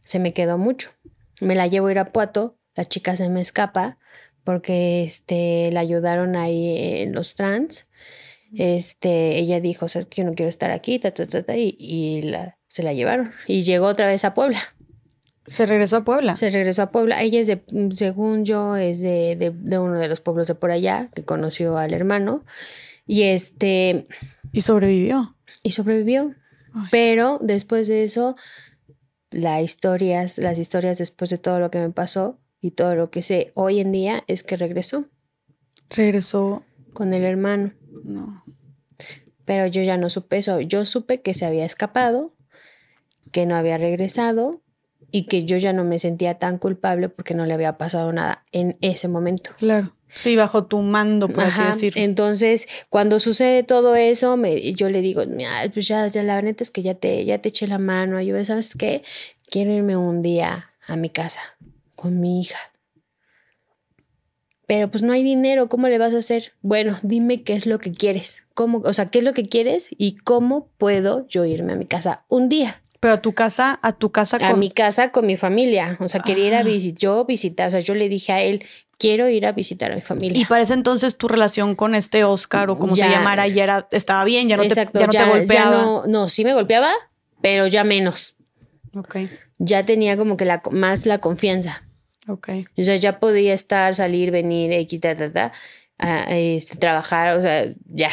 [0.00, 0.92] se me quedó mucho.
[1.40, 3.98] Me la llevo a Irapuato, la chica se me escapa
[4.44, 7.88] porque este, la ayudaron ahí en los trans.
[8.54, 11.00] Este, ella dijo, yo no quiero estar aquí,
[11.56, 13.32] y, y la, se la llevaron.
[13.46, 14.60] Y llegó otra vez a Puebla.
[15.46, 16.36] Se regresó a Puebla.
[16.36, 17.22] Se regresó a Puebla.
[17.22, 17.62] Ella es de,
[17.94, 21.76] según yo, es de, de, de uno de los pueblos de por allá, que conoció
[21.78, 22.44] al hermano.
[23.06, 24.06] Y este,
[24.52, 25.36] Y sobrevivió.
[25.62, 26.34] y sobrevivió.
[26.74, 26.86] Ay.
[26.92, 28.36] Pero después de eso,
[29.30, 33.22] las historias, las historias después de todo lo que me pasó y todo lo que
[33.22, 35.06] sé hoy en día es que regresó
[35.88, 36.62] Regresó.
[36.92, 37.72] con el hermano.
[38.04, 38.44] No.
[39.44, 40.60] Pero yo ya no supe eso.
[40.60, 42.32] Yo supe que se había escapado,
[43.32, 44.60] que no había regresado
[45.12, 48.44] y que yo ya no me sentía tan culpable porque no le había pasado nada
[48.52, 49.50] en ese momento.
[49.58, 49.92] Claro.
[50.14, 52.02] Sí, bajo tu mando, por así decirlo.
[52.02, 56.64] Entonces, cuando sucede todo eso, me, yo le digo, "Mira, pues ya, ya la neta
[56.64, 59.02] es que ya te, ya te eché la mano, ayuda, ¿sabes qué?
[59.48, 61.40] Quiero irme un día a mi casa
[61.94, 62.58] con mi hija.
[64.66, 66.52] Pero pues no hay dinero, ¿cómo le vas a hacer?
[66.62, 68.44] Bueno, dime qué es lo que quieres.
[68.54, 71.86] ¿Cómo, o sea, qué es lo que quieres y cómo puedo yo irme a mi
[71.86, 72.79] casa un día?
[73.00, 74.60] Pero a tu casa, a tu casa A con.
[74.60, 75.96] mi casa con mi familia.
[76.00, 76.62] O sea, quería ir a Ah.
[76.62, 78.62] visitar, yo visitar, o sea, yo le dije a él,
[78.98, 80.38] quiero ir a visitar a mi familia.
[80.40, 83.10] Y para ese entonces tu relación con este Oscar o como se Ya.
[83.10, 85.70] llamara ya era, estaba bien, ya no, Exacto, te, ya no te golpeaba.
[85.82, 86.90] no, no, sí me golpeaba,
[87.40, 88.36] pero ya menos.
[88.94, 89.16] Ok,
[89.58, 91.84] Ya tenía como que la, más la confianza.
[92.28, 92.48] ok.
[92.76, 95.52] O sea, ya podía estar, salir, venir, X, ta, ta, ta,
[95.98, 98.10] a, este, trabajar, o sea, ya.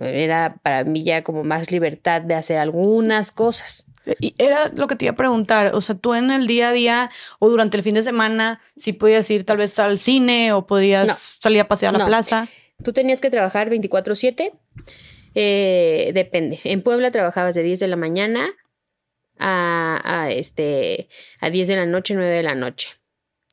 [0.00, 3.84] Era para mí ya como más libertad de hacer algunas cosas.
[4.20, 6.72] Y era lo que te iba a preguntar, o sea, tú en el día a
[6.72, 10.66] día o durante el fin de semana, si podías ir tal vez al cine o
[10.66, 11.14] podías No.
[11.16, 12.08] salir a pasear a la No.
[12.08, 12.48] plaza.
[12.82, 14.52] Tú tenías que trabajar 24/7.
[15.34, 16.60] eh, depende.
[16.64, 18.46] En Puebla trabajabas de 10 de la mañana
[19.38, 21.08] a, a, este,
[21.40, 22.88] a 10 de la noche, 9 de la noche.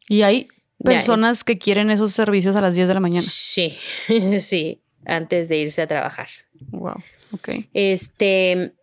[0.08, 0.48] Y hay
[0.80, 3.26] Ya, personas que quieren esos servicios a las 10 de la mañana.
[3.28, 3.78] Sí,
[4.40, 6.28] sí, antes de irse a trabajar.
[6.70, 7.50] Wow, ok.
[7.74, 8.74] Este,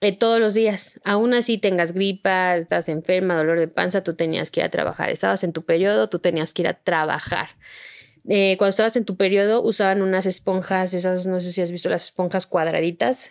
[0.00, 4.50] eh, todos los días, aún así tengas gripa, estás enferma, dolor de panza, tú tenías
[4.50, 5.10] que ir a trabajar.
[5.10, 7.48] Estabas en tu periodo, tú tenías que ir a trabajar.
[8.28, 11.88] Eh, cuando estabas en tu periodo usaban unas esponjas, esas, no sé si has visto
[11.88, 13.30] las esponjas cuadraditas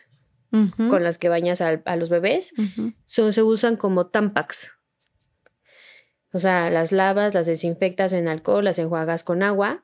[0.89, 2.53] con las que bañas a, los bebés,
[3.05, 4.71] so- se usan como tampax.
[6.33, 9.83] O sea, las lavas, las desinfectas en alcohol, las enjuagas con agua,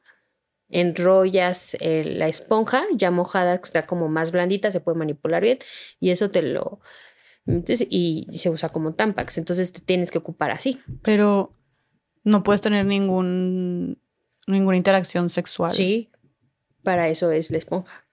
[0.70, 5.60] enrollas eh, la esponja ya mojada, que está como más blandita, se puede manipular bien
[6.00, 6.80] y eso te lo,
[7.46, 10.80] Entonces, y se usa como Tampax, entonces te tienes que ocupar así.
[11.02, 11.52] Pero
[12.24, 14.02] no puedes tener ningún,
[14.48, 15.72] ninguna interacción sexual.
[15.72, 16.10] Sí,
[16.84, 18.06] para eso es la esponja.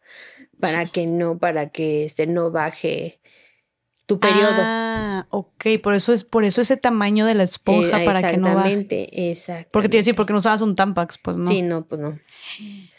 [0.58, 3.19] Para que no, para que este no baje
[4.14, 4.56] tu periodo.
[4.58, 8.36] Ah, ok, por eso es por eso ese tamaño de la esponja Eh, para que
[8.39, 8.72] no baje.
[8.72, 9.68] Exactamente, exacto.
[9.72, 11.47] Porque te iba a decir, porque no usabas un Tampax, pues no.
[11.47, 12.18] Sí, no, pues no.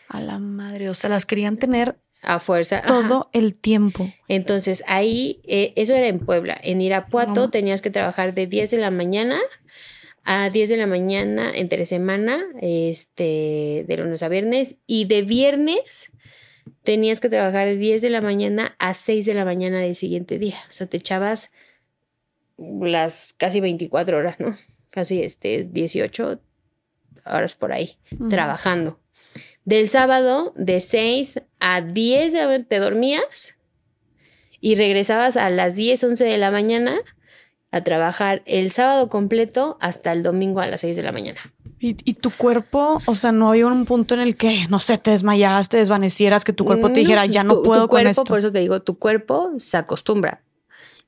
[0.08, 2.78] A la madre, o sea, las querían tener A fuerza.
[2.78, 2.88] ajá.
[2.88, 4.10] todo el tiempo.
[4.30, 6.58] Entonces ahí, eh, eso era en Puebla.
[6.64, 7.50] En Irapuato No.
[7.50, 9.38] tenías que trabajar de 10 de la mañana
[10.24, 16.11] a 10 de la mañana entre semana, este, de lunes a viernes, y de viernes
[16.84, 20.38] tenías que trabajar de 10 de la mañana a 6 de la mañana del siguiente
[20.40, 20.58] día.
[20.70, 21.52] O sea, te echabas
[22.58, 24.56] las casi 24 horas, ¿no?
[24.90, 26.42] Casi este, 18
[27.26, 28.30] horas por ahí, Ujú.
[28.30, 29.00] trabajando.
[29.64, 33.58] Del sábado, de 6 a 10 de la- te dormías
[34.60, 37.00] y regresabas a las 10, 11 de la mañana
[37.72, 41.40] a trabajar el sábado completo hasta el domingo a las 6 de la mañana.
[41.84, 45.00] Y, y tu cuerpo, o sea, no había un punto en el que, no sé,
[45.00, 47.88] te desmayaras, te desvanecieras, que tu cuerpo te No, dijera, ya no tu- puedo tu
[47.88, 48.24] con cuerpo, esto.
[48.26, 50.44] Por eso te digo, tu cuerpo se acostumbra.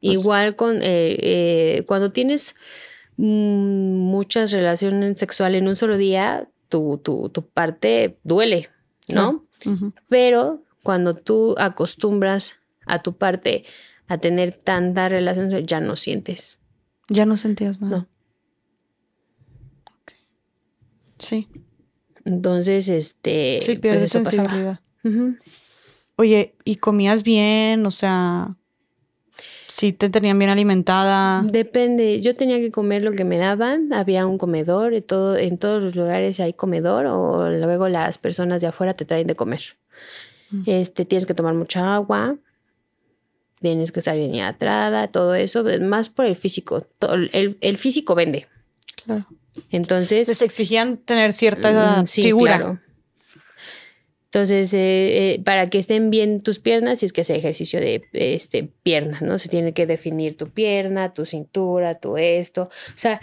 [0.01, 0.81] Igual con eh,
[1.19, 2.55] eh, cuando tienes
[3.17, 8.69] mm, muchas relaciones sexuales en un solo día, tu, tu, tu parte duele,
[9.07, 9.45] ¿no?
[10.09, 12.55] Pero cuando tú acostumbras
[12.87, 13.63] a tu parte
[14.07, 16.57] a tener tanta relación, ya no sientes.
[17.09, 17.97] Ya no sentías nada.
[17.99, 18.07] No.
[20.01, 20.13] Ok.
[21.23, 21.47] Sí,
[22.25, 24.23] Entonces, este, sí, pues eso.
[26.15, 27.85] Oye, ¿y comías bien?
[27.85, 28.55] O sea,
[29.67, 31.43] sí te tenían bien alimentada.
[31.43, 35.57] Depende, yo tenía que comer lo que me daban, había un comedor, y todo, en
[35.57, 39.61] todos los lugares hay comedor o luego las personas de afuera te traen de comer.
[40.51, 40.63] Mm.
[40.67, 42.37] Este, tienes que tomar mucha agua,
[43.59, 46.85] tienes que estar bien hidratada, todo eso, más por el físico.
[46.99, 48.47] todo- el, el físico vende.
[49.03, 49.25] Claro.
[49.71, 52.57] Entonces, Les exigían tener cierta Mm, sí, figura.
[52.57, 52.79] claro.
[54.25, 58.01] Entonces, eh, eh, para que estén bien tus piernas, si es que hace ejercicio de
[58.13, 59.37] este, pierna, ¿no?
[59.37, 62.63] Se tiene que definir tu pierna, tu cintura, tu esto.
[62.63, 63.21] O sea,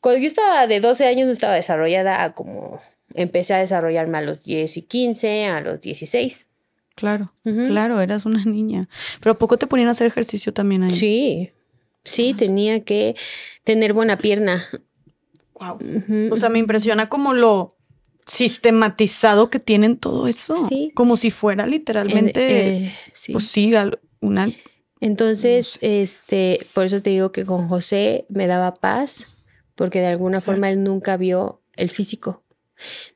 [0.00, 2.80] cuando yo estaba de 12 años no estaba desarrollada a como
[3.14, 6.46] empecé a desarrollarme a los 10 y 15, a los 16.
[6.94, 8.88] Claro, claro, eras una niña.
[9.20, 10.90] Pero ¿a poco te ponían a hacer ejercicio también ahí?
[10.90, 11.50] Sí,
[12.02, 13.14] sí, tenía que
[13.64, 14.64] tener buena pierna.
[15.60, 15.78] Wow.
[16.32, 17.76] O sea, me impresiona como lo
[18.26, 20.54] sistematizado que tienen todo eso.
[20.56, 20.90] Sí.
[20.94, 23.32] Como si fuera literalmente, En- eh, sí.
[23.32, 23.72] pues sí,
[24.20, 24.50] una...
[25.02, 29.34] Entonces, este, por eso te digo que con José me daba paz,
[29.74, 32.42] porque de alguna forma él nunca vio el físico.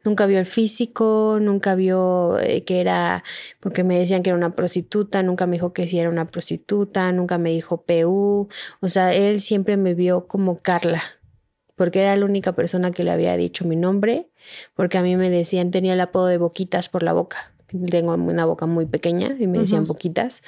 [0.03, 3.23] Nunca vio el físico, nunca vio eh, que era,
[3.61, 7.13] porque me decían que era una prostituta, nunca me dijo que sí era una prostituta,
[7.13, 8.49] nunca me dijo PU.
[8.81, 11.03] O sea, él siempre me vio como Carla,
[11.77, 14.29] porque era la única persona que le había dicho mi nombre,
[14.75, 17.53] porque a mí me decían, tenía el apodo de Boquitas por la boca.
[17.91, 19.87] Tengo una boca muy pequeña y me decían.
[19.87, 20.43] Boquitas.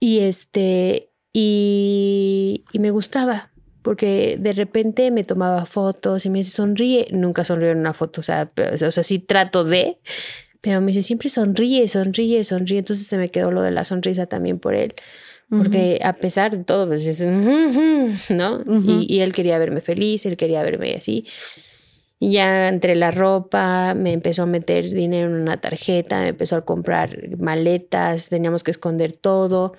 [0.00, 6.50] Y este, y, y me gustaba, porque de repente me tomaba fotos y me dice,
[6.50, 7.06] sonríe.
[7.12, 9.98] Nunca sonrío en una foto, o sea, pero- o sea, sí trato de,
[10.60, 12.78] pero me dice, siempre sonríe, sonríe, sonríe.
[12.78, 14.94] Entonces se me quedó lo de la sonrisa también por él.
[15.58, 17.20] Porque a pesar de todo, pues es,
[18.30, 18.54] ¿no?
[18.66, 19.00] Ujú.
[19.00, 21.26] y, y él quería verme feliz, él quería verme así.
[22.18, 26.56] Y ya entre la ropa, me empezó a meter dinero en una tarjeta, me empezó
[26.56, 29.74] a comprar maletas, teníamos que esconder todo.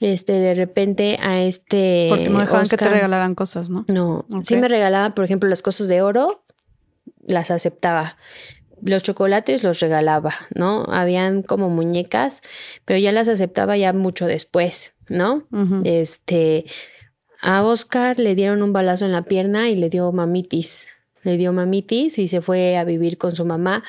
[0.00, 2.06] Este, de repente a este.
[2.10, 3.84] Porque no dejaban que te Oscar- regalaran cosas, ¿no?
[3.88, 4.60] No, sí Ok.
[4.60, 6.44] me regalaban, por ejemplo, las cosas de oro,
[7.26, 8.16] las aceptaba.
[8.84, 10.84] Los chocolates los regalaba, ¿no?
[10.88, 12.42] Habían como muñecas,
[12.84, 15.46] pero ya las aceptaba ya mucho después, ¿no?
[15.84, 16.66] Este,
[17.40, 20.86] a Oscar le dieron un balazo en la pierna y le dio mamitis.
[21.22, 23.84] Le dio mamitis y se fue a vivir con su mamá.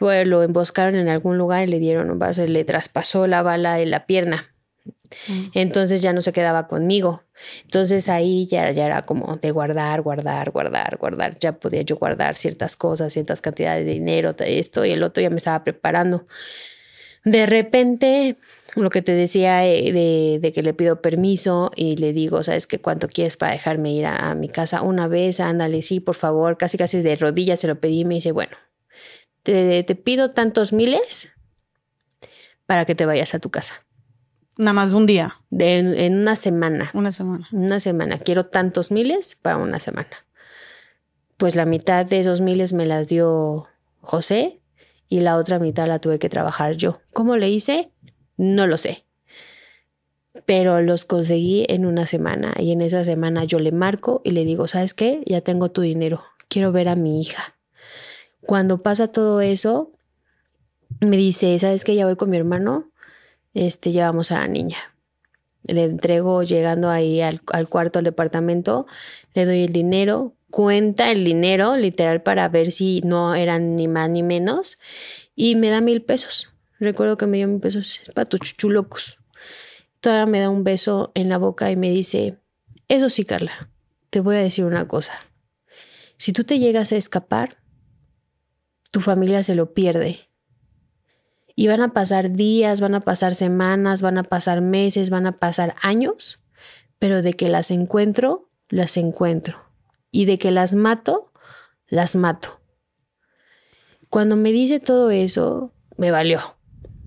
[0.00, 3.80] Bueno, lo emboscaron en algún lugar y le dieron un balazo, le traspasó la bala
[3.80, 4.53] en la pierna.
[5.54, 7.22] Entonces ya no se quedaba conmigo.
[7.64, 11.38] Entonces ahí ya, ya era como de guardar, guardar, guardar, guardar.
[11.38, 15.30] Ya podía yo guardar ciertas cosas, ciertas cantidades de dinero, esto y el otro ya
[15.30, 16.24] me estaba preparando.
[17.24, 18.36] De repente,
[18.76, 22.66] lo que te decía eh, de, de que le pido permiso y le digo, ¿sabes
[22.66, 22.78] qué?
[22.80, 25.40] ¿Cuánto quieres para dejarme ir a, a mi casa una vez?
[25.40, 26.58] Ándale, sí, por favor.
[26.58, 28.56] Casi, casi de rodillas se lo pedí y me dice, bueno,
[29.42, 31.30] te, te pido tantos miles
[32.66, 33.84] para que te vayas a tu casa.
[34.56, 36.90] Nada más un día, De, en una semana.
[36.94, 37.48] una semana.
[37.52, 38.18] Una semana.
[38.18, 40.08] Quiero tantos miles para una semana.
[41.36, 43.66] Pues la mitad de esos miles me las dio
[44.00, 44.60] José
[45.08, 47.00] y la otra mitad la tuve que trabajar yo.
[47.12, 47.90] ¿Cómo le hice?
[48.36, 49.04] No lo sé.
[50.46, 54.44] pero los conseguí en una semana y en esa semana yo le marco y le
[54.44, 55.22] digo, ¿sabes qué?
[55.26, 57.54] Ya tengo tu dinero, quiero ver a mi hija.
[58.40, 59.92] Cuando pasa todo eso,
[61.00, 61.94] me dice, ¿sabes qué?
[61.94, 62.90] Ya voy con mi hermano,
[63.54, 64.76] este, llevamos a la niña.
[65.62, 68.86] Le entrego llegando ahí al, al cuarto, al departamento,
[69.32, 74.10] le doy el dinero, cuenta el dinero, literal, para ver si no eran ni más
[74.10, 74.78] ni menos,
[75.34, 76.50] y me da mil pesos.
[76.78, 79.18] Recuerdo que me dio mil pesos para tus chuchulocos.
[80.00, 82.36] Todavía me da un beso en la boca y me dice,
[82.88, 83.70] eso sí, Carla,
[84.10, 85.18] te voy a decir una cosa.
[86.18, 87.56] Si tú te llegas a escapar,
[88.90, 90.28] tu familia se lo pierde.
[91.54, 95.32] Y van a pasar días, van a pasar semanas, van a pasar meses, van a
[95.32, 96.44] pasar años,
[96.98, 99.62] pero de que las encuentro, las encuentro
[100.10, 101.32] y de que las mato,
[101.86, 102.60] las mato.
[104.10, 106.53] Cuando me dice todo eso, me valió,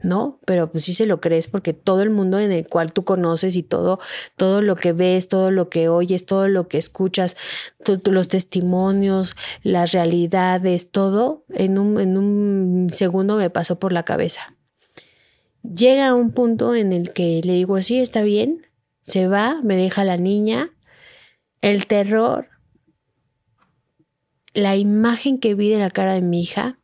[0.08, 0.40] ¿no?
[0.45, 3.56] Pero pues sí se lo crees porque todo el mundo en el cual tú conoces
[3.56, 4.00] y todo,
[4.36, 7.36] todo lo que ves, todo lo que oyes, todo lo que escuchas,
[8.06, 14.56] los testimonios, las realidades, todo en un, en un segundo me pasó por la cabeza.
[15.61, 18.66] Llega un punto en el que le digo, sí, está bien,
[19.03, 20.72] se va, me deja la niña,
[21.61, 22.48] el terror,
[24.53, 26.80] la imagen que vi de la cara de mi hija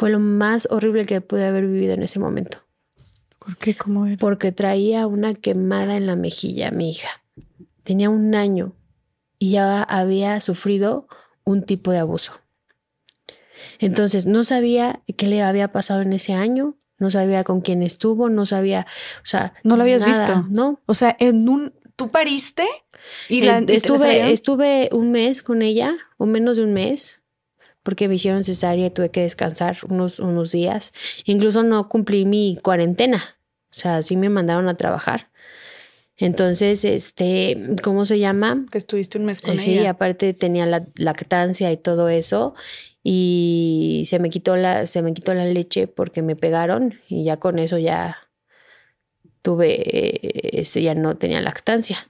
[0.00, 2.64] fue lo más horrible que pude haber vivido en ese momento.
[3.38, 3.76] ¿Por qué?
[3.76, 4.16] ¿Cómo era?
[4.16, 7.10] Porque traía una quemada en la mejilla, mi hija.
[7.82, 8.72] Tenía un año
[9.38, 11.06] y ya había sufrido
[11.44, 12.32] un tipo de abuso.
[13.78, 18.30] Entonces, no sabía qué le había pasado en ese año, no sabía con quién estuvo,
[18.30, 18.86] no sabía,
[19.18, 20.80] o sea, no lo habías visto, ¿no?
[20.86, 22.64] O sea, en un tú pariste
[23.28, 27.19] y la, estuve, estuve un mes con ella, o menos de un mes,
[27.82, 30.92] porque me hicieron cesárea y tuve que descansar unos, unos días.
[31.24, 33.22] Incluso no cumplí mi cuarentena.
[33.70, 35.28] O sea, sí me mandaron a trabajar.
[36.16, 38.66] Entonces, este, ¿cómo se llama?
[38.70, 39.62] Que estuviste un mes con ella.
[39.62, 42.54] Sí, aparte tenía la lactancia y todo eso.
[43.02, 47.00] Y se me quitó la, se me quitó la leche porque me pegaron.
[47.08, 48.18] Y ya con eso ya
[49.40, 52.06] tuve, este, ya no tenía lactancia.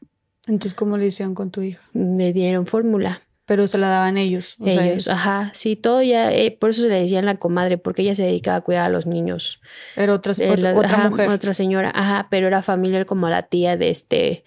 [0.48, 1.80] Entonces, ¿cómo le hicieron con tu hija?
[1.92, 3.22] Le dieron fórmula.
[3.50, 4.54] Pero se la daban ellos.
[4.64, 8.14] ellos, ajá, sí, todo ya, eh, por eso se le decían la comadre, porque ella
[8.14, 9.60] se dedicaba a cuidar a los niños.
[9.96, 11.28] Era otra, eh, otra mujer.
[11.28, 14.44] Otra señora, ajá, pero era familiar como la tía de este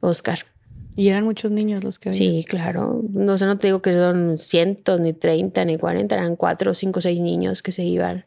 [0.00, 0.40] Oscar.
[0.96, 2.18] Y eran muchos niños los que había.
[2.18, 3.00] Sí, claro.
[3.08, 7.00] No sé, no te digo que son cientos, ni treinta, ni cuarenta, eran cuatro, cinco,
[7.00, 8.26] seis niños que se iban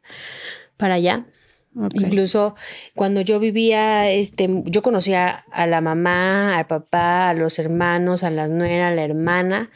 [0.75, 1.27] para allá.
[1.75, 2.55] Incluso
[2.95, 8.31] cuando yo vivía, este, yo conocía a la mamá, al papá, a los hermanos, a
[8.31, 9.69] la nuera, a la hermana.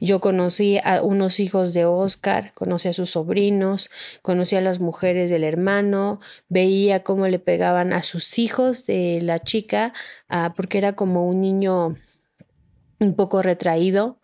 [0.00, 3.90] Yo conocí a unos hijos de Oscar, conocí a sus sobrinos,
[4.22, 9.38] conocí a las mujeres del hermano, veía cómo le pegaban a sus hijos de la
[9.38, 9.92] chica,
[10.28, 11.96] ah, porque era como un niño
[12.98, 14.18] un poco retraído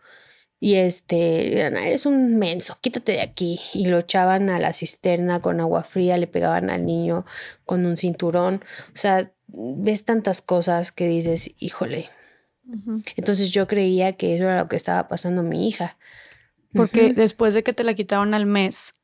[0.65, 3.59] y este, eres un menso, quítate de aquí.
[3.75, 7.27] Y lo echaban a la cisterna con agua fría, le pegaban al niño
[7.65, 8.65] con un cinturón.
[8.95, 12.11] O sea, ves tantas cosas que dices, híjole.
[13.17, 15.99] Entonces yo creía que eso era lo que estaba pasando a mi hija.
[16.73, 18.95] Porque después de que te la quitaron al mes,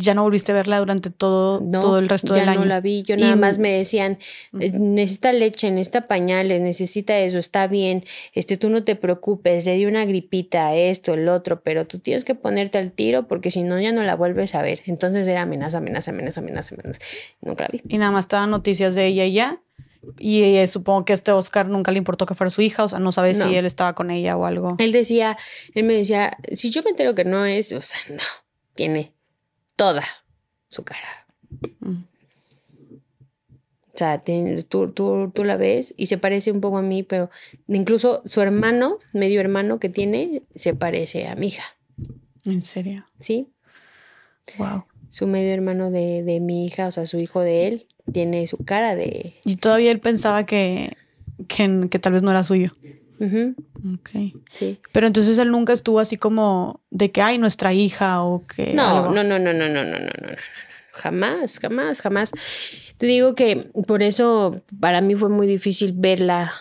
[0.00, 2.60] ya no volviste a verla durante todo, todo el resto del año.
[2.60, 4.18] Ya no la vi, yo nada más me decían,
[4.58, 8.04] eh, necesita leche, necesita pañales, necesita eso, está bien,
[8.34, 12.24] este, tú no te preocupes, le di una gripita, esto, el otro, pero tú tienes
[12.24, 14.82] que ponerte al tiro porque si no ya no la vuelves a ver.
[14.86, 17.00] Entonces era amenaza, amenaza, amenaza, amenaza, amenaza.
[17.40, 17.82] Nunca la vi.
[17.88, 19.62] Y nada más estaban noticias de ella y ya.
[20.18, 22.88] Y eh, supongo que a este Oscar nunca le importó que fuera su hija, o
[22.88, 24.76] sea, no sabe si él estaba con ella o algo.
[24.78, 25.36] Él decía,
[25.74, 28.22] él me decía, si yo me entero que no es, o sea, no,
[28.74, 29.12] tiene
[29.80, 30.04] toda
[30.68, 31.26] su cara.
[33.94, 34.22] O sea,
[34.68, 37.30] tú, tú, tú, la ves y se parece un poco a mí, pero
[37.66, 41.64] incluso su hermano, medio hermano que tiene, se parece a mi hija.
[42.44, 43.06] ¿En serio?
[43.18, 43.54] Sí.
[44.58, 44.84] Wow.
[45.08, 48.58] Su medio hermano de, de mi hija, o sea, su hijo de él, tiene su
[48.58, 49.38] cara de...
[49.46, 50.94] Y todavía él pensaba que,
[51.48, 52.70] que, que tal vez no era suyo.
[53.20, 54.10] Ok.
[54.52, 54.78] Sí.
[54.92, 58.72] Pero entonces él nunca estuvo así como de que hay nuestra hija o que.
[58.74, 60.36] No, no, no, no, no, no, no, no, no, no.
[60.92, 62.32] Jamás, jamás, jamás.
[62.98, 66.52] Te digo que por eso para mí fue muy difícil verla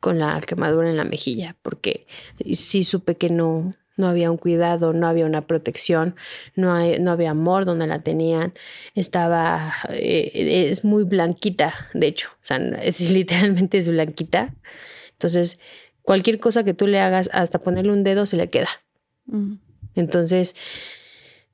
[0.00, 2.06] con la quemadura en la mejilla, porque
[2.52, 6.16] sí supe que no, no había un cuidado, no había una protección,
[6.56, 8.52] no, hay, no había amor donde la tenían,
[8.94, 14.54] estaba, eh, es muy blanquita, de hecho, o sea, es literalmente es blanquita.
[15.22, 15.60] Entonces,
[16.02, 18.68] cualquier cosa que tú le hagas, hasta ponerle un dedo, se le queda.
[19.94, 20.56] Entonces,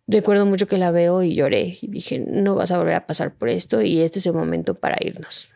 [0.07, 3.35] recuerdo mucho que la veo y lloré y dije, no vas a volver a pasar
[3.35, 5.53] por esto y este es el momento para irnos.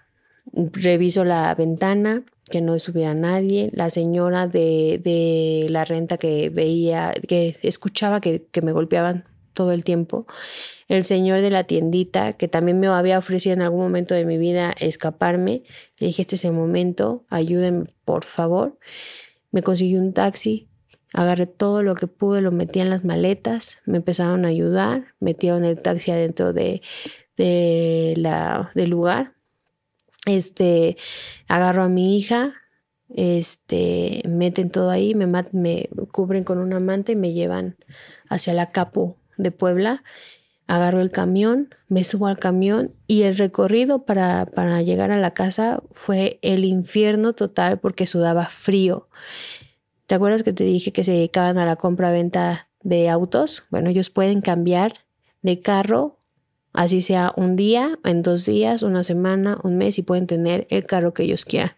[0.52, 7.15] reviso la ventana, que no estuviera nadie, la señora de, de la renta que veía,
[7.26, 9.24] que escuchaba que, que, me golpeaban
[9.55, 10.26] todo el tiempo,
[10.93, 14.37] el señor de la tiendita que también me había ofrecido en algún momento de mi
[14.37, 15.62] vida escaparme,
[15.97, 18.79] le dije, este es el momento, ayúdenme por favor,
[19.53, 20.69] me consiguió un taxi,
[21.15, 25.65] agarré todo lo que pude, lo metí en las maletas, me empezaron a ayudar, metieron
[25.65, 26.83] el taxi adentro de,
[27.39, 29.33] de la, del lugar,
[30.27, 30.99] este,
[31.49, 32.53] agarro a mi hija,
[33.09, 37.79] este, meten todo ahí, me, me cubren con una manta y me llevan
[38.29, 40.03] hacia la Capo de Puebla.
[40.73, 45.34] Agarro el camión, me subo al camión y el recorrido para, para llegar a la
[45.34, 49.07] casa fue el infierno total porque sudaba frío.
[50.07, 53.65] ¿Te acuerdas que te dije que se dedicaban a la compra-venta de autos?
[53.68, 54.94] Bueno, ellos pueden cambiar
[55.42, 56.23] de carro
[56.73, 60.84] Así sea un día, en dos días, una semana, un mes y pueden tener el
[60.84, 61.73] carro que ellos quieran.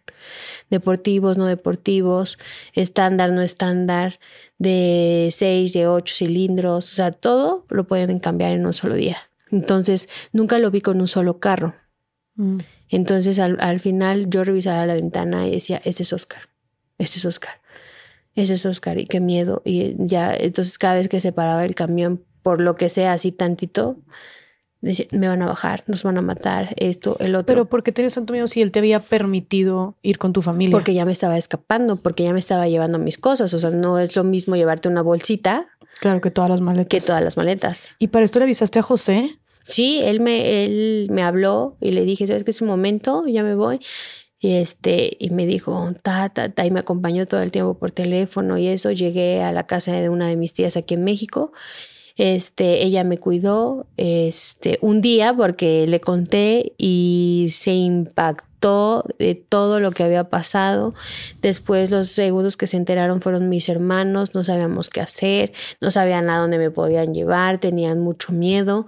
[0.71, 2.39] Deportivos, no deportivos,
[2.73, 4.19] estándar, no estándar,
[4.59, 9.19] de seis, de ocho cilindros, o sea, todo lo pueden cambiar en un solo día.
[9.51, 11.75] Entonces, nunca lo vi con un solo carro.
[12.37, 12.59] Mm.
[12.89, 16.49] Entonces, al, al, final, yo revisaba la ventana y decía, este es Oscar,
[16.99, 17.61] este es Oscar,
[18.35, 19.63] este es Oscar, y qué miedo.
[19.65, 23.33] Y ya, entonces, cada vez que se paraba el camión, por lo que sea, así
[23.33, 23.99] tantito,
[25.13, 27.47] me van a bajar, nos van a matar, esto, el otro.
[27.47, 30.73] Pero ¿por qué tienes tanto miedo si él te había permitido ir con tu familia?
[30.73, 33.55] Porque ya me estaba escapando, porque ya me estaba llevando mis cosas.
[33.55, 35.69] O sea, no es lo mismo llevarte una bolsita.
[36.01, 36.89] Claro, que todas las maletas.
[36.89, 37.97] Que todas las maletas.
[37.99, 39.39] ¿Y para esto le avisaste a José?
[39.65, 43.25] Sí, él me, él me habló y le dije, ¿sabes qué es un momento?
[43.27, 43.81] Ya me voy.
[44.39, 47.91] Y este, y me dijo, ta, ta, ta, y me acompañó todo el tiempo por
[47.91, 48.91] teléfono y eso.
[48.91, 51.53] Llegué a la casa de una de mis tías aquí en México
[52.17, 59.81] este, ella me cuidó este, un día porque le conté y se impactó de todo
[59.81, 60.95] lo que había pasado.
[61.43, 66.31] Después los segundos que se enteraron fueron mis hermanos, no sabíamos qué hacer, no sabían
[66.31, 68.87] a dónde me podían llevar, tenían mucho miedo.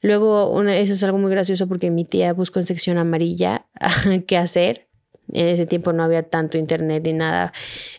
[0.00, 3.66] Luego, eso es algo muy gracioso porque mi tía buscó en sección amarilla
[4.26, 4.87] qué hacer
[5.32, 7.52] en ese tiempo no había tanto internet ni nada.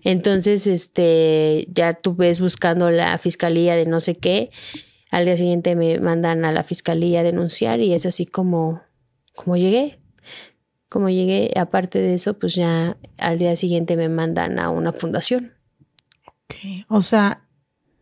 [0.03, 4.49] Entonces, este, ya tú ves buscando la fiscalía de no sé qué.
[5.11, 8.82] Al día siguiente me mandan a la fiscalía a denunciar y es así como,
[9.35, 9.99] como llegué.
[10.88, 15.53] Como llegué, aparte de eso, pues ya al día siguiente me mandan a una fundación.
[16.25, 17.45] Ok, o sea,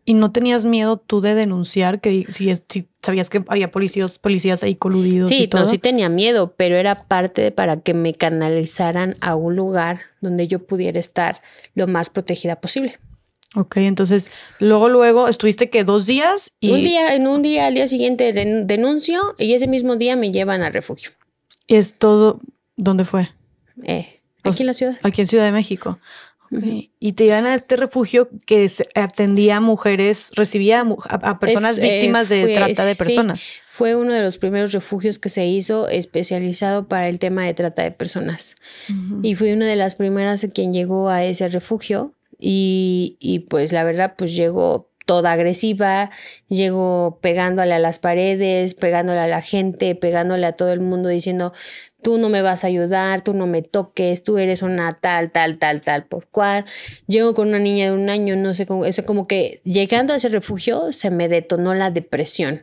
[0.06, 4.62] ¿y no tenías miedo tú de denunciar que si, si sabías que había policías, policías
[4.62, 5.28] ahí coludidos.
[5.28, 5.62] Sí, y todo?
[5.62, 10.48] No, sí tenía miedo, pero era parte para que me canalizaran a un lugar donde
[10.48, 11.42] yo pudiera estar
[11.74, 12.98] lo más protegida posible.
[13.54, 16.70] Ok, entonces luego, luego estuviste que dos días y.
[16.70, 20.62] Un día, en un día, al día siguiente denuncio y ese mismo día me llevan
[20.62, 21.12] al refugio.
[21.66, 22.40] ¿Y es todo?
[22.76, 23.30] ¿Dónde fue?
[23.84, 24.98] Eh, aquí en la ciudad.
[25.02, 25.98] Aquí en Ciudad de México.
[26.50, 32.28] Y te iban a este refugio que atendía a mujeres, recibía a, personas eh, víctimas
[32.28, 33.46] de trata de personas.
[33.68, 37.82] fue uno de los primeros refugios que se hizo especializado para el tema de trata
[37.82, 38.56] de personas.
[39.22, 42.14] Y fui una de las primeras quien llegó a ese refugio.
[42.40, 46.10] Y, y pues la verdad, pues llegó toda agresiva,
[46.48, 51.54] llegó pegándole a las paredes, pegándole a la gente, pegándole a todo el mundo, diciendo,
[52.02, 55.58] tú no me vas a ayudar, tú no me toques, tú eres una tal, tal,
[55.58, 56.64] tal, tal, por cual.
[57.06, 60.16] Llego con una niña de un año, no sé cómo, eso como que llegando a
[60.16, 62.62] ese refugio se me detonó la depresión.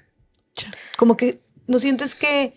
[0.97, 2.55] Como que no sientes que,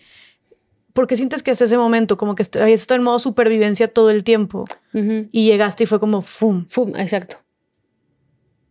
[0.92, 4.24] porque sientes que hasta ese momento, como que habías estado en modo supervivencia todo el
[4.24, 6.66] tiempo y llegaste y fue como ¡fum!
[6.68, 6.94] ¡Fum!
[6.96, 7.38] Exacto.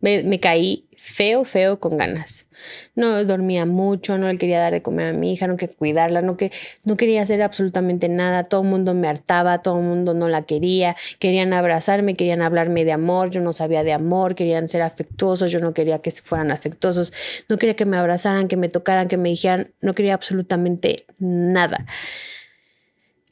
[0.00, 2.46] Me, caí feo, feo con ganas.
[2.94, 6.22] No dormía mucho, no le quería dar de comer a mi hija, no quería cuidarla,
[6.22, 6.52] no, que,
[6.84, 8.44] no quería hacer absolutamente nada.
[8.44, 10.94] Todo el mundo me hartaba, todo el mundo no la quería.
[11.18, 15.58] Querían abrazarme, querían hablarme de amor, yo no sabía de amor, querían ser afectuosos, yo
[15.58, 17.12] no quería que fueran afectuosos,
[17.48, 21.84] no quería que me abrazaran, que me tocaran, que me dijeran, no quería absolutamente nada.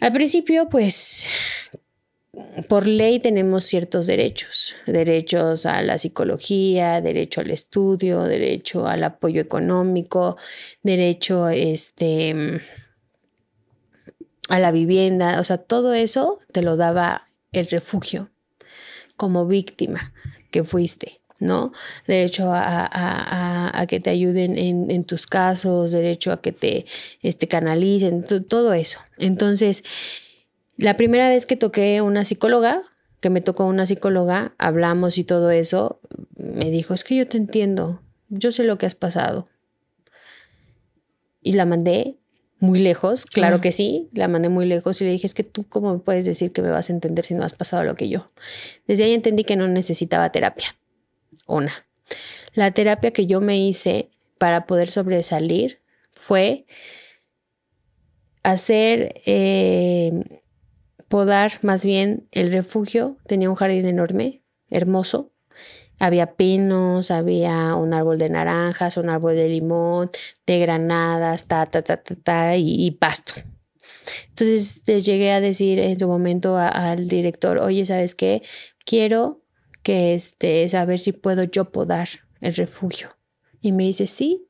[0.01, 1.28] Al principio, pues
[2.68, 9.40] por ley tenemos ciertos derechos, derechos a la psicología, derecho al estudio, derecho al apoyo
[9.40, 10.36] económico,
[10.82, 12.60] derecho este,
[14.48, 18.31] a la vivienda, o sea, todo eso te lo daba el refugio
[19.16, 20.12] como víctima
[20.50, 21.20] que fuiste.
[21.39, 21.73] ¿no?
[22.06, 26.86] Derecho a, que te ayuden en, tus casos, derecho a que te
[27.20, 29.00] este, canalicen, todo eso.
[29.18, 29.84] Entonces,
[30.76, 32.82] la primera vez que toqué una psicóloga,
[33.20, 36.00] que me tocó una psicóloga, hablamos y todo eso,
[36.36, 39.48] me dijo, es que yo te entiendo, yo sé lo que has pasado.
[41.40, 42.18] Y la mandé
[42.58, 45.66] muy lejos, claro que sí, la mandé muy lejos y le dije, es que tú
[45.68, 48.08] cómo me puedes decir que me vas a entender si no has pasado lo que
[48.08, 48.30] yo.
[48.86, 50.76] Desde ahí entendí que no necesitaba terapia.
[51.46, 51.72] Una.
[52.55, 55.80] La terapia que yo me hice para poder sobresalir
[56.10, 56.64] fue
[58.42, 60.40] hacer, eh,
[61.09, 63.17] podar más bien el refugio.
[63.26, 65.33] Tenía un jardín enorme, hermoso,
[65.99, 70.10] había pinos, había un árbol de naranjas, un árbol de limón,
[70.47, 73.35] de granadas, ta, ta, ta, ta, ta, y, pasto.
[74.28, 78.43] Entonces le llegué a decir en su momento al director, oye, ¿sabes qué?
[78.85, 79.43] Quiero
[79.83, 82.09] que este, saber si puedo yo podar
[82.41, 83.17] el refugio.
[83.60, 84.47] Y me dice, sí,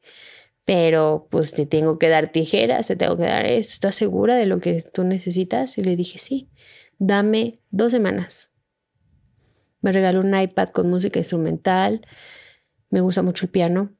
[0.67, 4.45] pero pues te tengo que dar tijeras, te tengo que dar esto, ¿estás segura de
[4.45, 5.79] lo que tú necesitas?
[5.79, 6.51] Y le dije, sí,
[6.99, 8.51] dame dos semanas
[9.87, 12.05] me regaló un iPad con música instrumental.
[12.91, 13.93] Me gusta mucho el piano.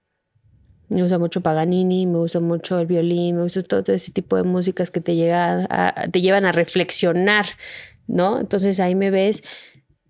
[0.89, 4.43] Me gusta mucho Paganini, me gusta mucho el violín, me gusta todo ese tipo de
[4.43, 7.47] músicas que te, te llevan a reflexionar,
[8.09, 8.41] ¿no?
[8.41, 9.45] Entonces ahí me ves,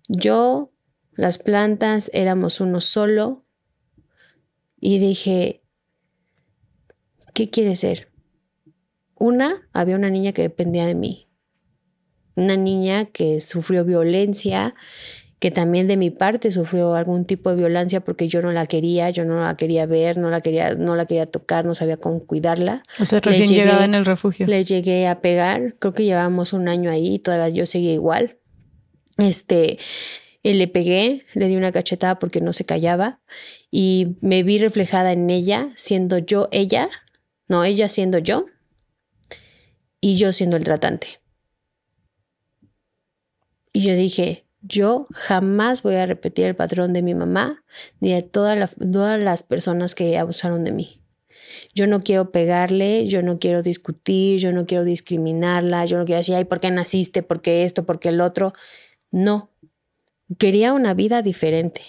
[0.07, 0.71] yo,
[1.13, 3.45] las plantas, éramos uno solo
[4.79, 5.63] y dije,
[7.37, 8.09] ¿qué quiere ser?
[9.13, 11.27] Una, había una niña que dependía de mí,
[12.33, 14.73] una niña que sufrió violencia
[15.37, 19.11] que también de mi parte sufrió algún tipo de violencia porque yo no la quería,
[19.11, 22.25] yo no la quería ver, no la quería, no la quería tocar, no sabía cómo
[22.25, 22.81] cuidarla.
[22.99, 24.47] O sea, recién llegaba en el refugio.
[24.47, 28.37] Le llegué a pegar, creo que llevábamos un año ahí y todavía yo seguía igual.
[29.19, 29.77] Este,
[30.41, 33.19] eh, le pegué, le di una cachetada porque no se callaba
[33.69, 36.89] y me vi reflejada en ella, siendo yo ella,
[37.47, 38.45] no ella siendo yo
[40.01, 41.21] y yo siendo el tratante.
[43.73, 47.63] Y yo dije, yo jamás voy a repetir el patrón de mi mamá
[47.99, 51.01] ni de todas las personas que abusaron de mí.
[51.73, 56.17] Yo no quiero pegarle, yo no quiero discutir, yo no quiero discriminarla, yo no quiero
[56.17, 57.23] decir, ay, ¿por qué naciste?
[57.23, 57.85] ¿Por qué esto?
[57.85, 58.53] ¿Por qué el otro?
[59.11, 59.51] No.
[60.37, 61.81] Quería una vida diferente.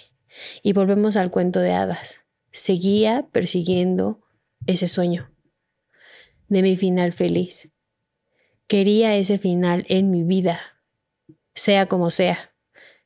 [0.62, 2.20] Y volvemos al cuento de hadas.
[2.51, 4.20] Seguía persiguiendo
[4.67, 5.31] ese sueño
[6.49, 7.70] de mi final feliz.
[8.67, 10.60] Quería ese final en mi vida,
[11.55, 12.52] sea como sea.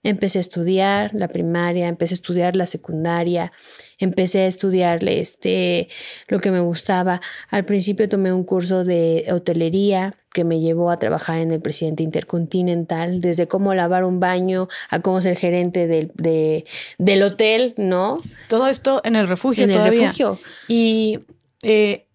[0.05, 3.53] Empecé a estudiar la primaria, empecé a estudiar la secundaria,
[3.99, 5.89] empecé a estudiar este,
[6.27, 7.21] lo que me gustaba.
[7.51, 12.03] Al principio tomé un curso de hotelería que me llevó a trabajar en el presidente
[12.03, 16.11] intercontinental, desde cómo lavar un baño a cómo ser gerente del,
[16.99, 18.21] del hotel, ¿no?
[18.49, 19.62] Todo esto en el refugio.
[19.62, 20.41] En el refugio.
[20.67, 21.21] Y
[21.62, 22.07] eh,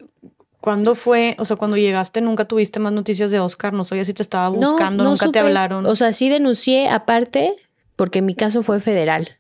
[0.68, 1.38] ¿Cuándo fue?
[1.40, 3.72] O sea, cuando llegaste, nunca tuviste más noticias de Oscar.
[3.72, 5.86] No sabía si te estaba buscando, nunca te hablaron.
[5.86, 7.54] O sea, sí denuncié aparte,
[7.96, 9.38] porque mi caso fue federal.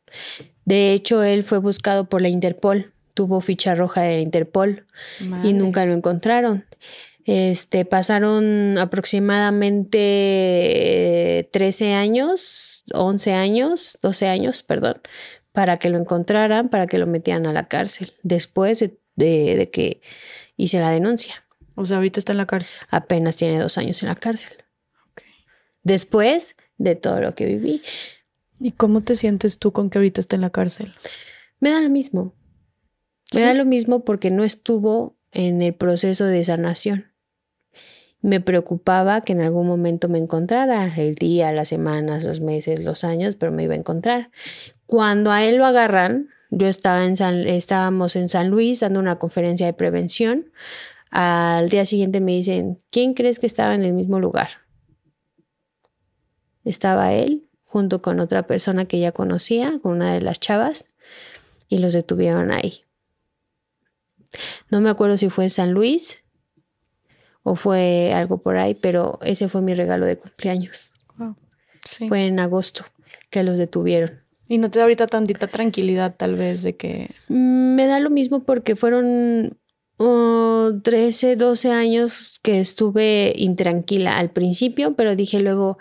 [0.63, 4.85] De hecho, él fue buscado por la Interpol, tuvo ficha roja de la Interpol
[5.43, 6.63] y nunca lo encontraron.
[7.25, 15.01] Este, pasaron aproximadamente 13 años, 11 años, 12 años, perdón,
[15.51, 19.99] para que lo encontraran, para que lo metieran a la cárcel, después de, que
[20.57, 21.45] hice la denuncia.
[21.75, 22.75] O sea, ahorita está en la cárcel.
[22.89, 24.51] Apenas tiene dos años en la cárcel.
[25.83, 27.81] Después de todo lo que viví.
[28.59, 30.93] ¿Y cómo te sientes tú con que ahorita está en la cárcel?
[31.59, 32.33] Me da lo mismo.
[33.33, 37.11] Me da lo mismo porque no estuvo en el proceso de sanación.
[38.21, 43.03] Me preocupaba que en algún momento me encontrara, el día, las semanas, los meses, los
[43.03, 44.31] años, pero me iba a encontrar.
[44.87, 49.17] Cuando a él lo agarran, yo estaba en San, estábamos en San Luis dando una
[49.17, 50.51] conferencia de prevención.
[51.11, 54.49] Al día siguiente me dicen, ¿quién crees que estaba en el mismo lugar?
[56.63, 60.85] Estaba él junto con otra persona que ya conocía, con una de las chavas,
[61.69, 62.83] y los detuvieron ahí.
[64.69, 66.23] No me acuerdo si fue en San Luis
[67.43, 70.91] o fue algo por ahí, pero ese fue mi regalo de cumpleaños.
[72.09, 72.83] Fue en agosto
[73.29, 74.26] que los detuvieron.
[74.47, 77.09] ¿Y no te da ahorita tantita tranquilidad tal vez de que...
[77.27, 79.57] Mm, me da lo mismo porque fueron
[79.97, 85.77] 13, 12 años que estuve intranquila al principio, pero dije luego,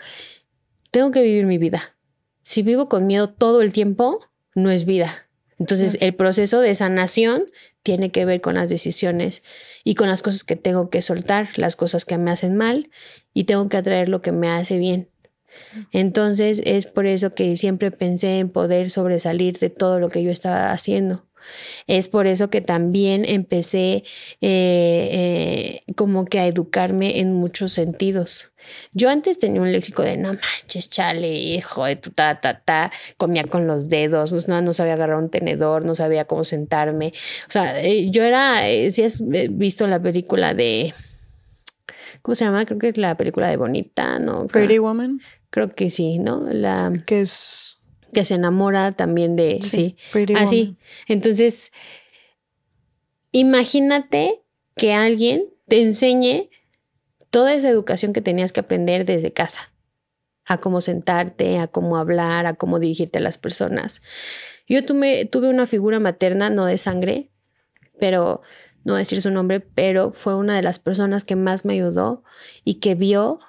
[0.91, 1.97] tengo que vivir mi vida.
[2.43, 4.21] Si vivo con miedo todo el tiempo,
[4.55, 5.27] no es vida.
[5.59, 7.45] Entonces, el proceso de sanación
[7.83, 9.43] tiene que ver con las decisiones
[9.85, 12.91] y con las cosas que tengo que soltar, las cosas que me hacen mal
[13.33, 15.09] y tengo que atraer lo que me hace bien.
[15.93, 20.31] Entonces, es por eso que siempre pensé en poder sobresalir de todo lo que yo
[20.31, 21.27] estaba haciendo.
[21.87, 24.03] Es por eso que también empecé
[24.41, 25.09] eh,
[25.81, 28.53] eh, como que a educarme en muchos sentidos.
[28.93, 32.91] Yo antes tenía un léxico de no manches, chale, hijo de tu ta, ta, ta,
[33.17, 37.13] comía con los dedos, no, no sabía agarrar un tenedor, no sabía cómo sentarme.
[37.49, 40.93] O sea, eh, yo era, si has visto la película de
[42.23, 42.67] ¿cómo se llama?
[42.67, 44.49] Creo que es la película de Bonita, ¿no?
[44.49, 45.21] Pretty Woman.
[45.57, 46.47] Creo que sí, ¿no?
[46.53, 47.81] La que es
[48.13, 49.97] que se enamora también de sí,
[50.37, 50.77] así.
[51.09, 51.73] Entonces,
[53.33, 54.43] imagínate
[54.75, 56.51] que alguien te enseñe
[57.31, 59.73] toda esa educación que tenías que aprender desde casa,
[60.45, 64.03] a cómo sentarte, a cómo hablar, a cómo dirigirte a las personas.
[64.69, 67.31] Yo tuve, tuve una figura materna, no de sangre,
[67.99, 68.43] pero
[68.85, 72.25] no decir su nombre, pero fue una de las personas que más me ayudó
[72.63, 73.41] y que vio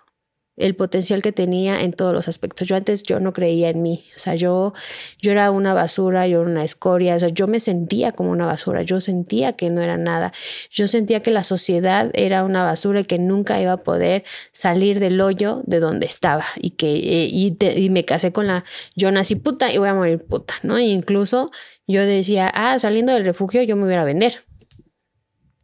[0.57, 2.67] el potencial que tenía en todos los aspectos.
[2.67, 4.73] Yo antes yo no creía en mí, o sea, yo,
[5.21, 8.47] yo era una basura, yo era una escoria, o sea, yo me sentía como una
[8.47, 10.33] basura, yo sentía que no era nada,
[10.71, 14.99] yo sentía que la sociedad era una basura y que nunca iba a poder salir
[14.99, 16.45] del hoyo de donde estaba.
[16.55, 20.23] Y que eh, y, me casé con la, yo nací puta y voy a morir
[20.23, 20.79] puta, ¿no?
[20.79, 21.51] Y incluso
[21.87, 24.43] yo decía, ah, saliendo del refugio yo me voy a vender,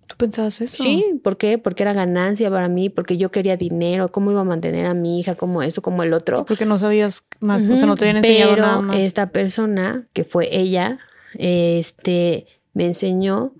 [0.07, 0.83] ¿Tú pensabas eso?
[0.83, 1.57] Sí, ¿por qué?
[1.57, 5.19] Porque era ganancia para mí, porque yo quería dinero, cómo iba a mantener a mi
[5.19, 6.45] hija, como eso, como el otro.
[6.45, 8.98] Porque no sabías más, o sea, no te habían enseñado nada más.
[8.98, 10.99] Esta persona, que fue ella,
[11.35, 13.53] este, me enseñó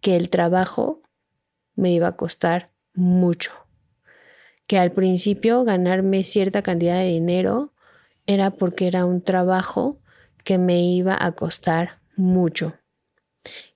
[0.00, 1.02] que el trabajo
[1.74, 3.52] me iba a costar mucho.
[4.66, 7.72] Que al principio ganarme cierta cantidad de dinero
[8.26, 9.98] era porque era un trabajo
[10.44, 12.79] que me iba a costar mucho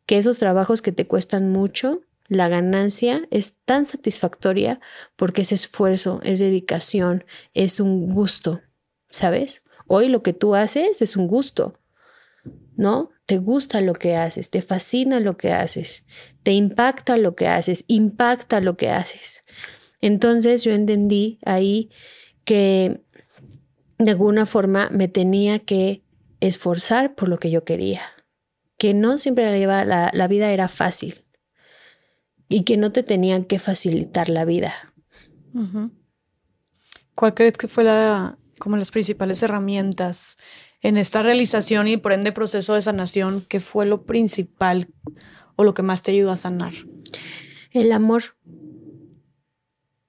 [0.06, 4.80] que esos trabajos que te cuestan mucho, la ganancia es tan satisfactoria
[5.16, 8.62] porque es esfuerzo, es dedicación, es un gusto,
[9.10, 9.62] ¿sabes?
[9.86, 11.78] Hoy lo que tú haces es un gusto,
[12.76, 13.10] ¿no?
[13.26, 16.04] Te gusta lo que haces, te fascina lo que haces,
[16.42, 19.44] te impacta lo que haces, impacta lo que haces.
[20.00, 21.90] Entonces yo entendí ahí
[22.44, 23.02] que
[23.98, 26.02] de alguna forma me tenía que
[26.40, 28.13] esforzar por lo que yo quería
[28.78, 31.24] que no siempre la, la, vida era fácil
[32.48, 34.94] y que no te tenían que facilitar la vida.
[37.14, 40.36] ¿Cuál crees que fue la, como las principales herramientas
[40.80, 43.44] en esta realización y por ende proceso de sanación?
[43.48, 44.88] ¿Qué fue lo principal
[45.56, 46.72] o lo que más te ayudó a sanar?
[47.70, 48.36] El amor.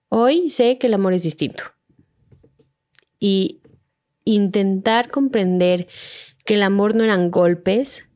[0.09, 1.63] Hoy sé que el amor es distinto.
[3.19, 3.61] Y
[4.23, 5.87] intentar comprender
[6.43, 8.07] que el amor no eran golpes,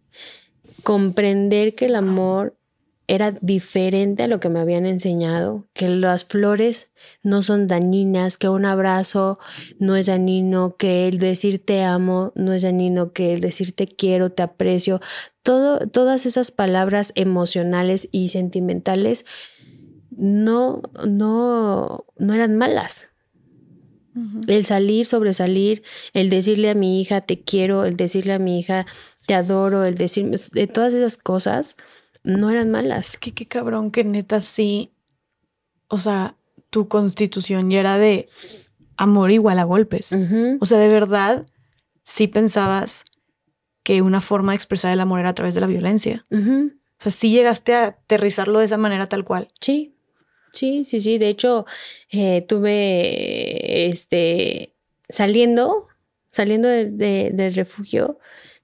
[0.90, 2.58] comprender que el amor
[3.06, 8.50] era diferente a lo que me habían enseñado, que las flores no son dañinas, que
[8.50, 9.38] un abrazo
[9.78, 13.86] no es dañino, que el decir te amo no es dañino, que el decir te
[13.86, 15.00] quiero, te aprecio,
[15.44, 19.28] todo, todas esas palabras emocionales y sentimentales
[20.10, 23.10] no, no, no eran malas.
[24.48, 28.86] El salir, sobresalir, el decirle a mi hija te quiero, el decirle a mi hija
[29.30, 31.76] te adoro, el decir, de todas esas cosas
[32.24, 33.16] no eran malas.
[33.16, 34.92] Que qué cabrón que neta sí,
[35.88, 36.36] o sea,
[36.72, 38.28] tu constitución ya era de
[38.98, 40.18] amor igual a golpes.
[40.60, 41.46] O sea, de verdad,
[42.02, 43.04] sí pensabas
[43.84, 46.26] que una forma de expresar el amor era a través de la violencia.
[46.32, 49.50] O sea, sí llegaste a aterrizarlo de esa manera tal cual.
[49.62, 49.96] Sí,
[50.52, 51.20] sí, sí, sí.
[51.20, 51.68] De hecho,
[52.10, 54.74] eh, tuve, este,
[55.08, 55.88] saliendo,
[56.32, 58.18] saliendo del refugio,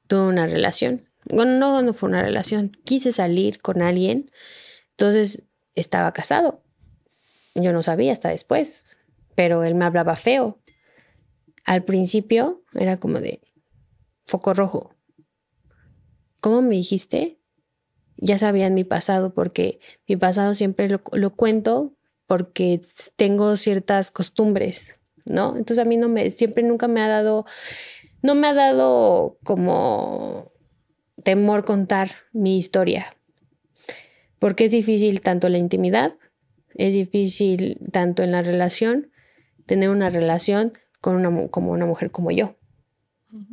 [0.07, 1.09] tuve una relación.
[1.25, 2.71] Bueno, no, no fue una relación.
[2.83, 4.31] Quise salir con alguien.
[4.91, 5.43] Entonces
[5.73, 6.63] estaba casado.
[7.55, 8.83] Yo no sabía hasta después,
[9.33, 10.59] pero él me hablaba feo.
[11.65, 13.41] Al principio era como de
[14.25, 14.93] foco rojo.
[16.41, 17.39] ¿Cómo me dijiste?
[18.17, 21.95] Ya sabían mi pasado porque mi pasado siempre lo, lo cuento
[22.27, 22.81] porque
[23.15, 25.57] tengo ciertas costumbres, ¿no?
[25.57, 27.45] Entonces a mí no me, siempre nunca me ha dado
[28.25, 30.51] no me ha dado como
[31.23, 33.15] temor contar mi historia,
[34.39, 36.17] porque es difícil tanto la intimidad,
[36.73, 39.11] es difícil tanto en la relación,
[39.67, 42.57] tener una relación con una, como una mujer como yo,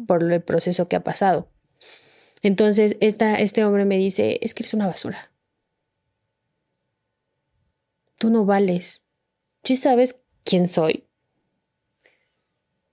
[0.07, 1.51] por el proceso que ha pasado.
[2.42, 5.33] Entonces, esta, este hombre me dice, es que eres una basura.
[8.17, 9.02] Tú no vales.
[9.65, 11.07] ¿Sí sabes quién soy?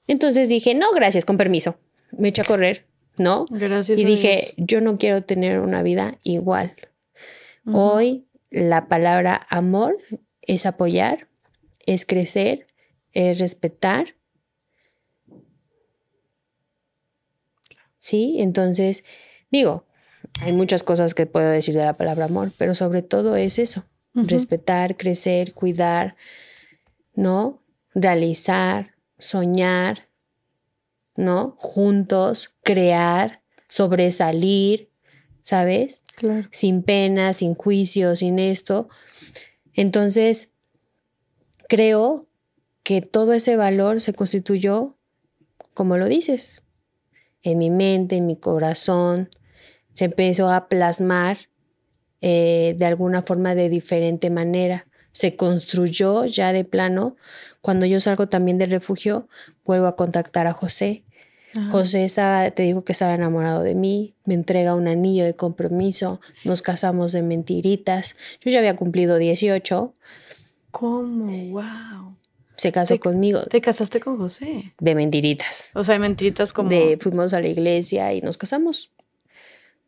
[0.10, 1.78] Entonces dije, no, gracias, con permiso.
[2.12, 3.46] Me eché a correr, ¿no?
[3.52, 4.00] Gracias.
[4.00, 6.74] Y dije, yo no quiero tener una vida igual.
[7.72, 9.96] Hoy la palabra amor
[10.42, 11.28] es apoyar,
[11.86, 12.66] es crecer,
[13.14, 14.16] es respetar.
[18.00, 19.04] Sí, entonces
[19.52, 19.86] digo,
[20.42, 23.86] hay muchas cosas que puedo decir de la palabra amor, pero sobre todo es eso,
[24.16, 26.16] respetar, crecer, cuidar,
[27.14, 27.62] ¿no?
[27.94, 30.10] Realizar, soñar,
[31.16, 31.54] ¿no?
[31.58, 34.90] Juntos, crear, sobresalir,
[35.44, 36.02] ¿sabes?
[36.16, 36.48] Claro.
[36.52, 38.90] Sin pena, sin juicio, sin esto.
[39.74, 40.54] Entonces,
[41.68, 42.28] creo
[42.84, 44.98] que todo ese valor se constituyó,
[45.74, 46.64] como lo dices,
[47.44, 49.30] en mi mente, en mi corazón,
[49.94, 51.38] se empezó a plasmar
[52.22, 54.88] eh, de alguna forma de diferente manera.
[55.20, 57.18] Se construyó ya de plano.
[57.60, 59.28] Cuando yo salgo también del refugio,
[59.66, 61.04] vuelvo a contactar a José.
[61.72, 66.22] José estaba, te digo que estaba enamorado de mí, me entrega un anillo de compromiso,
[66.46, 68.16] nos casamos de mentiritas.
[68.40, 69.94] Yo ya había cumplido 18.
[70.72, 71.26] ¿Cómo?
[71.50, 72.16] ¡Wow!
[72.56, 73.42] Se casó conmigo.
[73.42, 74.74] ¿Te casaste con José?
[74.80, 75.72] De mentiritas.
[75.74, 76.70] O sea, de mentiritas como.
[76.70, 78.94] De fuimos a la iglesia y nos casamos.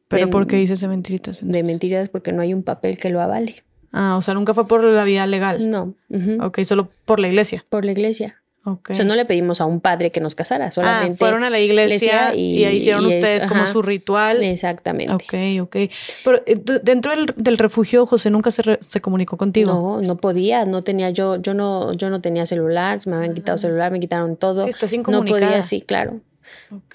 [0.09, 1.39] ¿Pero por qué dices de mentiritas?
[1.41, 3.63] De mentiritas porque no hay un papel que lo avale.
[3.91, 5.69] Ah, o sea, nunca fue por la vía legal.
[5.69, 5.93] No.
[6.41, 7.65] Ok, solo por la iglesia.
[7.69, 8.41] Por la iglesia.
[8.63, 8.93] Okay.
[8.93, 11.15] O sea, no le pedimos a un padre que nos casara, ah, solamente.
[11.15, 14.43] Ah, fueron a la iglesia, y, ahí hicieron ustedes como su ritual.
[14.43, 15.11] Exactamente.
[15.11, 15.91] Ok, ok.
[16.23, 19.73] Pero eh, dentro del, refugio, José nunca se, se, comunicó contigo.
[19.73, 23.55] No, no podía, no tenía yo, yo no, yo no tenía celular, me habían quitado
[23.55, 23.57] ah.
[23.57, 24.63] celular, me quitaron todo.
[24.63, 26.19] Sí, estás No podía, sí, claro.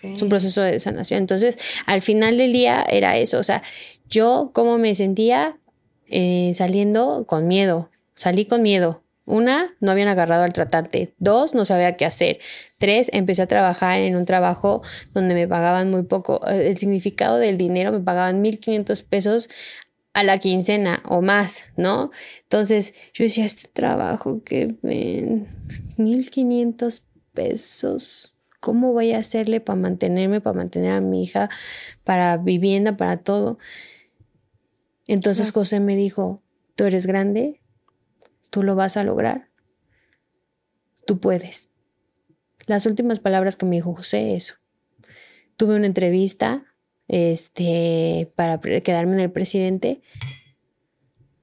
[0.03, 1.19] Es un proceso de sanación.
[1.19, 3.39] Entonces, al final del día era eso.
[3.39, 3.63] O sea,
[4.09, 5.57] yo cómo me sentía
[6.09, 7.91] eh, saliendo con miedo.
[8.15, 9.03] Salí con miedo.
[9.25, 11.15] Una, no habían agarrado al tratante.
[11.19, 12.39] Dos, no sabía qué hacer.
[12.79, 14.83] Tres, empecé a trabajar en un trabajo
[15.15, 16.41] donde me pagaban muy poco.
[16.49, 19.49] Eh, el significado del dinero me pagaban 1.500 pesos
[20.15, 22.11] a la quincena o más, ¿no?
[22.43, 25.49] Entonces yo decía, este trabajo que ven,
[25.99, 27.03] 1.500
[27.35, 28.37] pesos
[28.67, 31.49] ¿Cómo voy a hacerle para mantenerme, para mantener a mi hija,
[32.03, 33.59] para vivienda, para todo?
[35.07, 36.43] Entonces José me dijo,
[36.75, 37.61] tú eres grande,
[38.51, 39.49] tú lo vas a lograr,
[41.07, 41.69] tú puedes.
[42.67, 44.55] Las últimas palabras que me dijo José, eso.
[45.57, 46.65] Tuve una entrevista
[47.09, 50.03] este, para quedarme en el presidente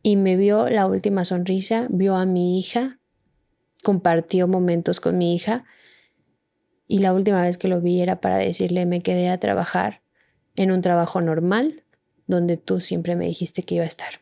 [0.02, 3.00] y me vio la última sonrisa, vio a mi hija,
[3.84, 5.64] compartió momentos con mi hija
[6.88, 10.02] y la última vez que lo vi era para decirle me quedé a trabajar
[10.58, 11.83] en un trabajo normal
[12.28, 14.22] donde tú siempre me dijiste que iba a estar.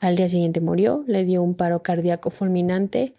[0.00, 3.14] Al día siguiente murió, le dio un paro cardíaco fulminante.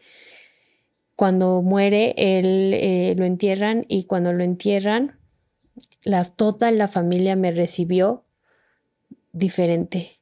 [1.15, 5.19] Cuando muere, él eh, lo entierran y cuando lo entierran,
[6.03, 8.25] la, toda la familia me recibió
[9.33, 10.21] diferente.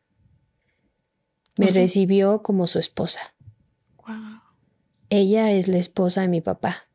[1.57, 3.35] Me recibió como su esposa.
[5.09, 6.87] Ella es la esposa de mi papá.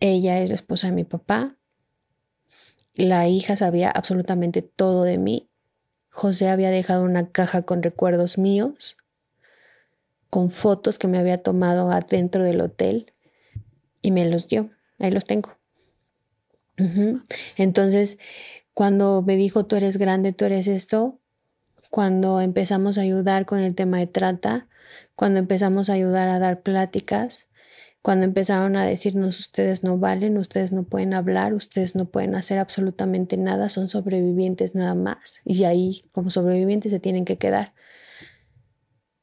[0.00, 1.56] Ella es la esposa de mi papá.
[3.00, 5.48] La hija sabía absolutamente todo de mí.
[6.10, 8.98] José había dejado una caja con recuerdos míos,
[10.28, 13.14] con fotos que me había tomado adentro del hotel
[14.02, 14.68] y me los dio.
[14.98, 15.56] Ahí los tengo.
[17.56, 18.18] Entonces,
[18.74, 21.18] cuando me dijo, tú eres grande, tú eres esto,
[21.88, 24.68] cuando empezamos a ayudar con el tema de trata,
[25.14, 27.48] cuando empezamos a ayudar a dar pláticas,
[28.02, 32.58] cuando empezaron a decirnos ustedes no valen, ustedes no pueden hablar, ustedes no pueden hacer
[32.58, 35.42] absolutamente nada, son sobrevivientes nada más.
[35.44, 37.74] Y ahí como sobrevivientes se tienen que quedar.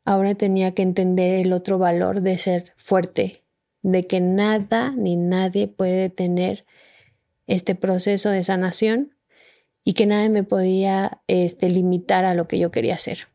[0.06, 3.44] Ahora tenía que entender el otro valor de ser fuerte,
[3.82, 6.66] de que nada ni nadie puede detener
[7.48, 9.16] este proceso de sanación
[9.84, 13.28] y que nadie me podía este, limitar a lo que yo quería hacer.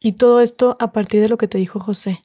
[0.00, 2.22] Y todo esto a partir de lo que te dijo José.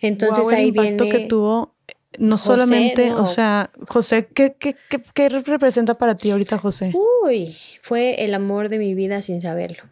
[0.00, 1.74] Entonces ahí el impacto que tuvo
[2.18, 4.76] no solamente, o sea, José, ¿qué, qué,
[5.14, 6.92] qué, representa para ti ahorita José?
[7.24, 9.84] Uy, fue el amor de mi vida sin saberlo.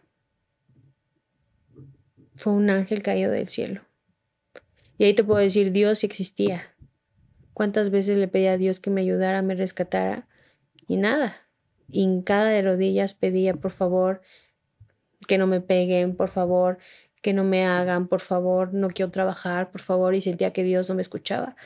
[2.34, 3.82] Fue un ángel caído del cielo.
[4.96, 6.74] Y ahí te puedo decir, Dios existía.
[7.54, 10.28] ¿Cuántas veces le pedí a Dios que me ayudara, me rescatara?
[10.86, 11.36] Y nada.
[11.90, 14.22] Hincada de rodillas pedía, por favor,
[15.26, 16.78] que no me peguen, por favor,
[17.22, 20.88] que no me hagan, por favor, no quiero trabajar, por favor, y sentía que Dios
[20.88, 21.56] no me escuchaba.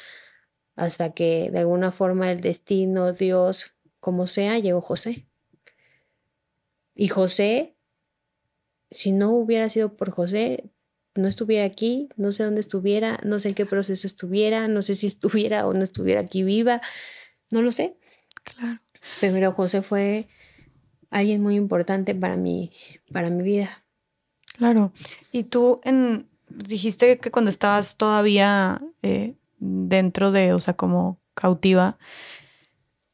[0.77, 5.27] Hasta que de alguna forma el destino, Dios, como sea, llegó José.
[6.95, 7.77] Y José,
[8.91, 10.71] si no hubiera sido por José,
[11.15, 14.95] no estuviera aquí, no sé dónde estuviera, no sé en qué proceso estuviera, no sé
[14.95, 16.81] si estuviera o no estuviera aquí viva,
[17.51, 17.97] no lo sé.
[18.45, 18.81] Claro.
[19.21, 20.29] Pero José fue
[21.11, 22.73] alguien muy importante para mí,
[23.13, 23.82] para mi vida.
[24.63, 24.93] Claro.
[25.33, 31.99] Y tú en, dijiste que cuando estabas todavía eh, dentro de, o sea, como cautiva,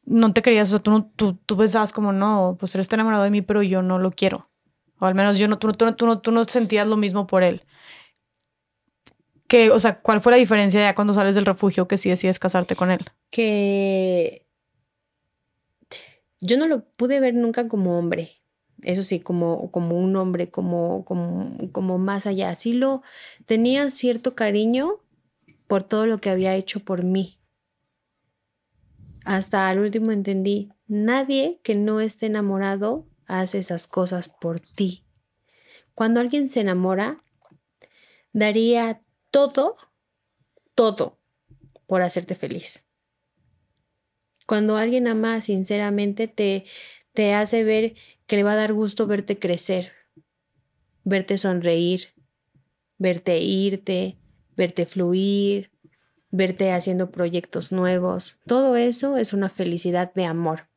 [0.04, 3.22] no te querías, o sea, tú, tú, tú, pensabas como, no, pues él está enamorado
[3.22, 4.50] de mí, pero yo no lo quiero.
[4.98, 7.42] O al menos yo no, tú, tú, tú, no, tú no sentías lo mismo por
[7.42, 7.62] él.
[9.46, 12.38] Que, o sea, ¿cuál fue la diferencia ya cuando sales del refugio que si decides
[12.38, 13.06] casarte con él?
[13.30, 14.46] Que
[16.40, 18.38] yo no lo pude ver nunca como hombre
[18.82, 22.54] eso sí, como, como un hombre, como, como, como más allá.
[22.54, 23.02] Sí lo
[23.46, 25.00] tenía cierto cariño
[25.66, 27.38] por todo lo que había hecho por mí.
[29.24, 35.04] Hasta al último entendí, nadie que no esté enamorado hace esas cosas por ti.
[35.94, 37.22] Cuando alguien se enamora,
[38.32, 39.00] daría
[39.30, 39.76] todo,
[40.74, 41.18] todo
[41.86, 42.84] por hacerte feliz.
[44.46, 46.64] Cuando alguien ama sinceramente, te,
[47.18, 47.96] te hace ver
[48.28, 49.90] que le va a dar gusto verte crecer,
[51.02, 52.14] verte sonreír,
[52.96, 54.16] verte irte,
[54.56, 55.72] verte fluir,
[56.30, 58.38] verte haciendo proyectos nuevos.
[58.46, 60.68] Todo eso es una felicidad de amor.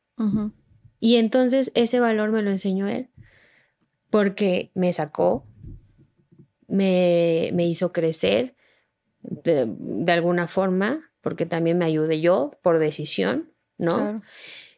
[0.98, 3.08] Y entonces ese valor me lo enseñó él,
[4.10, 5.46] porque me sacó,
[6.66, 8.56] me, me hizo crecer
[9.20, 14.22] de, de, alguna forma, porque también me ayudé yo por decisión, ¿no?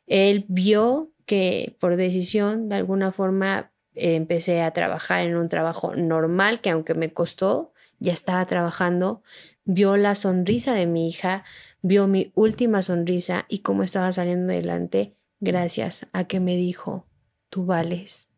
[0.07, 6.61] Él vio que por decisión, de alguna forma, empecé a trabajar en un trabajo normal,
[6.61, 9.23] que aunque me costó, ya estaba trabajando,
[9.65, 11.45] vio la sonrisa de mi hija,
[11.83, 17.07] vio mi última sonrisa y cómo estaba saliendo adelante gracias a que me dijo,
[17.51, 18.33] tú vales,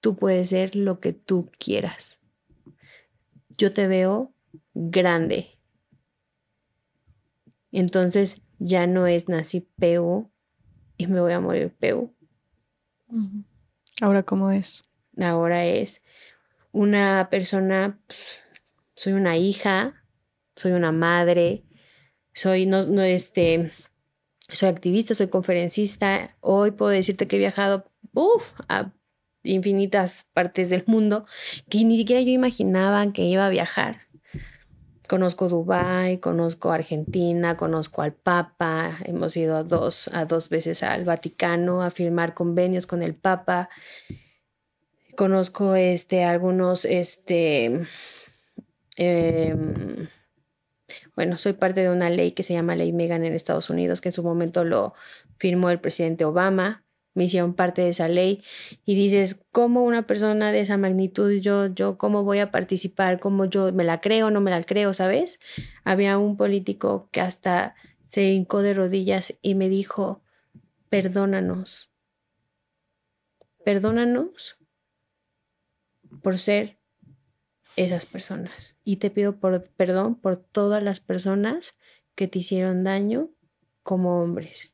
[0.00, 2.20] tú puedes ser lo que tú quieras.
[3.56, 4.32] Yo te veo
[4.74, 5.58] grande.
[7.70, 10.30] Entonces ya no es nací peu
[10.96, 12.10] y me voy a morir peu.
[14.00, 14.84] Ahora, ¿cómo es?
[15.20, 16.02] Ahora es
[16.72, 18.44] una persona, pues,
[18.94, 20.04] soy una hija,
[20.56, 21.64] soy una madre,
[22.32, 23.70] soy, no, no, este,
[24.48, 26.36] soy activista, soy conferencista.
[26.40, 28.92] Hoy puedo decirte que he viajado, uff, a
[29.44, 31.26] infinitas partes del mundo
[31.68, 34.00] que ni siquiera yo imaginaba que iba a viajar.
[35.08, 41.04] Conozco Dubái, conozco Argentina, conozco al Papa, hemos ido a dos, a dos veces al
[41.04, 43.68] Vaticano a firmar convenios con el Papa.
[45.14, 47.84] Conozco este, algunos, este,
[48.96, 49.54] eh,
[51.14, 54.08] bueno, soy parte de una ley que se llama Ley Megan en Estados Unidos, que
[54.08, 54.94] en su momento lo
[55.36, 56.83] firmó el presidente Obama.
[57.14, 58.42] Me hicieron parte de esa ley
[58.84, 63.20] y dices, ¿cómo una persona de esa magnitud, yo, yo, cómo voy a participar?
[63.20, 64.92] ¿Cómo yo me la creo no me la creo?
[64.92, 65.38] ¿Sabes?
[65.84, 67.74] Había un político que hasta
[68.08, 70.22] se hincó de rodillas y me dijo,
[70.88, 71.90] perdónanos,
[73.64, 74.56] perdónanos
[76.22, 76.78] por ser
[77.76, 78.76] esas personas.
[78.84, 81.78] Y te pido por, perdón por todas las personas
[82.14, 83.30] que te hicieron daño
[83.82, 84.73] como hombres.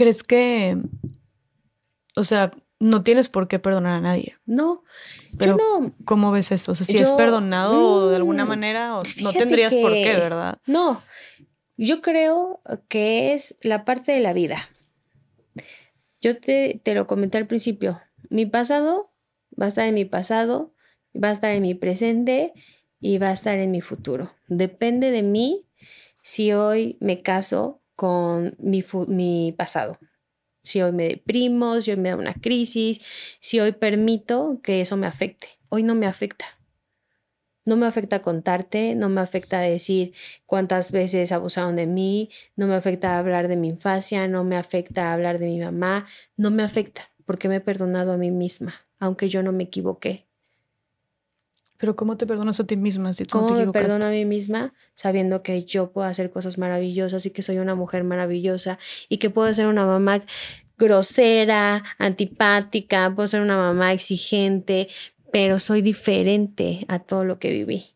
[0.00, 0.78] ¿Crees que,
[2.16, 4.38] o sea, no tienes por qué perdonar a nadie?
[4.46, 4.82] No,
[5.36, 5.94] pero no.
[6.06, 6.72] ¿Cómo ves eso?
[6.72, 10.58] O sea, si es perdonado de alguna mm, manera, o no tendrías por qué, ¿verdad?
[10.64, 11.02] No,
[11.76, 14.70] yo creo que es la parte de la vida.
[16.22, 18.00] Yo te, te lo comenté al principio.
[18.30, 19.12] Mi pasado
[19.60, 20.72] va a estar en mi pasado
[21.14, 22.52] va a estar en mi presente
[23.00, 24.32] y va a estar en mi futuro.
[24.48, 25.66] Depende de mí
[26.22, 29.98] si hoy me caso con mi, mi pasado.
[30.62, 33.02] Si hoy me deprimo, si hoy me da una crisis,
[33.40, 35.48] si hoy permito que eso me afecte.
[35.68, 36.46] Hoy no me afecta.
[37.66, 40.14] No me afecta contarte, no me afecta decir
[40.46, 45.12] cuántas veces abusaron de mí, no me afecta hablar de mi infancia, no me afecta
[45.12, 46.06] hablar de mi mamá,
[46.38, 50.29] no me afecta porque me he perdonado a mí misma, aunque yo no me equivoqué.
[51.80, 54.74] Pero ¿cómo te perdonas a ti misma si tú ¿Cómo me perdono a mí misma
[54.92, 58.78] sabiendo que yo puedo hacer cosas maravillosas y que soy una mujer maravillosa
[59.08, 60.20] y que puedo ser una mamá
[60.76, 64.88] grosera, antipática, puedo ser una mamá exigente,
[65.32, 67.86] pero soy diferente a todo lo que viví.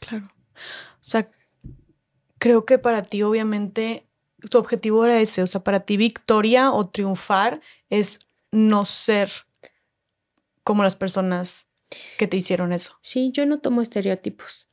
[0.00, 0.26] Claro.
[0.26, 1.28] O sea,
[2.38, 4.06] creo que para ti obviamente
[4.48, 8.20] tu objetivo era ese, o sea, para ti victoria o triunfar es
[8.52, 9.28] no ser
[10.62, 11.67] como las personas
[12.16, 12.98] que te hicieron eso.
[13.02, 14.68] Sí, yo no tomo estereotipos.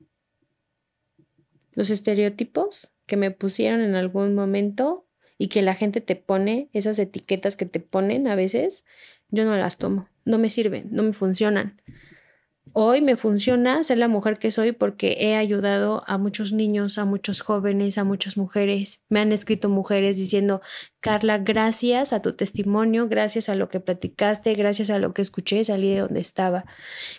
[1.74, 5.06] Los estereotipos que me pusieron en algún momento
[5.38, 8.86] y que la gente te pone, esas etiquetas que te ponen a veces,
[9.30, 11.82] yo no las tomo, no me sirven, no me funcionan.
[12.74, 17.06] Hoy me funciona ser la mujer que soy porque he ayudado a muchos niños, a
[17.06, 19.02] muchos jóvenes, a muchas mujeres.
[19.08, 20.62] Me han escrito mujeres diciendo,
[21.06, 25.64] Carla, gracias a tu testimonio, gracias a lo que platicaste, gracias a lo que escuché,
[25.64, 26.66] salí de donde estaba.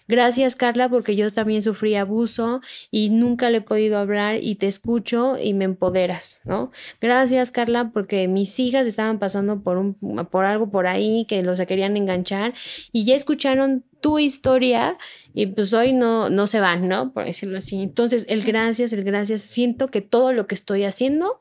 [0.08, 4.66] Gracias, Carla, porque yo también sufrí abuso y nunca le he podido hablar y te
[4.66, 6.73] escucho y me empoderas, ¿no?
[7.00, 9.94] Gracias, Carla, porque mis hijas estaban pasando por, un,
[10.32, 12.55] por algo por ahí que los querían enganchar
[12.90, 14.98] y ya escucharon tu historia
[15.32, 17.12] y pues hoy no, no se van, ¿no?
[17.12, 17.81] Por decirlo así.
[17.81, 21.40] Entonces, el gracias, el gracias, siento que todo lo que estoy haciendo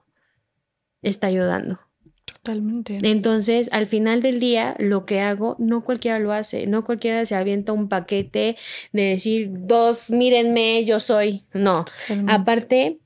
[1.01, 1.84] está ayudando.
[2.25, 2.99] Totalmente.
[3.03, 7.35] Entonces, al final del día, lo que hago, no cualquiera lo hace, no cualquiera se
[7.35, 8.57] avienta un paquete
[8.91, 11.43] de decir, dos, mírenme, yo soy.
[11.53, 11.85] No.
[12.27, 12.99] Aparte,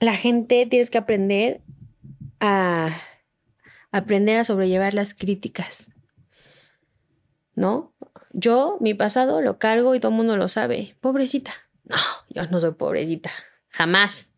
[0.00, 1.62] la gente tienes que aprender
[2.40, 2.90] a
[3.90, 5.88] aprender a sobrellevar las críticas.
[7.54, 7.94] ¿No?
[8.32, 10.94] Yo, mi pasado, lo cargo y todo el mundo lo sabe.
[11.00, 11.54] Pobrecita.
[11.84, 11.96] No,
[12.28, 13.30] yo no soy pobrecita.
[13.68, 14.32] Jamás.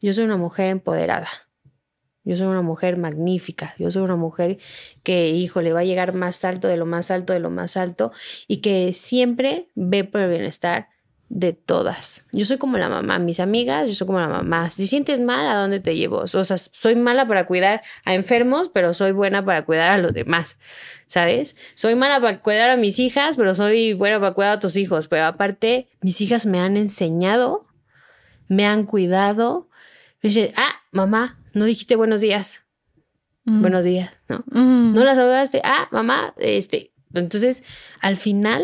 [0.00, 1.28] Yo soy una mujer empoderada.
[2.28, 3.74] Yo soy una mujer magnífica.
[3.78, 4.58] Yo soy una mujer
[5.02, 7.78] que, hijo, le va a llegar más alto de lo más alto de lo más
[7.78, 8.12] alto
[8.46, 10.88] y que siempre ve por el bienestar
[11.30, 12.26] de todas.
[12.30, 14.68] Yo soy como la mamá, mis amigas, yo soy como la mamá.
[14.68, 16.18] Si sientes mal, ¿a dónde te llevo?
[16.18, 20.12] O sea, soy mala para cuidar a enfermos, pero soy buena para cuidar a los
[20.12, 20.58] demás,
[21.06, 21.56] ¿sabes?
[21.74, 25.08] Soy mala para cuidar a mis hijas, pero soy buena para cuidar a tus hijos.
[25.08, 27.64] Pero aparte, mis hijas me han enseñado,
[28.48, 29.70] me han cuidado.
[30.20, 32.62] Me dicen, ah, mamá, no dijiste buenos días.
[33.44, 33.60] Mm.
[33.60, 34.44] Buenos días, ¿no?
[34.50, 34.94] Mm.
[34.94, 35.60] No las saludaste.
[35.64, 36.92] Ah, mamá, este.
[37.14, 37.62] Entonces,
[38.00, 38.62] al final,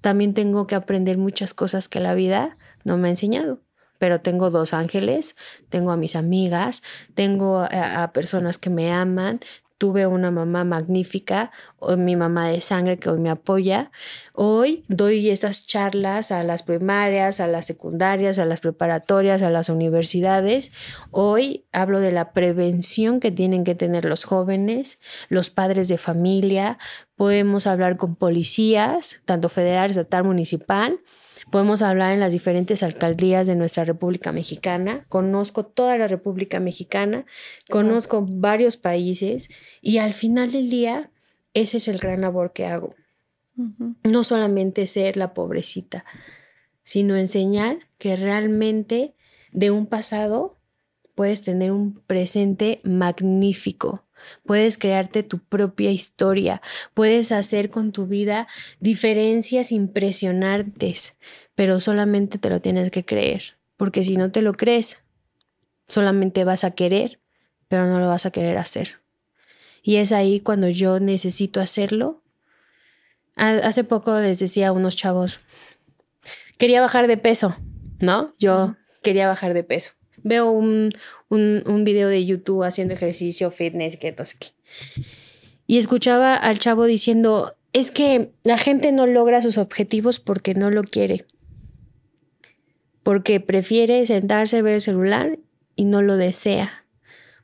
[0.00, 3.60] también tengo que aprender muchas cosas que la vida no me ha enseñado.
[3.98, 5.36] Pero tengo dos ángeles,
[5.68, 6.82] tengo a mis amigas,
[7.14, 9.38] tengo a, personas que me aman,
[9.82, 11.50] tuve una mamá magnífica,
[11.98, 13.90] mi mamá de sangre que hoy me apoya.
[14.32, 19.70] Hoy doy estas charlas a las primarias, a las secundarias, a las preparatorias, a las
[19.70, 20.70] universidades.
[21.10, 26.78] Hoy hablo de la prevención que tienen que tener los jóvenes, los padres de familia.
[27.16, 31.00] Podemos hablar con policías, tanto federal, estatal, municipal
[31.50, 35.04] Podemos hablar en las diferentes alcaldías de nuestra República Mexicana.
[35.08, 37.26] Conozco toda la República Mexicana,
[37.70, 39.48] conozco varios países
[39.80, 41.10] y al final del día
[41.54, 42.94] ese es el gran labor que hago.
[44.02, 46.04] No solamente ser la pobrecita,
[46.82, 49.14] sino enseñar que realmente
[49.52, 50.56] de un pasado
[51.14, 54.04] puedes tener un presente magnífico.
[54.44, 56.62] Puedes crearte tu propia historia,
[56.94, 58.48] puedes hacer con tu vida
[58.80, 61.14] diferencias impresionantes,
[61.54, 65.02] pero solamente te lo tienes que creer, porque si no te lo crees,
[65.88, 67.20] solamente vas a querer,
[67.68, 69.00] pero no lo vas a querer hacer.
[69.82, 72.22] Y es ahí cuando yo necesito hacerlo.
[73.34, 75.40] Hace poco les decía a unos chavos,
[76.58, 77.56] quería bajar de peso,
[77.98, 78.34] ¿no?
[78.38, 79.92] Yo quería bajar de peso.
[80.22, 80.90] Veo un,
[81.28, 84.48] un, video de YouTube haciendo ejercicio, fitness, que no sé qué.
[85.66, 90.70] Y escuchaba al chavo diciendo, es que la gente no logra sus objetivos porque no
[90.70, 91.26] lo quiere
[93.02, 95.38] porque prefiere sentarse a ver el celular
[95.76, 96.86] y no lo desea,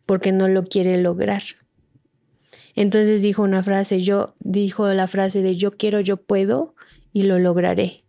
[0.07, 1.43] porque no lo quiere lograr.
[2.75, 6.75] Entonces dijo una frase, yo dijo la frase de yo quiero, yo puedo
[7.13, 8.05] y lo lograré.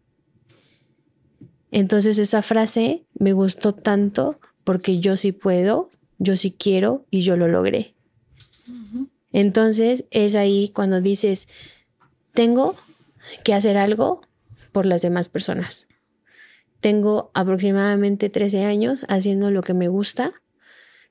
[1.72, 4.40] Entonces esa frase me gustó tanto
[4.70, 5.90] porque yo sí puedo,
[6.20, 7.96] yo sí quiero y yo lo logré.
[9.34, 11.48] Entonces es ahí cuando dices,
[12.36, 12.76] tengo
[13.44, 14.22] que hacer algo
[14.72, 15.88] por las demás personas.
[16.82, 20.34] Tengo aproximadamente 13 años haciendo lo que me gusta.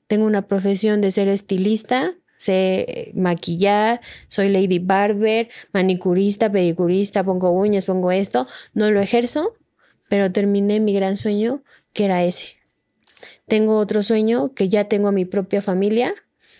[0.07, 7.83] Tengo una profesión de ser estilista, sé maquillar, soy lady barber, manicurista, pedicurista, pongo uñas,
[7.83, 8.47] pongo esto.
[8.73, 9.57] No lo ejerzo,
[10.07, 12.58] pero terminé mi gran sueño, que era ese.
[13.49, 16.13] Tengo otro sueño, que ya tengo a mi propia familia.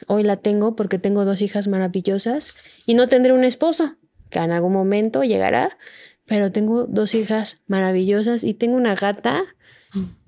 [0.08, 3.96] Hoy la tengo porque tengo dos hijas maravillosas y no tendré un esposo,
[4.30, 5.78] que en algún momento llegará,
[6.26, 9.44] pero tengo dos hijas maravillosas y tengo una gata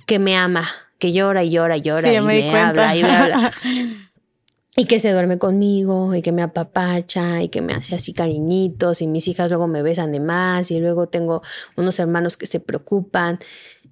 [0.06, 0.68] que me ama,
[1.00, 3.52] que llora y llora y llora y me, habla y me habla.
[4.76, 9.02] y que se duerme conmigo y que me apapacha y que me hace así cariñitos
[9.02, 11.42] y mis hijas luego me besan de más y luego tengo
[11.76, 13.40] unos hermanos que se preocupan.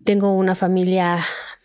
[0.04, 1.20] Tengo una familia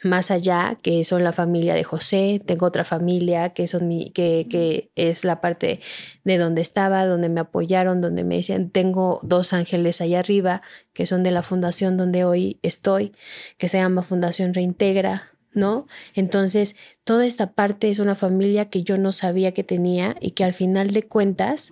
[0.05, 4.47] más allá, que son la familia de José, tengo otra familia que, son mi, que,
[4.49, 5.81] que es la parte
[6.25, 11.07] de donde estaba, donde me apoyaron, donde me decían, tengo dos ángeles allá arriba, que
[11.07, 13.13] son de la fundación donde hoy estoy,
[13.57, 15.87] que se llama Fundación Reintegra, ¿no?
[16.15, 20.45] Entonces, toda esta parte es una familia que yo no sabía que tenía y que
[20.45, 21.71] al final de cuentas,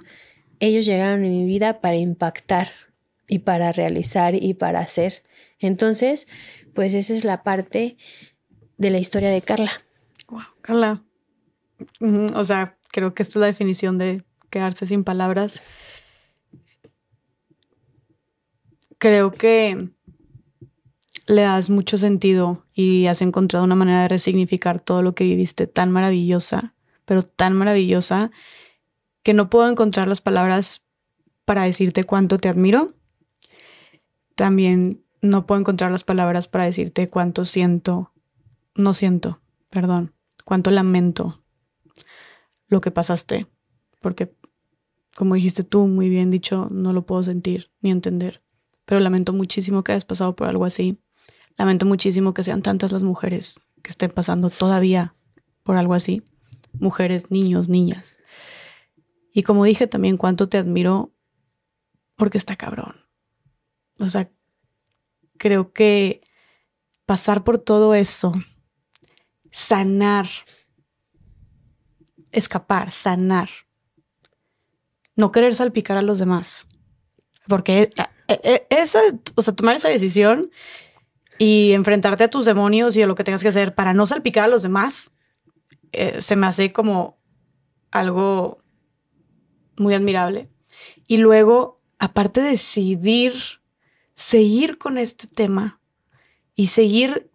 [0.58, 2.70] ellos llegaron en mi vida para impactar
[3.28, 5.22] y para realizar y para hacer.
[5.58, 6.28] Entonces,
[6.74, 7.96] pues esa es la parte
[8.78, 9.72] de la historia de Carla.
[10.28, 11.02] Wow, Carla.
[12.34, 15.62] O sea, creo que esta es la definición de quedarse sin palabras.
[18.98, 19.90] Creo que
[21.26, 25.66] le das mucho sentido y has encontrado una manera de resignificar todo lo que viviste
[25.66, 28.30] tan maravillosa, pero tan maravillosa,
[29.22, 30.82] que no puedo encontrar las palabras
[31.44, 32.94] para decirte cuánto te admiro.
[34.34, 38.12] También no puedo encontrar las palabras para decirte cuánto siento,
[38.74, 40.12] no siento, perdón,
[40.44, 41.42] cuánto lamento
[42.66, 43.46] lo que pasaste,
[44.00, 44.34] porque
[45.14, 48.42] como dijiste tú, muy bien dicho, no lo puedo sentir ni entender,
[48.84, 50.98] pero lamento muchísimo que hayas pasado por algo así.
[51.56, 55.14] Lamento muchísimo que sean tantas las mujeres que estén pasando todavía
[55.62, 56.22] por algo así.
[56.72, 58.16] Mujeres, niños, niñas.
[59.32, 61.12] Y como dije también, cuánto te admiro
[62.16, 62.94] porque está cabrón.
[63.98, 64.30] O sea,
[65.38, 66.20] creo que
[67.06, 68.32] pasar por todo eso,
[69.50, 70.28] sanar,
[72.30, 73.50] escapar, sanar,
[75.16, 76.66] no querer salpicar a los demás.
[77.48, 77.92] Porque eh,
[78.28, 79.00] eh, eh, esa,
[79.34, 80.50] o sea, tomar esa decisión
[81.38, 84.44] y enfrentarte a tus demonios y a lo que tengas que hacer para no salpicar
[84.44, 85.10] a los demás,
[86.20, 87.18] se me hace como
[87.90, 88.58] algo
[89.76, 90.48] muy admirable.
[91.06, 93.61] Y luego, aparte de decidir
[94.22, 95.80] seguir con este tema
[96.54, 97.28] y seguir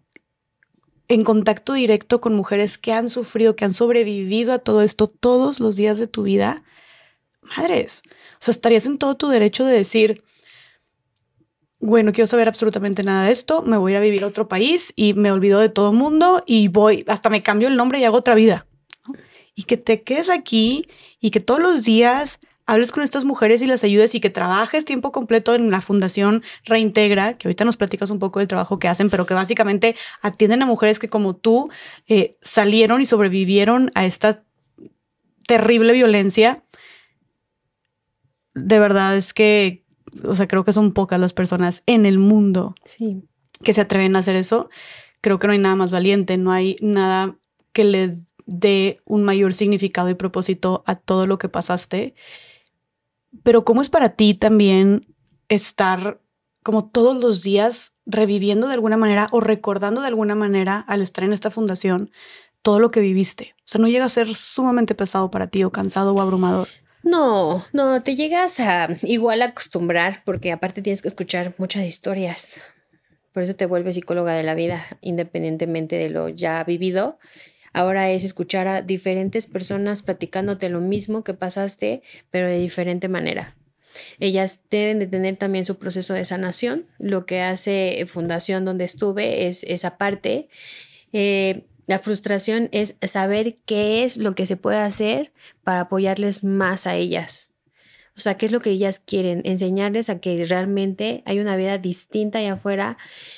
[1.09, 5.59] en contacto directo con mujeres que han sufrido, que han sobrevivido a todo esto todos
[5.59, 6.63] los días de tu vida,
[7.41, 10.23] madres, o sea, estarías en todo tu derecho de decir,
[11.79, 14.47] bueno, quiero saber absolutamente nada de esto, me voy a ir a vivir a otro
[14.47, 17.99] país y me olvido de todo el mundo y voy, hasta me cambio el nombre
[17.99, 18.65] y hago otra vida.
[19.55, 20.87] Y que te quedes aquí
[21.19, 24.85] y que todos los días hables con estas mujeres y las ayudes y que trabajes
[24.85, 28.89] tiempo completo en la Fundación Reintegra, que ahorita nos platicas un poco del trabajo que
[28.89, 31.69] hacen, pero que básicamente atienden a mujeres que como tú
[32.07, 34.43] eh, salieron y sobrevivieron a esta
[35.47, 36.61] terrible violencia.
[38.53, 39.85] De verdad es que,
[40.23, 42.75] o sea, creo que son pocas las personas en el mundo
[43.63, 44.69] que se atreven a hacer eso.
[45.21, 47.37] Creo que no hay nada más valiente, no hay nada
[47.71, 52.13] que le dé un mayor significado y propósito a todo lo que pasaste.
[53.43, 55.13] Pero ¿cómo es para ti también
[55.49, 56.21] estar
[56.63, 61.23] como todos los días reviviendo de alguna manera o recordando de alguna manera al estar
[61.23, 62.11] en esta fundación
[62.61, 63.55] todo lo que viviste?
[63.59, 66.67] O sea, ¿no llega a ser sumamente pesado para ti o cansado o abrumador?
[67.03, 72.61] No, no, te llegas a igual acostumbrar porque aparte tienes que escuchar muchas historias.
[73.31, 77.19] Por eso te vuelves psicóloga de la vida, independientemente de lo ya vivido.
[77.73, 83.55] Ahora es escuchar a diferentes personas platicándote lo mismo que pasaste, pero de diferente manera.
[84.19, 86.85] Ellas deben de tener también su proceso de sanación.
[86.99, 90.49] Lo que hace Fundación donde estuve es esa parte.
[91.13, 95.31] Eh, la frustración es saber qué es lo que se puede hacer
[95.63, 97.51] para apoyarles más a ellas.
[98.17, 99.41] O sea, ¿qué es lo que ellas quieren?
[99.45, 102.97] Enseñarles a que realmente hay una vida distinta allá afuera.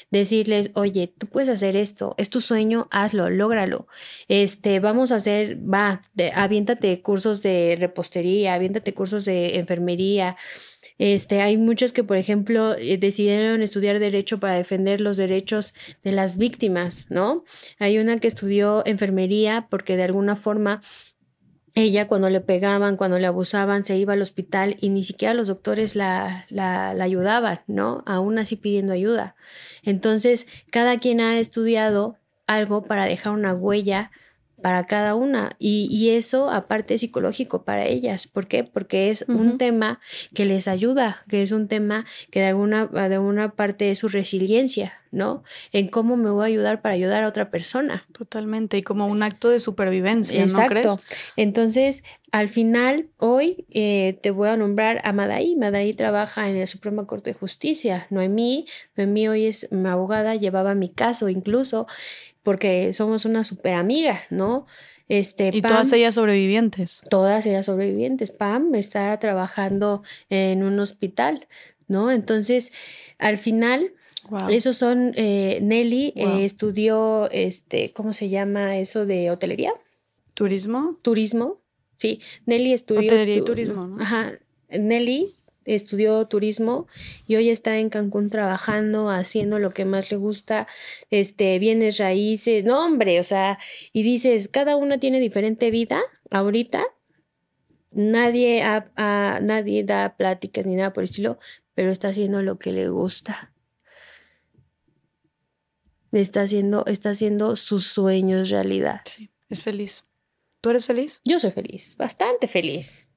[0.09, 3.87] Decirles, oye, tú puedes hacer esto, es tu sueño, hazlo, lógralo.
[4.29, 6.01] Este, vamos a hacer, va,
[6.33, 10.37] aviéntate cursos de repostería, aviéntate cursos de enfermería.
[10.97, 16.11] Este, hay muchos que, por ejemplo, eh, decidieron estudiar derecho para defender los derechos de
[16.11, 17.43] las víctimas, ¿no?
[17.79, 20.81] Hay una que estudió enfermería porque de alguna forma
[21.75, 25.47] ella cuando le pegaban, cuando le abusaban, se iba al hospital y ni siquiera los
[25.47, 28.03] doctores la, la, la, ayudaban, ¿no?
[28.05, 29.35] Aún así pidiendo ayuda.
[29.83, 32.17] Entonces, cada quien ha estudiado
[32.47, 34.11] algo para dejar una huella
[34.61, 38.27] para cada una y, y, eso aparte es psicológico para ellas.
[38.27, 38.63] ¿Por qué?
[38.63, 39.99] Porque es un tema
[40.33, 44.07] que les ayuda, que es un tema que de alguna, de alguna parte es su
[44.07, 45.43] resiliencia, ¿no?
[45.71, 48.05] En cómo me voy a ayudar para ayudar a otra persona.
[48.11, 50.61] Totalmente, y como un acto de supervivencia, Exacto.
[50.61, 50.97] ¿no crees?
[51.35, 55.55] Entonces, al final, hoy eh, te voy a nombrar a Madaí.
[55.55, 58.05] Madaí trabaja en el Supremo Corte de Justicia.
[58.11, 61.87] Noemí, Noemí hoy es mi abogada, llevaba mi caso incluso
[62.43, 64.65] porque somos unas super amigas, ¿no?
[65.07, 67.01] Este, y todas ellas sobrevivientes.
[67.09, 68.29] Todas ellas sobrevivientes.
[68.29, 71.47] Pam está trabajando en un hospital,
[71.87, 72.11] ¿no?
[72.11, 72.71] Entonces,
[73.17, 73.93] al final,
[74.49, 79.73] esos son, eh, Nelly eh, estudió, este, ¿cómo se llama eso de hotelería?
[80.35, 80.99] Turismo.
[81.01, 81.57] Turismo,
[81.97, 82.21] sí.
[82.45, 83.01] Nelly estudió.
[83.01, 84.01] Hotelería y turismo, ¿no?
[84.01, 84.33] Ajá.
[84.69, 85.35] Nelly
[85.65, 86.87] estudió turismo
[87.27, 90.67] y hoy está en Cancún trabajando, haciendo lo que más le gusta,
[91.11, 93.57] este, bienes raíces, no hombre, o sea,
[93.93, 96.83] y dices, cada una tiene diferente vida ahorita,
[97.91, 98.63] nadie,
[98.95, 101.39] nadie da pláticas ni nada por el estilo,
[101.73, 103.53] pero está haciendo lo que le gusta.
[106.11, 109.01] Está haciendo, está haciendo sus sueños realidad.
[109.05, 110.03] Sí, es feliz.
[110.61, 111.21] ¿Tú eres feliz?
[111.23, 113.08] Yo soy feliz, bastante feliz.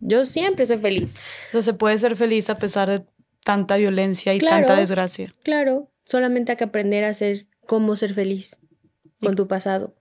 [0.00, 1.16] Yo siempre soy feliz.
[1.48, 3.04] O sea, se puede ser feliz a pesar de
[3.44, 5.32] tanta violencia y tanta desgracia.
[5.42, 8.58] Claro, solamente hay que aprender a ser cómo ser feliz
[9.20, 9.94] con tu pasado,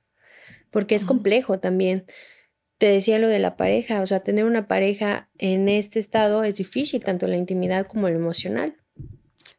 [0.71, 2.05] porque es complejo también.
[2.77, 6.55] Te decía lo de la pareja, o sea, tener una pareja en este estado es
[6.55, 8.77] difícil, tanto la intimidad como lo emocional.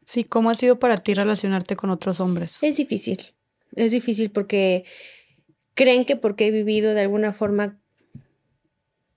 [0.05, 2.61] Sí, ¿cómo ha sido para ti relacionarte con otros hombres?
[2.63, 3.33] Es difícil,
[3.75, 4.85] es difícil porque
[5.75, 7.80] creen que porque he vivido de alguna forma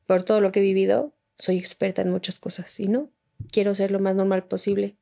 [0.06, 3.10] por todo lo que he vivido, soy experta en muchas cosas y no,
[3.50, 4.96] quiero ser lo más normal posible.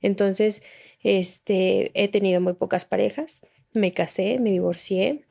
[0.00, 0.62] Entonces,
[1.02, 5.24] este, he tenido muy pocas parejas, me casé, me divorcié.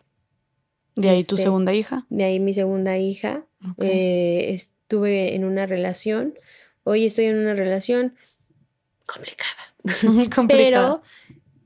[0.96, 2.06] ¿De ahí tu Este, segunda hija?
[2.10, 3.46] De ahí mi segunda hija.
[3.80, 6.34] Eh, estuve en una relación.
[6.84, 8.16] Hoy estoy en una relación
[9.06, 9.74] complicada.
[10.36, 10.48] Complicado.
[10.48, 11.02] Pero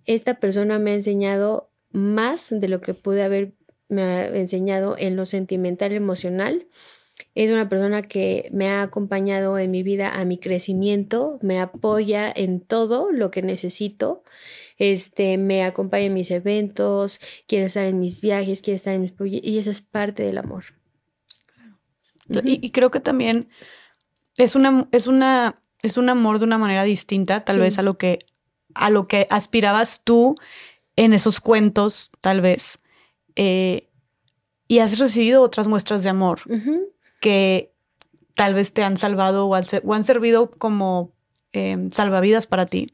[0.05, 3.53] esta persona me ha enseñado más de lo que pude haber
[3.89, 6.67] me ha enseñado en lo sentimental emocional.
[7.33, 12.31] Es una persona que me ha acompañado en mi vida a mi crecimiento, me apoya
[12.35, 14.23] en todo lo que necesito.
[14.77, 19.11] Este, me acompaña en mis eventos, quiere estar en mis viajes, quiere estar en mis
[19.13, 20.65] proyectos y esa es parte del amor.
[22.43, 23.49] Y, y creo que también
[24.37, 27.61] es una, es una, es un amor de una manera distinta, tal Sí.
[27.61, 28.19] vez a lo que,
[28.73, 30.35] a lo que aspirabas tú
[30.95, 32.79] en esos cuentos, tal vez.
[33.35, 33.89] Eh,
[34.67, 36.41] y has recibido otras muestras de amor
[37.21, 37.73] que
[38.33, 41.11] tal vez te han salvado o han, servido como
[41.53, 42.91] eh, salvavidas para ti.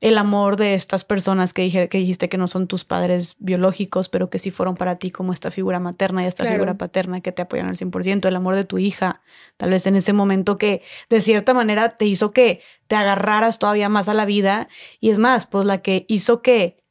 [0.00, 4.08] El amor de estas personas que, dije- que dijiste que no son tus padres biológicos,
[4.08, 6.56] pero que sí fueron para ti como esta figura materna y esta Claro.
[6.56, 8.26] figura paterna que te apoyan al 100%.
[8.26, 9.22] El amor de tu hija,
[9.56, 13.88] tal vez en ese momento que de cierta manera te hizo que te agarraras todavía
[13.88, 14.68] más a la vida.
[14.98, 16.81] Y es más, pues la que hizo que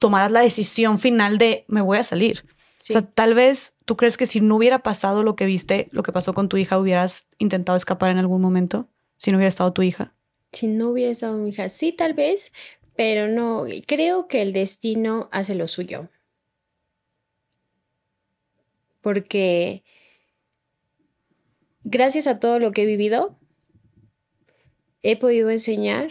[0.00, 2.44] tomaras la decisión final de me voy a salir.
[2.78, 2.94] Sí.
[2.94, 6.02] O sea, tal vez tú crees que si no hubiera pasado lo que viste, lo
[6.02, 8.88] que pasó con tu hija, hubieras intentado escapar en algún momento,
[9.18, 10.14] si no hubiera estado tu hija.
[10.52, 12.50] Si no hubiera estado mi hija, sí, tal vez,
[12.96, 16.08] pero no, creo que el destino hace lo suyo.
[19.02, 19.84] Porque
[21.84, 23.38] gracias a todo lo que he vivido,
[25.02, 26.10] he podido enseñar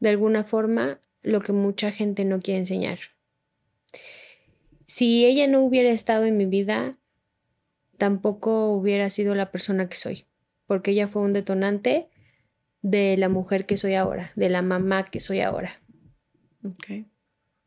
[0.00, 3.00] de alguna forma lo que mucha gente no quiere enseñar.
[4.86, 6.96] Si ella no hubiera estado en mi vida,
[7.96, 10.24] tampoco hubiera sido la persona que soy,
[10.66, 12.08] porque ella fue un detonante
[12.82, 15.82] de la mujer que soy ahora, de la mamá que soy ahora,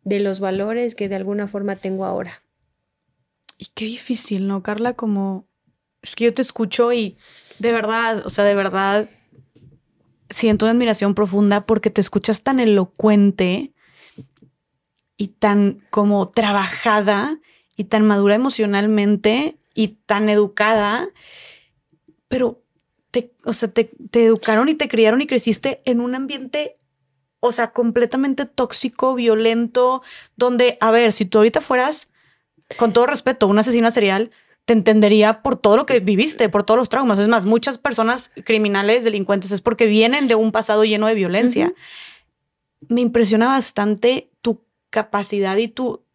[0.06, 2.42] de los valores que de alguna forma tengo ahora.
[3.58, 4.94] Y qué difícil, ¿no, Carla?
[4.94, 5.46] Como
[6.02, 7.18] es que yo te escucho y
[7.60, 9.10] de verdad, o sea, de verdad
[10.30, 13.74] siento una admiración profunda porque te escuchas tan elocuente
[15.18, 17.40] y tan como trabajada
[17.76, 21.08] y tan madura emocionalmente y tan educada,
[22.28, 22.62] pero
[23.12, 26.78] te, o sea, te, educaron y te criaron y creciste en un ambiente,
[27.40, 30.04] o sea, completamente tóxico, violento,
[30.36, 32.10] donde, a ver, si tú ahorita fueras,
[32.78, 34.32] con todo respeto, una asesina serial,
[34.70, 37.18] te entendería por todo lo que viviste, por todos los traumas.
[37.18, 41.74] Es más, muchas personas criminales, delincuentes, es porque vienen de un pasado lleno de violencia.
[42.88, 46.06] Me impresiona bastante tu capacidad y tu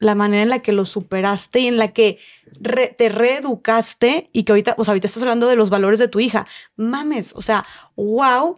[0.00, 2.18] la manera en la que lo superaste y en la que
[2.60, 6.08] re- te reeducaste y que ahorita, o sea, ahorita estás hablando de los valores de
[6.08, 6.46] tu hija.
[6.76, 7.64] Mames, o sea,
[7.96, 8.54] wow,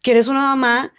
[0.00, 0.94] que eres una mamá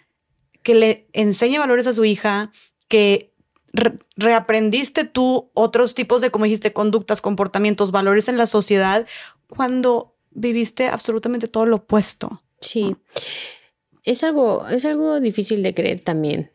[0.62, 2.52] que le enseña valores a su hija,
[2.86, 3.29] que
[3.72, 9.06] re- reaprendiste tú otros tipos de, como dijiste, conductas, comportamientos, valores en la sociedad,
[9.48, 12.42] cuando viviste absolutamente todo lo opuesto.
[12.60, 12.96] Sí.
[14.04, 16.50] Es algo, es algo difícil de creer también,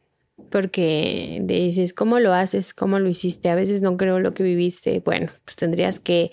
[0.50, 2.74] porque dices, ¿cómo lo haces?
[2.74, 3.50] ¿Cómo lo hiciste?
[3.50, 5.00] A veces no creo lo que viviste.
[5.00, 6.32] Bueno, pues tendrías que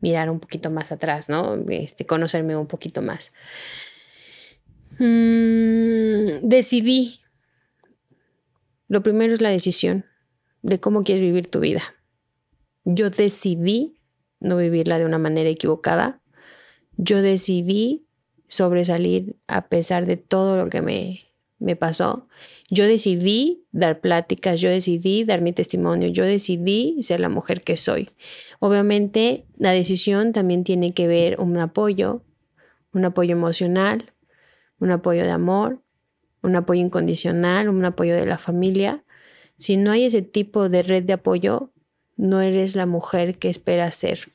[0.00, 1.54] mirar un poquito más atrás, ¿no?
[1.68, 3.32] Este, conocerme un poquito más.
[4.98, 7.20] Mm, decidí.
[8.88, 10.04] Lo primero es la decisión
[10.62, 11.82] de cómo quieres vivir tu vida.
[12.84, 13.98] Yo decidí
[14.40, 16.20] no vivirla de una manera equivocada.
[16.96, 18.06] Yo decidí
[18.48, 21.32] sobresalir a pesar de todo lo que me,
[21.62, 22.26] me pasó.
[22.70, 27.76] Yo decidí dar pláticas, yo decidí dar mi testimonio, yo decidí ser la mujer que
[27.76, 28.10] soy.
[28.58, 32.22] Obviamente la decisión también tiene que ver un apoyo,
[32.92, 34.12] un apoyo emocional,
[34.80, 35.80] un apoyo de amor,
[36.42, 39.04] un apoyo incondicional, un apoyo de la familia.
[39.62, 41.70] Si no hay ese tipo de red de apoyo,
[42.16, 44.32] no eres la mujer que esperas ser.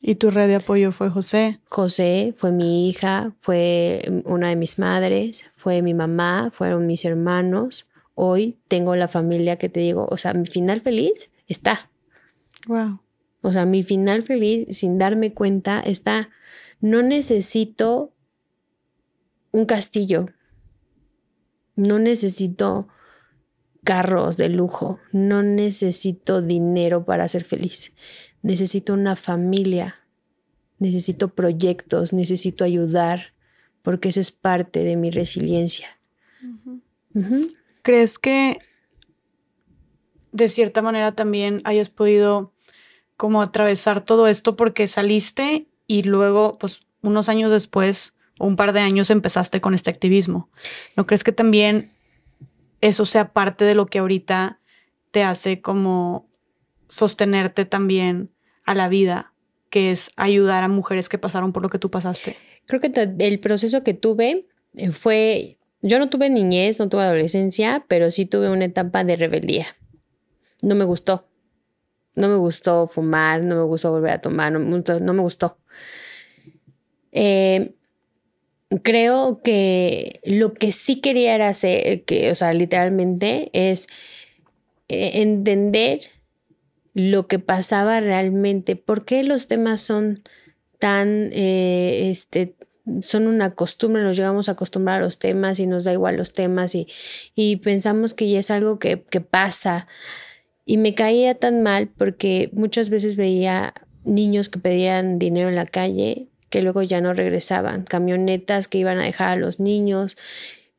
[0.00, 1.58] Y tu red de apoyo fue José.
[1.64, 7.88] José fue mi hija, fue una de mis madres, fue mi mamá, fueron mis hermanos.
[8.14, 11.90] Hoy tengo la familia que te digo, o sea, mi final feliz está.
[12.68, 13.00] Wow.
[13.42, 16.30] O sea, mi final feliz, sin darme cuenta, está.
[16.80, 18.12] No necesito
[19.50, 20.26] un castillo.
[21.74, 22.86] No necesito
[23.88, 24.98] carros de lujo.
[25.12, 27.94] No necesito dinero para ser feliz.
[28.42, 29.96] Necesito una familia.
[30.78, 32.12] Necesito proyectos.
[32.12, 33.32] Necesito ayudar.
[33.80, 35.88] Porque eso es parte de mi resiliencia.
[37.80, 38.58] ¿Crees que
[40.32, 42.52] de cierta manera también hayas podido
[43.16, 48.74] como atravesar todo esto porque saliste y luego, pues unos años después o un par
[48.74, 50.50] de años empezaste con este activismo.
[50.94, 51.96] ¿No crees que también
[52.80, 54.60] eso sea parte de lo que ahorita
[55.10, 56.28] te hace como
[56.88, 58.30] sostenerte también
[58.64, 59.32] a la vida,
[59.70, 62.36] que es ayudar a mujeres que pasaron por lo que tú pasaste?
[62.66, 67.84] Creo que el proceso que tuve eh, fue, yo no tuve niñez, no tuve adolescencia,
[67.88, 69.66] pero sí tuve una etapa de rebeldía.
[70.62, 71.26] No me gustó.
[72.16, 75.58] No me gustó fumar, no me gustó volver a tomar, no, no me gustó.
[77.12, 77.74] Eh,
[78.82, 83.86] creo que lo que sí quería era hacer, que, o sea, literalmente, es
[84.88, 86.00] eh, entender
[86.94, 90.22] lo que pasaba realmente, por qué los temas son
[90.78, 92.54] tan, eh, este,
[93.00, 96.32] son una costumbre, nos llegamos a acostumbrar a los temas y nos da igual los
[96.32, 96.88] temas y,
[97.34, 99.86] y pensamos que ya es algo que, que pasa.
[100.64, 103.72] Y me caía tan mal porque muchas veces veía
[104.04, 108.98] niños que pedían dinero en la calle que luego ya no regresaban, camionetas que iban
[108.98, 110.16] a dejar a los niños,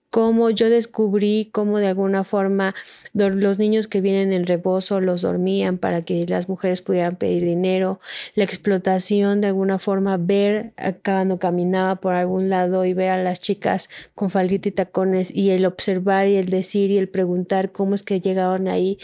[0.09, 2.73] cómo yo descubrí cómo de alguna forma
[3.13, 7.99] los niños que vienen en rebozo los dormían para que las mujeres pudieran pedir dinero,
[8.33, 10.73] la explotación de alguna forma, ver
[11.03, 15.51] cuando caminaba por algún lado y ver a las chicas con faldita y tacones y
[15.51, 18.97] el observar y el decir y el preguntar cómo es que llegaban ahí,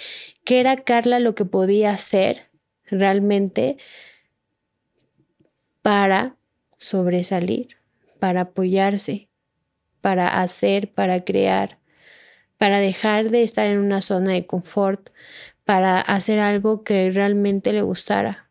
[0.43, 2.49] qué era Carla lo que podía hacer
[2.87, 3.77] realmente
[5.81, 6.34] para
[6.77, 7.77] sobresalir,
[8.19, 9.29] para apoyarse,
[10.01, 11.79] para hacer, para crear,
[12.57, 15.09] para dejar de estar en una zona de confort,
[15.63, 18.49] para hacer algo que realmente le gustara,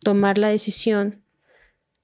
[0.00, 1.22] tomar la decisión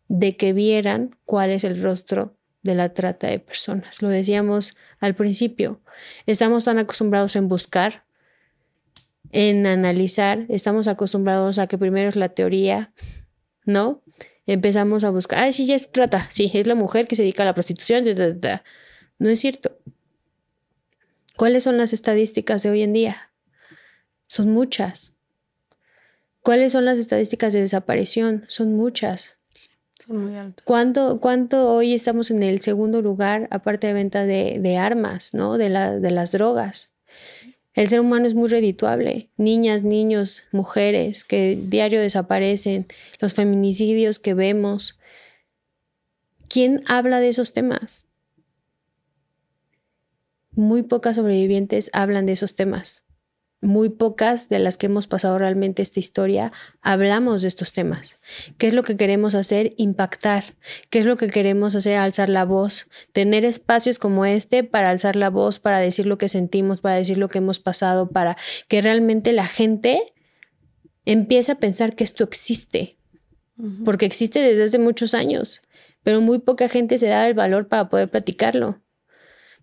[0.08, 4.02] de que vieran cuál es el rostro de la trata de personas.
[4.02, 5.80] Lo decíamos al principio,
[6.26, 8.04] estamos tan acostumbrados en buscar,
[9.32, 12.92] en analizar, estamos acostumbrados a que primero es la teoría,
[13.64, 14.03] ¿no?
[14.46, 17.42] Empezamos a buscar, ay, sí, ya se trata, sí, es la mujer que se dedica
[17.42, 18.04] a la prostitución,
[19.18, 19.78] no es cierto.
[21.36, 23.32] ¿Cuáles son las estadísticas de hoy en día?
[24.26, 25.14] Son muchas.
[26.42, 28.44] ¿Cuáles son las estadísticas de desaparición?
[28.48, 29.36] Son muchas.
[30.04, 30.64] Son muy altas.
[30.64, 35.58] ¿Cuánto, ¿Cuánto, hoy estamos en el segundo lugar, aparte de venta de, de armas, ¿no?
[35.58, 36.93] De, la, de las drogas?
[37.74, 39.30] El ser humano es muy redituable.
[39.36, 42.86] Niñas, niños, mujeres que diario desaparecen,
[43.20, 44.98] los feminicidios que vemos.
[46.48, 48.06] ¿Quién habla de esos temas?
[50.52, 53.03] Muy pocas sobrevivientes hablan de esos temas
[53.64, 56.52] muy pocas de las que hemos pasado realmente esta historia
[56.82, 58.18] hablamos de estos temas.
[58.58, 59.74] ¿Qué es lo que queremos hacer?
[59.76, 60.44] Impactar.
[60.90, 61.96] ¿Qué es lo que queremos hacer?
[61.96, 62.86] Alzar la voz.
[63.12, 67.18] Tener espacios como este para alzar la voz, para decir lo que sentimos, para decir
[67.18, 68.36] lo que hemos pasado, para
[68.68, 70.12] que realmente la gente
[71.04, 72.98] empiece a pensar que esto existe.
[73.84, 75.62] Porque existe desde hace muchos años,
[76.02, 78.83] pero muy poca gente se da el valor para poder platicarlo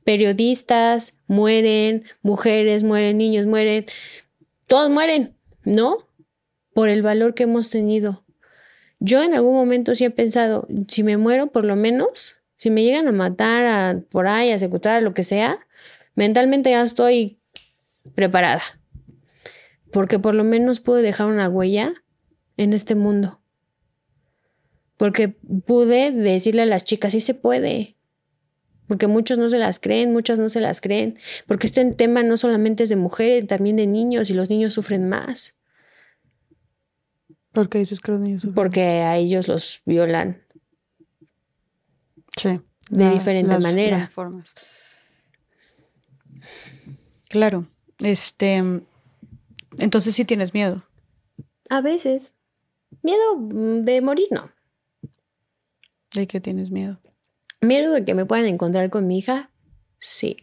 [0.04, 3.86] periodistas mueren, mujeres mueren, niños mueren,
[4.66, 5.98] todos mueren, ¿no?
[6.74, 8.24] Por el valor que hemos tenido.
[9.00, 12.84] Yo en algún momento sí he pensado, si me muero por lo menos, si me
[12.84, 15.60] llegan a matar a, por ahí, a secuestrar, lo que sea,
[16.14, 17.40] mentalmente ya estoy
[18.14, 18.62] preparada.
[19.92, 21.94] Porque por lo menos puedo dejar una huella
[22.58, 23.42] en este mundo.
[24.98, 27.98] Porque pude decirle a las chicas, sí se puede,
[28.92, 32.36] porque muchos no se las creen, muchas no se las creen, porque este tema no
[32.36, 35.58] solamente es de mujeres, también de niños y los niños sufren más.
[37.54, 38.56] ¿Por qué dices que los niños sufren?
[38.56, 40.44] Porque a ellos los violan.
[42.36, 42.60] Sí.
[42.90, 44.10] De diferente manera.
[44.12, 44.56] formas.
[47.30, 47.68] Claro.
[48.00, 48.58] Este.
[49.78, 50.84] Entonces sí tienes miedo.
[51.70, 52.34] A veces.
[53.04, 54.52] Miedo de morir, no.
[56.14, 57.00] ¿De qué tienes miedo?
[57.62, 59.52] ¿Miedo de que me puedan encontrar con mi hija?
[60.00, 60.38] Sí.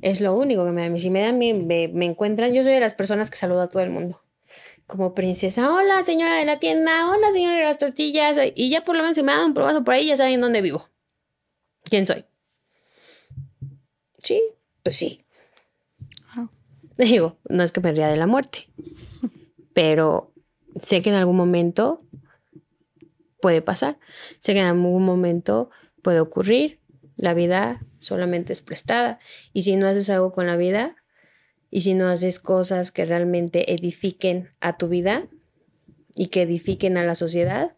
[0.00, 0.98] Es lo único que me da.
[0.98, 2.52] Si me dan, me, me, encuentran.
[2.54, 4.20] Yo soy de las personas que saluda a todo el mundo.
[4.86, 5.74] Como princesa.
[5.74, 7.10] Hola, señora de la tienda.
[7.10, 8.38] Hola, señora de las tortillas.
[8.54, 10.62] Y ya por lo menos si me dan un probazo por ahí, ya saben dónde
[10.62, 10.88] vivo.
[11.90, 12.24] ¿Quién soy?
[14.18, 14.40] Sí,
[14.84, 15.24] pues sí.
[16.96, 18.68] Digo, no es que me ría de la muerte.
[19.72, 20.32] Pero
[20.80, 22.05] sé que en algún momento
[23.40, 23.98] puede pasar.
[24.38, 25.70] Sé que en algún momento
[26.02, 26.80] puede ocurrir.
[27.16, 29.18] La vida solamente es prestada.
[29.52, 30.96] Y si no haces algo con la vida,
[31.70, 35.26] y si no haces cosas que realmente edifiquen a tu vida
[36.14, 37.74] y que edifiquen a la sociedad,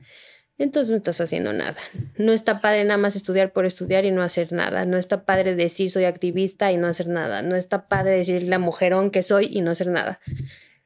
[0.58, 1.76] entonces no estás haciendo nada.
[2.16, 4.84] No está padre nada más estudiar por estudiar y no hacer nada.
[4.84, 7.42] No está padre decir soy activista y no hacer nada.
[7.42, 10.20] No está padre decir la mujerón que soy y no hacer nada.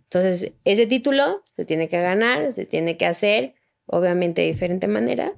[0.04, 3.54] Entonces, ese título se tiene que ganar, se tiene que hacer,
[3.92, 5.32] obviamente de diferente manera,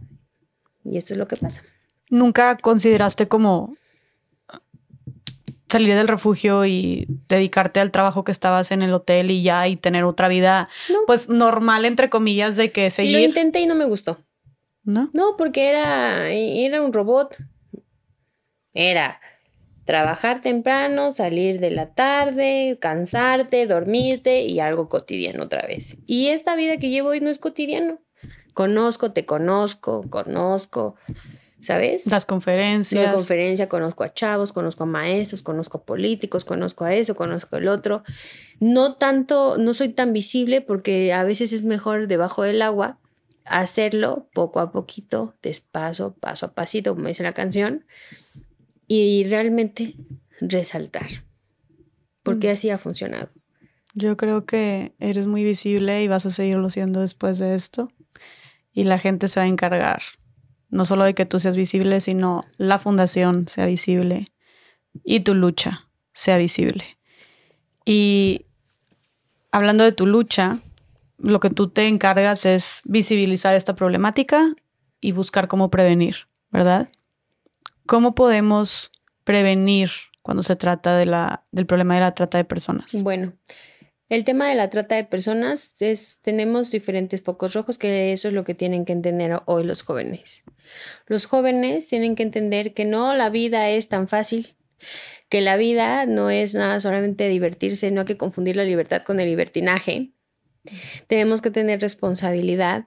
[0.85, 1.63] y esto es lo que pasa.
[2.09, 3.77] ¿Nunca consideraste como
[5.69, 9.77] salir del refugio y dedicarte al trabajo que estabas en el hotel y ya y
[9.77, 10.69] tener otra vida
[11.07, 13.13] pues normal entre comillas de que seguir?
[13.13, 14.19] Lo intenté y no me gustó.
[14.85, 15.11] ¿No?
[15.15, 17.37] No, porque era, era un robot.
[18.73, 19.21] Era
[19.85, 25.97] trabajar temprano, salir de la tarde, cansarte, dormirte y algo cotidiano otra vez.
[26.07, 28.04] Y esta vida que llevo hoy no es cotidiano.
[28.55, 30.95] Conozco, te conozco, conozco,
[31.61, 32.07] ¿sabes?
[32.07, 33.05] Las conferencias.
[33.05, 37.57] La conferencia, conozco a chavos, conozco a maestros, conozco a políticos, conozco a eso, conozco
[37.57, 38.05] el otro.
[38.61, 42.99] No tanto, no soy tan visible porque a veces es mejor debajo del agua
[43.45, 47.85] hacerlo poco a poquito, despacio, paso a pasito, como dice la canción,
[48.87, 49.97] y realmente
[50.41, 51.07] resaltar,
[52.23, 52.53] porque mm.
[52.53, 53.31] así ha funcionado.
[53.95, 57.93] Yo creo que eres muy visible y vas a seguirlo siendo después de esto,
[58.75, 60.03] y la gente se va a encargar,
[60.69, 64.27] no solo de que tú seas visible, sino la fundación sea visible
[65.05, 66.85] y tu lucha sea visible.
[67.85, 68.47] Y
[69.53, 70.59] hablando de tu lucha,
[71.19, 74.51] lo que tú te encargas es visibilizar esta problemática
[75.01, 76.89] y buscar cómo prevenir, ¿verdad?
[77.87, 78.91] ¿Cómo podemos
[79.23, 79.91] prevenir
[80.23, 83.03] cuando se trata de la, del problema de la trata de personas?
[83.03, 83.35] Bueno,
[84.09, 88.35] el tema de la trata de personas es, tenemos diferentes focos rojos, que eso es
[88.35, 90.45] lo que tienen que entender hoy los jóvenes.
[91.07, 94.55] Los jóvenes tienen que entender que no la vida es tan fácil,
[95.29, 99.21] que la vida no es nada solamente divertirse, no hay que confundir la libertad con
[99.21, 100.13] el libertinaje.
[101.07, 102.87] Tenemos que tener responsabilidad,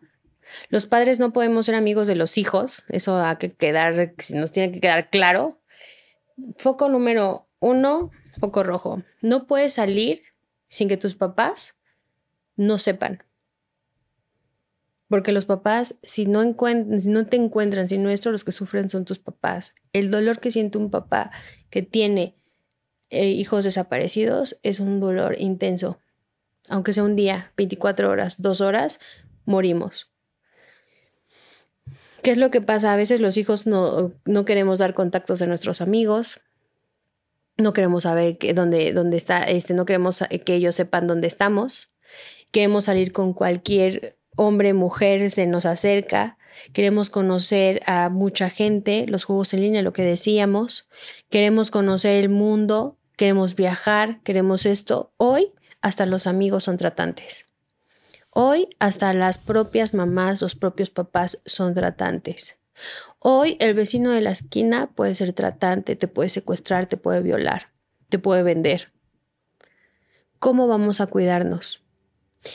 [0.70, 4.72] los padres no podemos ser amigos de los hijos, eso ha que quedar, nos tiene
[4.72, 5.60] que quedar claro.
[6.58, 9.04] Foco número uno, foco rojo.
[9.22, 10.22] No puedes salir
[10.68, 11.76] sin que tus papás
[12.56, 13.24] no sepan.
[15.10, 16.44] Porque los papás, si no,
[17.00, 19.74] si no te encuentran, si no esto, los que sufren son tus papás.
[19.94, 21.32] El dolor que siente un papá
[21.70, 22.36] que tiene
[23.10, 26.00] eh, hijos desaparecidos es un dolor intenso.
[26.68, 29.00] Aunque sea un día, 24 horas, dos horas,
[29.46, 30.12] morimos.
[32.22, 32.92] ¿Qué es lo que pasa?
[32.92, 34.12] A veces los hijos no,
[34.46, 36.42] queremos dar contactos de nuestros amigos,
[37.58, 41.94] no queremos saber dónde, dónde está, este, no queremos que ellos sepan dónde estamos,
[42.52, 46.38] queremos salir con cualquier hombre, mujer, se nos acerca,
[46.74, 50.88] queremos conocer a mucha gente, los juegos en línea, lo que decíamos,
[51.30, 55.11] queremos conocer el mundo, queremos viajar, queremos esto.
[55.18, 57.45] Hoy hasta los amigos son tratantes.
[58.32, 62.60] Hoy hasta las propias mamás, los propios papás son tratantes.
[63.20, 67.72] Hoy el vecino de la esquina puede ser tratante, te puede secuestrar, te puede violar,
[68.10, 68.92] te puede vender.
[70.40, 71.84] ¿Cómo vamos a cuidarnos?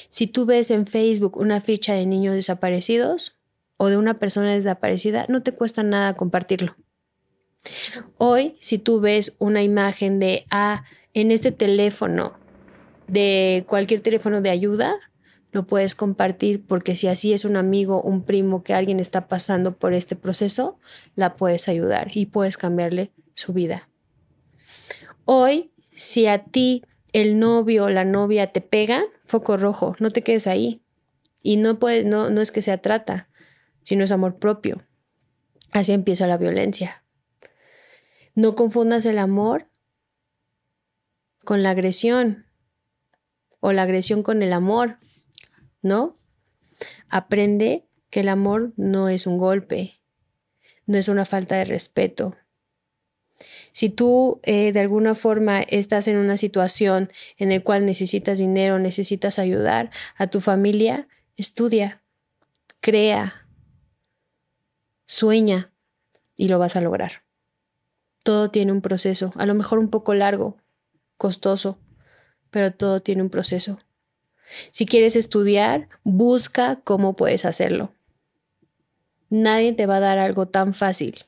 [0.08, 3.36] Si tú ves en Facebook una ficha de niños desaparecidos
[3.76, 6.76] o de una persona desaparecida, no te cuesta nada compartirlo.
[8.18, 10.84] Hoy, si tú ves una imagen de, ah,
[11.14, 12.38] en este teléfono,
[13.08, 14.94] de cualquier teléfono de ayuda,
[15.52, 19.76] lo puedes compartir porque si así es un amigo, un primo que alguien está pasando
[19.76, 20.78] por este proceso,
[21.14, 23.88] la puedes ayudar y puedes cambiarle su vida.
[25.24, 26.82] Hoy, si a ti
[27.12, 30.82] el novio o la novia te pega, foco rojo, no te quedes ahí.
[31.42, 33.28] Y no, no, no es que sea trata,
[33.82, 34.82] sino es amor propio.
[35.72, 37.04] Así empieza la violencia.
[38.34, 39.68] No confundas el amor
[41.44, 42.46] con la agresión
[43.60, 44.98] o la agresión con el amor.
[45.82, 46.16] ¿No?
[47.08, 50.00] Aprende que el amor no es un golpe,
[50.86, 52.36] no es una falta de respeto.
[53.72, 58.78] Si tú eh, de alguna forma estás en una situación en la cual necesitas dinero,
[58.78, 62.02] necesitas ayudar a tu familia, estudia,
[62.80, 63.46] crea,
[65.06, 65.72] sueña
[66.36, 67.24] y lo vas a lograr.
[68.24, 70.56] Todo tiene un proceso, a lo mejor un poco largo,
[71.16, 71.78] costoso,
[72.50, 73.78] pero todo tiene un proceso.
[74.70, 77.92] Si quieres estudiar, busca cómo puedes hacerlo.
[79.30, 81.24] Nadie te va a dar algo tan fácil.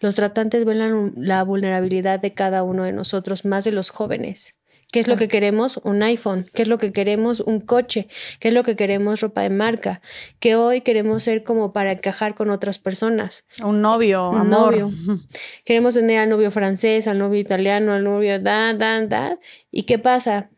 [0.00, 4.56] Los tratantes ven la, vulnerabilidad de cada uno de nosotros, más de los jóvenes.
[4.90, 5.78] ¿Qué es lo que queremos?
[5.84, 6.44] Un iPhone.
[6.52, 7.40] ¿Qué es lo que queremos?
[7.40, 8.08] Un coche.
[8.40, 9.20] ¿Qué es lo que queremos?
[9.20, 10.02] Ropa de marca.
[10.38, 13.44] Que hoy queremos ser como para encajar con otras personas.
[13.64, 14.90] Un novio, un Novio.
[15.64, 19.38] Queremos tener al novio francés, al novio italiano, al novio da, da, da.
[19.70, 20.50] ¿Y qué pasa?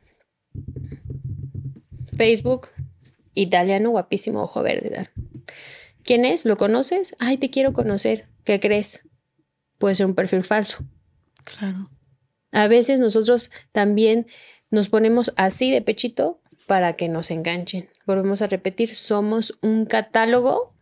[2.16, 2.68] Facebook,
[3.34, 5.08] italiano, guapísimo, ojo verde.
[6.02, 6.44] ¿Quién es?
[6.44, 7.16] ¿Lo conoces?
[7.18, 8.28] Ay, te quiero conocer.
[8.44, 9.02] ¿Qué crees?
[9.78, 10.84] Puede ser un perfil falso.
[11.44, 11.90] Claro.
[12.52, 14.26] A veces nosotros también
[14.70, 17.90] nos ponemos así de pechito para que nos enganchen.
[18.06, 20.74] Volvemos a repetir, somos un catálogo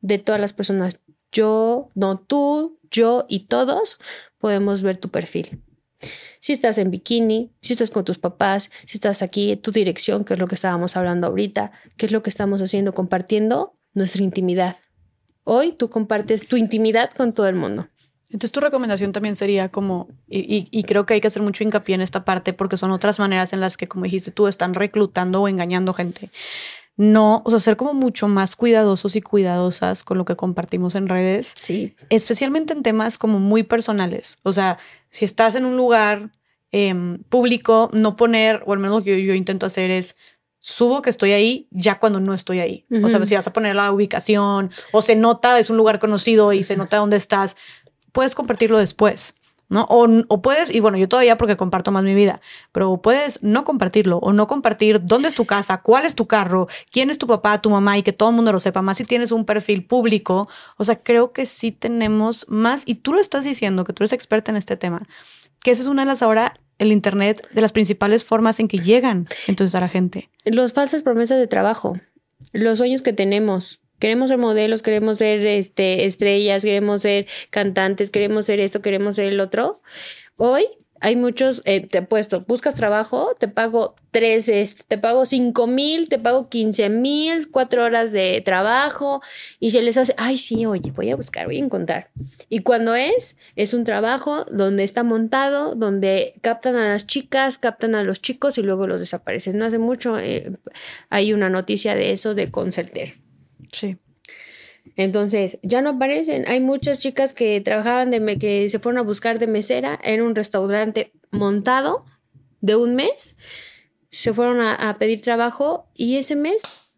[0.00, 1.00] de todas las personas.
[1.32, 3.98] Yo, no tú, yo y todos
[4.38, 5.62] podemos ver tu perfil.
[6.40, 10.34] Si estás en bikini, si estás con tus papás, si estás aquí, tu dirección, que
[10.34, 14.76] es lo que estábamos hablando ahorita, qué es lo que estamos haciendo, compartiendo nuestra intimidad.
[15.44, 17.88] Hoy tú compartes tu intimidad con todo el mundo.
[18.30, 22.02] Entonces tu recomendación también sería como, y, creo que hay que hacer mucho hincapié en
[22.02, 25.48] esta parte porque son otras maneras en las que, como dijiste tú, están reclutando o
[25.48, 26.28] engañando gente.
[26.98, 31.06] No, o sea, ser como mucho más cuidadosos y cuidadosas con lo que compartimos en
[31.06, 31.54] redes.
[31.56, 31.94] Sí.
[32.10, 34.38] Especialmente en temas como muy personales.
[34.42, 34.78] O sea,
[35.08, 36.32] si estás en un lugar
[36.72, 40.16] em, público, no poner, o al menos lo que yo, intento hacer es
[40.58, 42.84] subo que estoy ahí ya cuando no estoy ahí.
[43.04, 46.52] O sea, si vas a poner la ubicación o se nota, es un lugar conocido
[46.52, 47.56] y se nota dónde estás,
[48.10, 49.36] puedes compartirlo después.
[49.68, 49.86] ¿No?
[49.90, 52.40] O, o, puedes, y bueno, yo todavía porque comparto más mi vida,
[52.72, 56.68] pero puedes no compartirlo o no compartir dónde es tu casa, cuál es tu carro,
[56.90, 59.04] quién es tu papá, tu mamá y que todo el mundo lo sepa, más si
[59.04, 60.48] tienes un perfil público.
[60.76, 64.12] O sea, creo que sí tenemos más, y tú lo estás diciendo, que tú eres
[64.12, 65.02] experta en este tema,
[65.62, 68.78] que esa es una de las ahora el Internet, de las principales formas en que
[68.78, 70.30] llegan entonces a la gente.
[70.44, 71.98] Los falsas promesas de trabajo,
[72.52, 78.46] los sueños que tenemos, Queremos ser modelos, queremos ser este, estrellas, queremos ser cantantes, queremos
[78.46, 79.80] ser esto, queremos ser el otro.
[80.36, 80.66] Hoy
[81.00, 85.66] hay muchos, eh, te he puesto, buscas trabajo, te pago tres, este, te pago cinco
[85.66, 89.20] mil, te pago quince mil, cuatro horas de trabajo
[89.60, 92.10] y se les hace, ay, sí, oye, voy a buscar, voy a encontrar.
[92.48, 97.94] Y cuando es, es un trabajo donde está montado, donde captan a las chicas, captan
[97.94, 99.56] a los chicos y luego los desaparecen.
[99.58, 100.52] No hace mucho eh,
[101.10, 103.27] hay una noticia de eso de Concerter.
[103.72, 103.96] Sí.
[104.96, 106.44] Entonces, ya no aparecen.
[106.48, 110.34] Hay muchas chicas que trabajaban de que se fueron a buscar de mesera en un
[110.34, 112.04] restaurante montado
[112.60, 113.36] de un mes.
[114.10, 116.88] Se fueron a pedir trabajo y ese mes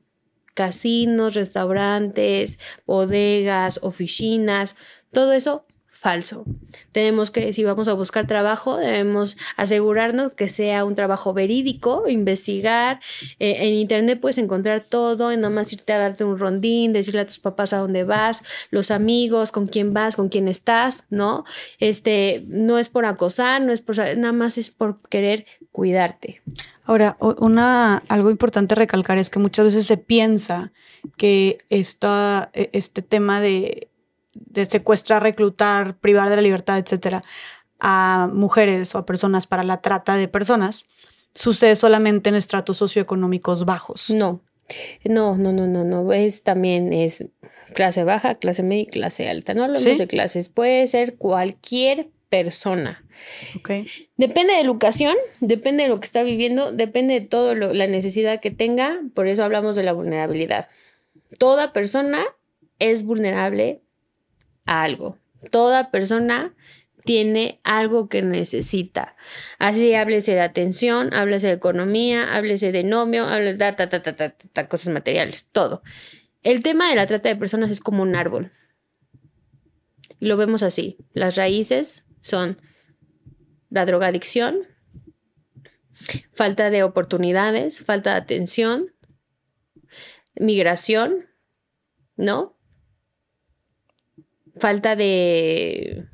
[0.61, 4.77] casinos, restaurantes, bodegas, oficinas,
[5.11, 5.65] todo eso
[6.01, 6.47] falso.
[6.93, 13.01] Tenemos que, si vamos a buscar trabajo, debemos asegurarnos que sea un trabajo verídico, investigar.
[13.39, 17.27] Eh, en internet puedes encontrar todo, nada más irte a darte un rondín, decirle a
[17.27, 21.45] tus papás a dónde vas, los amigos, con quién vas, con quién estás, ¿no?
[21.81, 26.41] Este, no es por acosar, no es por, nada más es por querer cuidarte.
[26.85, 30.73] Ahora, una, algo importante recalcar es que muchas veces se piensa
[31.19, 33.90] que esta, e, este tema de
[34.41, 37.23] de secuestrar, reclutar, privar de la libertad, etcétera,
[37.78, 40.85] a mujeres o a personas para la trata de personas,
[41.35, 44.10] sucede solamente en estratos socioeconómicos bajos.
[44.10, 44.41] No,
[45.05, 46.12] no, no, no, no, no.
[46.12, 47.25] Es también es
[47.75, 49.55] clase baja, clase media y clase alta.
[49.55, 53.05] No hablamos de clases, puede ser cualquier persona.
[53.59, 53.86] Okay.
[54.17, 58.41] Depende de la educación, depende de lo que está viviendo, depende de todo la necesidad
[58.41, 60.69] que tenga, por eso hablamos de la vulnerabilidad.
[61.39, 62.23] Toda persona
[62.78, 63.83] es vulnerable
[64.71, 65.19] algo.
[65.51, 66.55] Toda persona
[67.05, 69.17] tiene algo que necesita.
[69.59, 74.69] Así háblese de atención, háblese de economía, háblese de nomio, háblese de ta, ta, ta,
[74.69, 75.83] cosas materiales, todo.
[76.43, 78.53] El tema de la trata de personas es como un árbol.
[80.21, 80.99] Lo vemos así.
[81.13, 82.61] Las raíces son
[83.71, 84.69] la drogadicción,
[86.33, 88.87] falta de oportunidades, falta de atención,
[90.37, 91.27] migración,
[92.17, 92.60] ¿no?
[94.61, 96.07] Falta de,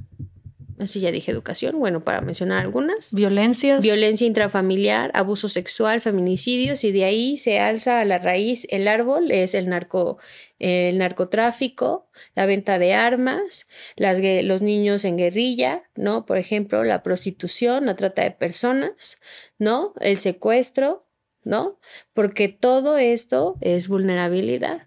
[0.79, 3.13] así ya dije educación, bueno, para mencionar algunas.
[3.13, 3.81] Violencias.
[3.81, 9.31] Violencia intrafamiliar, abuso sexual, feminicidios, y de ahí se alza a la raíz el árbol,
[9.31, 10.19] es el narco,
[10.59, 13.67] el narcotráfico, la venta de armas,
[13.97, 16.25] las, los niños en guerrilla, ¿no?
[16.25, 19.19] Por ejemplo, la prostitución, la trata de personas,
[19.59, 19.95] ¿no?
[20.01, 21.07] El secuestro,
[21.43, 21.79] ¿no?
[22.13, 24.87] Porque todo esto es vulnerabilidad.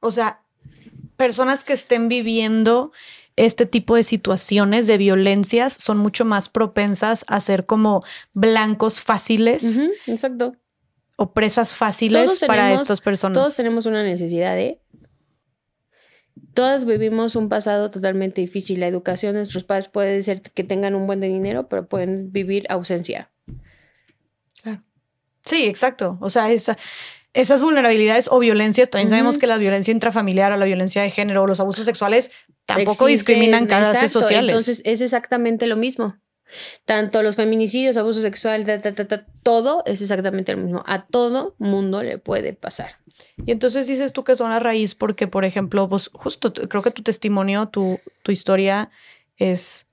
[0.00, 0.42] O sea,
[1.20, 2.92] personas que estén viviendo
[3.36, 9.78] este tipo de situaciones de violencias son mucho más propensas a ser como blancos fáciles.
[10.06, 10.56] exacto.
[11.16, 13.36] O presas fáciles para estas personas.
[13.36, 14.80] Todos tenemos una necesidad de...
[16.54, 18.80] Todas vivimos un pasado totalmente difícil.
[18.80, 22.64] La educación, nuestros padres puede ser que tengan un buen de dinero, pero pueden vivir
[22.70, 23.30] ausencia.
[24.62, 24.82] Claro.
[25.44, 26.16] Sí, exacto.
[26.22, 26.78] O sea, esa,
[27.32, 31.42] esas vulnerabilidades o violencias, también sabemos que la violencia intrafamiliar o la violencia de género
[31.42, 32.30] o los abusos sexuales
[32.66, 34.50] tampoco discriminan clases sociales.
[34.50, 36.16] Entonces es exactamente lo mismo.
[36.84, 38.64] Tanto los feminicidios, abuso sexual,
[39.44, 40.82] todo es exactamente lo mismo.
[40.86, 42.96] A todo mundo le puede pasar.
[43.46, 46.90] Y entonces dices tú que son la raíz porque, por ejemplo, pues justo creo que
[46.90, 48.90] tu testimonio, tu, tu historia
[49.36, 49.86] es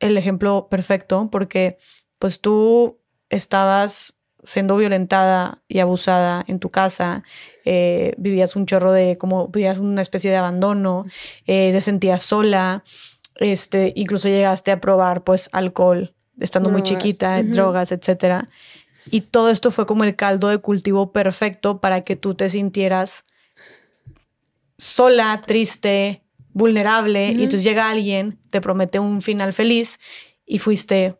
[0.00, 1.78] el ejemplo perfecto porque
[2.18, 4.15] pues tú estabas
[4.46, 7.24] siendo violentada y abusada en tu casa,
[7.64, 11.04] eh, vivías un chorro de, como vivías una especie de abandono,
[11.46, 12.84] eh, te sentías sola,
[13.34, 18.48] este, incluso llegaste a probar pues alcohol estando muy chiquita, drogas, etcétera.
[19.10, 23.24] Y todo esto fue como el caldo de cultivo perfecto para que tú te sintieras
[24.78, 29.98] sola, triste, vulnerable, y entonces llega alguien, te promete un final feliz
[30.44, 31.16] y fuiste,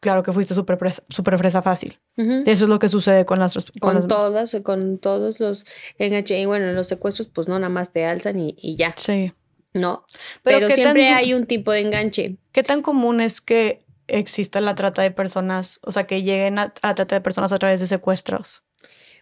[0.00, 1.98] claro que fuiste súper fresa, super fresa fácil.
[2.16, 3.54] Eso es lo que sucede con las...
[3.80, 5.66] Con, todas, con todos los
[5.98, 6.40] enganches.
[6.40, 8.94] Y bueno, los secuestros, pues no, nada más te alzan y, y ya.
[8.96, 9.32] Sí.
[9.76, 10.06] No,
[10.42, 12.38] pero, siempre hay un tipo de enganche.
[12.52, 16.72] ¿Qué tan común es que exista la trata de personas, o sea, que lleguen a,
[16.82, 18.62] la trata de personas a través de secuestros?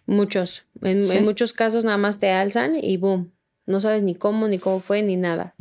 [0.05, 0.65] Muchos.
[0.81, 3.33] En, muchos casos nada más te alzan y boom.
[3.65, 5.55] No sabes ni cómo, ni cómo fue, ni nada.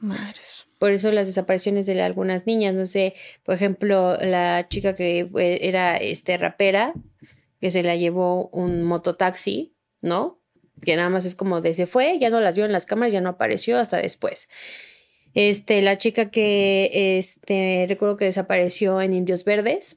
[0.00, 0.66] Madres.
[0.78, 3.14] Por eso las desapariciones de algunas niñas, no sé,
[3.44, 5.28] por ejemplo, la chica que
[5.60, 6.94] era este rapera,
[7.60, 10.40] que se la llevó un mototaxi, ¿no?
[10.80, 13.12] Que nada más es como de se fue, ya no las vio en las cámaras,
[13.12, 14.48] ya no apareció hasta después.
[15.34, 19.96] Este, la chica que este, recuerdo que desapareció en Indios Verdes.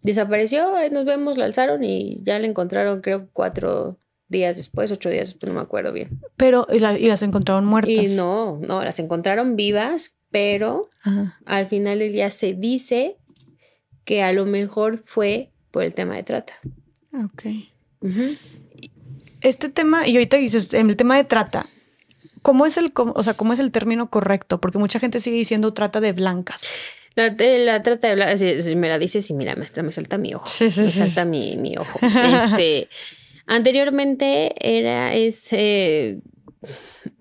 [0.00, 3.98] Desapareció, nos vemos, la alzaron y ya la encontraron, creo, cuatro
[4.32, 6.20] días después, ocho días después, no me acuerdo bien.
[6.36, 7.92] Pero, y, las encontraron muertas.
[7.92, 10.90] Y no, no, las encontraron vivas, pero
[11.44, 13.16] al final del día se dice
[14.04, 16.54] que a lo mejor fue por el tema de trata.
[17.24, 17.44] Ok.
[19.40, 21.66] Este tema, y ahorita dices, en el tema de trata,
[22.42, 24.60] ¿Cómo es el, o sea, cómo es el término correcto?
[24.60, 26.62] Porque mucha gente sigue diciendo trata de blancas.
[27.14, 27.36] La,
[27.82, 30.46] trata de blancas, si, me la dices y mira, me, me salta mi ojo.
[30.48, 32.00] Sí, sí, me salta mi, mi, ojo.
[32.02, 32.88] Este,
[33.46, 36.20] anteriormente era, es, eh,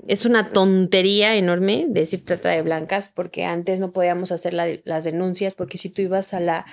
[0.08, 5.56] es una tontería enorme decir trata de blancas porque antes no podíamos hacer las denuncias
[5.56, 6.66] porque si tú ibas a la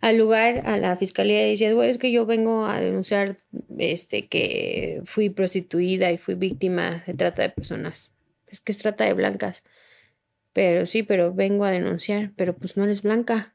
[0.00, 3.36] al lugar, a la fiscalía y decías, bueno, es que yo vengo a denunciar
[3.78, 8.10] este, que fui prostituida y fui víctima de trata de personas.
[8.46, 9.62] Es que es trata de blancas.
[10.52, 13.54] Pero sí, pero vengo a denunciar, pero pues no eres blanca.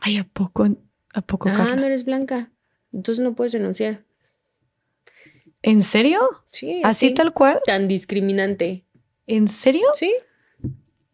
[0.00, 0.68] Ay, ¿a poco?
[1.14, 1.48] ¿A poco?
[1.48, 2.52] Ah, no eres blanca.
[2.92, 4.00] Entonces no puedes denunciar.
[5.62, 6.20] ¿En serio?
[6.50, 6.80] Sí.
[6.84, 7.58] ¿Así tal cual?
[7.66, 8.84] Tan discriminante.
[9.26, 9.86] ¿En serio?
[9.94, 10.14] Sí.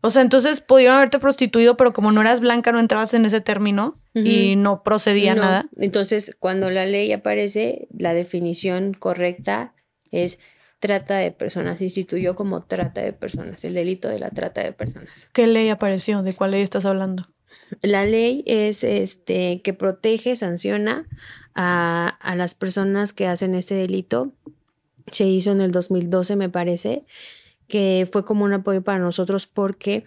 [0.03, 3.41] O sea, entonces pudieron haberte prostituido, pero como no eras blanca, no entrabas en ese
[3.41, 5.69] término y no procedía nada.
[5.79, 9.75] Entonces, cuando la ley aparece, la definición correcta
[10.11, 10.41] es
[10.81, 14.73] trata de personas, se instituyó como trata de personas, el delito de la trata de
[14.73, 15.29] personas.
[15.33, 16.25] ¿Qué ley apareció?
[16.25, 17.29] ¿De cuál ley estás hablando?
[17.81, 21.07] La ley es este que protege, sanciona
[21.55, 24.33] a, las personas que hacen ese delito.
[25.11, 27.05] Se hizo en el 2012, me parece
[27.69, 30.05] que fue como un apoyo para nosotros porque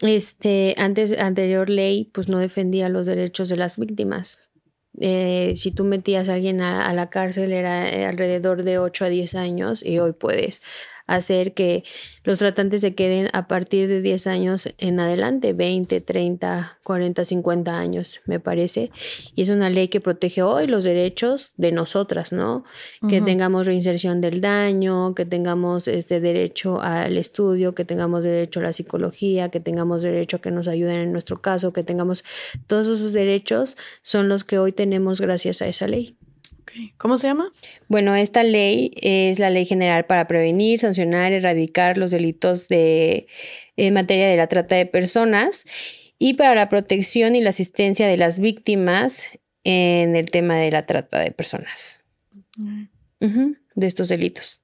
[0.00, 4.40] este antes anterior ley pues no defendía los derechos de las víctimas.
[4.98, 9.04] Eh, si tú metías a alguien a, a la cárcel era eh, alrededor de 8
[9.04, 10.62] a 10 años y hoy puedes
[11.06, 11.84] hacer que
[12.24, 17.78] los tratantes se queden a partir de 10 años en adelante, 20, 30, 40, 50
[17.78, 18.90] años, me parece.
[19.34, 22.64] Y es una ley que protege hoy los derechos de nosotras, ¿no?
[23.08, 28.64] Que tengamos reinserción del daño, que tengamos este derecho al estudio, que tengamos derecho a
[28.64, 32.24] la psicología, que tengamos derecho a que nos ayuden en nuestro caso, que tengamos
[32.66, 36.16] todos esos derechos son los que hoy tenemos gracias a esa ley.
[36.98, 37.52] ¿Cómo se llama?
[37.88, 43.26] Bueno, esta ley es la Ley General para prevenir, sancionar, erradicar los delitos de,
[43.76, 45.64] en materia de la trata de personas
[46.18, 49.28] y para la protección y la asistencia de las víctimas
[49.64, 52.00] en el tema de la trata de personas.
[53.18, 54.60] de estos delitos.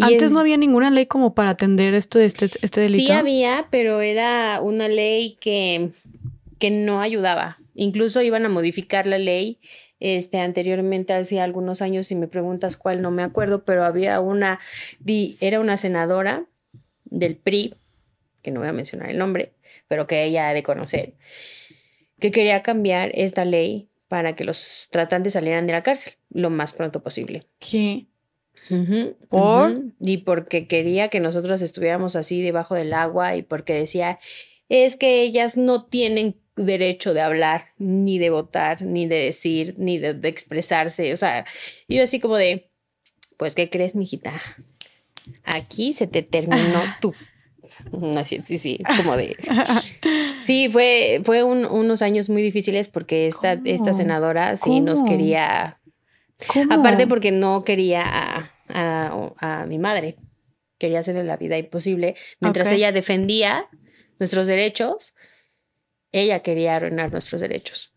[0.00, 3.06] Antes no había ninguna ley como para atender esto de este, este delito.
[3.06, 5.90] Sí había, pero era una ley que,
[6.58, 7.58] que no ayudaba.
[7.74, 9.58] Incluso iban a modificar la ley
[10.00, 14.60] este, anteriormente, hace algunos años, si me preguntas cuál, no me acuerdo, pero había una,
[15.40, 16.46] era una senadora
[17.04, 17.74] del PRI,
[18.42, 19.52] que no voy a mencionar el nombre,
[19.88, 21.14] pero que ella ha de conocer,
[22.20, 26.72] que quería cambiar esta ley para que los tratantes salieran de la cárcel lo más
[26.72, 27.42] pronto posible.
[27.58, 28.06] ¿Qué?
[29.28, 29.82] ¿Por?
[30.00, 34.18] Y porque quería que nosotros estuviéramos así debajo del agua y porque decía,
[34.68, 39.98] es que ellas no tienen derecho de hablar, ni de votar, ni de decir, ni
[39.98, 41.12] de, expresarse.
[41.12, 41.44] O sea,
[41.88, 42.70] yo así como de,
[43.36, 44.32] pues, ¿qué crees, mijita?
[45.44, 47.14] Aquí se te terminó tu...
[47.92, 49.36] No, sí, sí, sí, es como de...
[50.38, 55.80] Sí, fue, fue unos años muy difíciles porque esta, esta senadora sí nos quería...
[56.70, 58.04] Aparte porque no quería
[58.68, 60.16] a, a, mi madre,
[60.78, 63.66] quería hacerle la vida imposible, mientras ella defendía
[64.20, 65.14] nuestros derechos
[66.12, 67.92] ella quería arruinar nuestros derechos.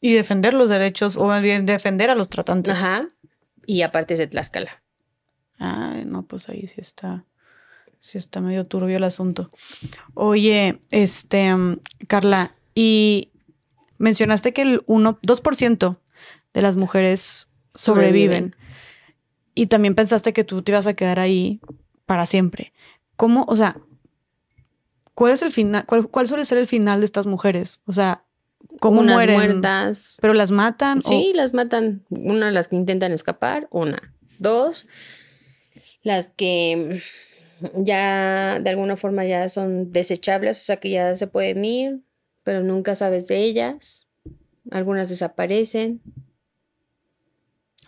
[0.00, 2.74] Y defender los derechos, o más bien defender a los tratantes.
[2.74, 3.08] Ajá.
[3.66, 4.82] Y aparte es de Tlaxcala.
[5.58, 7.24] Ay, no, pues ahí sí está.
[8.00, 9.52] Sí está medio turbio el asunto.
[10.14, 13.30] Oye, este, mm, Carla, y
[13.98, 16.00] mencionaste que el 1, 2%
[16.52, 18.50] de las mujeres sobreviven.
[18.50, 18.56] Sobreviven.
[19.54, 21.60] Y también pensaste que tú te ibas a quedar ahí
[22.06, 22.72] para siempre.
[23.16, 23.76] ¿Cómo, o sea,
[25.14, 27.80] cuál es el final, cuál, cuál suele ser el final de estas mujeres?
[27.86, 28.24] O sea,
[28.80, 29.36] ¿cómo Unas mueren?
[29.36, 30.16] muertas.
[30.20, 30.98] ¿Pero las matan?
[30.98, 32.04] o- Sí, las matan.
[32.10, 33.68] Una, las que intentan escapar.
[33.70, 34.14] Una.
[34.38, 34.88] Dos,
[36.02, 37.02] las que
[37.74, 42.00] ya de alguna forma ya son desechables, o sea que ya se pueden ir,
[42.42, 44.06] pero nunca sabes de ellas.
[44.70, 46.00] Algunas desaparecen.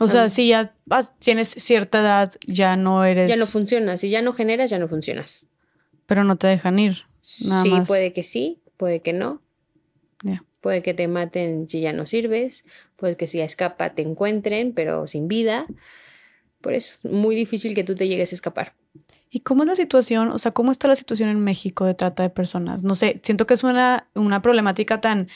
[0.01, 0.29] O sea, Ah.
[0.29, 0.75] si ya
[1.21, 3.31] tienes cierta edad, ya no eres.
[3.31, 3.97] Ya no funciona.
[3.97, 5.47] Si ya no generas, ya no funcionas.
[6.07, 7.05] Pero no te dejan ir.
[7.47, 7.89] Nada sí, más.
[7.89, 9.41] puede que sí, puede que no.
[10.23, 10.45] Ya.
[10.61, 12.65] Puede que te maten si ya no sirves.
[12.97, 15.67] Puede que si escapa te encuentren, pero sin vida.
[16.61, 18.75] Por eso, muy difícil que tú te llegues a escapar.
[19.31, 20.31] ¿Y cómo es la situación?
[20.31, 22.83] O sea, ¿cómo está la situación en México de trata de personas?
[22.83, 25.29] No sé, siento que es una, una problemática tan,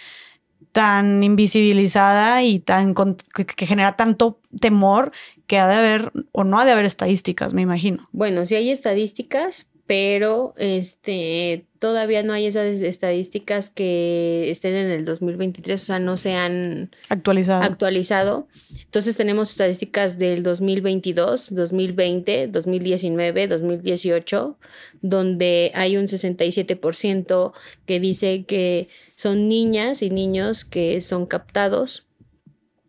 [0.73, 5.11] tan invisibilizada y tan que genera tanto temor
[5.49, 8.09] que ha de haber o no ha de haber estadísticas, me imagino.
[8.13, 15.07] Bueno, sí hay estadísticas, pero este todavía no hay esas estadísticas que estén en el
[15.07, 17.65] 2023, o sea, no se han Actualizada.
[17.65, 18.49] actualizado.
[18.85, 24.59] Entonces tenemos estadísticas del 2022, 2020, 2019, 2018,
[25.01, 27.53] donde hay un 67%
[27.87, 32.07] que dice que son niñas y niños que son captados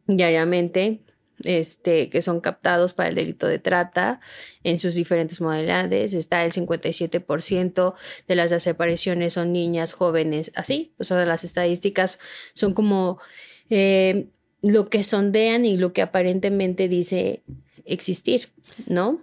[0.06, 1.00] diariamente,
[1.44, 4.20] este, que son captados para el delito de trata
[4.64, 6.14] en sus diferentes modalidades.
[6.14, 7.94] Está el 57%
[8.28, 10.94] de las desapariciones son niñas, jóvenes, así.
[10.98, 12.20] O sea, las estadísticas
[12.54, 13.20] son como
[13.70, 14.28] eh,
[14.62, 17.44] lo que sondean y lo que aparentemente dice
[17.86, 18.50] existir,
[18.88, 19.22] ¿no?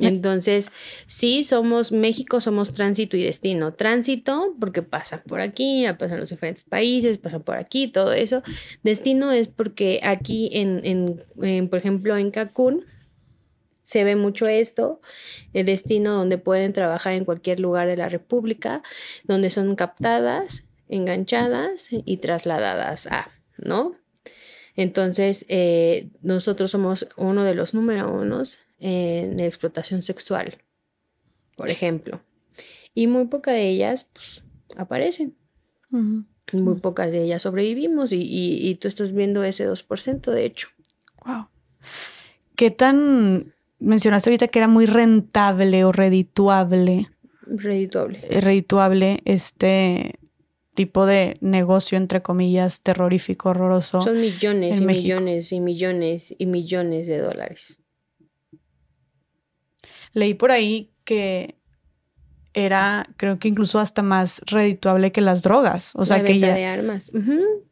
[0.00, 0.70] Entonces,
[1.06, 3.72] sí, somos México, somos tránsito y destino.
[3.72, 8.42] Tránsito, porque pasan por aquí, pasan los diferentes países, pasan por aquí, todo eso.
[8.82, 12.84] Destino es porque aquí, en, en, en, por ejemplo, en Cancún,
[13.82, 15.00] se ve mucho esto,
[15.52, 18.82] el destino donde pueden trabajar en cualquier lugar de la República,
[19.24, 23.96] donde son captadas, enganchadas y trasladadas a, ¿no?
[24.76, 30.58] Entonces, eh, nosotros somos uno de los número unos en la explotación sexual,
[31.56, 32.20] por ejemplo.
[32.94, 34.42] Y muy pocas de ellas pues,
[34.76, 35.36] aparecen.
[36.52, 40.68] Muy pocas de ellas sobrevivimos y, y- y tú estás viendo ese 2%, de hecho.
[41.24, 41.46] Wow.
[42.56, 47.08] ¿Qué tan mencionaste ahorita que era muy rentable o redituable,
[47.46, 48.20] Redituable.
[48.28, 50.18] eh, redituable este
[50.74, 54.00] tipo de negocio entre comillas terrorífico, horroroso?
[54.00, 55.02] Son millones y México.
[55.20, 57.78] millones y millones y millones de dólares.
[60.12, 61.54] Leí por ahí que
[62.52, 65.92] era, creo que incluso hasta más redituable que las drogas.
[65.94, 66.54] O sea, la que venta ya.
[66.54, 67.12] de armas.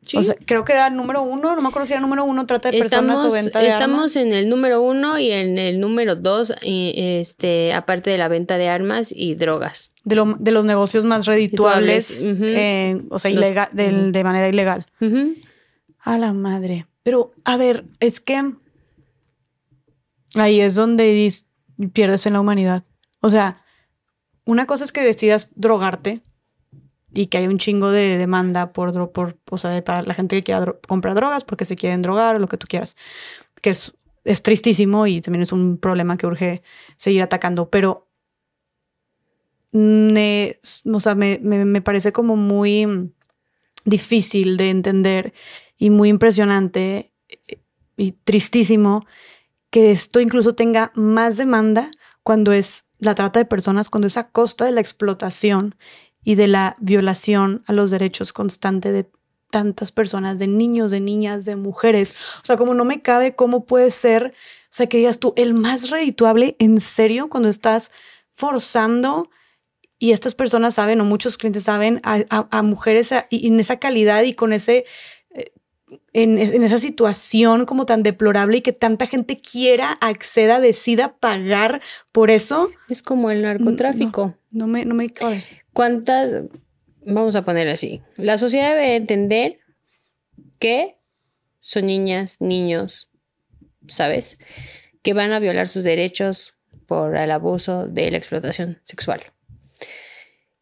[0.02, 0.16] Sí.
[0.16, 2.24] O sea, creo que era el número uno, no me acuerdo si era el número
[2.24, 4.16] uno, trata de personas Estamos, o venta de estamos armas.
[4.16, 8.56] en el número uno y en el número dos, y, este, aparte de la venta
[8.56, 9.90] de armas y drogas.
[10.04, 14.12] De, lo- de los negocios más redituables, eh, o sea, Los- ilega- del- ujú.
[14.12, 14.86] de manera ilegal.
[15.98, 16.86] A la madre.
[17.02, 18.52] Pero, a ver, es que
[20.36, 21.06] ahí es donde
[21.92, 22.84] pierdes en la humanidad.
[23.20, 23.62] O sea,
[24.44, 26.22] una cosa es que decidas drogarte
[27.12, 30.42] y que hay un chingo de demanda por, por o sea, para la gente que
[30.44, 32.96] quiera comprar drogas porque se quieren drogar o lo que tú quieras.
[33.62, 36.62] Que es, es tristísimo y también es un problema que urge
[36.96, 37.70] seguir atacando.
[37.70, 38.08] Pero,
[39.72, 40.56] me,
[40.92, 43.12] o sea, me, me- me parece como muy
[43.84, 45.34] difícil de entender
[45.78, 47.12] y muy impresionante
[47.96, 49.06] y tristísimo
[49.70, 51.90] que esto incluso tenga más demanda
[52.22, 55.76] cuando es la trata de personas, cuando es a costa de la explotación
[56.24, 59.10] y de la violación a los derechos constante de
[59.50, 62.14] tantas personas, de niños, de niñas, de mujeres.
[62.42, 65.54] O sea, como no me cabe cómo puede ser, o sea, que digas tú, el
[65.54, 67.90] más redituable, en serio, cuando estás
[68.32, 69.30] forzando
[69.98, 74.32] y estas personas saben, o muchos clientes saben, a, mujeres y en esa calidad y
[74.32, 74.84] con ese,
[76.12, 81.16] en, es- en esa situación como tan deplorable y que tanta gente quiera, acceda, decida
[81.18, 81.80] pagar
[82.12, 84.36] por eso, Es como el narcotráfico.
[84.50, 85.42] no me, no me cabe.
[85.72, 86.44] ¿Cuántas?
[87.04, 88.02] Vamos a poner así.
[88.16, 89.58] La sociedad debe entender
[90.58, 90.96] que
[91.60, 93.10] son niñas, niños,
[93.86, 94.38] ¿sabes?
[95.02, 96.54] Que van a violar sus derechos
[96.86, 99.20] por el abuso de la explotación sexual.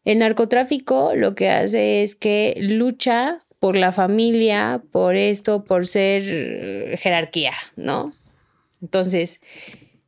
[0.03, 6.97] El narcotráfico lo que hace es que lucha por la familia, por esto, por ser
[6.97, 8.11] jerarquía, ¿no?
[8.81, 9.41] Entonces,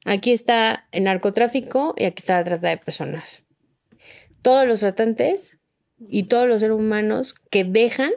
[0.06, 3.44] aquí está el narcotráfico y aquí está la trata de personas.
[4.42, 5.58] Todos los tratantes
[6.08, 8.12] y todos los seres humanos que dejan,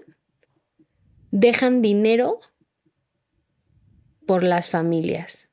[1.30, 2.40] dejan dinero
[4.26, 5.48] por las familias.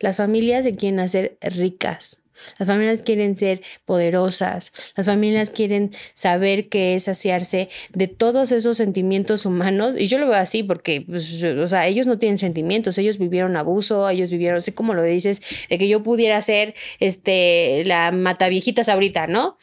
[0.00, 2.20] Las familias se quieren hacer ricas.
[2.58, 8.76] Las familias quieren ser poderosas, las familias quieren saber qué es saciarse de todos esos
[8.76, 9.96] sentimientos humanos.
[9.98, 13.56] Y yo lo veo así porque, pues, o sea, ellos no tienen sentimientos, ellos vivieron
[13.56, 18.88] abuso, ellos vivieron, así como lo dices, de que yo pudiera ser este, la mataviejitas
[18.88, 19.56] ahorita, ¿no?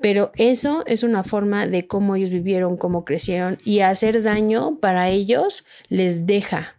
[0.00, 5.10] Pero eso es una forma de cómo ellos vivieron, cómo crecieron y hacer daño para
[5.10, 6.76] ellos les deja,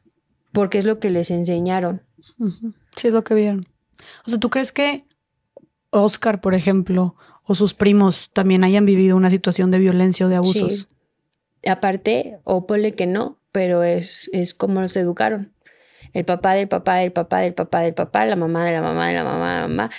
[0.52, 2.02] porque es lo que les enseñaron.
[2.96, 3.68] Sí, es lo que vieron.
[4.26, 5.04] O sea, ¿tú crees que
[5.92, 10.36] Oscar, por ejemplo, o sus primos también hayan vivido una situación de violencia o de
[10.36, 10.88] abusos.
[11.68, 15.54] Aparte, o ponle que no, pero es, es como los educaron.
[16.14, 19.08] El papá del papá del papá del papá del papá, la mamá de la mamá
[19.08, 19.92] de la mamá de la mamá.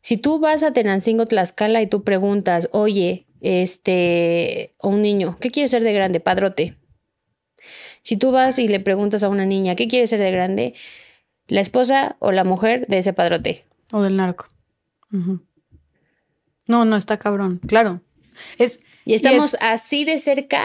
[0.00, 5.50] Si tú vas a Tenancingo, Tlaxcala y tú preguntas, oye, este, o un niño, ¿qué
[5.50, 6.20] quiere ser de grande?
[6.20, 6.76] Padrote.
[8.02, 10.74] Si tú vas y le preguntas a una niña, ¿qué quiere ser de grande?
[11.48, 13.64] La esposa o la mujer de ese padrote.
[13.92, 14.46] O del narco.
[15.10, 18.02] No, no, está cabrón, claro.
[18.58, 20.64] Es, y estamos así de cerca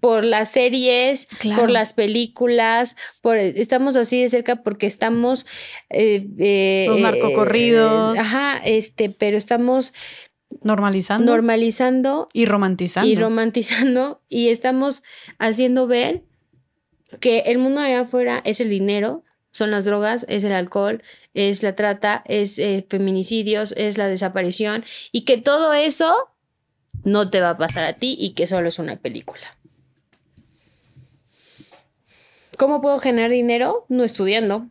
[0.00, 5.46] por las series, por las películas, por, estamos así de cerca porque estamos...
[5.90, 8.18] Eh, eh, Los narcocorridos.
[8.18, 9.92] ajá, este, pero estamos...
[10.62, 11.32] Normalizando.
[11.32, 12.26] Normalizando.
[12.32, 13.08] Y romantizando.
[13.08, 14.20] Y romantizando.
[14.28, 15.04] Y estamos
[15.38, 16.24] haciendo ver
[17.20, 21.02] que el mundo allá afuera es el dinero, son las drogas, es el alcohol,
[21.34, 26.30] es la trata, es eh, feminicidios, es la desaparición y que todo eso
[27.04, 29.56] no te va a pasar a ti y que solo es una película.
[32.56, 33.86] ¿Cómo puedo generar dinero?
[33.88, 34.68] No estudiando.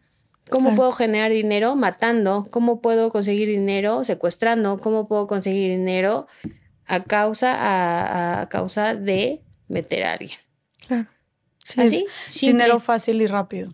[0.50, 1.76] ¿Cómo puedo generar dinero?
[1.76, 2.48] Matando.
[2.52, 4.04] ¿Cómo puedo conseguir dinero?
[4.04, 4.78] Secuestrando.
[4.78, 6.28] ¿Cómo puedo conseguir dinero
[6.86, 10.38] a causa, a, causa de meter a alguien?
[10.88, 11.08] Claro.
[11.78, 12.06] ¿Así?
[12.42, 13.72] Dinero fácil y rápido.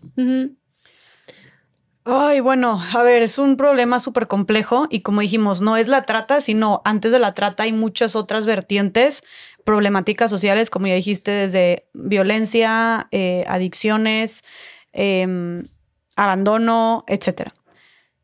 [2.08, 6.02] Ay, bueno, a ver, es un problema súper complejo y como dijimos, no es la
[6.02, 9.24] trata, sino antes de la trata hay muchas otras vertientes,
[9.64, 14.44] problemáticas sociales, como ya dijiste, desde violencia, eh, adicciones,
[14.92, 15.64] em,
[16.14, 17.50] abandono, etc.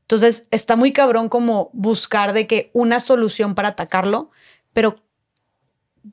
[0.02, 4.30] Entonces, está muy cabrón como buscar de que una solución para atacarlo,
[4.72, 5.02] pero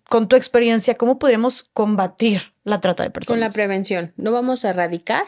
[0.09, 3.37] con tu experiencia, ¿cómo podríamos combatir la trata de personas?
[3.37, 4.11] Con la prevención.
[4.17, 5.25] No vamos a erradicar,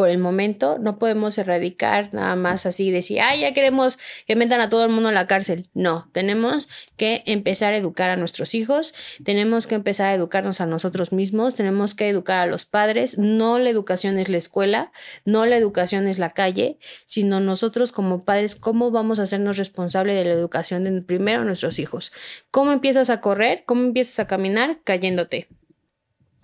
[0.00, 4.62] por el momento no podemos erradicar nada más así, decir, ay, ya queremos que metan
[4.62, 5.68] a todo el mundo a la cárcel.
[5.74, 10.64] No, tenemos que empezar a educar a nuestros hijos, tenemos que empezar a educarnos a
[10.64, 13.18] nosotros mismos, tenemos que educar a los padres.
[13.18, 14.90] No la educación es la escuela,
[15.26, 20.16] no la educación es la calle, sino nosotros como padres, ¿cómo vamos a hacernos responsables
[20.16, 22.10] de la educación de primero nuestros hijos?
[22.50, 23.64] ¿Cómo empiezas a correr?
[23.66, 24.78] ¿Cómo empiezas a caminar?
[24.82, 25.59] Cayéndote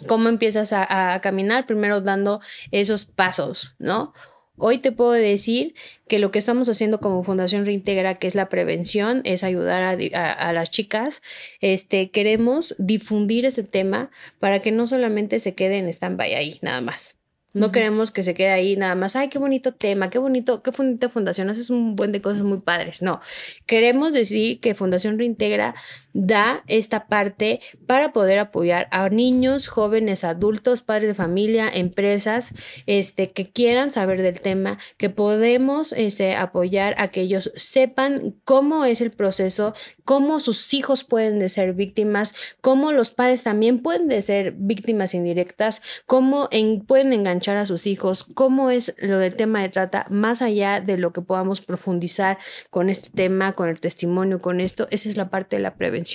[0.07, 4.13] cómo empiezas a, caminar, primero dando esos pasos, ¿no?
[4.59, 5.75] Hoy te puedo decir
[6.09, 10.53] que lo que estamos haciendo como Fundación Reintegra, que es la prevención, es ayudar a,
[10.55, 11.23] las chicas.
[11.61, 14.11] Este, queremos difundir este tema
[14.41, 17.17] para que no solamente se quede en stand-by ahí, nada más.
[17.57, 20.73] No queremos que se quede ahí nada más, ay, qué bonito tema, qué bonito, qué
[20.73, 23.01] bonita fundación, haces un buen de cosas muy padres.
[23.01, 23.23] No,
[23.65, 25.75] queremos decir que Fundación Reintegra
[26.17, 32.55] da esta parte para poder apoyar a niños, jóvenes, adultos, padres de familia, empresas,
[32.87, 38.87] este, que quieran saber del tema, que podemos este, apoyar a que ellos sepan cómo
[38.87, 44.09] es el proceso, cómo sus hijos pueden de ser víctimas, cómo los padres también pueden
[44.09, 46.49] de ser víctimas indirectas, cómo
[46.87, 50.97] pueden enganchar a sus hijos, cómo es lo del tema de trata, más allá de
[50.97, 52.39] lo que podamos profundizar
[52.71, 56.06] con este tema, con el testimonio, con esto, esa es la parte de la prevención.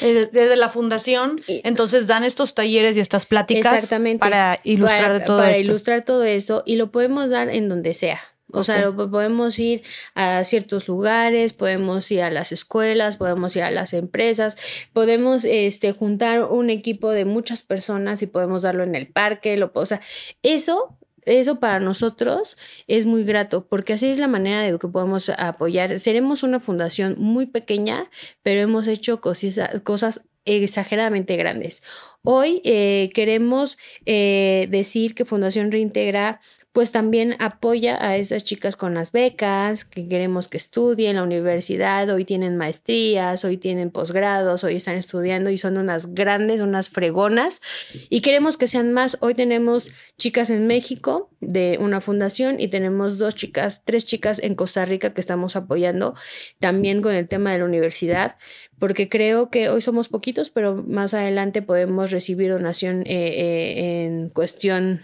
[0.00, 5.38] Eh, desde la fundación, entonces dan estos talleres y estas pláticas para ilustrar para, todo
[5.38, 8.20] para ilustrar todo eso y lo podemos dar en donde sea.
[8.54, 9.82] O sea, podemos ir
[10.14, 14.56] a ciertos lugares, podemos ir a las escuelas, podemos ir a las empresas,
[14.92, 19.56] podemos este, juntar un equipo de muchas personas y podemos darlo en el parque.
[19.56, 20.02] Lo, o sea,
[20.42, 25.28] eso eso para nosotros es muy grato porque así es la manera de que podemos
[25.30, 25.98] apoyar.
[25.98, 28.10] Seremos una fundación muy pequeña,
[28.42, 31.82] pero hemos hecho cosas, cosas exageradamente grandes.
[32.22, 36.40] Hoy eh, queremos eh, decir que Fundación Reintegra
[36.72, 41.22] pues también apoya a esas chicas con las becas, que queremos que estudien en la
[41.22, 46.88] universidad, hoy tienen maestrías, hoy tienen posgrados, hoy están estudiando y son unas grandes, unas
[46.88, 47.60] fregonas
[48.08, 49.18] y queremos que sean más.
[49.20, 54.54] Hoy tenemos chicas en México de una fundación y tenemos dos chicas, tres chicas en
[54.54, 56.14] Costa Rica que estamos apoyando
[56.58, 58.38] también con el tema de la universidad,
[58.78, 64.30] porque creo que hoy somos poquitos, pero más adelante podemos recibir donación eh, eh, en
[64.30, 65.02] cuestión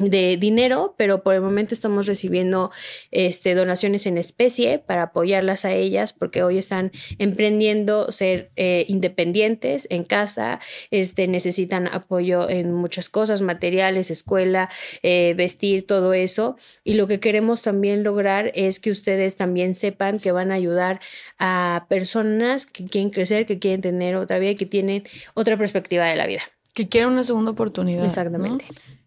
[0.00, 2.70] de dinero, pero por el momento estamos recibiendo
[3.10, 9.86] este, donaciones en especie para apoyarlas a ellas porque hoy están emprendiendo ser eh, independientes
[9.90, 14.70] en casa, este, necesitan apoyo en muchas cosas, materiales, escuela,
[15.02, 16.56] eh, vestir, todo eso.
[16.84, 21.00] Y lo que queremos también lograr es que ustedes también sepan que van a ayudar
[21.38, 25.04] a personas que quieren crecer, que quieren tener otra vida, que tienen
[25.34, 26.42] otra perspectiva de la vida.
[26.72, 28.04] Que quieren una segunda oportunidad.
[28.04, 28.64] Exactamente.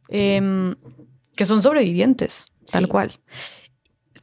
[0.09, 0.75] Em,
[1.35, 3.19] que son sobrevivientes, tal cual.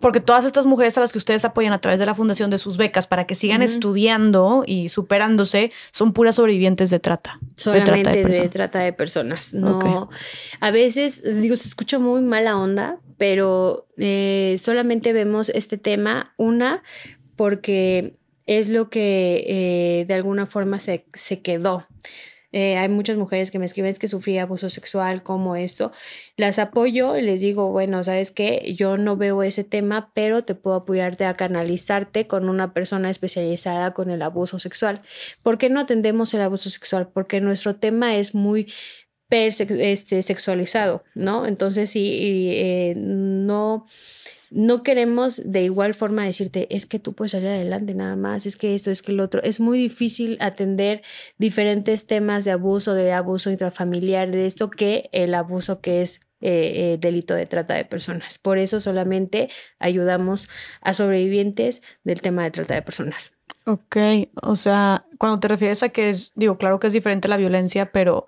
[0.01, 2.57] Porque todas estas mujeres a las que ustedes apoyan a través de la fundación de
[2.57, 7.39] sus becas para que sigan estudiando y superándose, son puras sobrevivientes de trata.
[7.55, 9.53] Solamente de trata de, personas.
[9.53, 10.09] No,
[10.61, 16.83] a veces, digo, se escucha muy mala onda, pero eh, solamente vemos este tema, una,
[17.37, 21.87] porque es lo que eh, de alguna forma se, se quedó.
[22.53, 25.93] Eh, hay muchas mujeres que me escriben que sufrí abuso sexual, como esto.
[26.37, 30.55] Las apoyo y les digo, bueno, sabes que yo no veo ese tema, pero te
[30.55, 35.01] puedo apoyarte a canalizarte con una persona especializada con el abuso sexual.
[35.43, 37.09] ¿Por qué no atendemos el abuso sexual?
[37.09, 38.67] Porque nuestro tema es muy
[39.31, 41.47] este, sexualizado, ¿no?
[41.47, 43.87] Entonces, sí, eh, no
[44.51, 48.57] no queremos de igual forma decirte, es que tú puedes salir adelante nada más, es
[48.57, 49.41] que esto, es que el otro.
[49.43, 51.03] Es muy difícil atender
[51.39, 56.93] diferentes temas de abuso, de abuso intrafamiliar, de esto que el abuso que es eh,
[56.95, 58.39] eh, delito de trata de personas.
[58.39, 60.49] Por eso solamente ayudamos
[60.81, 63.33] a sobrevivientes del tema de trata de personas.
[63.67, 63.97] Ok,
[64.43, 67.93] o sea, cuando te refieres a que es, digo, claro que es diferente la violencia,
[67.93, 68.27] pero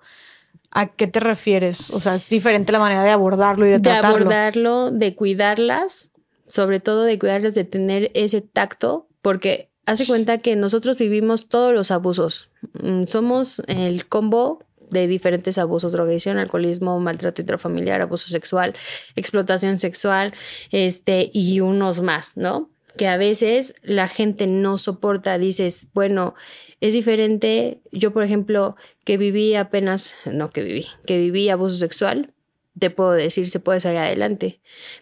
[0.71, 1.89] ¿a qué te refieres?
[1.89, 4.09] O sea, es diferente la manera de abordarlo y de, tratarlo.
[4.09, 6.12] De abordarlo, de cuidarlas,
[6.47, 11.73] sobre todo de cuidarles, de tener ese tacto, porque hace cuenta que nosotros vivimos todos
[11.73, 12.49] los abusos.
[12.81, 18.73] Mm, somos el combo de diferentes abusos, drogadicción, alcoholismo, maltrato intrafamiliar, abuso sexual,
[19.15, 20.33] explotación sexual,
[20.71, 22.69] este, y unos más, ¿no?
[22.95, 26.35] Que a veces la gente no soporta, dices, bueno,
[26.79, 32.31] es diferente, yo por ejemplo, que viví apenas, no que viví, que viví abuso sexual,
[32.77, 34.59] te puedo decir, se puede salir adelante.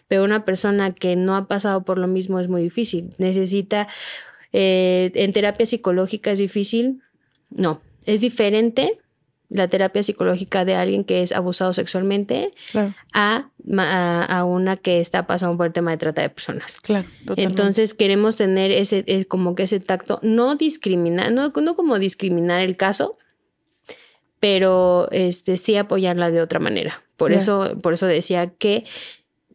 [0.08, 3.10] Pero una persona que no ha pasado por lo mismo es muy difícil.
[3.18, 3.88] Necesita,
[4.52, 7.02] eh, en terapia psicológica es difícil.
[7.50, 8.98] No, es diferente
[9.52, 12.52] la terapia psicológica de alguien que es abusado sexualmente
[13.12, 16.78] a, a, una que está pasando por el tema de trata de personas.
[16.80, 17.06] Claro.
[17.36, 22.60] Entonces queremos tener ese, eh, como que ese tacto, no discriminar, no, no como discriminar
[22.60, 23.18] el caso,
[24.40, 27.02] pero este, sí apoyarla de otra manera.
[27.22, 28.84] Por, eso, por eso decía que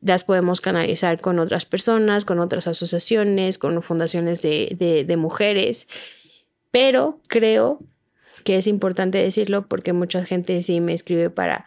[0.02, 5.88] las podemos canalizar con otras personas, con otras asociaciones, con fundaciones de, de, mujeres,
[6.72, 7.80] pero creo
[8.44, 11.66] que es importante decirlo porque mucha gente sí me escribe para,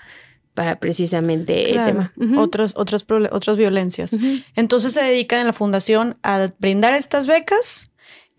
[0.55, 2.13] para precisamente el tema.
[2.37, 4.17] otras, otras, otras violencias.
[4.55, 7.90] Entonces se dedican en la fundación a brindar estas becas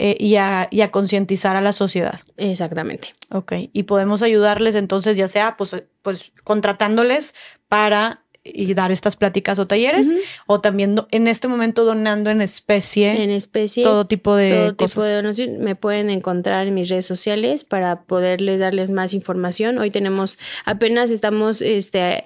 [0.03, 2.21] eh, y a, concientizar a la sociedad.
[2.37, 3.09] Exactamente.
[3.29, 7.35] Ok, y podemos ayudarles entonces, ya sea pues, pues contratándoles
[7.67, 10.11] para y dar estas pláticas o talleres
[10.47, 15.03] o también en este momento donando en especie en especie todo tipo de todo tipo
[15.03, 19.91] de donación me pueden encontrar en mis redes sociales para poderles darles más información hoy
[19.91, 22.25] tenemos apenas estamos este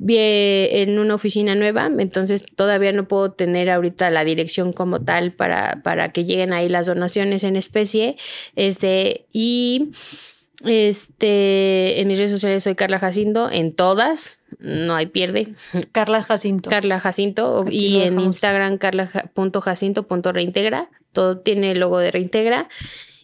[0.00, 5.82] en una oficina nueva, entonces todavía no puedo tener ahorita la dirección como tal para,
[5.82, 8.16] para que lleguen ahí las donaciones en especie.
[8.56, 9.92] Este, y
[10.64, 15.54] este, en mis redes sociales soy Carla Jacinto, en todas, no hay pierde.
[15.92, 16.70] Carla Jacinto.
[16.70, 22.68] Carla Jacinto, y en Instagram carla.jacinto.reintegra, todo tiene el logo de reintegra.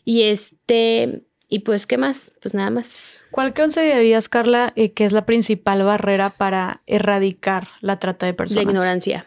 [0.05, 2.32] Y este, y pues, ¿qué más?
[2.40, 3.19] Pues nada más.
[3.31, 8.65] ¿Cuál considerarías, Carla, eh, que es la principal barrera para erradicar la trata de personas?
[8.65, 9.26] La ignorancia.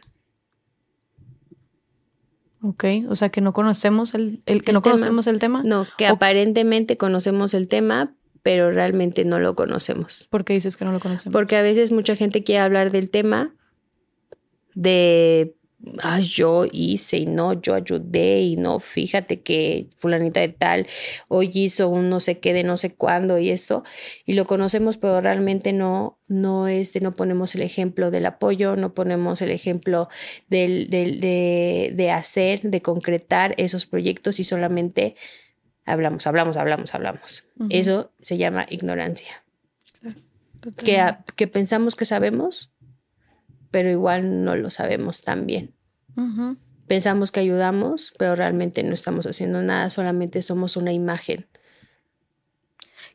[2.62, 5.64] Ok, o sea que no conocemos el, el que no conocemos el tema.
[5.64, 10.28] No, que aparentemente conocemos el tema, pero realmente no lo conocemos.
[10.30, 11.34] ¿Por qué dices que no lo conocemos?
[11.34, 13.54] Porque a veces mucha gente quiere hablar del tema
[14.76, 15.56] de
[16.02, 20.88] ay, yo hice y no, yo ayudé y no, fíjate que fulanita de tal
[21.28, 23.84] hoy hizo un no sé qué de no sé cuándo y esto,
[24.26, 28.94] y lo conocemos, pero realmente no, no, este, no ponemos el ejemplo del apoyo, no
[28.94, 30.10] ponemos el ejemplo
[30.50, 35.16] del, de, de hacer, de concretar esos proyectos y solamente
[35.86, 37.44] hablamos, hablamos, hablamos, hablamos.
[37.70, 39.44] Eso se llama ignorancia.
[40.84, 41.02] que,
[41.36, 42.73] que pensamos que sabemos,
[43.74, 45.74] pero igual no lo sabemos tan bien.
[46.86, 51.48] Pensamos que ayudamos, pero realmente no estamos haciendo nada, solamente somos una imagen.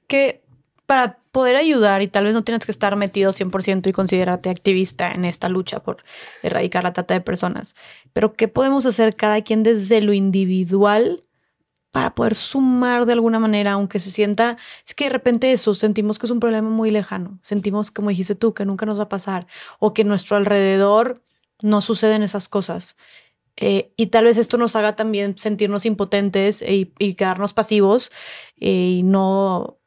[0.09, 0.43] Que
[0.85, 5.13] para poder ayudar y tal vez no tienes que estar metido 100% y considerarte activista
[5.13, 6.03] en esta lucha por
[6.43, 7.77] erradicar la trata de personas,
[8.13, 11.23] pero ¿qué podemos hacer cada quien desde lo individual
[11.93, 16.19] para poder sumar de alguna manera, aunque se sienta, es que de repente eso, sentimos
[16.19, 19.09] que es un problema muy lejano, sentimos, como dijiste tú, que nunca nos va a
[19.09, 19.47] pasar
[19.79, 21.23] o que nuestro alrededor
[21.63, 22.97] no suceden esas cosas.
[23.57, 28.13] Eh, y tal vez esto nos haga también sentirnos impotentes e, y quedarnos pasivos
[28.61, 29.79] eh, y no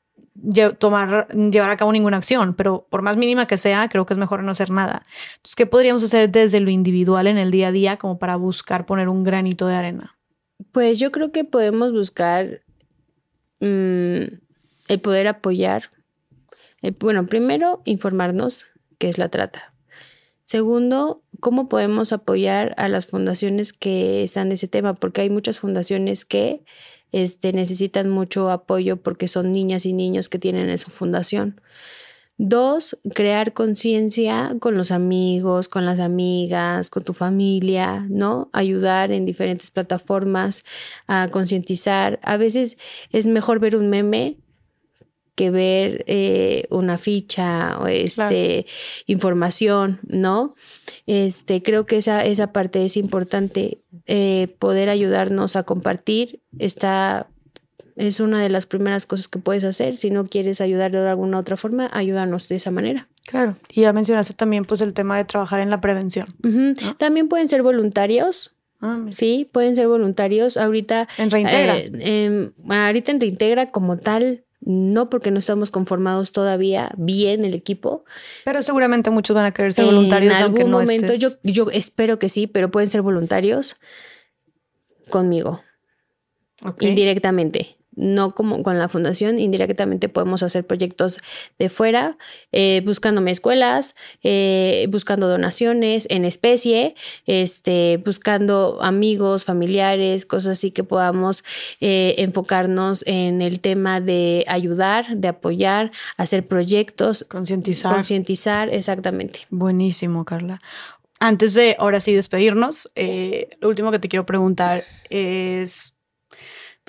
[0.80, 4.18] tomar, llevar a cabo ninguna acción, pero por más mínima que sea, creo que es
[4.18, 5.04] mejor no hacer nada.
[5.36, 8.86] Entonces, ¿qué podríamos hacer desde lo individual en el día a día como para buscar
[8.86, 10.21] poner un granito de arena?
[10.72, 12.62] Pues yo creo que podemos buscar
[13.60, 14.24] mm,
[14.88, 15.90] el poder apoyar.
[17.00, 18.68] bueno, primero, informarnos
[18.98, 19.74] qué es la trata.
[20.46, 25.60] Segundo, cómo podemos apoyar a las fundaciones que están en ese tema, porque hay muchas
[25.60, 26.64] fundaciones que
[27.12, 31.62] este, necesitan mucho apoyo porque son niñas y niños que tienen esa fundación.
[32.38, 38.50] Dos, crear conciencia con los amigos, con las amigas, con tu familia, ¿no?
[38.52, 40.66] Ayudar en diferentes plataformas
[41.08, 42.20] a concientizar.
[42.24, 42.78] A veces
[43.12, 44.38] es mejor ver un meme
[45.36, 48.66] que ver eh, una ficha o este
[49.08, 50.54] información, ¿no?
[51.08, 56.42] Este, creo que esa, esa parte es importante, eh, poder ayudarnos a compartir.
[56.60, 57.30] Está
[57.96, 59.96] es una de las primeras cosas que puedes hacer.
[59.96, 63.08] Si no quieres ayudarle de alguna otra forma, ayúdanos de esa manera.
[63.26, 63.58] Claro.
[63.70, 66.28] Y ya mencionaste también pues el tema de trabajar en la prevención.
[66.98, 68.56] También pueden ser voluntarios.
[68.80, 70.58] Ah, sí, pueden ser voluntarios.
[70.58, 71.08] Ahorita.
[71.18, 71.78] En Reintegra.
[71.78, 77.54] Eh, em, ahorita en Reintegra como tal, no porque no estamos conformados todavía bien el
[77.54, 78.06] equipo.
[78.44, 80.36] Pero seguramente muchos van a querer ser voluntarios.
[80.36, 83.78] En algún momento yo, yo espero que sí, pero pueden ser voluntarios
[85.10, 85.62] conmigo.
[86.80, 91.20] Indirectamente no como con la fundación, indirectamente podemos hacer proyectos
[91.60, 92.18] de fuera,
[92.52, 96.96] eh, buscándome escuelas, eh, buscando donaciones en especie,
[97.26, 101.44] este, buscando amigos, familiares, cosas así que podamos
[101.82, 107.26] eh, enfocarnos en el tema de ayudar, de apoyar, hacer proyectos.
[107.30, 107.94] Concientizar.
[107.94, 109.42] Concientizar, exactamente.
[109.50, 110.62] Buenísimo, Carla.
[111.20, 112.90] Antes de ahora sí despedirnos,
[113.60, 115.96] lo último que te quiero preguntar es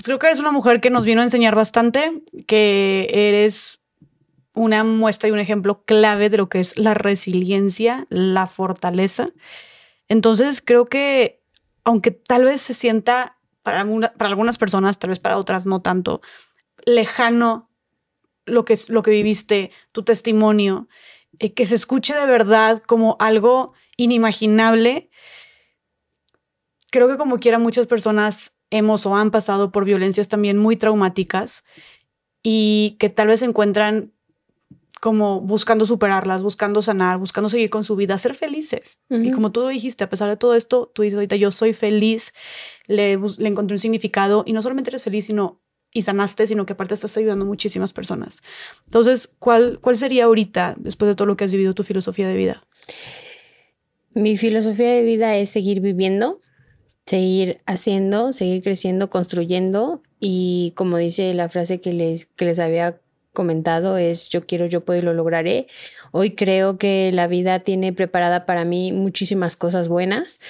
[0.02, 3.78] pues creo que eres una mujer que nos vino a enseñar bastante, que eres
[4.52, 9.30] una muestra y un ejemplo clave de lo que es la resiliencia, la fortaleza.
[10.08, 11.40] Entonces creo que,
[11.84, 13.82] aunque tal vez se sienta para,
[14.18, 16.20] algunas personas, tal vez para otras no tanto,
[16.84, 17.70] lejano
[18.44, 20.88] lo que, es, lo que viviste, tu testimonio,
[21.38, 25.10] eh, que se escuche de verdad como algo inimaginable,
[26.90, 31.62] creo que como quiera muchas personas hemos o han pasado por violencias también muy traumáticas
[32.42, 34.12] y que tal vez se encuentran
[35.00, 39.00] como buscando superarlas, buscando sanar, buscando seguir con su vida, ser felices.
[39.10, 41.72] Y como tú lo dijiste, a pesar de todo esto, tú dices ahorita, yo soy
[41.72, 42.32] feliz,
[42.86, 45.60] le, le encontré un significado y no solamente eres feliz, sino
[45.92, 48.42] y sanaste, sino que aparte estás ayudando a muchísimas personas.
[48.86, 52.36] Entonces, ¿cuál, ¿cuál sería ahorita, después de todo lo que has vivido, tu filosofía de
[52.36, 52.64] vida?
[54.14, 56.41] Mi filosofía de vida es seguir viviendo,
[57.06, 63.00] seguir haciendo, seguir creciendo, construyendo y como dice la frase que les, que les había
[63.32, 65.66] comentado es yo quiero, yo puedo y lo lograré.
[66.12, 70.40] Hoy creo que la vida tiene preparada para mí muchísimas cosas buenas.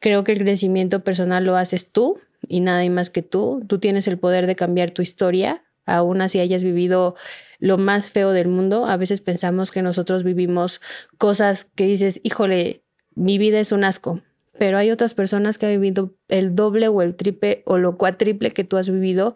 [0.00, 2.18] Creo que el crecimiento personal lo haces tú
[2.48, 3.62] y nada más que tú.
[3.68, 7.14] Tú tienes el poder de cambiar tu historia, aún así hayas vivido
[7.58, 8.86] lo más feo del mundo.
[8.86, 10.80] A veces pensamos que nosotros vivimos
[11.18, 12.82] cosas que dices, híjole,
[13.14, 14.20] mi vida es un asco
[14.58, 18.50] pero hay otras personas que han vivido el doble o el triple o lo cuatriple
[18.50, 19.34] que tú has vivido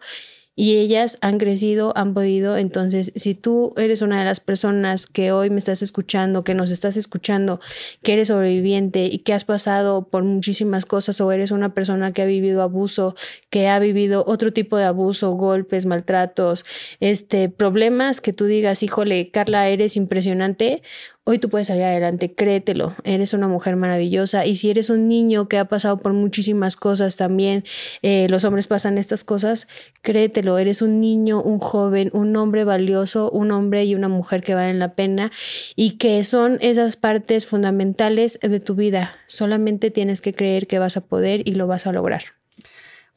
[0.59, 2.57] y ellas han crecido, han podido.
[2.57, 6.71] Entonces, si tú eres una de las personas que hoy me estás escuchando, que nos
[6.71, 7.61] estás escuchando,
[8.01, 12.23] que eres sobreviviente y que has pasado por muchísimas cosas o eres una persona que
[12.23, 13.15] ha vivido abuso,
[13.51, 16.65] que ha vivido otro tipo de abuso, golpes, maltratos,
[16.99, 20.81] este, problemas que tú digas, híjole, Carla, eres impresionante.
[21.29, 25.49] Hoy tú puedes salir adelante, créetelo, eres una mujer maravillosa y si eres un niño
[25.49, 27.65] que ha pasado por muchísimas cosas también,
[28.01, 29.67] eh, los hombres pasan estas cosas,
[30.01, 34.55] créetelo, eres un niño, un joven, un hombre valioso, un hombre y una mujer que
[34.55, 35.29] valen la pena
[35.75, 39.17] y que son esas partes fundamentales de tu vida.
[39.27, 42.23] Solamente tienes que creer que vas a poder y lo vas a lograr.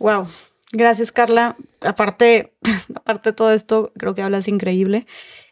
[0.00, 0.26] Wow,
[0.72, 1.54] gracias Carla.
[1.80, 2.54] Aparte,
[2.96, 5.06] aparte de todo esto, creo que hablas increíble.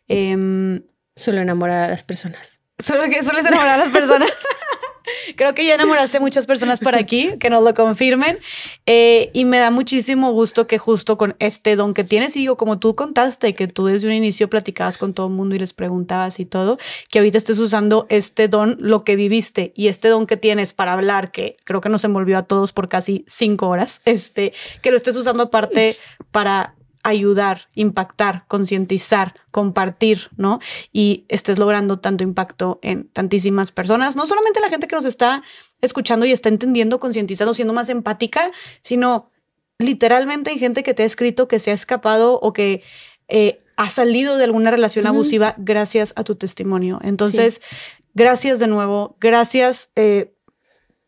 [0.09, 0.81] Eh,
[1.19, 2.61] Solo enamorar a las personas.
[2.79, 4.31] Solo que sueles enamorar a las personas.
[5.37, 8.39] Creo que ya enamoraste a muchas personas por aquí que nos lo confirmen.
[8.87, 12.57] Eh, y me da muchísimo gusto que justo con este don que tienes, y digo,
[12.57, 15.73] como tú contaste, que tú desde un inicio platicabas con todo el mundo y les
[15.73, 16.79] preguntabas y todo,
[17.11, 20.93] que ahorita estés usando este don, lo que viviste y este don que tienes para
[20.93, 24.97] hablar, que creo que nos envolvió a todos por casi cinco horas, este, que lo
[24.97, 25.97] estés usando aparte
[26.31, 30.61] para ayudar, impactar, concientizar, compartir, ¿no?
[30.93, 35.43] Y estés logrando tanto impacto en tantísimas personas, no solamente la gente que nos está
[35.81, 38.51] escuchando y está entendiendo, concientizando, siendo más empática,
[38.83, 39.31] sino
[39.79, 42.83] literalmente hay gente que te ha escrito que se ha escapado o que
[43.29, 45.13] eh, ha salido de alguna relación uh -huh.
[45.13, 46.99] abusiva gracias a tu testimonio.
[47.03, 47.77] Entonces, sí.
[48.15, 49.93] gracias de nuevo, gracias.
[49.95, 50.35] Eh,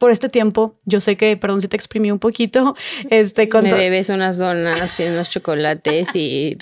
[0.00, 0.76] por este tiempo.
[0.86, 2.74] Yo sé que, perdón si te exprimí un poquito.
[3.10, 6.56] Este, con Me debes unas donas y unos chocolates y,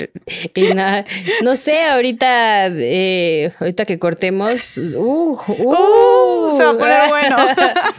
[0.55, 1.05] y nada.
[1.43, 7.37] No sé, ahorita, eh, ahorita que cortemos, uh, uh, uh, se va a poner bueno.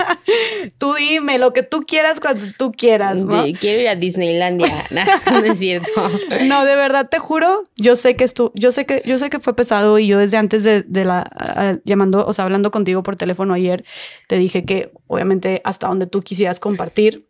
[0.77, 3.18] tú dime lo que tú quieras cuando tú quieras.
[3.18, 3.45] ¿no?
[3.45, 4.74] Sí, quiero ir a Disneylandia.
[4.92, 6.11] no, no es cierto.
[6.45, 9.40] No, de verdad te juro, yo sé que esto, yo sé que, yo sé que
[9.40, 13.16] fue pesado y yo desde antes de, de la llamando, o sea, hablando contigo por
[13.16, 13.85] teléfono ayer,
[14.27, 17.28] te dije que obviamente hasta donde tú quisieras compartir.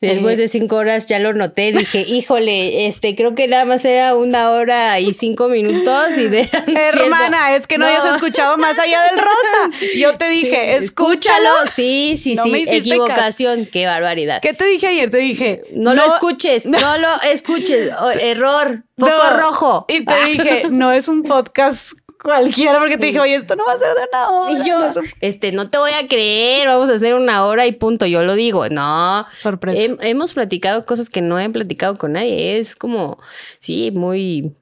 [0.00, 3.84] Después eh, de cinco horas ya lo noté, dije, híjole, este, creo que nada más
[3.84, 8.56] era una hora y cinco minutos y de Hermana, es que no, no, habías escuchado
[8.56, 9.86] más allá del rosa.
[9.98, 11.50] Yo te dije, escúchalo.
[11.70, 13.70] Sí, sí, no sí, equivocación, caso.
[13.72, 14.40] qué barbaridad.
[14.40, 15.10] ¿Qué te dije ayer?
[15.10, 19.86] Te dije, no, no lo escuches, no, lo escuches, oh, error, foco rojo.
[19.88, 23.72] Y te dije, no es un podcast cualquiera porque te dije, oye, esto no va
[23.72, 24.52] a ser de una hora.
[24.52, 27.72] Y yo, no este, no te voy a creer, vamos a hacer una hora y
[27.72, 28.06] punto.
[28.06, 29.26] Yo lo digo, no.
[29.32, 29.80] Sorpresa.
[29.80, 32.58] He, hemos platicado cosas que no he platicado con nadie.
[32.58, 33.18] Es como,
[33.60, 34.54] sí, muy,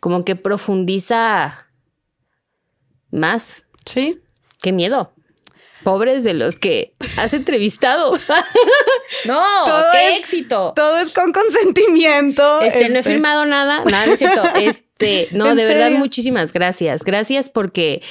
[0.00, 1.66] como que profundiza
[3.10, 3.64] más.
[3.84, 4.20] Sí.
[4.62, 5.12] Qué miedo.
[5.82, 8.12] Pobres de los que has entrevistado.
[9.26, 10.72] no, todo qué es, éxito.
[10.74, 12.60] Todo es con consentimiento.
[12.60, 12.92] Este, este.
[12.92, 13.84] no he firmado nada.
[13.84, 14.42] Nada, no es cierto.
[14.98, 17.04] Este, no, de verdad, muchísimas gracias.
[17.04, 18.02] Gracias porque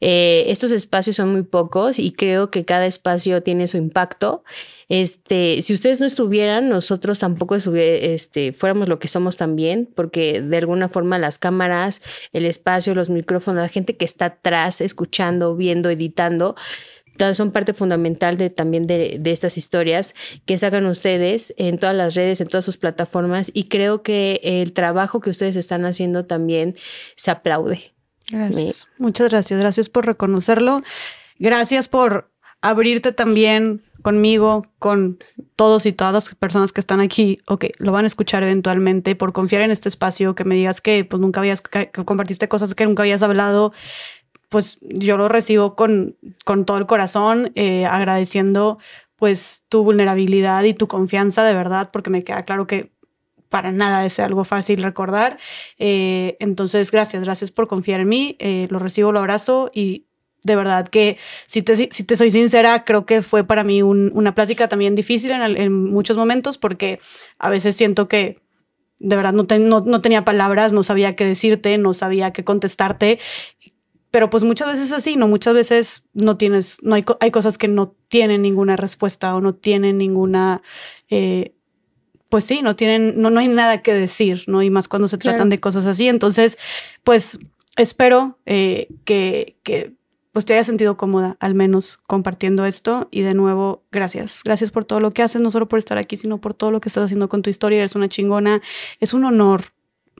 [0.00, 4.44] eh, estos espacios son muy pocos y creo que cada espacio tiene su impacto.
[4.88, 10.56] Este, si ustedes no estuvieran, nosotros tampoco este, fuéramos lo que somos también, porque de
[10.58, 15.88] alguna forma las cámaras, el espacio, los micrófonos, la gente que está atrás, escuchando, viendo,
[15.88, 16.56] editando,
[17.32, 20.14] son parte fundamental de también de, de, estas historias
[20.44, 24.72] que sacan ustedes en todas las redes, en todas sus plataformas y creo que el
[24.72, 26.74] trabajo que ustedes están haciendo también
[27.16, 27.94] se aplaude.
[28.30, 28.88] Gracias.
[28.98, 29.06] Me...
[29.06, 29.60] Muchas gracias.
[29.60, 30.82] Gracias por reconocerlo.
[31.38, 32.30] Gracias por
[32.60, 35.18] abrirte también conmigo, con
[35.56, 39.16] todos y todas las personas que están aquí o que lo van a escuchar eventualmente,
[39.16, 42.76] por confiar en este espacio, que me digas que pues nunca habías, que compartiste cosas
[42.76, 43.72] que nunca habías hablado,
[44.56, 48.78] pues yo lo recibo con, con todo el corazón, eh, agradeciendo
[49.16, 52.90] pues tu vulnerabilidad y tu confianza de verdad, porque me queda claro que
[53.50, 55.36] para nada es algo fácil recordar.
[55.78, 60.06] Eh, entonces, gracias, gracias por confiar en mí, eh, lo recibo, lo abrazo y
[60.42, 64.10] de verdad que si te, si te soy sincera, creo que fue para mí un,
[64.14, 66.98] una plática también difícil en, en, muchos momentos porque
[67.38, 68.40] a veces siento que
[68.98, 72.44] de verdad no, te, no, no tenía palabras, no sabía qué decirte, no sabía qué
[72.44, 73.18] contestarte
[74.10, 75.28] pero pues muchas veces así, ¿no?
[75.28, 79.54] Muchas veces no tienes, no hay, hay cosas que no tienen ninguna respuesta o no
[79.54, 80.62] tienen ninguna,
[81.10, 81.54] eh,
[82.28, 84.62] pues sí, no tienen, no, no hay nada que decir, ¿no?
[84.62, 85.36] Y más cuando se claro.
[85.36, 86.08] tratan de cosas así.
[86.08, 86.58] Entonces,
[87.04, 87.38] pues
[87.76, 89.92] espero eh, que, que
[90.36, 93.08] pues te hayas sentido cómoda, al menos compartiendo esto.
[93.10, 94.42] Y de nuevo, gracias.
[94.44, 96.78] Gracias por todo lo que haces, no solo por estar aquí, sino por todo lo
[96.80, 97.78] que estás haciendo con tu historia.
[97.78, 98.60] Eres una chingona.
[99.00, 99.62] Es un honor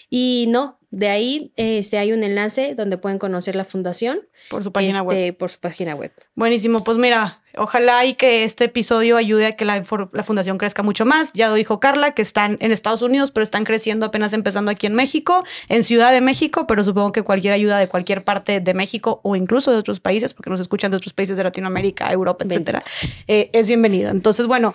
[0.09, 4.22] y no, de ahí este, hay un enlace donde pueden conocer la fundación.
[4.50, 5.35] Por su página este, web.
[5.35, 6.14] Por su página web.
[6.35, 10.83] Buenísimo, pues mira, ojalá y que este episodio ayude a que la, la, fundación crezca
[10.83, 11.33] mucho más.
[11.33, 14.88] Ya lo dijo Carla, que están en Estados Unidos, pero están creciendo apenas empezando aquí
[14.88, 18.73] en México, en Ciudad de México, pero supongo que cualquier ayuda de cualquier parte de
[18.73, 22.45] México o incluso de otros países, porque nos escuchan de otros países de Latinoamérica, Europa,
[22.47, 22.83] etcétera,
[23.27, 24.09] eh, es bienvenida.
[24.09, 24.73] Entonces, bueno.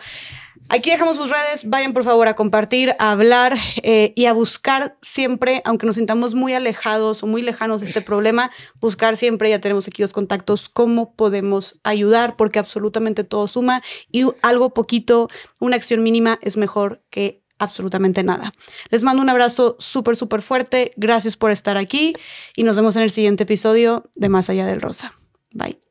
[0.69, 4.99] Aquí dejamos sus redes, vayan por favor a compartir, a hablar eh, y a buscar
[5.01, 9.61] siempre, aunque nos sintamos muy alejados o muy lejanos de este problema, buscar siempre, ya
[9.61, 13.81] tenemos aquí los contactos, cómo podemos ayudar, porque absolutamente todo suma
[14.11, 15.29] y algo poquito,
[15.61, 18.53] una acción mínima es mejor que absolutamente nada.
[18.91, 22.15] Les mando un abrazo súper, súper fuerte, gracias por estar aquí
[22.57, 25.13] y nos vemos en el siguiente episodio de Más allá del Rosa.
[25.53, 25.86] Bye.